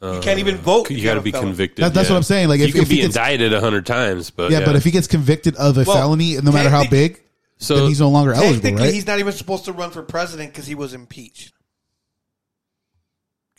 you 0.00 0.20
can't 0.20 0.38
even 0.38 0.56
vote. 0.58 0.88
Uh, 0.88 0.94
You 0.94 0.98
if 0.98 1.04
got 1.04 1.14
to 1.14 1.20
be 1.20 1.32
felony. 1.32 1.50
convicted. 1.50 1.84
That- 1.84 1.94
that's 1.94 2.08
what 2.08 2.14
I'm 2.16 2.22
saying. 2.22 2.48
Like, 2.48 2.60
you 2.60 2.66
if- 2.66 2.72
can 2.74 2.82
if 2.82 2.88
he 2.88 2.96
gets- 2.98 3.06
indicted 3.16 3.52
a 3.52 3.60
hundred 3.60 3.86
times, 3.86 4.30
but 4.30 4.52
yeah, 4.52 4.64
but 4.64 4.76
if 4.76 4.84
he 4.84 4.92
gets 4.92 5.08
convicted 5.08 5.56
of 5.56 5.76
a 5.78 5.82
Well, 5.84 5.96
felony, 5.96 6.36
no 6.40 6.52
matter 6.52 6.70
how 6.70 6.86
big, 6.88 7.20
So- 7.58 7.76
then 7.76 7.88
he's 7.88 7.98
no 7.98 8.08
longer 8.08 8.32
eligible, 8.32 8.78
right? 8.78 8.94
he's 8.94 9.06
not 9.08 9.18
even 9.18 9.32
supposed 9.32 9.64
to 9.64 9.72
run 9.72 9.90
for 9.90 10.02
president 10.02 10.52
because 10.52 10.68
he 10.68 10.76
was 10.76 10.94
impeached. 10.94 11.52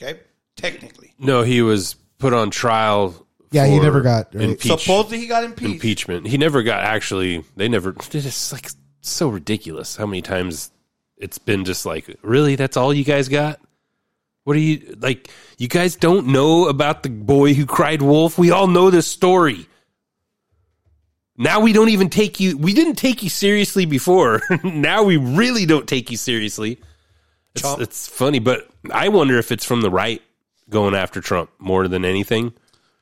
Okay, 0.02 0.22
technically. 0.56 1.14
No, 1.20 1.44
he 1.44 1.62
was 1.62 1.96
put 2.20 2.32
on 2.34 2.50
trial 2.52 3.26
Yeah, 3.52 3.66
he 3.66 3.78
for 3.78 3.84
never 3.84 4.02
got- 4.02 4.34
right. 4.36 4.44
impeach- 4.50 4.80
Supposedly 4.82 5.20
he 5.20 5.28
got 5.28 5.44
impeached. 5.44 5.74
impeachment. 5.74 6.28
He 6.28 6.38
never 6.38 6.62
got 6.64 6.84
actually. 6.84 7.44
They 7.56 7.68
never. 7.68 7.90
It's 7.98 8.10
just 8.10 8.52
like 8.54 8.70
so 9.02 9.30
ridiculous. 9.30 9.96
How 9.96 10.06
many 10.06 10.22
times 10.22 10.72
it's 11.18 11.38
been 11.38 11.66
just 11.66 11.86
like, 11.86 12.16
really? 12.22 12.56
That's 12.56 12.78
all 12.78 12.94
you 12.94 13.04
guys 13.04 13.28
got? 13.28 13.60
What 14.44 14.56
are 14.56 14.60
you 14.60 14.96
like? 15.00 15.30
You 15.58 15.68
guys 15.68 15.96
don't 15.96 16.28
know 16.28 16.68
about 16.68 17.04
the 17.04 17.10
boy 17.10 17.54
who 17.54 17.66
cried 17.66 18.02
wolf? 18.02 18.38
We 18.38 18.52
all 18.52 18.68
know 18.68 18.90
this 18.90 19.08
story. 19.08 19.68
Now 21.38 21.62
we 21.62 21.72
don't 21.74 21.90
even 21.90 22.10
take 22.10 22.40
you. 22.40 22.58
We 22.58 22.74
didn't 22.74 22.96
take 22.96 23.24
you 23.24 23.30
seriously 23.30 23.86
before. 23.86 24.42
now 24.64 25.04
we 25.04 25.18
really 25.18 25.66
don't 25.66 25.88
take 25.88 26.12
you 26.12 26.18
seriously. 26.18 26.80
It's, 27.56 27.66
it's 27.80 28.08
funny, 28.08 28.40
but 28.40 28.68
I 28.92 29.10
wonder 29.10 29.38
if 29.38 29.52
it's 29.52 29.66
from 29.66 29.82
the 29.82 29.90
right 29.90 30.22
going 30.70 30.96
after 30.96 31.22
Trump 31.22 31.50
more 31.58 31.88
than 31.88 32.06
anything. 32.06 32.54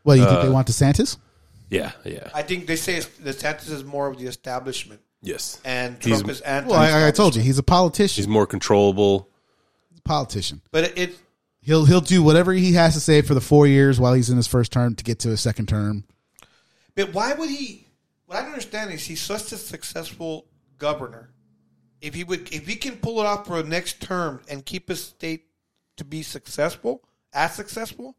Well, 0.08 0.16
you 0.16 0.24
think 0.26 0.38
Uh, 0.40 0.44
they 0.44 0.50
want 0.50 0.68
DeSantis? 0.70 1.18
Yeah, 1.70 1.92
yeah. 2.06 2.30
I 2.34 2.42
think 2.42 2.66
they 2.66 2.78
say 2.78 2.96
it's, 2.96 3.08
DeSantis 3.08 3.70
is 3.70 3.84
more 3.84 4.08
of 4.08 4.18
the 4.18 4.26
establishment. 4.26 5.02
Yes. 5.22 5.60
And 5.66 6.02
He's- 6.02 6.20
Trump 6.20 6.32
is 6.32 6.40
anti. 6.42 6.70
Well, 6.70 6.80
I, 6.80 7.10
I 7.10 7.12
told 7.12 7.36
you 7.36 7.42
he's 7.42 7.58
a 7.58 7.64
politician. 7.64 8.22
He's 8.24 8.28
more 8.28 8.48
controllable. 8.48 9.28
He's 9.90 10.00
a 10.00 10.04
politician. 10.04 10.62
But 10.72 10.86
it, 10.86 10.98
it 10.98 11.20
He'll 11.60 11.84
he'll 11.84 12.00
do 12.00 12.24
whatever 12.24 12.54
he 12.54 12.72
has 12.74 12.94
to 12.94 13.02
say 13.02 13.22
for 13.22 13.34
the 13.34 13.42
four 13.42 13.68
years 13.68 14.00
while 14.00 14.14
he's 14.14 14.30
in 14.30 14.38
his 14.38 14.48
first 14.48 14.72
term 14.72 14.96
to 14.96 15.04
get 15.04 15.20
to 15.20 15.28
his 15.30 15.42
second 15.42 15.68
term. 15.68 16.06
But 16.96 17.14
why 17.14 17.34
would 17.34 17.50
he? 17.50 17.86
What 18.26 18.38
I 18.38 18.42
don't 18.44 18.52
understand 18.52 18.94
is 18.94 19.04
he's 19.04 19.20
such 19.20 19.52
a 19.52 19.58
successful 19.58 20.46
governor. 20.78 21.32
If 22.00 22.14
he 22.14 22.24
would, 22.24 22.54
if 22.54 22.66
he 22.68 22.78
can 22.78 22.96
pull 22.96 23.20
it 23.20 23.26
off 23.26 23.46
for 23.46 23.60
a 23.60 23.64
next 23.64 24.00
term 24.02 24.40
and 24.50 24.66
keep 24.66 24.88
his 24.88 25.04
state 25.04 25.48
to 25.98 26.06
be 26.06 26.24
successful, 26.24 27.04
as 27.34 27.54
successful, 27.54 28.16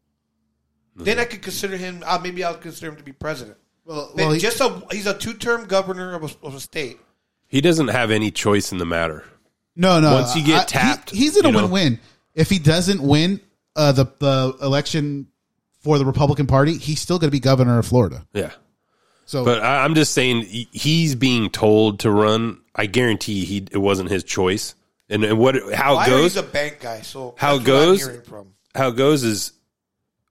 then 1.05 1.19
I 1.19 1.25
could 1.25 1.41
consider 1.41 1.77
him. 1.77 2.03
Uh, 2.05 2.19
maybe 2.21 2.43
I'll 2.43 2.55
consider 2.55 2.91
him 2.91 2.97
to 2.97 3.03
be 3.03 3.11
president. 3.13 3.57
Well, 3.85 4.11
But 4.15 4.23
well, 4.25 4.31
he- 4.33 4.39
just 4.39 4.59
a 4.61 4.81
he's 4.91 5.07
a 5.07 5.13
two 5.17 5.33
term 5.33 5.65
governor 5.65 6.13
of 6.15 6.23
a, 6.23 6.45
of 6.45 6.55
a 6.55 6.59
state. 6.59 6.99
He 7.47 7.61
doesn't 7.61 7.87
have 7.87 8.11
any 8.11 8.29
choice 8.31 8.71
in 8.71 8.77
the 8.77 8.85
matter. 8.85 9.23
No, 9.75 9.99
no. 9.99 10.13
Once 10.13 10.35
you 10.35 10.43
get 10.43 10.57
I- 10.57 10.61
he- 10.61 10.65
tapped, 10.67 11.09
he's 11.11 11.35
in 11.37 11.45
a 11.45 11.49
win-win. 11.51 11.99
If 12.35 12.49
he 12.49 12.59
doesn't 12.59 13.01
win 13.01 13.41
uh, 13.75 13.91
the 13.91 14.05
the 14.19 14.55
election 14.61 15.27
for 15.81 15.97
the 15.97 16.05
Republican 16.05 16.45
Party, 16.47 16.77
he's 16.77 16.99
still 16.99 17.17
going 17.19 17.29
to 17.29 17.31
be 17.31 17.39
governor 17.39 17.79
of 17.79 17.85
Florida. 17.87 18.25
Yeah. 18.33 18.51
So, 19.25 19.45
But 19.45 19.61
I, 19.61 19.83
I'm 19.83 19.93
just 19.95 20.13
saying 20.13 20.41
he's 20.43 21.13
being 21.15 21.49
told 21.51 21.99
to 21.99 22.11
run. 22.11 22.61
I 22.75 22.87
guarantee 22.87 23.45
he 23.45 23.65
it 23.71 23.77
wasn't 23.77 24.09
his 24.09 24.23
choice. 24.23 24.73
And, 25.09 25.23
and 25.23 25.37
what 25.39 25.55
how 25.73 25.99
it 26.01 26.07
goes? 26.07 26.33
He's 26.33 26.37
a 26.37 26.43
bank 26.43 26.79
guy, 26.81 27.01
so 27.01 27.33
how 27.37 27.55
it 27.55 27.59
that's 27.59 27.69
what 27.69 27.75
I'm 27.81 28.15
goes? 28.17 28.27
from. 28.27 28.53
How 28.75 28.87
it 28.89 28.95
goes 28.95 29.23
is 29.23 29.51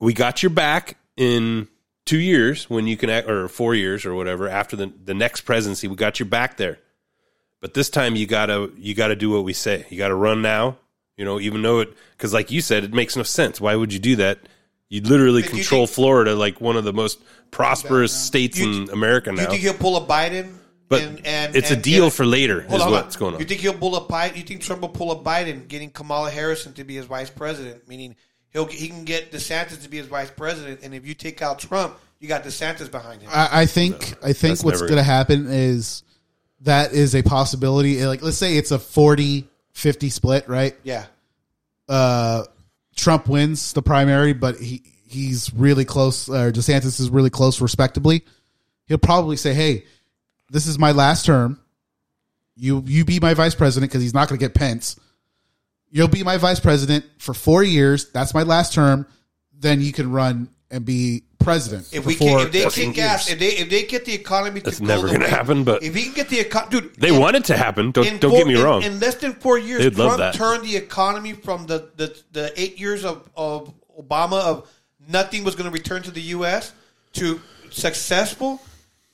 we 0.00 0.12
got 0.12 0.42
your 0.42 0.50
back 0.50 0.96
in 1.16 1.68
two 2.04 2.18
years 2.18 2.70
when 2.70 2.86
you 2.86 2.96
can 2.96 3.10
act, 3.10 3.28
or 3.28 3.48
four 3.48 3.74
years 3.74 4.06
or 4.06 4.14
whatever 4.14 4.48
after 4.48 4.76
the 4.76 4.92
the 5.04 5.14
next 5.14 5.42
presidency. 5.42 5.88
We 5.88 5.96
got 5.96 6.18
your 6.18 6.28
back 6.28 6.56
there, 6.56 6.78
but 7.60 7.74
this 7.74 7.90
time 7.90 8.16
you 8.16 8.26
gotta 8.26 8.70
you 8.76 8.94
gotta 8.94 9.16
do 9.16 9.30
what 9.30 9.44
we 9.44 9.52
say. 9.52 9.86
You 9.90 9.98
gotta 9.98 10.14
run 10.14 10.42
now. 10.42 10.78
You 11.16 11.24
know, 11.24 11.40
even 11.40 11.62
though 11.62 11.80
it 11.80 11.92
because 12.12 12.32
like 12.32 12.50
you 12.50 12.60
said, 12.60 12.84
it 12.84 12.94
makes 12.94 13.16
no 13.16 13.24
sense. 13.24 13.60
Why 13.60 13.74
would 13.74 13.92
you 13.92 13.98
do 13.98 14.16
that? 14.16 14.38
You 14.88 15.02
literally 15.02 15.42
But 15.42 15.50
do 15.50 15.56
you 15.56 15.62
control 15.62 15.86
think- 15.86 15.94
Florida, 15.96 16.34
like 16.34 16.60
one 16.60 16.76
of 16.76 16.84
the 16.84 16.92
most 16.92 17.20
prosperous 17.50 18.12
states 18.12 18.58
in 18.58 18.88
America 18.90 19.32
now. 19.32 19.42
you 19.42 19.48
think 19.48 19.62
he'll 19.62 19.74
pull 19.74 19.96
a 19.96 20.06
Biden? 20.06 20.54
But 20.88 21.02
and, 21.02 21.26
and, 21.26 21.54
it's 21.54 21.70
a 21.70 21.76
deal 21.76 22.08
for 22.08 22.24
later, 22.24 22.62
is 22.62 22.80
on, 22.80 22.90
what's 22.90 23.16
going 23.16 23.34
on. 23.34 23.40
You 23.40 23.46
think 23.46 23.60
he'll 23.60 23.74
pull 23.74 23.94
a 23.94 24.06
Biden? 24.06 24.36
You 24.36 24.42
think 24.42 24.62
Trump 24.62 24.80
will 24.80 24.88
pull 24.88 25.12
a 25.12 25.16
Biden, 25.16 25.68
getting 25.68 25.90
Kamala 25.90 26.30
Harrison 26.30 26.72
to 26.74 26.84
be 26.84 26.94
his 26.94 27.04
vice 27.04 27.28
president? 27.28 27.86
Meaning 27.86 28.16
he'll 28.52 28.66
he 28.66 28.88
can 28.88 29.04
get 29.04 29.32
DeSantis 29.32 29.82
to 29.82 29.88
be 29.88 29.98
his 29.98 30.06
vice 30.06 30.30
president, 30.30 30.80
and 30.82 30.94
if 30.94 31.06
you 31.06 31.14
take 31.14 31.42
out 31.42 31.58
Trump, 31.58 31.96
you 32.20 32.28
got 32.28 32.44
DeSantis 32.44 32.90
behind 32.90 33.22
him. 33.22 33.30
I, 33.32 33.62
I 33.62 33.66
think 33.66 34.14
I 34.22 34.32
think 34.32 34.52
that's 34.52 34.64
what's 34.64 34.80
never- 34.80 34.88
going 34.88 34.98
to 34.98 35.02
happen 35.02 35.46
is 35.48 36.02
that 36.62 36.92
is 36.92 37.14
a 37.14 37.22
possibility. 37.22 38.04
Like, 38.04 38.22
let's 38.22 38.36
say 38.36 38.56
it's 38.56 38.72
a 38.72 38.78
40-50 38.78 40.10
split, 40.10 40.48
right? 40.48 40.74
yeah, 40.82 41.06
uh, 41.88 42.44
Trump 42.96 43.28
wins 43.28 43.72
the 43.72 43.82
primary, 43.82 44.32
but 44.32 44.56
he 44.58 44.82
he's 45.06 45.52
really 45.54 45.84
close. 45.84 46.28
Or 46.28 46.50
DeSantis 46.52 47.00
is 47.00 47.10
really 47.10 47.30
close, 47.30 47.60
respectably. 47.60 48.24
He'll 48.86 48.98
probably 48.98 49.36
say, 49.36 49.54
"Hey, 49.54 49.84
this 50.50 50.66
is 50.66 50.78
my 50.78 50.92
last 50.92 51.24
term. 51.26 51.60
You 52.56 52.82
you 52.86 53.04
be 53.04 53.20
my 53.20 53.34
vice 53.34 53.54
president 53.54 53.90
because 53.92 54.02
he's 54.02 54.14
not 54.14 54.28
going 54.28 54.38
to 54.38 54.44
get 54.44 54.54
Pence. 54.54 54.98
You'll 55.90 56.08
be 56.08 56.22
my 56.22 56.36
vice 56.36 56.60
president 56.60 57.04
for 57.18 57.32
four 57.34 57.62
years. 57.62 58.10
That's 58.10 58.34
my 58.34 58.42
last 58.42 58.74
term. 58.74 59.06
Then 59.58 59.80
you 59.80 59.92
can 59.92 60.10
run 60.12 60.48
and 60.70 60.84
be 60.84 61.24
president. 61.38 61.88
if 61.92 62.02
for 62.02 62.08
we 62.08 62.14
four- 62.14 62.38
can, 62.38 62.46
if 62.48 62.52
they 62.52 62.64
kick 62.84 62.94
gas, 62.94 63.28
years. 63.28 63.34
if 63.34 63.38
they 63.40 63.56
if 63.62 63.70
they 63.70 63.82
get 63.84 64.04
the 64.04 64.12
economy, 64.12 64.60
That's 64.60 64.78
to 64.78 64.84
never 64.84 65.06
gonna 65.08 65.28
happen, 65.28 65.64
but- 65.64 65.82
if 65.82 65.94
he 65.94 66.04
can 66.04 66.12
get 66.12 66.28
the 66.28 66.40
economy, 66.40 66.80
dude, 66.82 66.94
They 66.96 67.08
in- 67.08 67.18
want 67.20 67.36
it 67.36 67.44
to 67.46 67.56
happen. 67.56 67.90
Don't 67.90 68.06
in 68.06 68.18
don't 68.18 68.32
four- 68.32 68.38
get 68.40 68.46
me 68.46 68.60
wrong. 68.60 68.82
In, 68.82 69.00
less 69.00 69.14
than 69.16 69.32
four 69.34 69.56
years, 69.58 69.82
They'd 69.82 69.96
love 69.96 70.16
Trump 70.16 70.18
that. 70.18 70.34
turned 70.34 70.64
the 70.64 70.76
economy 70.76 71.32
from 71.32 71.66
the, 71.66 71.88
the, 71.96 72.14
the 72.32 72.52
eight 72.60 72.78
years 72.78 73.04
of, 73.04 73.28
of 73.34 73.72
Obama 73.98 74.40
of 74.42 74.70
nothing 75.08 75.42
was 75.42 75.54
going 75.56 75.70
to 75.70 75.72
return 75.72 76.02
to 76.02 76.10
the 76.10 76.20
U.S. 76.36 76.72
to 77.14 77.40
successful. 77.70 78.60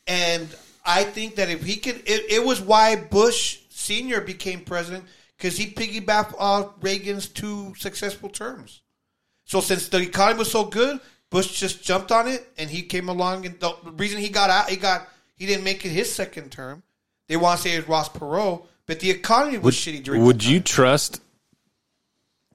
And 0.08 0.48
I 0.84 1.04
think 1.04 1.36
that 1.36 1.48
if 1.50 1.62
he 1.62 1.76
could, 1.76 1.96
it, 2.06 2.32
it 2.32 2.44
was 2.44 2.60
why 2.60 2.96
Bush 2.96 3.58
Senior 3.70 4.20
became 4.20 4.60
president 4.60 5.04
because 5.36 5.56
he 5.56 5.66
piggybacked 5.66 6.34
off 6.38 6.72
Reagan's 6.80 7.28
two 7.28 7.74
successful 7.76 8.28
terms. 8.28 8.82
So 9.44 9.60
since 9.60 9.88
the 9.88 10.00
economy 10.00 10.38
was 10.38 10.50
so 10.50 10.64
good, 10.64 11.00
Bush 11.30 11.58
just 11.58 11.82
jumped 11.82 12.12
on 12.12 12.28
it, 12.28 12.48
and 12.56 12.70
he 12.70 12.82
came 12.82 13.08
along. 13.08 13.46
And 13.46 13.58
the 13.60 13.74
reason 13.96 14.20
he 14.20 14.28
got 14.28 14.50
out, 14.50 14.70
he 14.70 14.76
got 14.76 15.08
he 15.36 15.46
didn't 15.46 15.64
make 15.64 15.84
it 15.84 15.90
his 15.90 16.12
second 16.12 16.50
term. 16.52 16.82
They 17.28 17.36
want 17.36 17.60
to 17.60 17.68
say 17.68 17.74
it's 17.74 17.88
Ross 17.88 18.08
Perot, 18.08 18.64
but 18.86 19.00
the 19.00 19.10
economy 19.10 19.58
was 19.58 19.64
would 19.64 19.74
shitty 19.74 20.04
during. 20.04 20.22
would 20.24 20.44
you 20.44 20.60
trust 20.60 21.20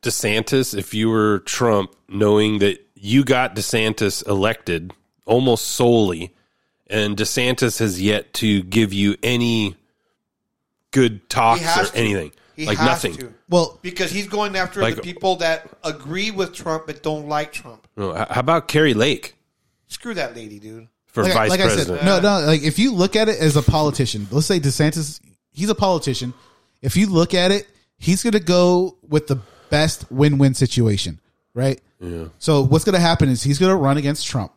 DeSantis 0.02 0.78
if 0.78 0.94
you 0.94 1.10
were 1.10 1.40
Trump, 1.40 1.96
knowing 2.08 2.60
that 2.60 2.86
you 2.96 3.24
got 3.24 3.56
DeSantis 3.56 4.26
elected 4.28 4.94
almost 5.26 5.66
solely, 5.66 6.34
and 6.88 7.18
DeSantis 7.18 7.80
has 7.80 8.02
yet 8.02 8.34
to 8.36 8.64
give 8.64 8.94
you 8.94 9.16
any 9.22 9.76
good 10.92 11.30
talks 11.30 11.78
or 11.78 11.86
to. 11.86 11.98
anything? 11.98 12.32
He 12.60 12.66
like 12.66 12.78
has 12.78 12.88
nothing. 12.88 13.14
to. 13.18 13.34
Well, 13.50 13.80
because 13.82 14.12
he's 14.12 14.28
going 14.28 14.56
after 14.58 14.82
Like- 14.82 14.98
the 14.98 15.02
people 15.02 15.38
that 15.38 15.70
agree 15.84 16.30
with 16.30 16.54
Trump 16.54 16.88
but 16.88 17.02
don't 17.02 17.30
like 17.30 17.54
Trump. 17.54 17.88
Oh, 17.98 18.14
how 18.14 18.40
about 18.42 18.68
Kari 18.68 18.94
Lake 18.94 19.36
Screw 19.88 20.14
that 20.16 20.36
lady, 20.36 20.60
dude. 20.60 20.88
for 21.08 21.24
like, 21.24 21.32
I- 21.32 21.36
vice 21.36 21.50
like 21.52 21.60
president? 21.62 22.02
I 22.02 22.06
said, 22.06 22.22
no, 22.24 22.40
no. 22.42 22.46
Like 22.46 22.64
if 22.64 22.78
you 22.78 22.94
look 22.94 23.16
at 23.16 23.30
it 23.30 23.40
as 23.40 23.56
a 23.56 23.62
politician, 23.62 24.28
let's 24.30 24.46
say 24.46 24.60
DeSantis, 24.60 25.22
he's 25.52 25.70
a 25.70 25.76
politician. 25.76 26.34
If 26.82 26.98
you 26.98 27.08
look 27.08 27.34
at 27.34 27.52
it, 27.52 27.66
he's 27.98 28.24
going 28.24 28.34
to 28.34 28.40
go 28.42 28.98
with 29.08 29.28
the 29.28 29.40
best 29.70 30.12
win-win 30.12 30.54
situation, 30.54 31.22
right? 31.54 31.80
Yeah. 32.02 32.26
So 32.40 32.62
what's 32.66 32.84
going 32.84 32.96
to 32.96 33.00
happen 33.00 33.30
is 33.30 33.42
he's 33.42 33.58
going 33.58 33.72
to 33.72 33.76
run 33.78 33.96
against 33.98 34.28
Trump, 34.28 34.52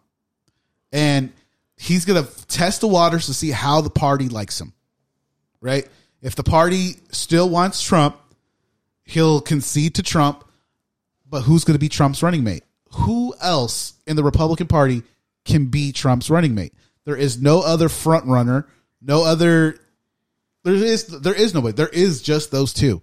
and 0.93 1.33
he's 1.77 2.05
going 2.05 2.25
to 2.25 2.47
test 2.47 2.81
the 2.81 2.89
waters 2.89 3.27
to 3.27 3.35
see 3.35 3.51
how 3.51 3.81
the 3.81 3.91
party 3.91 4.29
likes 4.29 4.61
him, 4.61 4.73
right? 5.61 5.89
If 6.23 6.37
the 6.37 6.45
party 6.45 6.97
still 7.11 7.51
wants 7.51 7.83
Trump, 7.83 8.17
he'll 9.05 9.41
concede 9.41 9.97
to 9.97 10.03
Trump. 10.03 10.45
But 11.29 11.43
who's 11.43 11.65
going 11.65 11.75
to 11.75 11.81
be 11.81 11.89
Trump's 11.89 12.23
running 12.23 12.45
mate? 12.45 12.63
Who 12.93 13.35
else 13.41 13.95
in 14.07 14.17
the 14.17 14.23
Republican 14.23 14.67
Party 14.69 15.03
can 15.45 15.67
be 15.67 15.93
Trump's 15.93 16.31
running 16.31 16.55
mate? 16.55 16.75
There 17.05 17.17
is 17.17 17.41
no 17.41 17.61
other 17.61 17.89
front 17.89 18.27
runner, 18.27 18.69
no 19.01 19.25
other. 19.25 19.79
There 20.63 20.75
is 20.75 21.07
there 21.07 21.35
is 21.35 21.55
nobody. 21.55 21.75
There 21.75 21.89
is 21.89 22.23
just 22.23 22.51
those 22.51 22.73
two. 22.73 23.03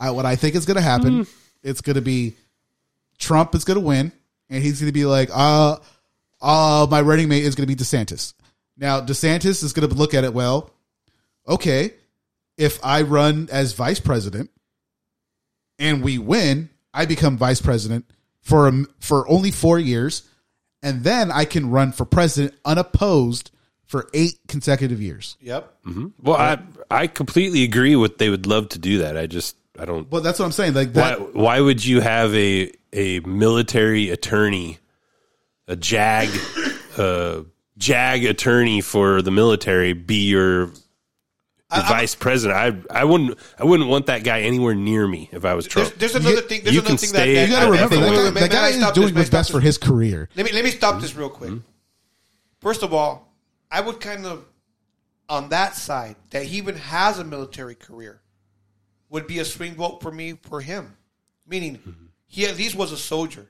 I, 0.00 0.10
what 0.12 0.24
I 0.24 0.36
think 0.36 0.54
is 0.54 0.64
going 0.66 0.76
to 0.76 0.82
happen, 0.82 1.26
it's 1.62 1.80
going 1.80 1.96
to 1.96 2.02
be 2.02 2.34
Trump 3.18 3.54
is 3.54 3.64
going 3.64 3.78
to 3.78 3.86
win, 3.86 4.12
and 4.48 4.62
he's 4.62 4.80
going 4.80 4.88
to 4.88 4.92
be 4.92 5.04
like, 5.04 5.28
uh, 5.32 5.76
uh, 6.40 6.86
my 6.90 7.02
running 7.02 7.28
mate 7.28 7.44
is 7.44 7.54
going 7.54 7.68
to 7.68 7.74
be 7.74 7.80
DeSantis. 7.80 8.34
Now 8.76 9.00
DeSantis 9.00 9.62
is 9.62 9.72
going 9.72 9.88
to 9.88 9.94
look 9.94 10.14
at 10.14 10.24
it. 10.24 10.32
Well, 10.32 10.70
okay, 11.46 11.92
if 12.56 12.78
I 12.84 13.02
run 13.02 13.48
as 13.50 13.72
vice 13.72 14.00
president 14.00 14.50
and 15.78 16.02
we 16.02 16.18
win, 16.18 16.70
I 16.94 17.06
become 17.06 17.36
vice 17.36 17.60
president 17.60 18.04
for 18.40 18.68
a, 18.68 18.84
for 19.00 19.28
only 19.28 19.50
four 19.50 19.78
years, 19.78 20.28
and 20.82 21.04
then 21.04 21.30
I 21.30 21.44
can 21.44 21.70
run 21.70 21.92
for 21.92 22.04
president 22.04 22.54
unopposed 22.64 23.50
for 23.86 24.08
eight 24.14 24.38
consecutive 24.48 25.00
years. 25.00 25.36
Yep. 25.40 25.72
hmm 25.84 26.06
Well, 26.20 26.36
I 26.36 26.58
I 26.90 27.06
completely 27.06 27.62
agree 27.62 27.96
with 27.96 28.18
they 28.18 28.30
would 28.30 28.46
love 28.46 28.68
to 28.70 28.78
do 28.78 28.98
that. 28.98 29.16
I 29.16 29.26
just 29.26 29.56
I 29.78 29.84
don't. 29.84 30.10
Well, 30.10 30.22
that's 30.22 30.38
what 30.38 30.44
I'm 30.46 30.52
saying. 30.52 30.74
Like 30.74 30.92
Why, 30.92 31.14
why 31.14 31.60
would 31.60 31.84
you 31.84 32.00
have 32.00 32.34
a 32.34 32.72
a 32.92 33.20
military 33.20 34.10
attorney, 34.10 34.78
a 35.68 35.76
JAG, 35.76 36.28
uh, 36.98 37.42
JAG 37.78 38.24
attorney 38.24 38.80
for 38.80 39.22
the 39.22 39.30
military 39.30 39.92
be 39.92 40.26
your 40.28 40.70
the 41.76 41.82
vice 41.82 42.14
president? 42.14 42.86
I 42.90 43.00
I 43.00 43.04
wouldn't 43.04 43.38
I 43.58 43.64
wouldn't 43.64 43.88
want 43.88 44.06
that 44.06 44.24
guy 44.24 44.42
anywhere 44.42 44.74
near 44.74 45.06
me 45.06 45.28
if 45.32 45.44
I 45.44 45.54
was 45.54 45.66
Trump. 45.66 45.94
There's 45.96 46.14
another 46.14 46.40
thing. 46.42 46.62
There's 46.62 46.74
you 46.74 46.80
another 46.80 46.88
can 46.90 46.98
thing 46.98 47.08
stay. 47.08 47.34
that, 47.34 47.48
You 47.48 47.54
got 47.54 47.60
to 47.60 47.66
at 47.66 47.70
remember 47.70 47.94
everywhere. 47.96 48.24
that, 48.24 48.34
May- 48.34 48.40
that 48.40 48.50
guy 48.50 48.68
is 48.68 48.76
doing 48.76 48.84
this? 48.94 48.96
May 48.96 49.02
I 49.04 49.20
what's 49.20 49.30
best 49.30 49.48
this? 49.48 49.54
for 49.56 49.60
his 49.60 49.78
career. 49.78 50.28
Let 50.36 50.46
me 50.46 50.52
let 50.52 50.64
me 50.64 50.70
stop 50.70 51.00
this 51.00 51.14
real 51.16 51.28
quick. 51.30 51.50
Mm-hmm. 51.50 51.60
First 52.60 52.82
of 52.82 52.92
all, 52.92 53.32
I 53.70 53.80
would 53.80 54.00
kind 54.00 54.26
of 54.26 54.44
on 55.28 55.48
that 55.50 55.74
side 55.74 56.16
that 56.30 56.44
he 56.44 56.58
even 56.58 56.76
has 56.76 57.18
a 57.18 57.24
military 57.24 57.74
career 57.74 58.20
would 59.08 59.26
be 59.26 59.38
a 59.38 59.44
swing 59.44 59.74
vote 59.74 60.00
for 60.02 60.10
me 60.10 60.34
for 60.42 60.60
him. 60.60 60.96
Meaning, 61.46 61.78
he 62.26 62.46
at 62.46 62.56
least 62.56 62.74
was 62.76 62.92
a 62.92 62.96
soldier. 62.96 63.48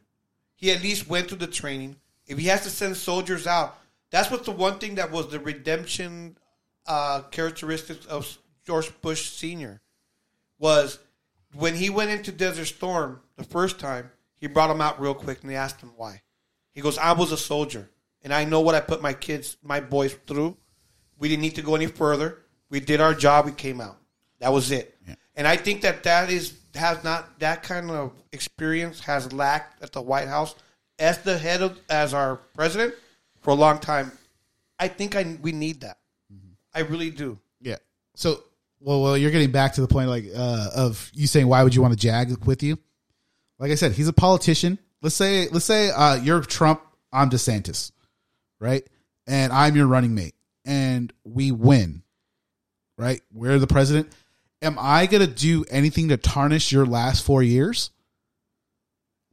He 0.56 0.70
at 0.72 0.82
least 0.82 1.08
went 1.08 1.28
through 1.28 1.38
the 1.38 1.46
training. 1.46 1.96
If 2.26 2.38
he 2.38 2.46
has 2.46 2.62
to 2.62 2.70
send 2.70 2.96
soldiers 2.96 3.46
out, 3.46 3.76
that's 4.10 4.30
what 4.30 4.44
the 4.44 4.52
one 4.52 4.78
thing 4.78 4.94
that 4.96 5.10
was 5.10 5.28
the 5.28 5.40
redemption 5.40 6.36
uh, 6.86 7.22
characteristics 7.30 8.06
of 8.06 8.38
George 8.64 8.92
Bush 9.00 9.30
Senior 9.30 9.80
was 10.58 10.98
when 11.54 11.74
he 11.74 11.90
went 11.90 12.10
into 12.10 12.32
Desert 12.32 12.66
Storm 12.66 13.20
the 13.36 13.44
first 13.44 13.78
time. 13.78 14.10
He 14.36 14.46
brought 14.48 14.70
him 14.70 14.80
out 14.80 15.00
real 15.00 15.14
quick, 15.14 15.42
and 15.42 15.50
they 15.50 15.56
asked 15.56 15.80
him 15.80 15.92
why. 15.96 16.22
He 16.72 16.80
goes, 16.80 16.98
"I 16.98 17.12
was 17.12 17.32
a 17.32 17.36
soldier, 17.36 17.90
and 18.22 18.32
I 18.32 18.44
know 18.44 18.60
what 18.60 18.74
I 18.74 18.80
put 18.80 19.02
my 19.02 19.12
kids, 19.12 19.56
my 19.62 19.80
boys 19.80 20.14
through. 20.26 20.56
We 21.18 21.28
didn't 21.28 21.42
need 21.42 21.54
to 21.56 21.62
go 21.62 21.74
any 21.74 21.86
further. 21.86 22.38
We 22.68 22.80
did 22.80 23.00
our 23.00 23.14
job. 23.14 23.46
We 23.46 23.52
came 23.52 23.80
out. 23.80 23.98
That 24.40 24.52
was 24.52 24.72
it. 24.72 24.98
And 25.36 25.46
I 25.46 25.56
think 25.56 25.82
that 25.82 26.02
that 26.02 26.30
is 26.30 26.54
has 26.74 27.04
not 27.04 27.38
that 27.38 27.62
kind 27.62 27.90
of 27.90 28.12
experience 28.32 29.00
has 29.00 29.32
lacked 29.32 29.82
at 29.82 29.92
the 29.92 30.00
White 30.00 30.28
House 30.28 30.54
as 30.98 31.18
the 31.18 31.38
head 31.38 31.62
of 31.62 31.78
as 31.88 32.14
our 32.14 32.36
president 32.54 32.94
for 33.40 33.50
a 33.50 33.54
long 33.54 33.78
time. 33.78 34.12
I 34.78 34.88
think 34.88 35.14
I 35.14 35.38
we 35.40 35.52
need 35.52 35.82
that. 35.82 35.98
I 36.74 36.80
really 36.80 37.10
do. 37.10 37.38
Yeah. 37.60 37.76
So, 38.14 38.42
well, 38.80 39.02
well, 39.02 39.16
you're 39.16 39.30
getting 39.30 39.52
back 39.52 39.74
to 39.74 39.80
the 39.80 39.88
point 39.88 40.08
like 40.08 40.26
uh, 40.34 40.70
of 40.74 41.10
you 41.14 41.26
saying 41.26 41.46
why 41.46 41.62
would 41.62 41.74
you 41.74 41.82
want 41.82 41.94
to 41.94 41.98
jag 41.98 42.44
with 42.46 42.62
you? 42.62 42.78
Like 43.58 43.70
I 43.70 43.76
said, 43.76 43.92
he's 43.92 44.08
a 44.08 44.12
politician. 44.12 44.78
Let's 45.02 45.14
say, 45.14 45.48
let's 45.48 45.64
say 45.64 45.90
uh, 45.90 46.16
you're 46.16 46.40
Trump, 46.42 46.82
I'm 47.12 47.30
DeSantis, 47.30 47.92
right? 48.60 48.84
And 49.26 49.52
I'm 49.52 49.76
your 49.76 49.86
running 49.86 50.14
mate, 50.14 50.34
and 50.64 51.12
we 51.24 51.52
win, 51.52 52.02
right? 52.98 53.20
We're 53.32 53.58
the 53.58 53.66
president. 53.66 54.08
Am 54.62 54.76
I 54.80 55.06
gonna 55.06 55.26
do 55.26 55.64
anything 55.70 56.08
to 56.08 56.16
tarnish 56.16 56.72
your 56.72 56.86
last 56.86 57.24
four 57.24 57.42
years? 57.42 57.90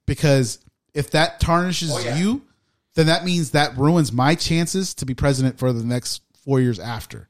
Because 0.05 0.59
if 0.93 1.11
that 1.11 1.39
tarnishes 1.39 1.91
Oh, 1.93 2.15
you, 2.15 2.41
then 2.95 3.07
that 3.07 3.23
means 3.23 3.51
that 3.51 3.77
ruins 3.77 4.11
my 4.11 4.35
chances 4.35 4.93
to 4.95 5.05
be 5.05 5.13
president 5.13 5.59
for 5.59 5.71
the 5.71 5.83
next 5.83 6.21
four 6.49 6.59
years 6.59 6.79
after. 6.79 7.29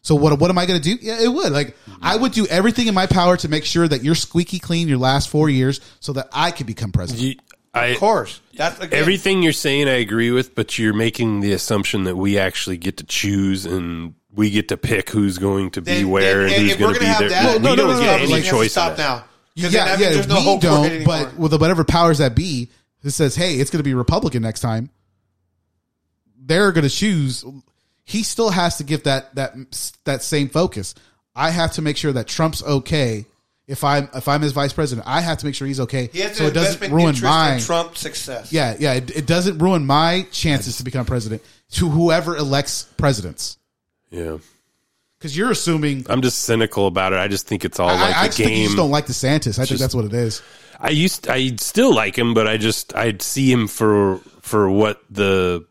So 0.00 0.14
what 0.14 0.38
what 0.38 0.48
am 0.50 0.56
I 0.56 0.64
going 0.64 0.80
to 0.80 0.96
do? 0.96 0.98
Yeah, 1.04 1.20
it 1.20 1.28
would. 1.28 1.52
Like 1.52 1.76
I 2.00 2.16
would 2.16 2.32
do 2.32 2.46
everything 2.46 2.86
in 2.86 2.94
my 2.94 3.06
power 3.06 3.36
to 3.38 3.48
make 3.48 3.64
sure 3.66 3.86
that 3.86 4.02
you're 4.02 4.14
squeaky 4.14 4.58
clean 4.58 4.88
your 4.88 4.96
last 4.98 5.28
four 5.28 5.50
years, 5.50 5.80
so 6.00 6.14
that 6.14 6.28
I 6.32 6.50
could 6.50 6.66
become 6.66 6.92
president. 6.92 7.40
I, 7.74 7.86
of 7.86 7.98
course, 7.98 8.40
that's 8.56 8.78
again, 8.80 8.98
Everything 8.98 9.42
you're 9.42 9.52
saying, 9.52 9.88
I 9.88 9.94
agree 9.98 10.30
with, 10.30 10.54
but 10.54 10.78
you're 10.78 10.94
making 10.94 11.40
the 11.40 11.52
assumption 11.52 12.04
that 12.04 12.16
we 12.16 12.38
actually 12.38 12.76
get 12.78 12.96
to 12.98 13.04
choose 13.04 13.66
and 13.66 14.14
we 14.32 14.48
get 14.50 14.68
to 14.68 14.76
pick 14.78 15.10
who's 15.10 15.36
going 15.38 15.70
to 15.72 15.82
be 15.82 15.94
Then- 15.96 16.08
where 16.10 16.44
then- 16.48 16.52
and 16.52 16.52
and 16.52 16.62
who's 16.70 16.76
going 16.76 16.88
we're 16.88 16.94
to 16.94 17.00
be 17.00 17.06
there. 17.06 17.14
have 17.14 17.30
that- 17.30 17.56
we 17.58 17.62
No, 17.64 17.74
no, 17.74 17.76
don't 17.76 17.94
no, 17.94 18.00
get 18.00 18.06
no, 18.06 18.12
any 18.12 18.26
we 18.26 18.32
have 18.32 18.44
to 18.44 18.50
choice. 18.50 18.72
stop 18.72 18.96
now. 18.96 19.24
Yeah, 19.56 19.64
'Cause 19.66 19.72
then 19.72 20.00
yeah, 20.00 20.08
there's 20.12 20.28
no 20.28 20.36
we 20.36 20.42
hope 20.42 20.60
don't. 20.60 20.84
anymore. 20.86 21.04
But 21.06 21.36
with 21.36 21.50
the 21.50 21.58
whatever 21.58 21.82
powers 21.84 22.18
that 22.18 22.34
be 22.36 22.70
who 23.02 23.10
says, 23.10 23.34
"Hey, 23.36 23.54
it's 23.56 23.70
going 23.70 23.80
to 23.80 23.84
be 23.84 23.94
Republican 23.94 24.42
next 24.42 24.60
time," 24.60 24.90
they're 26.46 26.72
going 26.72 26.84
to 26.84 26.90
choose. 26.90 27.44
He 28.04 28.22
still 28.22 28.50
has 28.50 28.78
to 28.78 28.84
give 28.84 29.04
that 29.04 29.34
that 29.34 29.54
that 30.04 30.22
same 30.22 30.48
focus. 30.48 30.94
I 31.34 31.50
have 31.50 31.72
to 31.72 31.82
make 31.82 31.96
sure 31.96 32.12
that 32.12 32.26
Trump's 32.26 32.62
okay. 32.62 33.26
If 33.66 33.82
I'm 33.82 34.10
if 34.14 34.28
I'm 34.28 34.42
his 34.42 34.52
vice 34.52 34.74
president, 34.74 35.06
I 35.08 35.22
have 35.22 35.38
to 35.38 35.46
make 35.46 35.54
sure 35.54 35.66
he's 35.66 35.80
okay, 35.80 36.10
He 36.12 36.20
has 36.20 36.36
so 36.36 36.44
it 36.44 36.54
doesn't 36.54 36.92
ruin 36.92 37.16
my 37.22 37.54
in 37.54 37.60
Trump's 37.60 38.00
success. 38.00 38.52
Yeah, 38.52 38.76
yeah. 38.78 38.92
It, 38.94 39.10
it 39.16 39.26
doesn't 39.26 39.58
ruin 39.58 39.86
my 39.86 40.26
chances 40.30 40.76
to 40.76 40.84
become 40.84 41.06
president 41.06 41.42
to 41.72 41.88
whoever 41.88 42.36
elects 42.36 42.82
presidents. 42.98 43.56
Yeah. 44.10 44.38
Because 45.18 45.36
you're 45.36 45.50
assuming. 45.50 46.04
I'm 46.10 46.20
just 46.20 46.40
cynical 46.40 46.86
about 46.86 47.14
it. 47.14 47.18
I 47.18 47.28
just 47.28 47.46
think 47.46 47.64
it's 47.64 47.80
all 47.80 47.88
I, 47.88 47.94
like 47.94 48.16
I 48.16 48.24
a 48.24 48.26
just 48.26 48.36
think 48.36 48.50
you 48.50 48.64
just 48.64 48.76
don't 48.76 48.90
like 48.90 49.06
DeSantis. 49.06 49.58
I 49.58 49.64
think 49.64 49.80
that's 49.80 49.94
what 49.94 50.04
it 50.04 50.12
is. 50.12 50.42
I 50.78 50.90
used 50.90 51.28
I 51.28 51.56
still 51.56 51.94
like 51.94 52.18
him, 52.18 52.34
but 52.34 52.46
I 52.46 52.58
just 52.58 52.94
I'd 52.94 53.22
see 53.22 53.50
him 53.50 53.66
for 53.66 54.18
for 54.42 54.68
what 54.68 55.00
the 55.10 55.64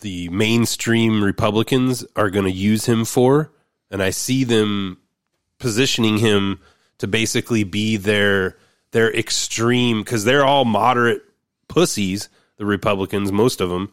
the 0.00 0.28
mainstream 0.28 1.22
Republicans 1.22 2.04
are 2.16 2.30
going 2.30 2.44
to 2.44 2.50
use 2.50 2.86
him 2.86 3.04
for, 3.04 3.52
and 3.90 4.02
I 4.02 4.10
see 4.10 4.44
them 4.44 4.98
positioning 5.58 6.18
him 6.18 6.60
to 6.98 7.06
basically 7.06 7.64
be 7.64 7.96
their 7.96 8.56
their 8.90 9.14
extreme 9.14 10.00
because 10.02 10.24
they're 10.24 10.44
all 10.44 10.64
moderate 10.64 11.22
pussies. 11.68 12.28
The 12.56 12.66
Republicans, 12.66 13.30
most 13.30 13.60
of 13.60 13.70
them, 13.70 13.92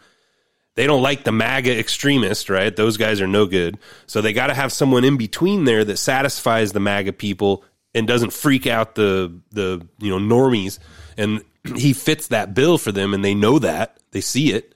they 0.75 0.87
don't 0.87 1.01
like 1.01 1.23
the 1.23 1.31
MAGA 1.31 1.77
extremist, 1.77 2.49
right? 2.49 2.75
Those 2.75 2.97
guys 2.97 3.21
are 3.21 3.27
no 3.27 3.45
good. 3.45 3.77
So 4.07 4.21
they 4.21 4.33
got 4.33 4.47
to 4.47 4.53
have 4.53 4.71
someone 4.71 5.03
in 5.03 5.17
between 5.17 5.65
there 5.65 5.85
that 5.85 5.97
satisfies 5.97 6.71
the 6.71 6.79
MAGA 6.79 7.13
people 7.13 7.63
and 7.93 8.07
doesn't 8.07 8.33
freak 8.33 8.67
out 8.67 8.95
the 8.95 9.39
the 9.51 9.87
you 9.99 10.09
know 10.09 10.19
normies. 10.19 10.79
And 11.17 11.43
he 11.75 11.93
fits 11.93 12.27
that 12.27 12.53
bill 12.53 12.77
for 12.77 12.91
them, 12.91 13.13
and 13.13 13.23
they 13.23 13.33
know 13.33 13.59
that 13.59 13.97
they 14.11 14.21
see 14.21 14.53
it. 14.53 14.74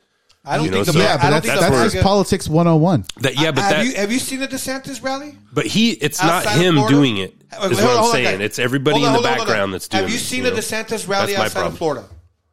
I 0.49 0.55
don't 0.57 0.65
You 0.65 0.71
know, 0.71 0.77
think 0.77 0.85
so 0.87 0.91
the, 0.93 0.99
yeah, 0.99 1.17
but 1.17 1.25
I 1.25 1.29
don't 1.29 1.31
that's, 1.33 1.45
think 1.45 1.59
that's 1.59 1.75
the 1.77 1.83
just 1.83 1.95
MAGA- 1.95 2.03
politics 2.03 2.47
101. 2.49 3.05
That 3.21 3.35
yeah, 3.39 3.51
but 3.51 3.61
have 3.61 3.71
that 3.71 3.85
you 3.85 3.95
have 3.95 4.11
you 4.11 4.19
seen 4.19 4.39
the 4.39 4.47
DeSantis 4.47 5.03
rally? 5.03 5.35
but 5.53 5.65
he 5.67 5.91
it's 5.91 6.21
not 6.21 6.45
Outside 6.45 6.55
of 6.55 6.61
him 6.61 6.73
Florida? 6.75 6.95
doing 6.95 7.17
it. 7.17 7.35
Wait, 7.37 7.41
wait, 7.51 7.59
hold 7.61 7.71
what 7.73 7.83
on, 7.83 7.89
I'm 7.89 7.95
hold 7.97 8.05
on, 8.07 8.11
saying. 8.13 8.37
guys. 8.39 8.45
It's 8.45 8.59
everybody 8.59 8.93
Hold 8.99 9.03
in 9.03 9.07
on, 9.07 9.13
the 9.13 9.17
hold 9.17 9.25
on, 9.25 9.31
hold 9.31 9.41
on. 9.41 9.47
background 9.47 9.73
that's 9.73 9.87
doing. 9.87 9.99
It. 9.99 10.03
Have 10.05 10.11
you 10.11 10.17
it, 10.17 10.19
seen 10.21 10.43
know? 10.43 10.51
DeSantis 10.51 11.07
rally 11.07 11.33
That's 11.33 11.37
my 11.55 11.61
outside 11.61 11.67
of. 11.71 11.77
Florida? 11.77 12.05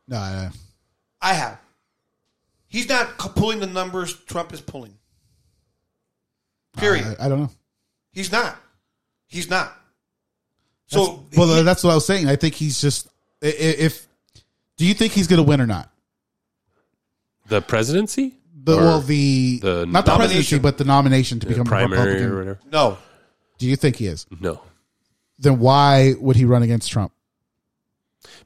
No, 0.08 0.16
I, 0.18 0.50
I 1.22 1.32
have. 1.34 1.58
He's 2.68 2.88
not 2.88 3.20
c- 3.20 3.28
pulling 3.34 3.60
the 3.60 3.66
numbers 3.66 4.14
Trump 4.26 4.52
is 4.52 4.60
pulling. 4.60 4.94
Period. 6.76 7.16
I, 7.18 7.26
I 7.26 7.28
don't 7.28 7.40
know. 7.40 7.50
He's 8.12 8.30
not. 8.30 8.56
He's 9.26 9.48
not. 9.48 9.74
So 10.88 11.24
well, 11.36 11.64
that's 11.64 11.82
what 11.82 11.90
I 11.92 11.94
was 11.94 12.06
saying. 12.06 12.28
I 12.28 12.36
think 12.36 12.54
he's 12.54 12.80
just 12.80 13.08
i- 13.42 13.46
i- 13.46 13.50
if. 13.50 14.06
Do 14.76 14.84
you 14.86 14.92
think 14.94 15.12
he's 15.14 15.26
going 15.26 15.38
to 15.38 15.48
win 15.48 15.60
or 15.60 15.66
not? 15.66 15.90
The 17.48 17.60
presidency? 17.62 18.34
The 18.64 18.74
Or 18.76 18.80
well, 18.80 19.00
the, 19.00 19.58
the 19.60 19.86
not 19.86 20.04
the 20.04 20.10
nomination? 20.12 20.16
presidency, 20.16 20.58
but 20.58 20.78
the 20.78 20.84
nomination 20.84 21.40
to 21.40 21.46
become 21.46 21.66
a 21.66 21.70
primary 21.70 22.00
Republican. 22.14 22.32
or 22.32 22.36
whatever. 22.38 22.58
No. 22.72 22.98
Do 23.58 23.66
you 23.66 23.76
think 23.76 23.96
he 23.96 24.06
is? 24.06 24.26
No, 24.40 24.60
Then 25.38 25.58
why 25.60 26.14
would 26.18 26.36
he 26.36 26.44
run 26.44 26.62
against 26.62 26.90
Trump? 26.90 27.12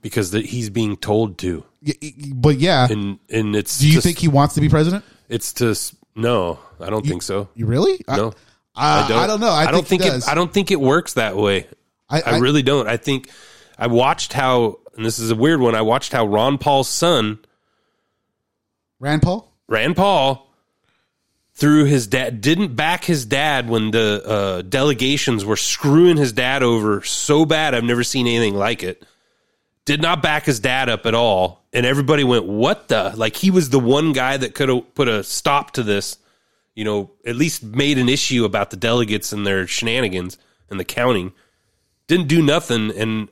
because 0.02 0.32
he's 0.32 0.70
being 0.70 0.97
told 0.97 1.39
to, 1.39 1.64
Y- 1.85 1.94
y- 2.02 2.12
But 2.35 2.59
yeah, 2.59 2.86
and 2.90 3.18
and 3.31 3.56
it's. 3.56 3.78
do 3.78 3.89
you 3.89 4.01
think 4.02 4.18
he 4.18 4.28
wants 4.28 4.55
to 4.56 4.60
be 4.60 4.68
president? 4.68 5.02
it's 5.31 5.55
to? 5.55 5.70
s- 5.70 5.94
No, 6.14 6.59
I 6.78 6.90
don't 6.90 7.06
think 7.06 7.22
so. 7.22 7.48
You 7.55 7.64
really? 7.66 8.05
I- 8.06 8.16
No, 8.18 8.32
I, 8.77 9.10
I 9.24 9.27
don't 9.27 9.40
know. 9.40 9.48
I, 9.51 9.70
don't 9.70 9.86
think, 9.86 10.02
it. 10.02 10.09
does. 10.10 10.28
I 10.28 10.35
don't 10.35 10.52
think 10.52 10.70
it 10.70 10.78
works 10.81 11.14
that 11.14 11.36
way. 11.36 11.66
I- 12.10 12.20
I, 12.20 12.31
I- 12.32 12.39
really 12.39 12.62
don't. 12.62 12.86
I 12.86 12.98
think 12.98 13.31
I 13.78 13.86
watched 13.86 14.35
how, 14.35 14.78
and 14.97 15.05
this 15.06 15.18
is 15.18 15.31
a 15.31 15.35
weird 15.35 15.60
one. 15.60 15.74
I 15.74 15.81
watched 15.82 16.12
how 16.12 16.27
Ron 16.27 16.59
Paul's 16.59 16.89
son, 16.89 17.39
Rand 19.01 19.22
Paul. 19.22 19.51
Rand 19.66 19.97
Paul, 19.97 20.47
through 21.55 21.86
his 21.86 22.06
dad, 22.06 22.40
didn't 22.40 22.77
back 22.77 23.05
his 23.05 23.24
dad 23.24 23.68
when 23.68 23.90
the 23.90 24.22
uh, 24.24 24.62
delegations 24.62 25.44
were 25.44 25.56
screwing 25.56 26.18
his 26.18 26.32
dad 26.32 26.62
over 26.62 27.02
so 27.02 27.44
bad. 27.44 27.74
I've 27.74 27.82
never 27.82 28.05
seen 28.05 28.27
anything 28.27 28.55
like 28.55 28.82
it. 28.82 29.02
Did 29.86 30.02
not 30.02 30.22
back 30.22 30.44
his 30.44 30.60
dad 30.60 30.89
up 30.89 31.06
at 31.06 31.14
all, 31.14 31.64
and 31.72 31.86
everybody 31.86 32.22
went, 32.22 32.44
"What 32.44 32.89
the?" 32.89 33.14
Like 33.16 33.36
he 33.36 33.51
was 33.51 33.70
the 33.70 33.81
one 33.81 34.12
guy 34.12 34.36
that 34.36 34.55
could 34.55 34.68
have 34.68 34.94
put 34.94 35.09
a 35.09 35.24
stop 35.24 35.72
to 35.72 35.82
this. 35.82 36.18
You 36.74 36.85
know, 36.85 37.10
at 37.27 37.36
least 37.36 37.64
made 37.64 37.98
an 37.98 38.09
issue 38.09 38.44
about 38.44 38.70
the 38.70 38.77
delegates 38.77 39.32
and 39.32 39.47
their 39.47 39.66
shenanigans 39.66 40.39
and 40.68 40.78
the 40.78 40.85
counting. 40.85 41.32
Didn't 42.06 42.28
do 42.28 42.43
nothing, 42.43 42.90
and 42.97 43.28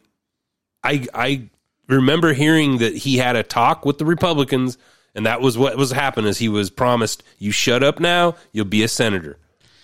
I 0.83 1.07
I 1.13 1.51
remember 1.87 2.33
hearing 2.33 2.79
that 2.79 2.97
he 2.97 3.19
had 3.19 3.37
a 3.37 3.43
talk 3.43 3.85
with 3.85 3.99
the 3.99 4.05
Republicans, 4.05 4.79
and 5.19 5.27
that 5.27 5.41
was 5.41 5.59
what 5.59 5.77
was 5.77 5.91
happening. 5.91 6.29
Is 6.29 6.39
he 6.39 6.49
was 6.49 6.71
promised, 6.71 7.25
"You 7.39 7.51
shut 7.51 7.83
up 7.83 7.99
now, 7.99 8.37
you'll 8.53 8.67
be 8.67 8.85
a 8.85 8.89
senator," 8.89 9.37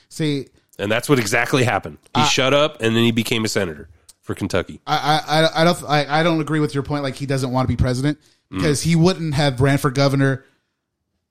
See, 0.08 0.46
and 0.78 0.90
that's 0.90 1.08
what 1.08 1.18
exactly 1.18 1.64
happened. 1.64 1.98
He 2.14 2.24
shut 2.26 2.54
up, 2.54 2.80
and 2.80 2.94
then 2.94 3.02
he 3.02 3.10
became 3.10 3.44
a 3.44 3.48
senator 3.48 3.88
for 4.22 4.36
Kentucky. 4.36 4.80
I, 4.86 5.20
I, 5.26 5.60
I 5.60 5.64
don't, 5.64 5.84
I, 5.84 6.20
I 6.20 6.22
don't 6.22 6.40
agree 6.40 6.60
with 6.60 6.72
your 6.72 6.84
point. 6.84 7.02
Like 7.02 7.16
he 7.16 7.26
doesn't 7.26 7.50
want 7.50 7.68
to 7.68 7.76
be 7.76 7.76
president 7.76 8.18
because 8.48 8.80
he 8.80 8.94
wouldn't 8.94 9.34
have 9.34 9.60
ran 9.60 9.78
for 9.78 9.90
governor, 9.90 10.44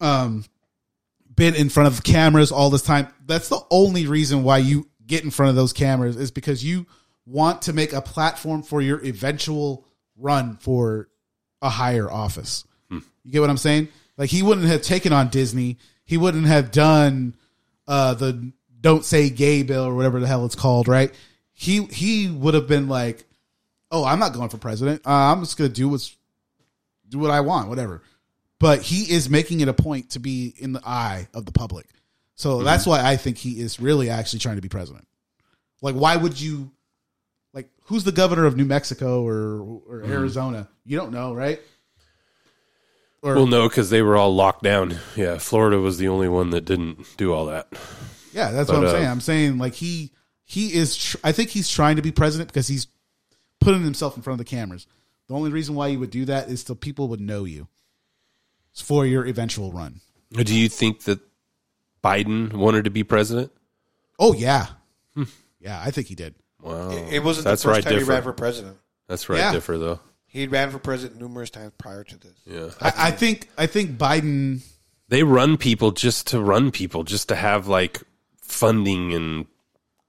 um, 0.01 0.43
been 1.33 1.55
in 1.55 1.69
front 1.69 1.87
of 1.87 2.03
cameras 2.03 2.51
all 2.51 2.69
this 2.69 2.81
time. 2.81 3.07
That's 3.25 3.47
the 3.47 3.61
only 3.71 4.05
reason 4.05 4.43
why 4.43 4.57
you 4.57 4.89
get 5.07 5.23
in 5.23 5.31
front 5.31 5.49
of 5.49 5.55
those 5.55 5.71
cameras 5.71 6.17
is 6.17 6.29
because 6.29 6.61
you 6.61 6.87
want 7.25 7.61
to 7.63 7.73
make 7.73 7.93
a 7.93 8.01
platform 8.01 8.63
for 8.63 8.81
your 8.81 9.01
eventual 9.05 9.87
run 10.17 10.57
for 10.57 11.07
a 11.61 11.69
higher 11.69 12.11
office. 12.11 12.65
You 13.23 13.31
get 13.31 13.39
what 13.41 13.49
I'm 13.49 13.57
saying? 13.57 13.87
Like 14.17 14.29
he 14.29 14.43
wouldn't 14.43 14.67
have 14.67 14.81
taken 14.81 15.13
on 15.13 15.29
Disney. 15.29 15.77
He 16.05 16.17
wouldn't 16.17 16.45
have 16.45 16.71
done 16.71 17.35
uh, 17.87 18.13
the 18.15 18.51
"Don't 18.81 19.03
Say 19.05 19.29
Gay" 19.29 19.63
bill 19.63 19.85
or 19.85 19.95
whatever 19.95 20.19
the 20.19 20.27
hell 20.27 20.45
it's 20.45 20.55
called, 20.55 20.87
right? 20.87 21.11
He 21.53 21.83
he 21.85 22.29
would 22.29 22.53
have 22.53 22.67
been 22.67 22.87
like, 22.89 23.23
"Oh, 23.91 24.03
I'm 24.03 24.19
not 24.19 24.33
going 24.33 24.49
for 24.49 24.57
president. 24.57 25.01
Uh, 25.05 25.11
I'm 25.11 25.39
just 25.39 25.57
going 25.57 25.69
to 25.69 25.75
do 25.75 25.89
what's 25.89 26.15
do 27.09 27.19
what 27.19 27.31
I 27.31 27.41
want, 27.41 27.69
whatever." 27.69 28.01
but 28.59 28.81
he 28.81 29.11
is 29.11 29.29
making 29.29 29.59
it 29.59 29.67
a 29.67 29.73
point 29.73 30.11
to 30.11 30.19
be 30.19 30.53
in 30.57 30.71
the 30.71 30.81
eye 30.85 31.27
of 31.33 31.45
the 31.45 31.51
public. 31.51 31.85
So 32.35 32.55
Mm-hmm. 32.57 32.65
that's 32.65 32.85
why 32.85 33.03
I 33.05 33.17
think 33.17 33.37
he 33.37 33.59
is 33.59 33.77
really 33.77 34.09
actually 34.09 34.39
trying 34.39 34.55
to 34.55 34.61
be 34.61 34.69
president. 34.69 35.05
Like, 35.81 35.95
why 35.95 36.15
would 36.15 36.39
you? 36.39 36.71
Like, 37.53 37.69
who's 37.87 38.05
the 38.05 38.13
governor 38.13 38.45
of 38.45 38.55
New 38.55 38.63
Mexico 38.63 39.21
or 39.23 39.59
or 39.85 39.99
Mm-hmm. 40.01 40.11
Arizona? 40.13 40.69
You 40.85 40.95
don't 40.97 41.11
know, 41.11 41.33
right? 41.33 41.59
Or 43.23 43.35
well, 43.35 43.47
no, 43.47 43.69
because 43.69 43.89
they 43.89 44.01
were 44.01 44.17
all 44.17 44.35
locked 44.35 44.63
down. 44.63 44.97
Yeah, 45.15 45.37
Florida 45.37 45.79
was 45.79 45.97
the 45.97 46.09
only 46.09 46.27
one 46.27 46.49
that 46.49 46.65
didn't 46.65 47.05
do 47.15 47.31
all 47.33 47.45
that. 47.45 47.67
yeah, 48.33 48.51
that's 48.51 48.69
But, 48.69 48.79
what 48.79 48.83
I'm 48.83 48.89
uh, 48.89 48.91
saying. 48.91 49.07
I'm 49.07 49.21
saying 49.21 49.57
like 49.57 49.73
he 49.75 50.11
he 50.43 50.73
is. 50.73 50.97
Tr- 50.97 51.17
I 51.23 51.31
think 51.31 51.49
he's 51.49 51.69
trying 51.69 51.95
to 51.95 52.01
be 52.01 52.11
president 52.11 52.49
because 52.49 52.67
he's 52.67 52.87
putting 53.61 53.81
himself 53.83 54.17
in 54.17 54.23
front 54.23 54.39
of 54.39 54.45
the 54.45 54.49
cameras. 54.49 54.85
The 55.29 55.35
only 55.35 55.51
reason 55.51 55.73
why 55.73 55.87
you 55.87 55.99
would 55.99 56.11
do 56.11 56.25
that 56.25 56.49
is 56.49 56.61
so 56.63 56.75
people 56.75 57.07
would 57.07 57.21
know 57.21 57.45
you 57.45 57.69
it's 58.73 58.81
for 58.81 59.05
your 59.05 59.25
eventual 59.25 59.71
run. 59.71 60.01
Do 60.31 60.53
you 60.53 60.67
think 60.67 61.03
that 61.03 61.21
Biden 62.03 62.51
wanted 62.51 62.83
to 62.83 62.89
be 62.89 63.05
president? 63.05 63.53
Oh 64.19 64.33
yeah, 64.33 64.67
yeah, 65.61 65.81
I 65.81 65.91
think 65.91 66.07
he 66.07 66.15
did. 66.15 66.35
Wow, 66.61 66.89
It, 66.91 67.13
it 67.13 67.23
wasn't 67.23 67.45
That's 67.45 67.63
the 67.63 67.69
first 67.69 67.85
right 67.85 67.91
time 67.93 67.99
he 67.99 68.03
ran 68.03 68.21
for 68.23 68.33
president. 68.33 68.77
That's 69.07 69.29
right, 69.29 69.37
Yeah. 69.39 69.51
differ 69.53 69.77
though. 69.77 69.99
He 70.33 70.47
ran 70.47 70.71
for 70.71 70.79
president 70.79 71.21
numerous 71.21 71.51
times 71.51 71.73
prior 71.77 72.03
to 72.03 72.17
this. 72.17 72.33
Yeah, 72.47 72.69
I, 72.81 73.07
I 73.09 73.11
think 73.11 73.49
I 73.55 73.67
think 73.67 73.99
Biden. 73.99 74.61
they 75.07 75.21
run 75.21 75.57
people 75.57 75.91
just 75.91 76.27
to 76.29 76.41
run 76.41 76.71
people, 76.71 77.03
just 77.03 77.27
to 77.29 77.35
have 77.35 77.67
like 77.67 78.01
funding 78.41 79.13
and 79.13 79.45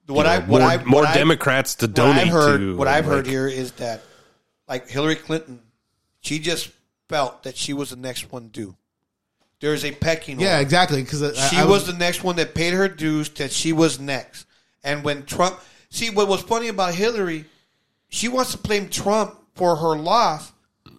you 0.08 0.14
What 0.14 0.22
know, 0.24 0.30
I 0.30 0.38
what 0.38 0.48
more, 0.48 0.70
I 0.70 0.84
more 0.84 1.06
I- 1.06 1.12
Democrats 1.14 1.74
to 1.76 1.86
what 1.86 1.94
donate 1.94 2.22
I've 2.28 2.32
heard, 2.32 2.58
to. 2.58 2.76
What 2.76 2.88
I've 2.88 3.04
heard 3.04 3.26
here 3.26 3.46
is 3.46 3.72
that, 3.72 4.00
like 4.66 4.88
Hillary 4.88 5.16
Clinton, 5.16 5.60
she 6.20 6.38
just 6.38 6.70
felt 7.10 7.42
that 7.42 7.54
she 7.56 7.74
was 7.74 7.90
the 7.90 7.96
next 7.96 8.32
one 8.32 8.48
due. 8.48 8.74
There's 9.60 9.84
a 9.84 9.92
pecking 9.92 10.40
Yeah, 10.40 10.52
order. 10.54 10.62
exactly. 10.62 11.02
Because 11.02 11.20
she 11.50 11.56
was, 11.56 11.86
the 11.86 11.92
next 11.92 12.24
one 12.24 12.36
that 12.36 12.54
paid 12.54 12.72
her 12.72 12.88
dues. 12.88 13.28
That 13.30 13.52
she 13.52 13.72
was 13.74 14.00
next. 14.00 14.46
And 14.82 15.04
when 15.04 15.24
Trump, 15.26 15.58
see 15.90 16.08
what 16.10 16.28
was 16.28 16.40
funny 16.42 16.68
about 16.68 16.94
Hillary, 16.94 17.44
she 18.08 18.28
wants 18.28 18.52
to 18.52 18.58
blame 18.58 18.88
Trump 18.88 19.38
for 19.54 19.76
her 19.76 19.96
loss. 19.96 20.52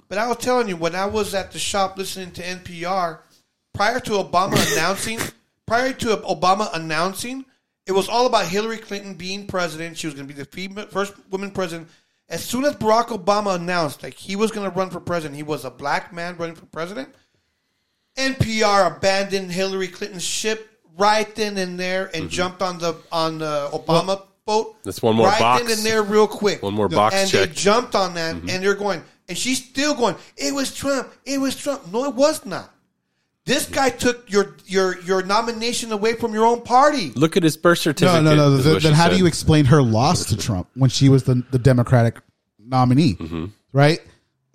But 0.07 0.17
I 0.17 0.27
was 0.27 0.37
telling 0.37 0.67
you 0.67 0.77
when 0.77 0.95
I 0.95 1.05
was 1.05 1.33
at 1.33 1.51
the 1.51 1.59
shop 1.59 1.97
listening 1.97 2.31
to 2.31 2.41
NPR 2.41 3.19
prior 3.73 3.99
to 4.01 4.11
Obama 4.11 4.55
announcing, 4.73 5.19
prior 5.65 5.93
to 5.93 6.17
Obama 6.17 6.69
announcing, 6.73 7.45
it 7.85 7.91
was 7.91 8.09
all 8.09 8.25
about 8.25 8.47
Hillary 8.47 8.77
Clinton 8.77 9.13
being 9.13 9.45
president. 9.47 9.97
She 9.97 10.07
was 10.07 10.13
going 10.13 10.27
to 10.27 10.33
be 10.33 10.39
the 10.39 10.45
female, 10.45 10.87
first 10.87 11.13
woman 11.29 11.51
president. 11.51 11.89
As 12.27 12.43
soon 12.43 12.65
as 12.65 12.75
Barack 12.75 13.07
Obama 13.07 13.55
announced 13.55 14.01
like 14.01 14.15
he 14.15 14.35
was 14.35 14.51
going 14.51 14.69
to 14.69 14.75
run 14.75 14.89
for 14.89 14.99
president, 14.99 15.35
he 15.35 15.43
was 15.43 15.65
a 15.65 15.69
black 15.69 16.11
man 16.11 16.35
running 16.37 16.55
for 16.55 16.65
president. 16.65 17.13
NPR 18.17 18.95
abandoned 18.97 19.51
Hillary 19.51 19.87
Clinton's 19.87 20.23
ship 20.23 20.71
right 20.97 21.33
then 21.35 21.57
and 21.57 21.79
there 21.79 22.05
and 22.05 22.23
mm-hmm. 22.23 22.29
jumped 22.29 22.61
on 22.61 22.79
the 22.79 22.95
on 23.11 23.39
the 23.39 23.69
Obama 23.73 24.23
boat. 24.45 24.75
That's 24.83 25.01
one 25.01 25.15
more 25.15 25.27
right 25.27 25.39
box. 25.39 25.63
then 25.63 25.71
and 25.71 25.85
there, 25.85 26.03
real 26.03 26.27
quick. 26.27 26.61
One 26.61 26.73
more 26.73 26.89
box 26.89 27.15
and 27.15 27.29
check. 27.29 27.49
they 27.49 27.55
jumped 27.55 27.95
on 27.95 28.13
that, 28.15 28.35
and 28.35 28.47
they're 28.47 28.75
going, 28.75 29.03
and 29.27 29.37
she's 29.37 29.63
still 29.63 29.95
going. 29.95 30.15
It 30.37 30.53
was 30.53 30.73
Trump. 30.73 31.11
It 31.25 31.39
was 31.39 31.55
Trump. 31.55 31.91
No, 31.91 32.05
it 32.05 32.15
was 32.15 32.45
not. 32.45 32.71
This 33.45 33.67
guy 33.67 33.91
took 33.91 34.31
your 34.31 34.57
your 34.65 34.99
your 35.01 35.21
nomination 35.21 35.91
away 35.91 36.15
from 36.15 36.33
your 36.33 36.45
own 36.45 36.61
party. 36.61 37.11
Look 37.11 37.37
at 37.37 37.43
his 37.43 37.57
birth 37.57 37.77
certificate. 37.77 38.23
no, 38.23 38.35
no. 38.35 38.49
no. 38.49 38.57
Then, 38.57 38.73
what 38.73 38.83
then 38.83 38.93
she 38.93 38.97
how 38.97 39.07
do 39.09 39.17
you 39.17 39.27
explain 39.27 39.65
her 39.65 39.83
loss 39.83 40.25
to 40.25 40.37
Trump 40.37 40.67
when 40.73 40.89
she 40.89 41.09
was 41.09 41.23
the 41.23 41.43
the 41.51 41.59
Democratic 41.59 42.19
nominee? 42.57 43.13
Mm-hmm. 43.13 43.45
Right. 43.71 44.01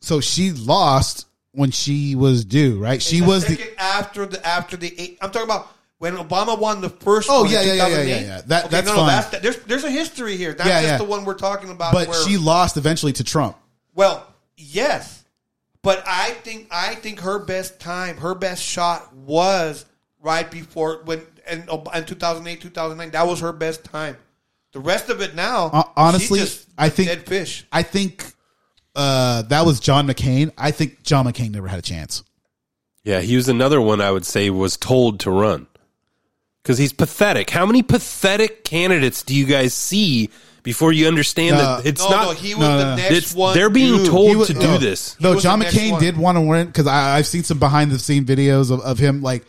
So 0.00 0.20
she 0.20 0.50
lost 0.50 1.26
when 1.52 1.70
she 1.70 2.16
was 2.16 2.44
due. 2.44 2.82
Right. 2.82 3.00
She 3.00 3.22
was 3.22 3.44
the. 3.44 3.60
After 3.78 4.26
the 4.26 4.44
after 4.44 4.76
the 4.76 4.92
eight. 5.00 5.18
I'm 5.20 5.30
talking 5.30 5.48
about 5.48 5.68
when 6.01 6.16
Obama 6.16 6.59
won 6.59 6.81
the 6.81 6.89
first. 6.89 7.28
Oh, 7.31 7.43
one 7.43 7.47
in 7.47 7.52
yeah, 7.52 7.60
yeah, 7.60 7.66
yeah, 7.66 7.74
yeah, 7.74 7.86
2008. 7.86 8.10
yeah, 8.10 8.20
yeah. 8.36 8.40
That- 8.47 8.64
Okay, 8.64 8.70
that's 8.72 8.86
no, 8.89 8.93
no, 8.94 8.98
fine. 9.01 9.06
that's 9.09 9.39
there's 9.40 9.56
there's 9.64 9.85
a 9.85 9.90
history 9.90 10.36
here. 10.36 10.55
That's 10.55 10.68
Yeah, 10.68 10.81
just 10.81 10.93
yeah. 10.93 10.98
the 10.98 11.05
one 11.05 11.24
we're 11.24 11.35
talking 11.35 11.70
about. 11.70 11.93
But 11.93 12.09
where, 12.09 12.27
she 12.27 12.36
lost 12.39 12.77
eventually 12.77 13.12
to 13.12 13.22
Trump. 13.24 13.56
Well, 13.94 14.27
yes, 14.56 15.22
but 15.82 16.02
I 16.06 16.31
think 16.43 16.68
I 16.70 16.94
think 16.97 17.20
her 17.20 17.39
best 17.39 17.78
time, 17.81 18.16
her 18.16 18.35
best 18.35 18.62
shot 18.62 19.14
was 19.14 19.85
right 20.22 20.51
before 20.51 21.02
when 21.05 21.20
in, 21.51 21.68
in 21.94 22.05
2008, 22.06 22.60
2009. 22.62 23.10
That 23.10 23.27
was 23.27 23.40
her 23.40 23.52
best 23.52 23.85
time. 23.85 24.16
The 24.72 24.81
rest 24.81 25.10
of 25.10 25.20
it 25.20 25.35
now, 25.35 25.66
Uh, 25.72 25.82
honestly, 25.97 26.39
she's 26.39 26.48
just 26.56 26.68
I 26.78 26.89
think 26.89 27.09
dead 27.09 27.27
fish. 27.27 27.66
I 27.72 27.82
think 27.82 28.24
uh, 28.97 29.43
that 29.43 29.66
was 29.66 29.81
John 29.81 30.06
McCain. 30.06 30.51
I 30.56 30.70
think 30.70 31.02
John 31.02 31.27
McCain 31.27 31.51
never 31.51 31.68
had 31.68 31.78
a 31.78 31.82
chance. 31.82 32.22
Yeah, 33.05 33.20
he 33.20 33.36
was 33.36 33.48
another 33.48 33.81
one 33.81 34.01
I 34.01 34.10
would 34.10 34.24
say 34.27 34.48
was 34.51 34.77
told 34.77 35.20
to 35.20 35.31
run 35.31 35.66
because 36.62 36.78
he's 36.78 36.93
pathetic. 36.93 37.51
How 37.51 37.66
many 37.66 37.82
pathetic 37.82 38.65
candidates 38.65 39.23
do 39.23 39.35
you 39.35 39.47
guys 39.47 39.73
see 39.74 40.31
before 40.62 40.93
you 40.93 41.07
understand 41.09 41.57
No. 41.57 41.62
that 41.77 41.87
it's 41.87 42.03
No, 42.03 42.11
not? 42.11 42.24
no, 42.27 42.31
he 42.32 42.55
was 42.55 42.66
the 42.69 42.97
next 42.97 43.11
it's- 43.16 43.35
one 43.35 43.55
They're 43.55 43.70
being 43.70 43.97
due. 43.99 44.07
told 44.07 44.31
He 44.31 44.37
was- 44.37 44.49
to 44.49 44.55
do 44.55 44.61
no, 44.61 44.78
this. 44.78 45.16
No, 45.20 45.35
was 45.35 45.43
John 45.43 45.59
the 45.59 45.65
next 45.65 45.77
McCain 45.77 45.93
one. 45.93 46.01
did 46.03 46.16
want 46.19 46.37
to 46.37 46.41
win 46.43 46.66
because 46.66 46.87
I've 46.87 47.27
seen 47.27 47.45
some 47.45 47.59
behind 47.59 47.91
the 47.91 47.99
scene 47.99 48.24
videos 48.27 48.70
of, 48.70 48.81
of 48.81 48.99
him. 48.99 49.23
Like, 49.23 49.45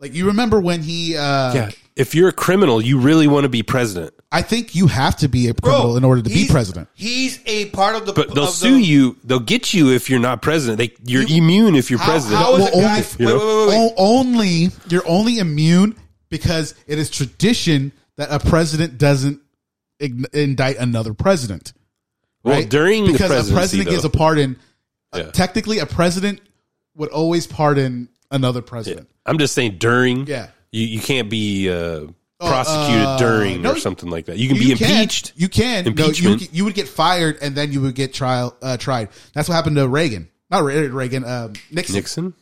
like 0.00 0.14
you 0.14 0.26
remember 0.26 0.60
when 0.60 0.82
he? 0.82 1.16
Uh, 1.16 1.54
Yeah, 1.54 1.70
if 1.94 2.14
you're 2.16 2.28
a 2.28 2.32
criminal, 2.32 2.80
you 2.80 2.98
really 2.98 3.28
want 3.28 3.44
to 3.44 3.48
be 3.48 3.62
president, 3.62 4.12
I 4.32 4.42
think 4.42 4.74
you 4.74 4.86
have 4.88 5.16
to 5.18 5.28
be 5.28 5.48
a 5.48 5.54
criminal 5.54 5.96
in 5.96 6.02
order 6.04 6.22
to 6.22 6.28
be 6.28 6.34
he's- 6.36 6.50
president. 6.50 6.88
He's 6.94 7.38
a 7.46 7.66
part 7.66 7.94
of 7.94 8.06
the. 8.06 8.12
but 8.12 8.34
they'll 8.34 8.44
of 8.44 8.50
the- 8.50 8.56
sue 8.56 8.78
you. 8.78 9.16
They'll 9.22 9.38
get 9.40 9.72
you 9.74 9.90
if 9.92 10.08
you're 10.10 10.18
not 10.18 10.40
president. 10.42 10.78
They, 10.78 10.92
you're 11.04 11.22
immune 11.28 11.76
if 11.76 11.90
you're 11.90 11.98
How- 12.00 12.10
president. 12.12 12.40
how 12.42 12.54
is 12.56 12.60
Well, 12.60 12.68
a 12.68 12.80
guy? 12.82 12.96
only- 12.96 13.06
You 13.18 13.26
know? 13.26 13.34
wait, 13.38 13.44
wait, 13.46 13.56
wait, 13.56 13.68
wait. 13.68 13.92
O- 13.92 13.94
only 14.18 14.70
you're 14.88 15.06
only 15.06 15.38
immune 15.38 15.94
because 16.30 16.74
it 16.86 16.98
is 16.98 17.10
tradition 17.10 17.92
that 18.16 18.30
a 18.30 18.38
president 18.38 18.98
doesn't 18.98 19.40
ign- 20.00 20.32
indict 20.34 20.78
another 20.78 21.14
president. 21.14 21.72
Well, 22.42 22.56
right? 22.56 22.68
during 22.68 23.06
because 23.06 23.50
a 23.50 23.52
president 23.52 23.88
though. 23.88 23.92
gives 23.92 24.04
a 24.04 24.10
pardon. 24.10 24.56
uh, 25.12 25.24
technically, 25.24 25.78
a 25.78 25.86
president 25.86 26.40
would 26.94 27.10
always 27.10 27.46
pardon 27.46 28.08
another 28.30 28.62
president. 28.62 29.08
I'm 29.26 29.38
just 29.38 29.54
saying 29.54 29.76
during. 29.78 30.26
Yeah. 30.26 30.48
you, 30.72 30.86
you 30.86 31.00
can't 31.00 31.28
be 31.28 31.68
uh, 31.68 32.06
prosecuted 32.38 33.06
uh, 33.06 33.18
during 33.18 33.62
no, 33.62 33.72
or 33.72 33.76
something 33.76 34.08
like 34.08 34.26
that. 34.26 34.38
You 34.38 34.48
can 34.48 34.58
be 34.58 34.72
impeached. 34.72 35.32
You 35.36 35.48
can. 35.48 35.84
No, 35.84 35.90
you, 35.90 36.04
Impeachment. 36.06 36.54
you 36.54 36.64
would 36.64 36.74
get 36.74 36.88
fired 36.88 37.38
and 37.42 37.54
then 37.54 37.72
you 37.72 37.82
would 37.82 37.94
get 37.94 38.14
trial 38.14 38.56
uh, 38.62 38.76
tried. 38.76 39.10
That's 39.34 39.48
what 39.48 39.54
happened 39.54 39.76
to 39.76 39.86
Reagan. 39.88 40.28
Not 40.50 40.64
Reagan. 40.64 41.24
Um, 41.24 41.52
Nixon. 41.70 41.94
Nixon. 41.94 42.34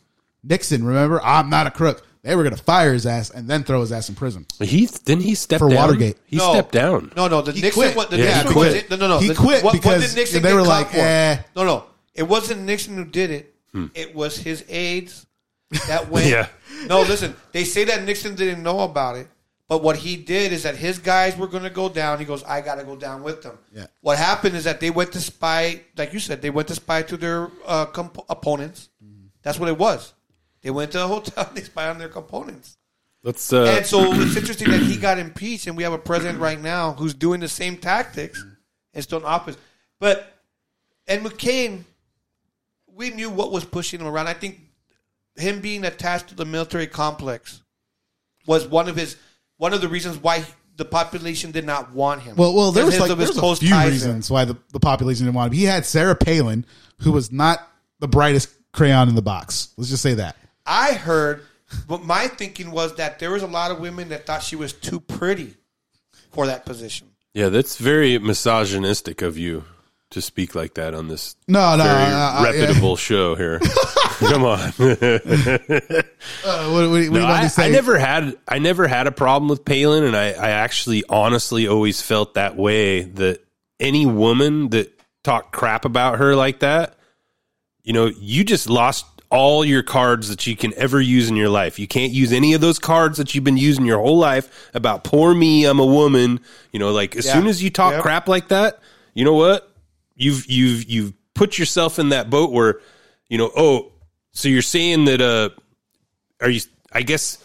Nixon. 0.43 0.85
Remember, 0.85 1.21
I'm 1.21 1.49
not 1.49 1.67
a 1.67 1.71
crook. 1.71 2.05
They 2.21 2.35
were 2.35 2.43
going 2.43 2.55
to 2.55 2.61
fire 2.61 2.91
his 2.93 3.05
ass 3.05 3.29
and 3.29 3.47
then 3.47 3.63
throw 3.63 3.79
his 3.81 3.91
ass 3.93 4.09
in 4.09 4.15
prison. 4.15 4.45
He 4.59 4.87
didn't 4.87 5.23
he 5.23 5.35
step 5.35 5.59
For 5.59 5.69
down? 5.69 5.77
Watergate. 5.77 6.17
He 6.25 6.35
No. 6.35 6.51
stepped 6.51 6.73
down. 6.73 7.11
No, 7.15 7.27
no, 7.29 7.41
the 7.41 7.53
He 7.53 7.61
Nixon. 7.61 7.81
quit. 7.81 7.95
What, 7.95 8.09
the 8.09 8.17
Yeah, 8.17 8.23
Nixon 8.25 8.47
he 8.47 8.53
quit. 8.53 8.73
was- 8.73 8.89
No, 8.89 8.95
no, 8.97 9.07
no. 9.15 9.19
He 9.19 9.27
the- 9.29 9.35
quit 9.35 9.63
what, 9.63 9.71
because 9.73 10.01
what 10.01 10.09
did 10.09 10.15
Nixon 10.17 10.41
they 10.43 10.49
get 10.49 10.55
were 10.55 10.61
caught 10.63 10.67
like, 10.67 10.89
for? 10.91 10.97
eh. 10.97 11.37
No, 11.55 11.63
no. 11.63 11.85
It 12.13 12.23
wasn't 12.23 12.61
Nixon 12.63 12.95
who 12.97 13.05
did 13.05 13.31
it. 13.31 13.55
It 13.93 14.13
was 14.15 14.37
his 14.37 14.65
aides 14.67 15.25
that 15.87 16.09
went. 16.09 16.25
Yeah. 16.29 16.47
No, 16.87 17.01
listen. 17.01 17.35
They 17.53 17.63
say 17.63 17.83
that 17.85 18.03
Nixon 18.03 18.35
didn't 18.35 18.63
know 18.63 18.81
about 18.81 19.15
it, 19.15 19.27
but 19.67 19.81
what 19.83 19.95
he 19.97 20.15
did 20.17 20.51
is 20.51 20.63
that 20.63 20.75
his 20.75 20.97
guys 20.97 21.37
were 21.37 21.47
going 21.47 21.63
to 21.63 21.69
go 21.69 21.87
down. 21.89 22.19
He 22.19 22.25
goes, 22.25 22.43
"I 22.43 22.61
got 22.61 22.75
to 22.75 22.83
go 22.83 22.95
down 22.95 23.21
with 23.23 23.41
them." 23.43 23.57
Yeah. 23.73 23.85
What 24.01 24.17
happened 24.17 24.55
is 24.57 24.63
that 24.65 24.79
they 24.79 24.89
went 24.89 25.11
to 25.13 25.19
spy, 25.21 25.81
like 25.97 26.11
you 26.13 26.19
said, 26.19 26.41
they 26.41 26.49
went 26.49 26.67
to 26.69 26.75
spy 26.75 27.01
to 27.03 27.15
their 27.17 27.49
uh, 27.65 27.85
comp- 27.87 28.25
opponents. 28.29 28.89
That's 29.43 29.59
what 29.59 29.69
it 29.69 29.77
was. 29.77 30.13
They 30.61 30.69
went 30.71 30.91
to 30.93 31.03
a 31.03 31.07
hotel. 31.07 31.45
and 31.47 31.55
They 31.57 31.63
spied 31.63 31.89
on 31.89 31.97
their 31.97 32.09
components. 32.09 32.77
Let's. 33.23 33.51
Uh, 33.51 33.65
And 33.65 33.85
so 33.85 34.13
it's 34.13 34.35
interesting 34.35 34.69
that 34.71 34.81
he 34.81 34.97
got 34.97 35.19
impeached, 35.19 35.67
and 35.67 35.75
we 35.75 35.83
have 35.83 35.93
a 35.93 35.97
president 35.97 36.39
right 36.39 36.59
now 36.59 36.93
who's 36.93 37.13
doing 37.13 37.39
the 37.39 37.47
same 37.49 37.77
tactics 37.77 38.43
and 38.93 39.03
still 39.03 39.19
in 39.19 39.25
office. 39.25 39.57
But 39.99 40.31
and 41.07 41.25
McCain, 41.25 41.83
we 42.87 43.09
knew 43.09 43.29
what 43.29 43.51
was 43.51 43.65
pushing 43.65 43.99
him 43.99 44.07
around. 44.07 44.27
I 44.27 44.33
think 44.33 44.59
him 45.35 45.59
being 45.59 45.83
attached 45.85 46.29
to 46.29 46.35
the 46.35 46.45
military 46.45 46.87
complex 46.87 47.61
was 48.45 48.67
one 48.67 48.87
of 48.87 48.95
his 48.95 49.17
one 49.57 49.73
of 49.73 49.81
the 49.81 49.89
reasons 49.89 50.17
why 50.17 50.45
the 50.77 50.85
population 50.85 51.51
did 51.51 51.65
not 51.65 51.91
want 51.93 52.21
him. 52.21 52.37
Well, 52.37 52.53
well, 52.55 52.71
there 52.71 52.85
was 52.85 52.97
like 52.99 53.09
of 53.11 53.19
his 53.19 53.35
there's 53.35 53.37
a 53.37 53.55
few 53.57 53.69
ties 53.69 53.83
there. 53.83 53.91
reasons 53.91 54.31
why 54.31 54.45
the, 54.45 54.55
the 54.71 54.79
population 54.79 55.25
didn't 55.25 55.35
want 55.35 55.51
him. 55.51 55.59
He 55.59 55.65
had 55.65 55.85
Sarah 55.85 56.15
Palin, 56.15 56.65
who 57.01 57.11
was 57.11 57.33
not 57.33 57.67
the 57.99 58.07
brightest 58.07 58.49
crayon 58.71 59.09
in 59.09 59.15
the 59.15 59.21
box. 59.21 59.73
Let's 59.77 59.89
just 59.89 60.01
say 60.01 60.13
that. 60.13 60.37
I 60.69 60.93
heard, 60.93 61.43
but 61.87 62.03
my 62.03 62.27
thinking 62.27 62.71
was 62.71 62.95
that 62.95 63.19
there 63.19 63.31
was 63.31 63.43
a 63.43 63.47
lot 63.47 63.71
of 63.71 63.79
women 63.79 64.09
that 64.09 64.25
thought 64.25 64.43
she 64.43 64.55
was 64.55 64.71
too 64.71 64.99
pretty 64.99 65.55
for 66.31 66.45
that 66.47 66.65
position. 66.65 67.07
yeah, 67.33 67.49
that's 67.49 67.77
very 67.77 68.17
misogynistic 68.19 69.21
of 69.23 69.37
you 69.37 69.63
to 70.11 70.21
speak 70.21 70.53
like 70.55 70.75
that 70.75 70.93
on 70.93 71.07
this. 71.07 71.35
No, 71.47 71.75
no, 71.75 71.83
very 71.83 72.13
uh, 72.13 72.39
uh, 72.39 72.43
reputable 72.43 72.95
show 72.95 73.35
here. 73.35 73.59
Come 74.19 74.43
on. 74.43 74.59
Uh, 74.59 74.71
what, 76.69 76.71
what, 76.71 76.89
what 76.89 76.97
do 76.97 77.03
you 77.03 77.11
No, 77.11 77.21
want 77.21 77.31
I, 77.31 77.41
to 77.43 77.49
say? 77.49 77.65
I 77.65 77.69
never 77.69 77.97
had 77.97 78.37
I 78.47 78.59
never 78.59 78.87
had 78.87 79.07
a 79.07 79.11
problem 79.11 79.49
with 79.49 79.65
Palin, 79.65 80.03
and 80.03 80.15
I, 80.15 80.31
I 80.31 80.49
actually 80.51 81.03
honestly 81.09 81.67
always 81.67 82.01
felt 82.01 82.35
that 82.35 82.55
way. 82.57 83.03
That 83.03 83.41
any 83.79 84.05
woman 84.05 84.69
that 84.69 84.99
talked 85.23 85.51
crap 85.51 85.85
about 85.85 86.19
her 86.19 86.35
like 86.35 86.59
that, 86.59 86.97
you 87.83 87.93
know, 87.93 88.07
you 88.07 88.43
just 88.43 88.69
lost 88.69 89.05
all 89.31 89.63
your 89.63 89.83
cards 89.83 90.27
that 90.29 90.47
you 90.47 90.55
can 90.55 90.73
ever 90.75 90.99
use 90.99 91.29
in 91.29 91.35
your 91.35 91.49
life. 91.49 91.77
You 91.77 91.87
can't 91.87 92.11
use 92.11 92.33
any 92.33 92.53
of 92.53 92.61
those 92.61 92.79
cards 92.79 93.17
that 93.19 93.35
you've 93.35 93.43
been 93.43 93.57
using 93.57 93.85
your 93.85 93.99
whole 93.99 94.17
life 94.17 94.69
about 94.73 95.03
poor 95.03 95.33
me, 95.35 95.65
I'm 95.65 95.79
a 95.79 95.85
woman. 95.85 96.39
You 96.71 96.79
know, 96.79 96.91
like 96.91 97.15
as 97.15 97.25
Yeah. 97.25 97.33
soon 97.33 97.47
as 97.47 97.61
you 97.61 97.69
talk 97.69 97.93
Yep. 97.93 98.01
crap 98.01 98.27
like 98.27 98.47
that, 98.47 98.79
you 99.13 99.23
know 99.25 99.35
what? 99.35 99.71
You've 100.15 100.45
you've 100.47 100.85
you've 100.89 101.13
put 101.35 101.57
yourself 101.59 101.99
in 101.99 102.09
that 102.09 102.29
boat 102.29 102.51
where, 102.51 102.79
you 103.29 103.37
know, 103.37 103.51
oh, 103.55 103.91
so 104.31 104.49
you're 104.49 104.61
saying 104.61 105.05
that 105.05 105.21
uh 105.21 105.49
are 106.41 106.49
you 106.49 106.61
I 106.91 107.03
guess 107.03 107.37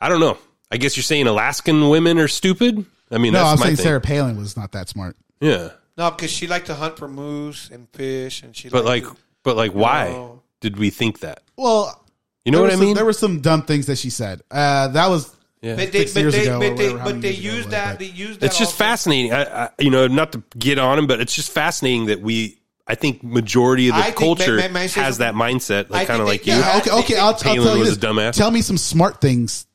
I 0.00 0.08
don't 0.08 0.20
know. 0.20 0.36
I 0.70 0.76
guess 0.76 0.96
you're 0.96 1.02
saying 1.04 1.26
Alaskan 1.26 1.88
women 1.88 2.18
are 2.18 2.28
stupid? 2.28 2.84
I 3.10 3.18
mean, 3.18 3.32
no, 3.32 3.40
that's 3.40 3.52
I'm 3.52 3.58
my 3.58 3.64
saying 3.66 3.76
thing. 3.76 3.84
Sarah 3.84 4.00
Palin 4.00 4.36
was 4.36 4.56
not 4.56 4.72
that 4.72 4.88
smart. 4.88 5.16
Yeah. 5.40 5.70
No, 5.98 6.10
because 6.10 6.30
she 6.30 6.46
liked 6.46 6.66
to 6.66 6.74
hunt 6.74 6.96
for 6.98 7.08
moose 7.08 7.68
and 7.70 7.86
fish, 7.90 8.42
and 8.42 8.56
she. 8.56 8.68
But 8.70 8.84
like 8.86 9.04
to- 9.04 9.16
but 9.42 9.56
like 9.56 9.72
why 9.72 10.08
No. 10.08 10.41
Did 10.62 10.78
we 10.78 10.88
think 10.88 11.20
that? 11.20 11.42
Well, 11.58 12.02
You 12.46 12.52
know 12.52 12.60
what 12.60 12.64
was 12.68 12.72
I 12.72 12.76
some- 12.78 12.86
mean? 12.86 12.94
there 12.94 13.04
were 13.04 13.12
some 13.12 13.40
dumb 13.40 13.62
things 13.64 13.86
that 13.86 13.98
she 13.98 14.08
said. 14.08 14.40
Uh, 14.50 14.88
that 14.88 15.10
was 15.10 15.30
Yeah. 15.60 15.76
But 15.76 15.92
they, 15.92 15.98
six 16.06 16.14
but 16.14 16.20
years 16.20 16.32
they, 16.34 16.42
ago. 16.46 16.56
or 16.56 16.58
but 16.60 16.76
they, 16.76 16.84
whatever, 16.88 16.98
how 16.98 17.04
but 17.04 17.20
they 17.20 17.30
years 17.30 17.38
ago 17.38 17.48
it 17.50 17.54
use 17.56 17.64
was, 17.66 17.70
that. 17.72 17.90
but- 17.92 17.98
They 18.00 18.04
use 18.06 18.38
that. 18.38 18.46
it's 18.46 18.58
just 18.58 18.72
also- 18.72 18.84
fascinating. 18.84 19.32
I, 19.32 19.64
I, 19.64 19.68
you 19.78 19.90
know, 19.90 20.06
not 20.08 20.32
to 20.32 20.42
get 20.58 20.78
on 20.78 20.98
him, 20.98 21.06
but 21.06 21.20
it's 21.20 21.34
just 21.34 21.50
fascinating 21.52 22.06
that 22.06 22.20
we. 22.22 22.58
I 22.84 22.96
think 22.96 23.22
majority 23.22 23.88
of 23.88 23.94
the 23.94 24.00
I 24.00 24.04
think- 24.06 24.16
culture 24.16 24.56
may- 24.56 24.66
may- 24.66 24.72
may 24.72 24.88
has 24.88 25.18
that 25.18 25.34
mindset, 25.34 25.88
like 25.88 26.02
I 26.02 26.04
kind 26.06 26.20
of 26.20 26.26
think 26.26 26.40
like 26.40 26.42
they- 26.46 26.52
you. 26.52 26.58
Yeah, 26.58 26.78
okay, 26.78 26.90
okay. 26.90 27.16
I'll, 27.16 27.26
I'll 27.26 27.34
Palin 27.34 27.62
tell 27.62 27.74
you 27.74 27.80
was 27.80 27.90
this. 27.90 27.98
a 27.98 28.00
dumbass. 28.12 28.32
Tell 28.34 28.50
me 28.50 28.60
some 28.62 28.76
smart 28.76 29.20
things 29.20 29.66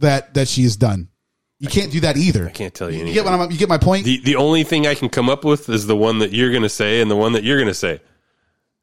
that 0.00 0.34
that 0.34 0.46
she 0.48 0.62
has 0.64 0.76
done. 0.76 1.08
You 1.58 1.68
can't 1.68 1.90
do 1.92 2.00
that 2.00 2.16
either. 2.18 2.46
I 2.46 2.50
can't 2.50 2.72
tell 2.74 2.90
you. 2.90 3.04
You 3.06 3.12
get 3.14 3.24
what 3.24 3.32
I'm. 3.34 3.50
You 3.50 3.56
get 3.58 3.68
my 3.70 3.78
point. 3.78 4.04
The 4.04 4.20
the 4.20 4.36
only 4.36 4.62
thing 4.64 4.86
I 4.86 4.94
can 4.94 5.08
come 5.08 5.28
up 5.30 5.44
with 5.44 5.68
is 5.70 5.86
the 5.86 5.96
one 5.96 6.18
that 6.20 6.32
you're 6.32 6.50
going 6.50 6.62
to 6.62 6.68
say 6.70 7.00
and 7.00 7.10
the 7.10 7.16
one 7.16 7.32
that 7.32 7.44
you're 7.44 7.56
going 7.58 7.68
to 7.68 7.74
say, 7.74 8.00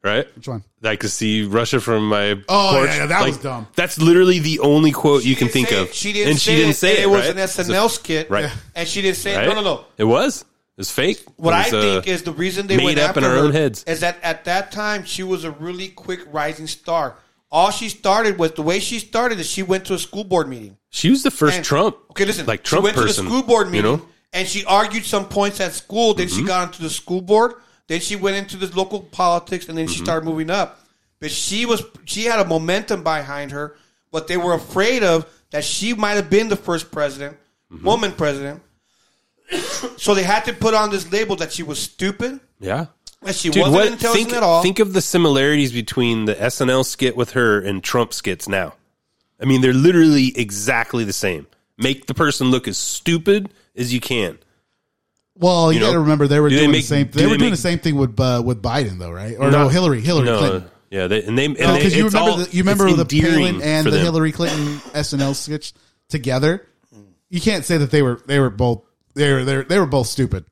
right? 0.02 0.26
Which 0.36 0.48
one? 0.48 0.62
I 0.82 0.96
could 0.96 1.10
see 1.10 1.44
Russia 1.44 1.80
from 1.80 2.08
my 2.08 2.32
Oh, 2.48 2.70
porch. 2.74 2.88
yeah, 2.90 2.96
yeah, 2.96 3.06
that 3.06 3.20
Like, 3.20 3.28
was 3.28 3.38
dumb. 3.38 3.66
That's 3.74 3.98
literally 4.00 4.38
the 4.38 4.60
only 4.60 4.92
quote 4.92 5.24
you 5.24 5.34
can 5.36 5.48
think 5.48 5.68
say 5.68 5.82
of. 5.82 5.92
She 5.92 6.12
didn't 6.12 6.30
and 6.30 6.38
say 6.38 6.50
she 6.52 6.56
didn't 6.56 6.70
it, 6.70 6.74
say 6.76 6.92
it. 6.98 7.02
it 7.04 7.10
was 7.10 7.20
right? 7.26 7.30
an 7.30 7.36
SNL 7.38 7.88
skit, 7.90 8.30
right? 8.30 8.50
and 8.74 8.86
she 8.88 9.02
didn't 9.02 9.16
say 9.16 9.36
Right? 9.36 9.46
no, 9.48 9.54
no, 9.54 9.62
no. 9.62 9.84
It 9.96 10.04
was. 10.04 10.44
It's 10.76 10.90
fake. 10.92 11.24
What 11.36 11.50
It 11.50 11.54
I 11.56 11.64
was, 11.64 11.74
uh, 11.74 11.80
think 12.02 12.06
is 12.06 12.22
the 12.22 12.30
reason 12.32 12.68
they 12.68 12.76
made 12.76 12.84
went 12.84 12.98
up 13.00 13.08
after 13.10 13.20
in 13.20 13.24
our 13.26 13.32
her 13.32 13.38
own 13.38 13.52
heads. 13.52 13.82
is 13.88 14.00
that 14.00 14.18
at 14.22 14.44
that 14.44 14.70
time 14.70 15.04
she 15.04 15.24
was 15.24 15.42
a 15.42 15.50
really 15.50 15.88
quick 15.88 16.20
rising 16.30 16.68
star. 16.68 17.16
All 17.50 17.70
she 17.72 17.88
started 17.88 18.38
was 18.38 18.52
the 18.52 18.62
way 18.62 18.78
she 18.78 19.00
started 19.00 19.40
is 19.40 19.46
she 19.50 19.64
went 19.64 19.86
to 19.86 19.94
a 19.94 19.98
school 19.98 20.22
board 20.22 20.48
meeting. 20.48 20.76
She 20.90 21.10
was 21.10 21.24
the 21.24 21.30
first 21.32 21.56
And- 21.56 21.64
Trump. 21.64 21.96
Okay, 22.12 22.24
listen. 22.26 22.46
like 22.46 22.62
Trump 22.62 22.82
she 22.82 22.84
went 22.84 22.96
person. 22.96 23.08
to 23.16 23.22
the 23.22 23.28
school 23.28 23.42
board 23.42 23.66
you 23.66 23.72
meeting 23.72 23.96
know? 23.96 24.06
and 24.32 24.46
she 24.46 24.64
argued 24.66 25.04
some 25.04 25.24
points 25.26 25.58
at 25.60 25.72
school. 25.74 26.14
Then 26.14 26.28
she 26.28 26.42
Mhm. 26.42 26.46
got 26.46 26.60
onto 26.68 26.82
the 26.84 26.90
school 26.90 27.22
board. 27.22 27.54
Then 27.88 28.00
she 28.00 28.14
went 28.16 28.36
into 28.36 28.56
the 28.56 28.74
local 28.76 29.00
politics, 29.00 29.68
and 29.68 29.76
then 29.76 29.86
Mm-hmm. 29.86 29.94
she 29.94 30.04
started 30.04 30.24
moving 30.24 30.50
up. 30.50 30.80
But 31.20 31.30
she 31.32 31.66
was 31.66 31.82
she 32.04 32.24
had 32.24 32.38
a 32.38 32.44
momentum 32.44 33.02
behind 33.02 33.50
her. 33.52 33.76
But 34.12 34.28
they 34.28 34.36
were 34.36 34.54
afraid 34.54 35.02
of 35.02 35.26
that 35.50 35.64
she 35.64 35.92
might 35.94 36.12
have 36.14 36.30
been 36.30 36.48
the 36.48 36.56
first 36.56 36.90
president, 36.92 37.36
Mm-hmm. 37.72 37.84
woman 37.86 38.12
president. 38.12 38.62
so 39.96 40.14
they 40.14 40.22
had 40.22 40.44
to 40.44 40.52
put 40.52 40.74
on 40.74 40.90
this 40.90 41.10
label 41.10 41.36
that 41.36 41.52
she 41.52 41.62
was 41.62 41.78
stupid. 41.80 42.40
Yeah. 42.60 42.86
That 43.22 43.34
she 43.34 43.50
wasn't 43.50 43.92
intelligent 43.94 44.26
think, 44.28 44.32
at 44.36 44.42
all. 44.42 44.62
Think 44.62 44.78
of 44.78 44.92
the 44.92 45.00
similarities 45.00 45.72
between 45.72 46.26
the 46.26 46.34
SNL 46.34 46.84
skit 46.84 47.16
with 47.16 47.32
her 47.32 47.58
and 47.60 47.82
Trump 47.82 48.12
skits 48.12 48.48
now. 48.48 48.74
I 49.40 49.44
mean, 49.44 49.60
they're 49.60 49.72
literally 49.72 50.32
exactly 50.38 51.04
the 51.04 51.12
same. 51.12 51.46
Make 51.78 52.06
the 52.06 52.14
person 52.14 52.50
look 52.50 52.68
as 52.68 52.76
stupid 52.78 53.50
as 53.76 53.92
you 53.92 54.00
can. 54.00 54.38
Well, 55.40 55.72
you, 55.72 55.78
You 55.78 55.80
know, 55.84 55.86
got 55.90 55.92
to 55.94 56.00
remember 56.00 56.26
they 56.26 56.40
were 56.40 56.48
do 56.48 56.56
they 56.56 56.62
doing 56.62 56.72
make- 56.72 56.80
the 56.82 56.86
same. 56.86 57.06
do 57.06 57.12
They 57.12 57.20
they 57.20 57.26
were 57.26 57.36
doing 57.38 57.50
make- 57.50 57.56
the 57.58 57.62
same 57.62 57.78
thing 57.78 57.94
with 57.96 58.18
uh, 58.18 58.42
with 58.44 58.60
Biden, 58.62 58.98
though, 58.98 59.10
right? 59.12 59.36
Or 59.38 59.50
Not- 59.50 59.52
no, 59.52 59.68
Hillary, 59.68 60.00
Hillary 60.00 60.26
no, 60.26 60.38
Clinton. 60.38 60.64
Yeah, 60.90 61.06
they, 61.06 61.22
and 61.22 61.36
they 61.38 61.44
and 61.44 61.56
they, 61.56 61.76
Because 61.76 61.96
you 61.96 62.06
remember 62.06 62.30
all- 62.30 62.36
the, 62.38 62.50
you 62.50 62.62
remember 62.62 62.90
the 62.92 63.02
endearing 63.02 63.34
Palin 63.58 63.62
and 63.62 63.86
the 63.86 63.90
them. 63.90 64.02
Hillary 64.04 64.32
Clinton 64.32 64.78
SNL 64.94 65.34
sketch 65.34 65.72
together. 66.08 66.66
You 67.30 67.40
can't 67.40 67.64
say 67.64 67.76
that 67.76 67.90
they 67.90 68.02
were 68.02 68.20
they 68.26 68.38
were 68.40 68.50
both 68.50 68.82
they 69.14 69.32
were 69.32 69.44
they 69.44 69.56
were, 69.58 69.64
they 69.64 69.78
were 69.78 69.86
both 69.86 70.06
stupid. 70.06 70.44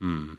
Hmm. 0.00 0.34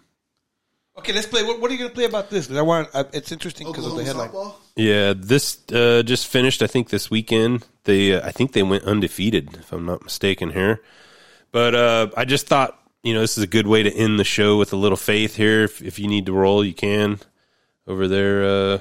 okay, 0.98 1.14
let's 1.14 1.28
play. 1.28 1.44
What, 1.44 1.60
what 1.60 1.70
are 1.70 1.74
you 1.74 1.80
going 1.80 1.90
to 1.90 1.96
play 1.96 2.06
about 2.06 2.30
this? 2.30 2.48
'Cause 2.48 2.58
I 2.58 2.62
want. 2.62 2.90
I, 2.94 3.06
it's 3.14 3.32
interesting 3.32 3.68
because 3.68 3.86
of 3.86 3.96
the 3.96 4.04
headline. 4.04 4.32
Yeah, 4.76 5.14
this 5.16 5.60
uh, 5.74 6.04
just 6.04 6.28
finished. 6.28 6.62
I 6.62 6.68
think 6.68 6.90
this 6.90 7.10
weekend 7.12 7.66
they, 7.84 8.14
uh, 8.14 8.26
I 8.26 8.32
think 8.32 8.54
they 8.54 8.64
went 8.64 8.84
undefeated, 8.86 9.56
if 9.60 9.72
I'm 9.74 9.86
not 9.86 10.04
mistaken 10.04 10.52
here. 10.52 10.82
But 11.52 11.76
uh, 11.76 12.08
I 12.16 12.26
just 12.26 12.48
thought, 12.48 12.77
you 13.04 13.14
know, 13.14 13.22
this 13.22 13.38
is 13.38 13.44
a 13.44 13.48
good 13.48 13.68
way 13.68 13.84
to 13.84 13.94
end 13.94 14.20
the 14.20 14.24
show 14.24 14.58
with 14.58 14.74
a 14.74 14.78
little 14.78 14.98
faith 14.98 15.36
here. 15.36 15.64
If, 15.64 15.82
if 15.82 16.00
you 16.00 16.08
need 16.08 16.26
to 16.26 16.34
roll, 16.34 16.64
you 16.64 16.74
can 16.74 17.20
over 17.88 18.08
there. 18.08 18.44
Uh, 18.44 18.80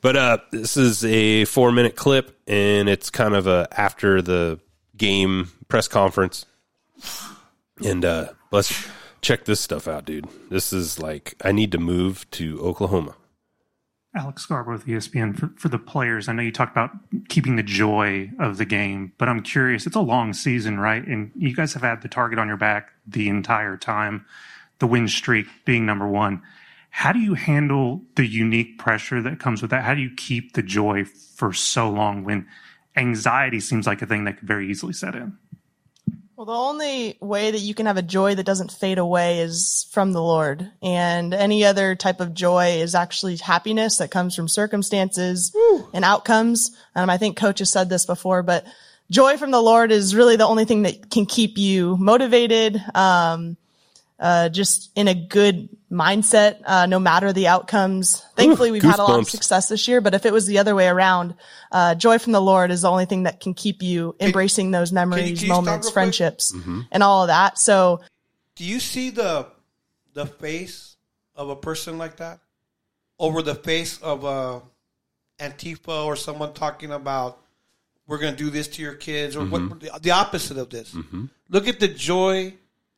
but 0.00 0.16
uh, 0.16 0.38
this 0.52 0.76
is 0.76 1.04
a 1.04 1.44
four 1.46 1.72
minute 1.72 1.96
clip, 1.96 2.38
and 2.46 2.88
it's 2.88 3.10
kind 3.10 3.34
of 3.34 3.46
a 3.46 3.66
after 3.72 4.22
the 4.22 4.60
game 4.96 5.50
press 5.68 5.88
conference. 5.88 6.46
And 7.84 8.04
uh, 8.04 8.28
let's 8.50 8.86
check 9.20 9.44
this 9.44 9.60
stuff 9.60 9.88
out, 9.88 10.04
dude. 10.04 10.28
This 10.50 10.72
is 10.72 10.98
like 10.98 11.34
I 11.42 11.52
need 11.52 11.72
to 11.72 11.78
move 11.78 12.30
to 12.32 12.60
Oklahoma. 12.60 13.16
Alex 14.16 14.42
Scarborough 14.42 14.76
with 14.76 14.86
ESPN 14.86 15.38
for, 15.38 15.50
for 15.56 15.68
the 15.68 15.78
players. 15.78 16.28
I 16.28 16.32
know 16.32 16.42
you 16.42 16.50
talked 16.50 16.72
about 16.72 16.90
keeping 17.28 17.56
the 17.56 17.62
joy 17.62 18.30
of 18.40 18.56
the 18.56 18.64
game, 18.64 19.12
but 19.18 19.28
I'm 19.28 19.42
curious. 19.42 19.86
It's 19.86 19.96
a 19.96 20.00
long 20.00 20.32
season, 20.32 20.80
right? 20.80 21.06
And 21.06 21.30
you 21.36 21.54
guys 21.54 21.74
have 21.74 21.82
had 21.82 22.02
the 22.02 22.08
target 22.08 22.38
on 22.38 22.48
your 22.48 22.56
back 22.56 22.90
the 23.06 23.28
entire 23.28 23.76
time, 23.76 24.24
the 24.78 24.86
win 24.86 25.06
streak 25.06 25.46
being 25.64 25.84
number 25.84 26.08
one. 26.08 26.42
How 26.90 27.12
do 27.12 27.18
you 27.18 27.34
handle 27.34 28.00
the 28.14 28.26
unique 28.26 28.78
pressure 28.78 29.20
that 29.20 29.38
comes 29.38 29.60
with 29.60 29.70
that? 29.70 29.84
How 29.84 29.94
do 29.94 30.00
you 30.00 30.10
keep 30.16 30.54
the 30.54 30.62
joy 30.62 31.04
for 31.04 31.52
so 31.52 31.90
long 31.90 32.24
when 32.24 32.46
anxiety 32.96 33.60
seems 33.60 33.86
like 33.86 34.00
a 34.00 34.06
thing 34.06 34.24
that 34.24 34.38
could 34.38 34.48
very 34.48 34.70
easily 34.70 34.94
set 34.94 35.14
in? 35.14 35.36
Well, 36.36 36.44
the 36.44 36.52
only 36.52 37.16
way 37.18 37.50
that 37.50 37.60
you 37.60 37.72
can 37.72 37.86
have 37.86 37.96
a 37.96 38.02
joy 38.02 38.34
that 38.34 38.44
doesn't 38.44 38.70
fade 38.70 38.98
away 38.98 39.38
is 39.40 39.88
from 39.90 40.12
the 40.12 40.20
Lord. 40.20 40.70
And 40.82 41.32
any 41.32 41.64
other 41.64 41.94
type 41.94 42.20
of 42.20 42.34
joy 42.34 42.72
is 42.72 42.94
actually 42.94 43.36
happiness 43.36 43.96
that 43.96 44.10
comes 44.10 44.36
from 44.36 44.46
circumstances 44.46 45.50
and 45.94 46.04
outcomes. 46.04 46.76
Um, 46.94 47.08
I 47.08 47.16
think 47.16 47.38
coach 47.38 47.60
has 47.60 47.70
said 47.70 47.88
this 47.88 48.04
before, 48.04 48.42
but 48.42 48.66
joy 49.10 49.38
from 49.38 49.50
the 49.50 49.62
Lord 49.62 49.90
is 49.90 50.14
really 50.14 50.36
the 50.36 50.46
only 50.46 50.66
thing 50.66 50.82
that 50.82 51.10
can 51.10 51.24
keep 51.24 51.56
you 51.56 51.96
motivated, 51.96 52.82
um, 52.94 53.56
uh, 54.18 54.48
just 54.48 54.90
in 54.94 55.08
a 55.08 55.14
good 55.14 55.68
mindset, 55.90 56.60
uh, 56.64 56.86
no 56.86 56.98
matter 56.98 57.32
the 57.32 57.46
outcomes. 57.48 58.22
Thankfully, 58.34 58.70
we've 58.70 58.82
had 58.82 58.98
a 58.98 59.02
lot 59.02 59.18
of 59.20 59.28
success 59.28 59.68
this 59.68 59.86
year, 59.88 60.00
but 60.00 60.14
if 60.14 60.24
it 60.26 60.32
was 60.32 60.46
the 60.46 60.58
other 60.58 60.74
way 60.74 60.88
around, 60.88 61.34
uh, 61.70 61.94
joy 61.94 62.18
from 62.18 62.32
the 62.32 62.40
Lord 62.40 62.70
is 62.70 62.82
the 62.82 62.90
only 62.90 63.04
thing 63.04 63.24
that 63.24 63.40
can 63.40 63.54
keep 63.54 63.82
you 63.82 64.16
embracing 64.20 64.70
those 64.70 64.90
memories, 64.92 65.24
can 65.24 65.30
you 65.32 65.36
stop 65.52 65.64
moments, 65.64 65.90
friendships, 65.90 66.52
Mm-hmm. 66.54 66.80
and 66.90 67.02
all 67.02 67.22
of 67.22 67.28
that. 67.28 67.58
So, 67.58 68.00
Do 68.54 68.64
you 68.64 68.80
see 68.80 69.10
the 69.10 69.46
the 70.14 70.26
face 70.26 70.96
of 71.34 71.50
a 71.50 71.56
person 71.56 71.98
like 71.98 72.16
that 72.16 72.40
over 73.18 73.42
the 73.42 73.54
face 73.54 74.00
of 74.00 74.24
a 74.24 74.62
Antifa 75.38 76.06
or 76.06 76.16
someone 76.16 76.54
talking 76.54 76.90
about 76.90 77.38
we're 78.06 78.18
going 78.18 78.32
to 78.34 78.38
do 78.44 78.48
this 78.50 78.68
to 78.68 78.82
your 78.82 78.94
kids 78.94 79.36
or 79.36 79.44
what 79.44 79.80
the, 79.80 79.90
the 80.00 80.10
opposite 80.12 80.56
of 80.56 80.70
this? 80.70 80.96
Look 81.50 81.68
at 81.68 81.80
the 81.80 81.88
joy, 81.88 82.54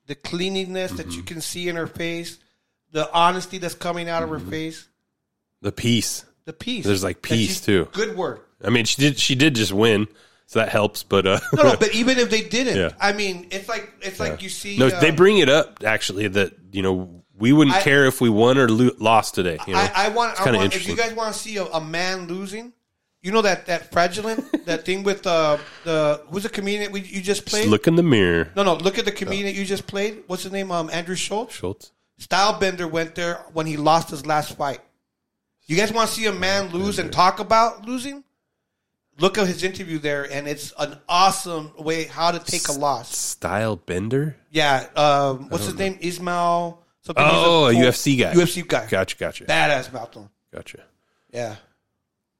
the 0.09 0.14
cleanliness 0.16 0.90
that 0.93 1.12
you 1.12 1.22
can 1.22 1.40
see 1.40 1.68
in 1.68 1.76
her 1.76 1.86
face, 1.86 2.39
the 2.90 3.10
honesty 3.12 3.59
that's 3.59 3.74
coming 3.74 4.09
out 4.09 4.22
of 4.24 4.28
her 4.30 4.40
face, 4.40 4.89
The 5.62 5.70
peace. 5.72 6.24
the 6.44 6.52
peace. 6.52 6.85
There's 6.85 7.05
like 7.05 7.22
That 7.22 7.28
peace 7.28 7.48
she's- 7.51 7.60
too. 7.64 7.89
Good 7.93 8.16
word. 8.16 8.40
I 8.64 8.70
mean, 8.70 8.85
she 8.86 9.01
did. 9.01 9.18
She 9.20 9.35
did 9.36 9.55
just 9.55 9.72
win, 9.72 10.09
so 10.47 10.59
that 10.59 10.68
helps. 10.70 11.05
But 11.05 11.26
uh, 11.28 11.39
No, 11.55 11.62
no, 11.62 11.76
but 11.80 11.94
even 11.94 12.18
if 12.18 12.28
they 12.28 12.40
didn't, 12.43 12.76
Yeah. 12.76 12.90
I 13.01 13.12
mean, 13.12 13.47
it's 13.52 13.68
like 13.68 13.93
it's 14.01 14.18
like 14.18 14.43
you 14.43 14.48
see. 14.48 14.76
no, 14.78 14.89
uh, 14.89 14.98
they 15.01 15.12
bring 15.12 15.39
it 15.39 15.48
up 15.48 15.85
actually 15.85 16.26
that 16.28 16.55
you 16.72 16.82
know 16.82 17.22
we 17.36 17.52
wouldn't 17.52 17.76
I- 17.76 17.82
care 17.82 18.06
if 18.06 18.20
we 18.20 18.28
won 18.30 18.59
or 18.59 18.68
lo- 18.68 18.90
lost 18.98 19.36
today. 19.36 19.59
You 19.68 19.74
know, 19.74 19.78
I, 19.78 19.93
I 19.94 20.09
want. 20.09 20.32
it's 20.32 20.40
I 20.40 20.44
kind 20.44 20.56
of 20.56 20.62
want 20.62 20.74
if 20.74 20.86
you 20.86 20.90
interesting. 20.93 21.09
guys 21.10 21.16
want 21.16 21.35
to 21.35 21.39
see 21.39 21.56
a, 21.59 21.64
a 21.66 21.80
man 21.80 22.26
losing, 22.26 22.72
you 23.23 23.32
know 23.32 23.43
that 23.43 23.66
that 23.66 23.90
fraudulent 23.93 24.65
that 24.66 24.85
thing 24.85 25.03
with 25.03 25.27
uh, 25.27 25.59
the 25.85 26.23
who's 26.28 26.45
the 26.45 26.49
comedian 26.49 26.93
we, 26.93 27.01
you 27.01 27.20
just 27.20 27.47
played? 27.47 27.62
Just 27.62 27.70
look 27.70 27.86
in 27.86 27.97
the 27.97 28.03
mirror. 28.03 28.51
no, 28.57 28.62
no. 28.62 28.74
Look 28.74 28.99
at 28.99 29.05
the 29.05 29.12
comedian 29.12 29.55
you 29.55 29.65
just 29.65 29.86
played. 29.86 30.23
What's 30.27 30.45
his 30.45 30.53
name? 30.53 30.70
Um, 30.70 30.90
Andrew 30.90 31.16
Schulz. 31.16 31.53
Schulz. 31.53 31.93
Stylebender 32.20 32.90
went 32.90 33.15
there 33.15 33.36
when 33.53 33.66
he 33.66 33.77
lost 33.77 34.11
his 34.11 34.27
last 34.27 34.57
fight. 34.57 34.81
You 35.66 35.77
guys 35.77 35.93
want 35.93 36.09
to 36.09 36.15
see 36.15 36.27
a 36.27 36.32
man 36.32 36.70
lose 36.70 36.99
and 36.99 37.12
talk 37.12 37.40
about 37.40 37.86
losing? 37.86 38.24
Look 39.20 39.36
at 39.36 39.47
his 39.49 39.65
interview 39.65 39.99
there, 39.99 40.31
and 40.31 40.47
it's 40.47 40.73
an 40.78 40.97
awesome 41.09 41.73
way 41.77 42.05
how 42.05 42.31
to 42.31 42.39
take 42.39 42.69
a 42.69 42.73
loss. 42.73 43.36
Stylebender. 43.36 44.35
Yeah, 44.51 44.86
um, 44.95 45.49
what's 45.49 45.66
his 45.66 45.74
name? 45.74 45.99
Ismail. 46.01 46.82
Something. 47.03 47.24
Oh, 47.27 47.66
a 47.66 47.74
UFC 47.74 48.19
guy. 48.19 48.32
UFC 48.32 48.66
guy. 48.66 48.86
Gotcha, 48.86 49.16
gotcha, 49.16 49.45
Badass 49.45 49.93
mouth 49.93 50.16
on. 50.16 50.31
gotcha. 50.55 50.85
Yeah. 51.32 51.57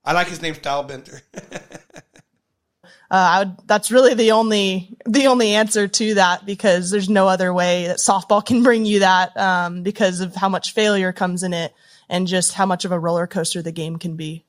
I 0.09 0.13
like 0.13 0.29
his 0.29 0.41
name 0.41 0.55
Stylebender. 0.55 1.21
uh, 1.35 2.89
I 3.11 3.39
would, 3.41 3.59
that's 3.67 3.91
really 3.91 4.15
the 4.15 4.33
only, 4.33 4.97
the 5.05 5.27
only 5.27 5.55
answer 5.55 5.87
to 5.87 6.15
that 6.15 6.47
because 6.47 6.91
there's 6.91 7.11
no 7.11 7.29
other 7.29 7.53
way 7.53 7.89
that 7.89 7.99
softball 7.99 8.43
can 8.43 8.63
bring 8.63 8.87
you 8.87 9.01
that, 9.01 9.37
um, 9.37 9.83
because 9.83 10.21
of 10.21 10.35
how 10.35 10.49
much 10.49 10.73
failure 10.73 11.13
comes 11.13 11.43
in 11.43 11.53
it 11.53 11.75
and 12.09 12.27
just 12.27 12.55
how 12.55 12.65
much 12.65 12.87
of 12.87 12.93
a 12.93 12.99
roller 12.99 13.27
coaster 13.27 13.61
the 13.61 13.71
game 13.71 13.99
can 13.99 14.17
be. 14.17 14.47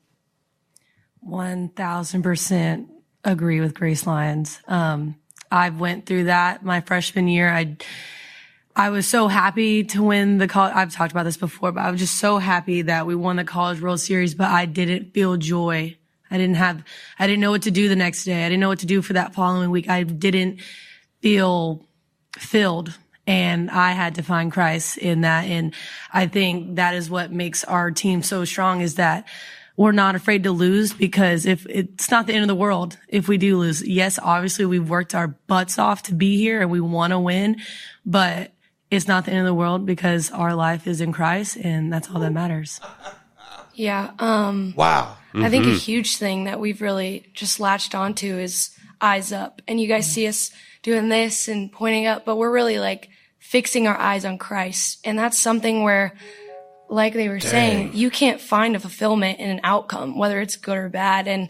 one 1.20 1.68
thousand 1.68 2.22
percent 2.22 2.88
agree 3.22 3.60
with 3.60 3.74
Grace 3.74 4.06
Lyons. 4.06 4.58
Um, 4.66 5.16
I 5.50 5.68
went 5.68 6.06
through 6.06 6.24
that 6.24 6.64
my 6.64 6.80
freshman 6.80 7.28
year. 7.28 7.52
I 7.52 7.76
I 8.80 8.88
was 8.88 9.06
so 9.06 9.28
happy 9.28 9.84
to 9.84 10.02
win 10.02 10.38
the 10.38 10.48
college. 10.48 10.72
I've 10.74 10.90
talked 10.90 11.12
about 11.12 11.24
this 11.24 11.36
before, 11.36 11.70
but 11.70 11.82
I 11.82 11.90
was 11.90 12.00
just 12.00 12.16
so 12.16 12.38
happy 12.38 12.80
that 12.80 13.06
we 13.06 13.14
won 13.14 13.36
the 13.36 13.44
College 13.44 13.78
World 13.78 14.00
Series. 14.00 14.34
But 14.34 14.48
I 14.48 14.64
didn't 14.64 15.12
feel 15.12 15.36
joy. 15.36 15.98
I 16.30 16.38
didn't 16.38 16.56
have. 16.56 16.82
I 17.18 17.26
didn't 17.26 17.40
know 17.40 17.50
what 17.50 17.60
to 17.64 17.70
do 17.70 17.90
the 17.90 17.96
next 17.96 18.24
day. 18.24 18.42
I 18.42 18.48
didn't 18.48 18.60
know 18.60 18.70
what 18.70 18.78
to 18.78 18.86
do 18.86 19.02
for 19.02 19.12
that 19.12 19.34
following 19.34 19.70
week. 19.70 19.90
I 19.90 20.04
didn't 20.04 20.60
feel 21.20 21.84
filled 22.38 22.96
and 23.26 23.70
I 23.70 23.90
had 23.90 24.14
to 24.14 24.22
find 24.22 24.50
Christ 24.50 24.96
in 24.96 25.20
that. 25.20 25.44
And 25.44 25.74
I 26.10 26.26
think 26.26 26.76
that 26.76 26.94
is 26.94 27.10
what 27.10 27.30
makes 27.30 27.64
our 27.64 27.90
team 27.90 28.22
so 28.22 28.46
strong 28.46 28.80
is 28.80 28.94
that 28.94 29.28
we're 29.76 29.92
not 29.92 30.14
afraid 30.14 30.44
to 30.44 30.52
lose 30.52 30.94
because 30.94 31.44
if 31.44 31.66
it's 31.68 32.10
not 32.10 32.26
the 32.26 32.32
end 32.32 32.44
of 32.44 32.48
the 32.48 32.54
world 32.54 32.96
if 33.08 33.28
we 33.28 33.36
do 33.36 33.58
lose. 33.58 33.86
Yes, 33.86 34.18
obviously 34.22 34.64
we've 34.64 34.88
worked 34.88 35.14
our 35.14 35.28
butts 35.28 35.78
off 35.78 36.04
to 36.04 36.14
be 36.14 36.38
here 36.38 36.62
and 36.62 36.70
we 36.70 36.80
want 36.80 37.10
to 37.10 37.18
win, 37.18 37.58
but 38.06 38.52
it's 38.90 39.06
not 39.08 39.24
the 39.24 39.30
end 39.30 39.40
of 39.40 39.46
the 39.46 39.54
world 39.54 39.86
because 39.86 40.30
our 40.30 40.54
life 40.54 40.86
is 40.86 41.00
in 41.00 41.12
Christ 41.12 41.56
and 41.56 41.92
that's 41.92 42.10
all 42.10 42.20
that 42.20 42.32
matters. 42.32 42.80
Yeah. 43.74 44.10
Um, 44.18 44.74
wow. 44.76 45.16
I 45.34 45.48
think 45.48 45.64
a 45.66 45.70
Mhm. 45.70 45.78
huge 45.80 46.16
thing 46.16 46.44
that 46.44 46.58
we've 46.60 46.82
really 46.82 47.26
just 47.34 47.60
latched 47.60 47.94
onto 47.94 48.36
is 48.38 48.70
eyes 49.00 49.32
up. 49.32 49.62
And 49.68 49.80
you 49.80 49.86
guys 49.86 50.10
see 50.10 50.26
us 50.26 50.50
doing 50.82 51.08
this 51.08 51.46
and 51.48 51.70
pointing 51.70 52.06
up, 52.06 52.24
but 52.24 52.36
we're 52.36 52.50
really 52.50 52.78
like 52.78 53.08
fixing 53.38 53.86
our 53.86 53.96
eyes 53.96 54.24
on 54.24 54.38
Christ. 54.38 54.98
And 55.04 55.18
that's 55.18 55.38
something 55.38 55.82
where, 55.84 56.14
like 56.88 57.14
they 57.14 57.28
were 57.28 57.38
saying, 57.40 57.92
you 57.94 58.10
can't 58.10 58.40
find 58.40 58.74
a 58.74 58.80
fulfillment 58.80 59.38
in 59.38 59.48
an 59.48 59.60
outcome, 59.62 60.18
whether 60.18 60.40
it's 60.40 60.56
good 60.56 60.76
or 60.76 60.88
bad. 60.88 61.28
And 61.28 61.48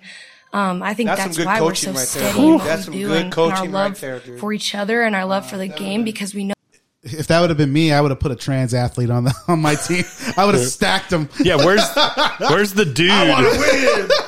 um, 0.53 0.83
I 0.83 0.93
think 0.95 1.09
That's 1.09 1.37
that's, 1.37 1.47
why 1.47 1.61
we're 1.61 1.75
so 1.75 1.93
right 1.93 1.99
steady 2.07 2.39
in 2.39 2.55
what 2.57 2.65
That's 2.65 2.81
we 2.81 2.85
some 2.85 2.95
do 2.95 3.07
good 3.07 3.17
and, 3.17 3.25
and 3.25 3.33
coaching 3.33 3.57
our 3.57 3.63
right 3.65 3.71
love 3.73 4.01
there, 4.01 4.19
dude. 4.21 4.39
for 4.41 4.53
each 4.53 4.75
other 4.75 5.03
and 5.03 5.17
our 5.17 5.25
love 5.25 5.49
for 5.49 5.57
the 5.57 5.69
game 5.69 6.05
because 6.05 6.35
we 6.35 6.45
know. 6.45 6.55
If 7.03 7.29
that 7.29 7.41
would 7.41 7.49
have 7.49 7.57
been 7.57 7.73
me, 7.73 7.93
I 7.93 8.01
would 8.01 8.11
have 8.11 8.21
put 8.21 8.31
a 8.31 8.37
trans 8.37 8.75
athlete 8.75 9.09
on 9.11 9.25
the 9.25 9.35
on 9.49 9.61
my 9.63 9.75
team. 9.75 10.05
I 10.37 10.45
would 10.45 10.55
have 10.55 10.65
stacked 10.65 11.11
them. 11.11 11.29
Yeah, 11.41 11.57
where's 11.57 11.83
where's 12.41 12.75
the 12.75 12.85
dude? 12.85 13.11
I 13.11 13.29
want 13.29 13.47
to 13.53 13.59
win. 13.59 14.09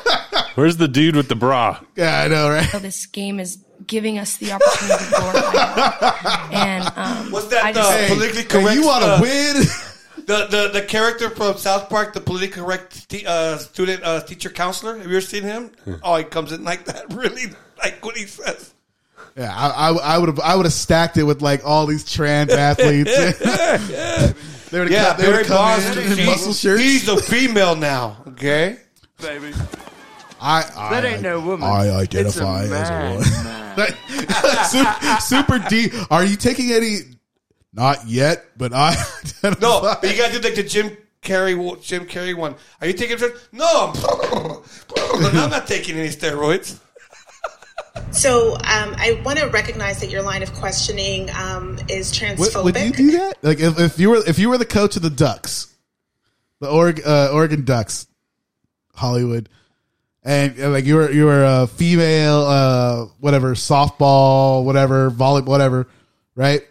Where's 0.55 0.77
the 0.77 0.89
dude 0.89 1.17
with 1.17 1.29
the 1.29 1.35
bra? 1.35 1.81
Yeah, 1.97 2.21
I 2.21 2.29
know, 2.29 2.51
right? 2.51 2.69
So 2.69 2.79
this 2.79 3.07
game 3.07 3.41
is 3.41 3.65
giving 3.87 4.19
us 4.19 4.37
the 4.37 4.53
opportunity 4.53 5.05
to 5.05 5.11
glorify 5.11 5.53
God. 5.53 6.53
And 6.53 6.93
um, 6.95 7.33
What's 7.33 7.47
that? 7.49 7.65
I 7.65 7.73
The 7.73 7.81
just, 7.81 8.13
politically 8.13 8.45
correct. 8.45 8.75
you 8.79 8.85
wanna 8.87 9.07
uh, 9.07 9.19
win? 9.23 9.57
The, 10.27 10.47
the 10.51 10.71
the 10.81 10.83
character 10.87 11.31
from 11.31 11.57
South 11.57 11.89
Park, 11.89 12.13
the 12.13 12.21
politically 12.21 12.63
correct 12.63 13.09
te- 13.09 13.25
uh, 13.27 13.57
student 13.59 14.03
uh, 14.05 14.21
teacher 14.25 14.51
counselor. 14.51 14.99
Have 14.99 15.07
you 15.07 15.13
ever 15.17 15.21
seen 15.23 15.43
him? 15.43 15.71
Oh, 16.03 16.17
he 16.17 16.25
comes 16.25 16.53
in 16.53 16.65
like 16.65 16.85
that. 16.85 17.13
Really, 17.15 17.45
like 17.79 18.05
what 18.05 18.17
he 18.19 18.27
says. 18.27 18.72
Yeah, 19.37 19.55
I, 19.55 19.91
I, 19.91 20.15
I 20.15 20.19
would 20.19 20.29
have 20.29 20.41
I 20.41 20.57
would 20.57 20.67
have 20.67 20.73
stacked 20.73 21.17
it 21.17 21.23
with 21.23 21.41
like 21.43 21.63
all 21.65 21.87
these 21.87 22.11
trans 22.11 22.51
athletes. 22.53 23.11
they 23.17 24.81
would 24.81 24.91
Yeah, 24.91 25.05
have 25.05 25.19
they 25.19 25.27
would 25.27 25.33
Barry 25.33 25.45
come 25.45 25.57
Bonds. 25.57 25.97
in 25.97 26.19
in 26.19 26.27
muscle 26.27 26.53
shirts. 26.53 26.83
He's 26.83 27.09
a 27.09 27.17
female 27.17 27.75
now. 27.75 28.19
Okay, 28.29 28.77
baby. 29.21 29.53
I, 30.41 30.69
I 30.77 30.91
That 30.91 31.05
ain't 31.05 31.23
no 31.23 31.41
woman. 31.41 31.69
I 31.69 31.85
It's 31.87 31.95
a 31.95 32.45
identify 32.45 32.63
as 32.65 32.69
a 32.69 32.93
man, 32.93 33.15
woman. 33.77 33.95
super, 35.21 35.21
super 35.21 35.69
D. 35.69 35.91
Are 36.11 36.25
you 36.25 36.37
taking 36.37 36.73
any? 36.73 36.97
Not 37.73 38.07
yet, 38.07 38.45
but 38.59 38.73
I. 38.75 38.95
no, 39.61 39.81
but 39.81 40.03
you 40.03 40.17
gotta 40.17 40.33
do 40.33 40.41
like 40.47 40.57
the 40.57 40.63
Jim 40.63 40.95
Carrey 41.23 41.81
Jim 41.83 42.05
Carrey 42.07 42.35
one. 42.37 42.55
Are 42.81 42.87
you 42.87 42.93
taking? 42.93 43.17
No, 43.53 43.93
I'm, 43.97 45.25
I'm 45.37 45.49
not 45.51 45.67
taking 45.67 45.97
any 45.97 46.09
steroids. 46.11 46.79
So 48.11 48.55
um, 48.55 48.95
I 48.97 49.21
want 49.25 49.39
to 49.39 49.47
recognize 49.47 50.01
that 50.01 50.11
your 50.11 50.23
line 50.23 50.43
of 50.43 50.53
questioning 50.55 51.31
um, 51.31 51.79
is 51.89 52.13
transphobic. 52.13 52.65
would 52.65 52.77
you 52.77 52.93
do 52.93 53.11
that? 53.13 53.35
Like 53.43 53.61
if, 53.61 53.79
if 53.79 53.99
you 53.99 54.11
were 54.11 54.23
if 54.27 54.39
you 54.39 54.49
were 54.49 54.59
the 54.59 54.65
coach 54.67 54.97
of 54.97 55.03
the 55.03 55.11
Ducks, 55.11 55.75
the 56.61 56.71
Oregon, 56.71 57.05
uh, 57.07 57.31
Oregon 57.33 57.65
Ducks, 57.65 58.07
Hollywood, 58.95 59.49
and 60.23 60.59
uh, 60.59 60.71
like 60.71 60.85
you 60.85 60.95
were 60.97 61.11
you 61.11 61.27
were 61.27 61.45
a 61.45 61.67
female, 61.67 62.41
uh, 62.43 63.05
whatever 63.21 63.55
softball, 63.55 64.65
whatever 64.65 65.11
volleyball, 65.11 65.47
whatever, 65.47 65.89
right? 66.35 66.67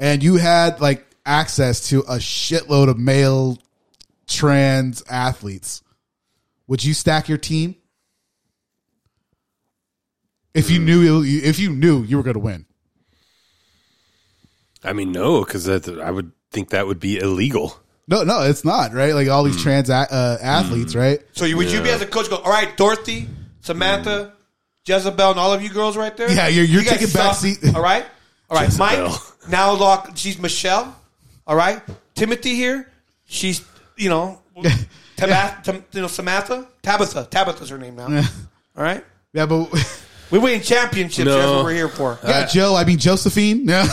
And 0.00 0.22
you 0.22 0.36
had 0.36 0.80
like 0.80 1.06
access 1.24 1.88
to 1.90 2.00
a 2.00 2.16
shitload 2.16 2.88
of 2.88 2.98
male 2.98 3.58
trans 4.26 5.02
athletes. 5.08 5.82
Would 6.66 6.84
you 6.84 6.94
stack 6.94 7.28
your 7.28 7.38
team 7.38 7.76
if 10.54 10.70
you 10.70 10.78
knew 10.78 11.22
if 11.24 11.58
you 11.58 11.70
knew 11.70 12.02
you 12.02 12.16
were 12.16 12.22
going 12.22 12.34
to 12.34 12.40
win? 12.40 12.66
I 14.82 14.92
mean, 14.92 15.12
no, 15.12 15.44
because 15.44 15.68
I 15.68 16.10
would 16.10 16.32
think 16.50 16.70
that 16.70 16.86
would 16.86 17.00
be 17.00 17.18
illegal. 17.18 17.76
No, 18.08 18.22
no, 18.24 18.42
it's 18.42 18.64
not 18.64 18.92
right. 18.92 19.14
Like 19.14 19.28
all 19.28 19.44
these 19.44 19.62
trans 19.62 19.88
a- 19.90 19.94
uh, 20.12 20.38
athletes, 20.42 20.94
right? 20.96 21.20
So 21.32 21.44
you, 21.44 21.56
would 21.58 21.70
you 21.70 21.82
be 21.82 21.90
as 21.90 22.00
a 22.02 22.06
coach 22.06 22.28
go? 22.28 22.36
All 22.38 22.50
right, 22.50 22.76
Dorothy, 22.76 23.28
Samantha, 23.60 24.32
Jezebel, 24.86 25.30
and 25.30 25.38
all 25.38 25.52
of 25.52 25.62
you 25.62 25.68
girls 25.68 25.96
right 25.96 26.16
there. 26.16 26.30
Yeah, 26.30 26.48
you're- 26.48 26.66
you're 26.66 26.82
You 26.82 26.88
taking 26.88 27.08
back 27.08 27.34
suck. 27.34 27.36
seat. 27.36 27.58
All 27.76 27.82
right, 27.82 28.04
all 28.48 28.56
right. 28.56 28.64
Jezebel. 28.66 29.08
Mike 29.10 29.20
now 29.48 29.74
lock. 29.74 30.12
She's 30.16 30.38
Michelle. 30.40 30.96
All 31.46 31.56
right, 31.56 31.80
Timothy 32.14 32.54
here. 32.56 32.90
She's 33.26 33.62
you 33.96 34.08
know, 34.08 34.40
Tabath, 35.16 35.62
Tam- 35.62 35.84
you 35.92 36.00
know 36.00 36.06
Samantha, 36.08 36.66
Tabitha. 36.82 37.28
Tabitha's 37.30 37.68
her 37.68 37.78
name 37.78 37.94
now. 37.96 38.08
Yeah. 38.08 38.26
All 38.76 38.82
right. 38.82 39.04
Yeah, 39.32 39.46
but 39.46 39.66
We 40.30 40.38
win 40.38 40.60
championships. 40.62 41.28
That's 41.28 41.50
what 41.50 41.64
we're 41.64 41.72
here 41.74 41.88
for. 41.88 42.18
yeah, 42.24 42.46
Joe. 42.46 42.74
I 42.76 42.84
mean 42.84 42.98
Josephine. 42.98 43.66
Yeah, 43.68 43.86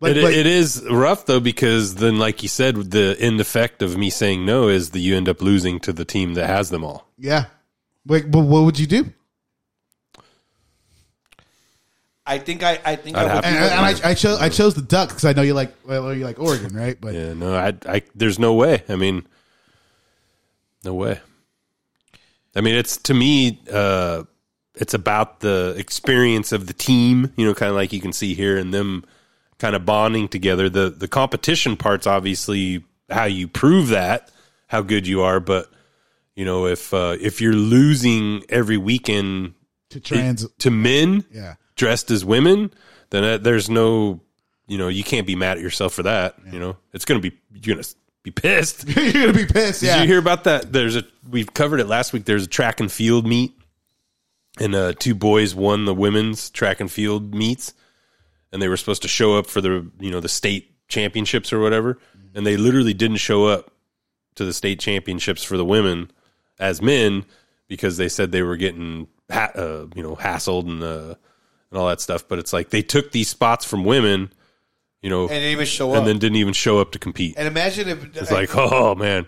But- 0.00 0.16
it, 0.16 0.22
but- 0.22 0.32
it 0.32 0.46
is 0.46 0.84
rough 0.88 1.26
though 1.26 1.40
because 1.40 1.96
then, 1.96 2.18
like 2.18 2.42
you 2.44 2.48
said, 2.48 2.76
the 2.76 3.16
end 3.18 3.40
effect 3.40 3.82
of 3.82 3.96
me 3.96 4.10
saying 4.10 4.46
no 4.46 4.68
is 4.68 4.90
that 4.90 5.00
you 5.00 5.16
end 5.16 5.28
up 5.28 5.42
losing 5.42 5.80
to 5.80 5.92
the 5.92 6.04
team 6.04 6.34
that 6.34 6.46
has 6.46 6.70
them 6.70 6.84
all. 6.84 7.08
yeah. 7.18 7.46
Like, 8.06 8.30
but 8.30 8.40
what 8.40 8.62
would 8.64 8.78
you 8.78 8.86
do? 8.86 9.12
I 12.26 12.38
think 12.38 12.62
I. 12.62 12.78
I 12.84 12.96
think 12.96 13.16
I'd 13.16 13.26
I 13.26 13.34
would. 13.36 13.44
And, 13.44 13.56
and 13.56 13.80
I, 14.04 14.10
I 14.10 14.14
chose 14.14 14.38
I 14.38 14.48
chose 14.50 14.74
the 14.74 14.82
Ducks 14.82 15.12
because 15.14 15.24
I 15.24 15.32
know 15.32 15.42
you 15.42 15.54
like 15.54 15.74
well 15.86 16.12
you 16.14 16.24
like 16.24 16.38
Oregon, 16.38 16.74
right? 16.76 16.98
But 17.00 17.14
Yeah, 17.14 17.32
no, 17.32 17.54
I, 17.54 17.72
I, 17.86 18.02
there's 18.14 18.38
no 18.38 18.54
way. 18.54 18.82
I 18.88 18.96
mean, 18.96 19.26
no 20.84 20.94
way. 20.94 21.20
I 22.54 22.60
mean, 22.60 22.74
it's 22.74 22.96
to 22.98 23.14
me, 23.14 23.60
uh, 23.72 24.24
it's 24.78 24.94
about 24.94 25.40
the 25.40 25.74
experience 25.76 26.52
of 26.52 26.66
the 26.66 26.72
team. 26.72 27.32
You 27.36 27.46
know, 27.46 27.54
kind 27.54 27.70
of 27.70 27.76
like 27.76 27.92
you 27.92 28.00
can 28.00 28.12
see 28.12 28.34
here, 28.34 28.56
and 28.56 28.72
them 28.72 29.04
kind 29.58 29.74
of 29.76 29.84
bonding 29.84 30.28
together. 30.28 30.68
The 30.68 30.90
the 30.90 31.08
competition 31.08 31.76
part's 31.76 32.06
obviously 32.06 32.84
how 33.10 33.24
you 33.24 33.48
prove 33.48 33.88
that 33.88 34.30
how 34.66 34.82
good 34.82 35.06
you 35.06 35.22
are, 35.22 35.40
but 35.40 35.70
you 36.36 36.44
know, 36.44 36.66
if 36.66 36.92
uh, 36.94 37.16
if 37.20 37.40
you're 37.40 37.54
losing 37.54 38.42
every 38.48 38.76
weekend 38.76 39.54
To 39.90 40.00
trans- 40.00 40.46
to 40.58 40.70
men, 40.70 41.24
Yeah. 41.32 41.54
dressed 41.76 42.10
as 42.10 42.24
women, 42.24 42.70
then 43.10 43.24
uh, 43.24 43.38
there's 43.38 43.70
no, 43.70 44.20
you 44.66 44.76
know, 44.76 44.88
you 44.88 45.02
can't 45.02 45.26
be 45.26 45.34
mad 45.34 45.56
at 45.56 45.62
yourself 45.62 45.94
for 45.94 46.02
that. 46.02 46.36
You 46.52 46.58
know, 46.58 46.76
it's 46.92 47.04
gonna 47.06 47.20
be 47.20 47.32
you're 47.52 47.74
gonna 47.76 47.86
be 48.22 48.30
pissed. 48.30 48.86
you're 48.88 49.12
gonna 49.12 49.32
be 49.32 49.46
pissed. 49.46 49.80
Did 49.80 49.86
Yeah, 49.86 50.02
you 50.02 50.06
hear 50.06 50.18
about 50.18 50.44
that? 50.44 50.70
There's 50.72 50.96
a 50.96 51.04
we've 51.28 51.52
covered 51.54 51.80
it 51.80 51.86
last 51.88 52.12
week. 52.12 52.26
There's 52.26 52.44
a 52.44 52.48
track 52.48 52.78
and 52.80 52.92
field 52.92 53.26
meet, 53.26 53.52
and 54.60 54.74
uh, 54.74 54.92
two 54.98 55.14
boys 55.14 55.54
won 55.54 55.84
the 55.84 55.94
women's 55.94 56.50
track 56.50 56.80
and 56.80 56.90
field 56.90 57.34
meets, 57.34 57.74
and 58.52 58.60
they 58.62 58.68
were 58.68 58.76
supposed 58.76 59.02
to 59.02 59.08
show 59.08 59.36
up 59.38 59.46
for 59.46 59.60
the 59.60 59.90
you 60.00 60.10
know 60.10 60.20
the 60.20 60.28
state 60.28 60.74
championships 60.88 61.52
or 61.52 61.60
whatever, 61.60 61.98
and 62.34 62.46
they 62.46 62.56
literally 62.56 62.94
didn't 62.94 63.18
show 63.18 63.46
up 63.46 63.70
to 64.36 64.44
the 64.44 64.52
state 64.52 64.78
championships 64.80 65.42
for 65.42 65.56
the 65.56 65.64
women 65.64 66.10
as 66.58 66.80
men 66.80 67.24
because 67.68 67.96
they 67.96 68.08
said 68.08 68.32
they 68.32 68.42
were 68.42 68.56
getting 68.56 69.06
ha- 69.30 69.50
uh, 69.54 69.86
you 69.94 70.02
know 70.02 70.16
hassled 70.16 70.66
and 70.68 70.82
uh, 70.82 71.14
and 71.70 71.78
all 71.78 71.88
that 71.88 72.00
stuff. 72.00 72.26
But 72.28 72.38
it's 72.38 72.52
like 72.52 72.70
they 72.70 72.82
took 72.82 73.12
these 73.12 73.28
spots 73.28 73.64
from 73.64 73.84
women, 73.84 74.32
you 75.02 75.10
know, 75.10 75.22
And 75.22 75.30
didn't 75.30 75.50
even 75.52 75.66
show 75.66 75.90
and 75.90 75.98
up. 76.00 76.04
then 76.06 76.18
didn't 76.18 76.36
even 76.36 76.54
show 76.54 76.78
up 76.80 76.92
to 76.92 76.98
compete. 76.98 77.34
And 77.36 77.46
imagine 77.46 77.88
if 77.88 78.16
It's 78.16 78.30
like, 78.32 78.50
oh 78.56 78.94
man, 78.94 79.26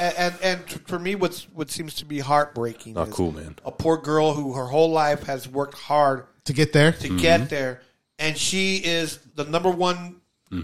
And, 0.00 0.14
and 0.18 0.34
and 0.42 0.88
for 0.88 0.98
me, 0.98 1.14
what's 1.14 1.44
what 1.52 1.70
seems 1.70 1.94
to 1.96 2.04
be 2.06 2.18
heartbreaking. 2.20 2.94
Not 2.94 3.08
is 3.08 3.14
cool, 3.14 3.32
man. 3.32 3.56
A 3.64 3.70
poor 3.70 3.98
girl 3.98 4.32
who 4.32 4.54
her 4.54 4.64
whole 4.66 4.90
life 4.90 5.24
has 5.24 5.46
worked 5.46 5.74
hard 5.78 6.24
to 6.46 6.52
get 6.52 6.72
there. 6.72 6.92
to 6.92 7.08
Mm-hmm. 7.08 7.16
get 7.18 7.50
there, 7.50 7.82
and 8.18 8.36
she 8.36 8.76
is 8.76 9.18
the 9.34 9.44
number 9.44 9.70
one 9.70 10.16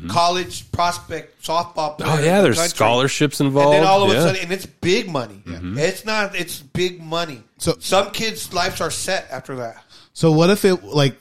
college 0.08 0.72
prospect 0.72 1.40
softball 1.44 1.96
player. 1.96 2.10
Oh 2.10 2.18
in 2.18 2.24
yeah, 2.24 2.36
the 2.38 2.44
there's 2.44 2.56
country. 2.56 2.70
scholarships 2.76 3.40
involved. 3.40 3.74
And 3.74 3.82
then 3.84 3.88
all 3.88 4.02
of 4.02 4.08
yeah. 4.12 4.18
a 4.18 4.22
sudden, 4.22 4.42
and 4.42 4.50
it's 4.52 4.66
big 4.66 5.08
money. 5.08 5.42
Mhm. 5.46 5.78
It's 5.78 6.04
not. 6.04 6.34
It's 6.34 6.58
big 6.60 7.00
money. 7.02 7.42
So 7.58 7.76
some 7.78 8.10
kids' 8.10 8.52
lives 8.52 8.80
are 8.80 8.90
set 8.90 9.28
after 9.30 9.56
that. 9.56 9.84
So 10.12 10.32
what 10.32 10.50
if 10.50 10.64
it 10.64 10.82
like 10.82 11.16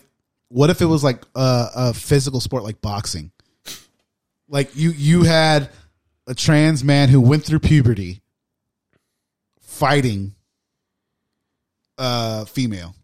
what 0.48 0.70
if 0.70 0.82
it 0.82 0.86
was 0.86 1.04
like 1.04 1.22
a, 1.36 1.68
a 1.76 1.94
physical 1.94 2.40
sport 2.40 2.64
like 2.64 2.82
boxing? 2.82 3.32
Like 4.48 4.76
you 4.76 4.92
you 4.92 5.24
had 5.24 5.70
a 6.28 6.36
trans 6.36 6.84
man 6.84 7.10
who 7.10 7.22
went 7.22 7.44
through 7.44 7.60
puberty 7.60 8.22
fighting 9.62 10.36
uh, 11.98 12.46
female? 12.46 12.96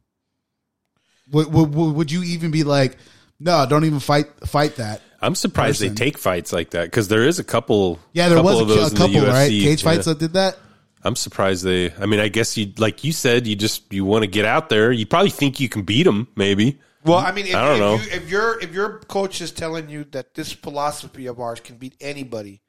Would, 1.32 1.54
would 1.54 1.74
would 1.74 2.12
you 2.12 2.24
even 2.24 2.52
be 2.52 2.64
like, 2.64 2.98
no, 3.40 3.66
don't 3.66 3.86
even 3.86 4.00
fight 4.00 4.28
fight 4.46 4.76
that? 4.76 5.02
I'm 5.22 5.36
surprised 5.36 5.80
person. 5.80 5.96
they 5.96 6.06
take 6.06 6.18
fights 6.18 6.52
like 6.52 6.72
that 6.72 6.86
because 6.86 7.08
there 7.08 7.24
is 7.24 7.40
a 7.40 7.44
couple. 7.44 8.00
Yeah, 8.12 8.28
there 8.28 8.38
couple 8.38 8.52
was 8.52 8.60
a, 8.60 8.64
of 8.64 8.68
those 8.68 8.78
a 8.78 8.82
in 8.88 8.94
the 8.94 9.20
couple, 9.20 9.30
right? 9.30 9.52
UFC, 9.52 9.62
Cage 9.62 9.84
fights 9.84 10.08
yeah. 10.08 10.14
that 10.14 10.20
did 10.20 10.34
that. 10.34 10.58
I'm 11.04 11.16
surprised 11.16 11.64
they. 11.64 11.92
I 11.94 12.06
mean, 12.06 12.20
I 12.20 12.28
guess 12.28 12.58
you 12.58 12.74
like 12.78 13.04
you 13.04 13.12
said, 13.12 13.48
you 13.48 13.56
just 13.56 13.92
you 13.94 14.04
want 14.04 14.24
to 14.24 14.28
get 14.28 14.46
out 14.46 14.70
there. 14.70 14.92
You 14.92 15.06
probably 15.06 15.30
think 15.30 15.60
you 15.60 15.70
can 15.70 15.84
beat 15.84 16.04
them, 16.04 16.28
maybe. 16.36 16.80
Well, 17.04 17.18
I 17.18 17.32
mean, 17.32 17.48
if, 17.48 17.56
I 17.56 17.66
don't 17.66 17.76
if 17.76 17.80
know. 17.80 17.96
You, 17.96 18.12
if 18.12 18.30
your 18.30 18.60
if 18.60 18.74
your 18.74 19.00
coach 19.00 19.42
is 19.42 19.52
telling 19.52 19.90
you 19.90 20.06
that 20.12 20.34
this 20.34 20.52
philosophy 20.52 21.28
of 21.28 21.40
ours 21.40 21.60
can 21.60 21.78
beat 21.78 21.96
anybody, 22.02 22.62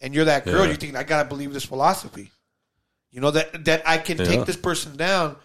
and 0.00 0.14
you're 0.14 0.24
that 0.26 0.44
girl, 0.44 0.64
Yeah. 0.64 0.70
you 0.72 0.76
think 0.76 0.96
I 0.96 1.02
gotta 1.02 1.28
believe 1.28 1.52
this 1.52 1.64
philosophy. 1.64 2.30
You 3.10 3.20
know 3.20 3.30
that 3.32 3.64
that 3.64 3.82
I 3.86 3.98
can 3.98 4.18
Yeah. 4.18 4.24
take 4.24 4.44
this 4.46 4.56
person 4.56 4.96
down, 4.96 5.36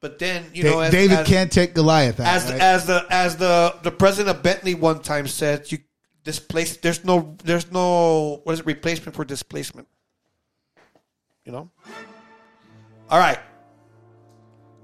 but 0.00 0.18
then 0.18 0.44
you 0.52 0.62
Da- 0.64 0.70
know 0.70 0.80
as, 0.80 0.90
David 0.92 1.18
as, 1.18 1.26
can't 1.26 1.50
take 1.52 1.74
Goliath 1.74 2.18
out. 2.20 2.26
as 2.26 2.50
right? 2.50 2.60
as 2.60 2.86
the 2.86 3.06
as 3.10 3.36
the 3.36 3.74
the 3.82 3.90
president 3.92 4.36
of 4.36 4.42
Bentley 4.42 4.74
one 4.74 5.00
time 5.00 5.26
said, 5.28 5.70
you 5.70 5.78
this 6.24 6.38
place 6.40 6.76
there's 6.78 7.04
no 7.04 7.36
there's 7.44 7.70
no 7.70 8.40
what 8.44 8.52
is 8.54 8.60
it 8.60 8.66
replacement 8.66 9.14
for 9.14 9.24
displacement. 9.24 9.86
You 11.44 11.52
know. 11.52 11.70
All 13.08 13.20
right. 13.20 13.38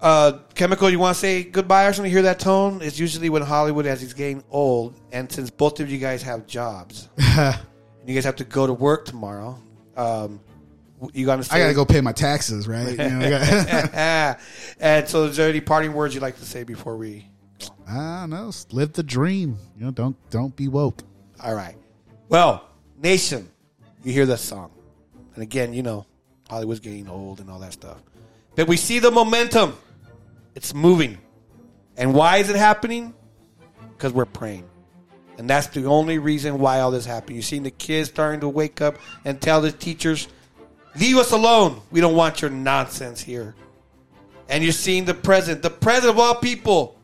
Uh, 0.00 0.38
Chemical, 0.54 0.90
you 0.90 0.98
want 0.98 1.14
to 1.14 1.20
say 1.20 1.44
goodbye 1.44 1.86
or 1.86 1.92
something? 1.92 2.10
Hear 2.10 2.22
that 2.22 2.40
tone? 2.40 2.80
It's 2.82 2.98
usually 2.98 3.30
when 3.30 3.42
Hollywood, 3.42 3.86
as 3.86 4.00
he's 4.00 4.14
getting 4.14 4.42
old, 4.50 4.94
and 5.12 5.30
since 5.30 5.48
both 5.50 5.78
of 5.80 5.88
you 5.90 5.98
guys 5.98 6.22
have 6.22 6.44
jobs, 6.46 7.08
and 8.02 8.08
you 8.08 8.14
guys 8.16 8.24
have 8.24 8.36
to 8.36 8.44
go 8.44 8.66
to 8.66 8.72
work 8.74 9.04
tomorrow, 9.06 9.58
um, 9.96 10.40
you 11.14 11.24
gotta. 11.26 11.46
I 11.54 11.58
gotta 11.58 11.74
go 11.74 11.84
pay 11.84 12.00
my 12.00 12.12
taxes, 12.12 12.68
right? 12.68 12.90
You 12.90 12.96
know, 12.96 13.30
got- 13.30 14.38
and 14.80 15.08
so, 15.08 15.24
is 15.24 15.36
there 15.36 15.48
any 15.48 15.60
parting 15.60 15.92
words 15.92 16.14
you'd 16.14 16.20
like 16.22 16.36
to 16.38 16.44
say 16.44 16.64
before 16.64 16.96
we? 16.96 17.26
I 17.88 18.20
don't 18.20 18.30
know. 18.30 18.52
Live 18.70 18.92
the 18.92 19.02
dream. 19.02 19.56
You 19.78 19.86
know, 19.86 19.90
don't 19.92 20.16
don't 20.30 20.54
be 20.54 20.68
woke. 20.68 21.02
All 21.42 21.54
right. 21.54 21.76
Well, 22.28 22.68
nation, 23.00 23.48
you 24.04 24.12
hear 24.12 24.26
that 24.26 24.38
song, 24.38 24.70
and 25.34 25.42
again, 25.42 25.72
you 25.72 25.82
know, 25.82 26.06
Hollywood's 26.48 26.80
getting 26.80 27.08
old 27.08 27.40
and 27.40 27.50
all 27.50 27.58
that 27.60 27.72
stuff, 27.72 27.98
but 28.56 28.68
we 28.68 28.76
see 28.76 28.98
the 28.98 29.10
momentum. 29.10 29.76
It's 30.54 30.74
moving, 30.74 31.18
and 31.96 32.14
why 32.14 32.38
is 32.38 32.50
it 32.50 32.56
happening? 32.56 33.14
Because 33.96 34.12
we're 34.12 34.24
praying, 34.26 34.68
and 35.42 35.50
that's 35.50 35.66
the 35.66 35.86
only 35.86 36.18
reason 36.18 36.60
why 36.60 36.78
all 36.78 36.92
this 36.92 37.04
happened. 37.04 37.34
You're 37.34 37.42
seeing 37.42 37.64
the 37.64 37.72
kids 37.72 38.08
starting 38.08 38.38
to 38.42 38.48
wake 38.48 38.80
up 38.80 38.96
and 39.24 39.40
tell 39.40 39.60
the 39.60 39.72
teachers, 39.72 40.28
"Leave 40.94 41.16
us 41.16 41.32
alone. 41.32 41.80
We 41.90 42.00
don't 42.00 42.14
want 42.14 42.40
your 42.40 42.50
nonsense 42.52 43.20
here." 43.20 43.56
And 44.48 44.62
you're 44.62 44.72
seeing 44.72 45.04
the 45.04 45.14
president, 45.14 45.64
the 45.64 45.70
president 45.70 46.14
of 46.14 46.20
all 46.20 46.36
people, 46.36 46.96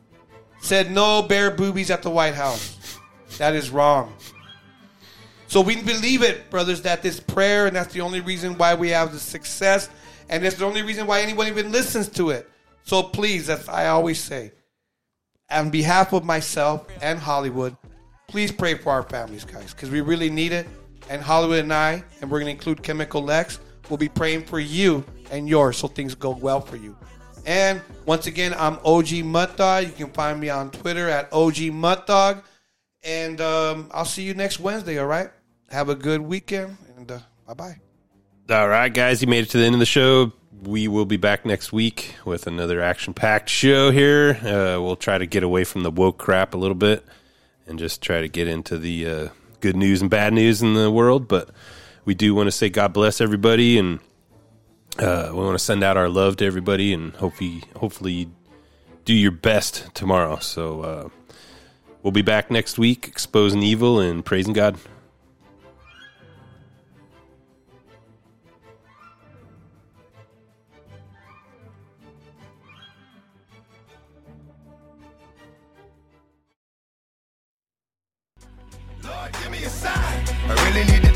said 0.61 0.93
no 0.93 1.23
bare 1.23 1.51
boobies 1.51 1.91
at 1.91 2.03
the 2.03 2.11
White 2.11 2.37
House. 2.37 2.77
That 3.39 3.57
is 3.57 3.71
wrong. 3.71 4.15
So 5.49 5.61
we 5.61 5.75
believe 5.83 6.23
it, 6.23 6.49
brothers, 6.49 6.83
that 6.83 7.03
this 7.03 7.19
prayer, 7.19 7.67
and 7.67 7.75
that's 7.75 7.93
the 7.93 8.03
only 8.03 8.21
reason 8.21 8.57
why 8.57 8.75
we 8.75 8.91
have 8.91 9.13
the 9.13 9.19
success, 9.19 9.89
and 10.29 10.45
that's 10.45 10.55
the 10.55 10.65
only 10.65 10.83
reason 10.83 11.09
why 11.09 11.23
anyone 11.23 11.49
even 11.49 11.73
listens 11.73 12.09
to 12.11 12.31
it. 12.31 12.49
So 12.85 13.03
please, 13.03 13.51
as 13.51 13.69
I 13.69 13.89
always 13.89 14.23
say, 14.23 14.53
on 15.51 15.71
behalf 15.71 16.13
of 16.13 16.25
myself 16.25 16.87
and 17.03 17.19
Hollywood, 17.19 17.77
please 18.29 18.53
pray 18.53 18.75
for 18.75 18.91
our 18.91 19.03
families, 19.03 19.45
guys, 19.45 19.73
because 19.73 19.91
we 19.91 20.03
really 20.03 20.29
need 20.31 20.53
it. 20.53 20.69
And 21.09 21.23
Hollywood 21.23 21.61
and 21.61 21.73
I, 21.73 22.05
and 22.21 22.31
we're 22.31 22.41
going 22.41 22.47
to 22.47 22.53
include 22.53 22.83
Chemical 22.83 23.23
Lex, 23.23 23.59
will 23.89 23.97
be 23.97 24.11
praying 24.11 24.45
for 24.45 24.61
you 24.61 25.03
and 25.31 25.49
yours 25.49 25.79
so 25.79 25.89
things 25.89 26.15
go 26.15 26.31
well 26.31 26.61
for 26.61 26.77
you. 26.77 26.95
And 27.47 27.81
once 28.05 28.27
again, 28.27 28.53
I'm 28.53 28.75
OG 28.85 29.25
Muttdog. 29.25 29.87
You 29.87 29.93
can 29.93 30.13
find 30.13 30.39
me 30.39 30.51
on 30.51 30.71
Twitter 30.71 31.09
at 31.09 31.33
OG 31.33 31.55
Muttdog. 31.55 32.43
And 33.03 33.41
um, 33.41 33.91
I'll 33.93 34.05
see 34.05 34.25
you 34.25 34.35
next 34.35 34.61
Wednesday, 34.61 34.99
all 34.99 35.07
right? 35.07 35.31
Have 35.71 35.89
a 35.89 35.95
good 35.95 36.21
weekend, 36.21 36.77
and 36.99 37.11
uh, 37.11 37.19
bye 37.47 37.55
bye. 37.55 37.77
All 38.51 38.69
right, 38.69 38.93
guys, 38.93 39.23
you 39.23 39.29
made 39.29 39.45
it 39.45 39.51
to 39.51 39.59
the 39.59 39.65
end 39.65 39.75
of 39.75 39.79
the 39.79 39.87
show. 39.87 40.33
We 40.63 40.89
will 40.89 41.07
be 41.07 41.17
back 41.17 41.47
next 41.47 41.73
week 41.73 42.17
with 42.25 42.47
another 42.47 42.83
action 42.83 43.15
packed 43.15 43.49
show 43.49 43.91
here. 43.91 44.39
Uh, 44.43 44.83
we'll 44.83 44.97
try 44.97 45.17
to 45.17 45.27
get 45.27 45.43
away 45.43 45.65
from 45.65 45.83
the 45.83 45.91
woke 45.91 46.19
crap 46.19 46.53
a 46.53 46.59
little 46.59 46.75
bit 46.75 47.07
and 47.69 47.79
just 47.79 48.03
try 48.03 48.21
to 48.21 48.29
get 48.29 48.49
into 48.49 48.79
the 48.79 49.07
uh, 49.07 49.29
good 49.61 49.77
news 49.77 50.01
and 50.01 50.11
bad 50.11 50.33
news 50.33 50.63
in 50.63 50.75
the 50.75 50.91
world. 50.91 51.29
But 51.29 51.51
we 52.05 52.15
do 52.15 52.35
want 52.35 52.47
to 52.47 52.53
say 52.53 52.69
God 52.69 52.93
bless 52.93 53.21
everybody, 53.21 53.79
and 53.79 54.01
uh, 54.99 55.29
we 55.31 55.39
want 55.39 55.59
to 55.59 55.65
send 55.65 55.85
out 55.85 55.97
our 55.97 56.09
love 56.09 56.37
to 56.39 56.47
everybody, 56.47 56.93
and 56.93 57.13
hopefully, 57.15 57.63
hopefully, 57.77 58.29
do 59.05 59.15
your 59.15 59.31
best 59.31 59.95
tomorrow. 59.95 60.39
So 60.39 60.81
uh, 60.81 61.09
we'll 62.03 62.13
be 62.13 62.23
back 62.23 62.51
next 62.51 62.79
week, 62.79 63.07
exposing 63.07 63.63
evil 63.63 64.01
and 64.01 64.25
praising 64.25 64.55
God. 64.55 64.79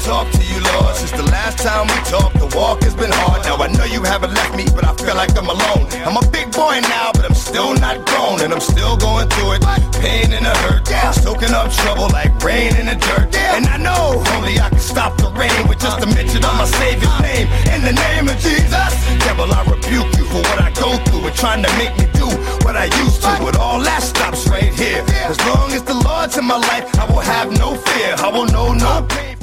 Talk 0.03 0.31
to 0.33 0.43
you, 0.43 0.59
Lord. 0.75 0.95
Since 0.97 1.13
the 1.13 1.27
last 1.31 1.59
time 1.59 1.87
we 1.87 1.99
talked, 2.11 2.35
the 2.39 2.51
walk 2.59 2.83
has 2.83 2.95
been 2.95 3.11
hard. 3.11 3.47
Now 3.47 3.57
I 3.57 3.69
know 3.71 3.85
you 3.85 4.03
haven't 4.03 4.35
left 4.35 4.55
me, 4.57 4.67
but 4.75 4.85
I 4.85 4.93
feel 4.99 5.15
like 5.15 5.31
I'm 5.39 5.49
alone. 5.49 5.87
I'm 6.03 6.19
a 6.19 6.27
big 6.31 6.51
boy 6.53 6.83
now, 6.83 7.11
but 7.15 7.25
I'm 7.25 7.35
still 7.35 7.75
not 7.75 8.05
grown, 8.07 8.43
and 8.43 8.53
I'm 8.53 8.61
still 8.61 8.97
going 8.97 9.29
through 9.31 9.59
it. 9.59 9.63
Pain 10.03 10.35
and 10.35 10.47
a 10.47 10.55
hurt, 10.67 10.87
soaking 11.23 11.55
up 11.55 11.71
trouble 11.71 12.11
like 12.11 12.35
rain 12.43 12.75
in 12.77 12.87
the 12.87 12.99
dirt. 12.99 13.31
And 13.55 13.67
I 13.67 13.79
know 13.79 14.23
only 14.35 14.59
I 14.59 14.69
can 14.69 14.83
stop 14.83 15.17
the 15.19 15.31
rain 15.39 15.63
with 15.69 15.79
just 15.79 16.03
a 16.03 16.07
mention 16.07 16.43
of 16.45 16.55
my 16.59 16.67
Savior's 16.67 17.19
name. 17.23 17.47
In 17.71 17.81
the 17.87 17.95
name 17.95 18.27
of 18.29 18.37
Jesus, 18.43 18.93
devil, 19.23 19.47
I 19.55 19.63
rebuke 19.71 20.11
you 20.19 20.27
for 20.27 20.43
what 20.51 20.59
I 20.59 20.71
go 20.75 20.99
through 21.07 21.31
and 21.31 21.37
trying 21.37 21.63
to 21.63 21.71
make 21.79 21.95
me 21.99 22.07
do 22.19 22.27
what 22.67 22.75
I 22.77 22.91
used 23.03 23.23
to. 23.23 23.31
But 23.39 23.57
all 23.57 23.81
that 23.81 24.03
stops 24.03 24.49
right 24.49 24.75
here. 24.75 25.05
As 25.31 25.39
long 25.47 25.71
as 25.73 25.83
the 25.83 25.95
Lord's 25.95 26.37
in 26.37 26.45
my 26.45 26.59
life, 26.59 26.91
I 26.99 27.07
will 27.07 27.23
have 27.23 27.55
no 27.55 27.77
fear. 27.77 28.15
I 28.19 28.29
will 28.35 28.47
know 28.47 28.75
no 28.75 29.07
pain. 29.09 29.42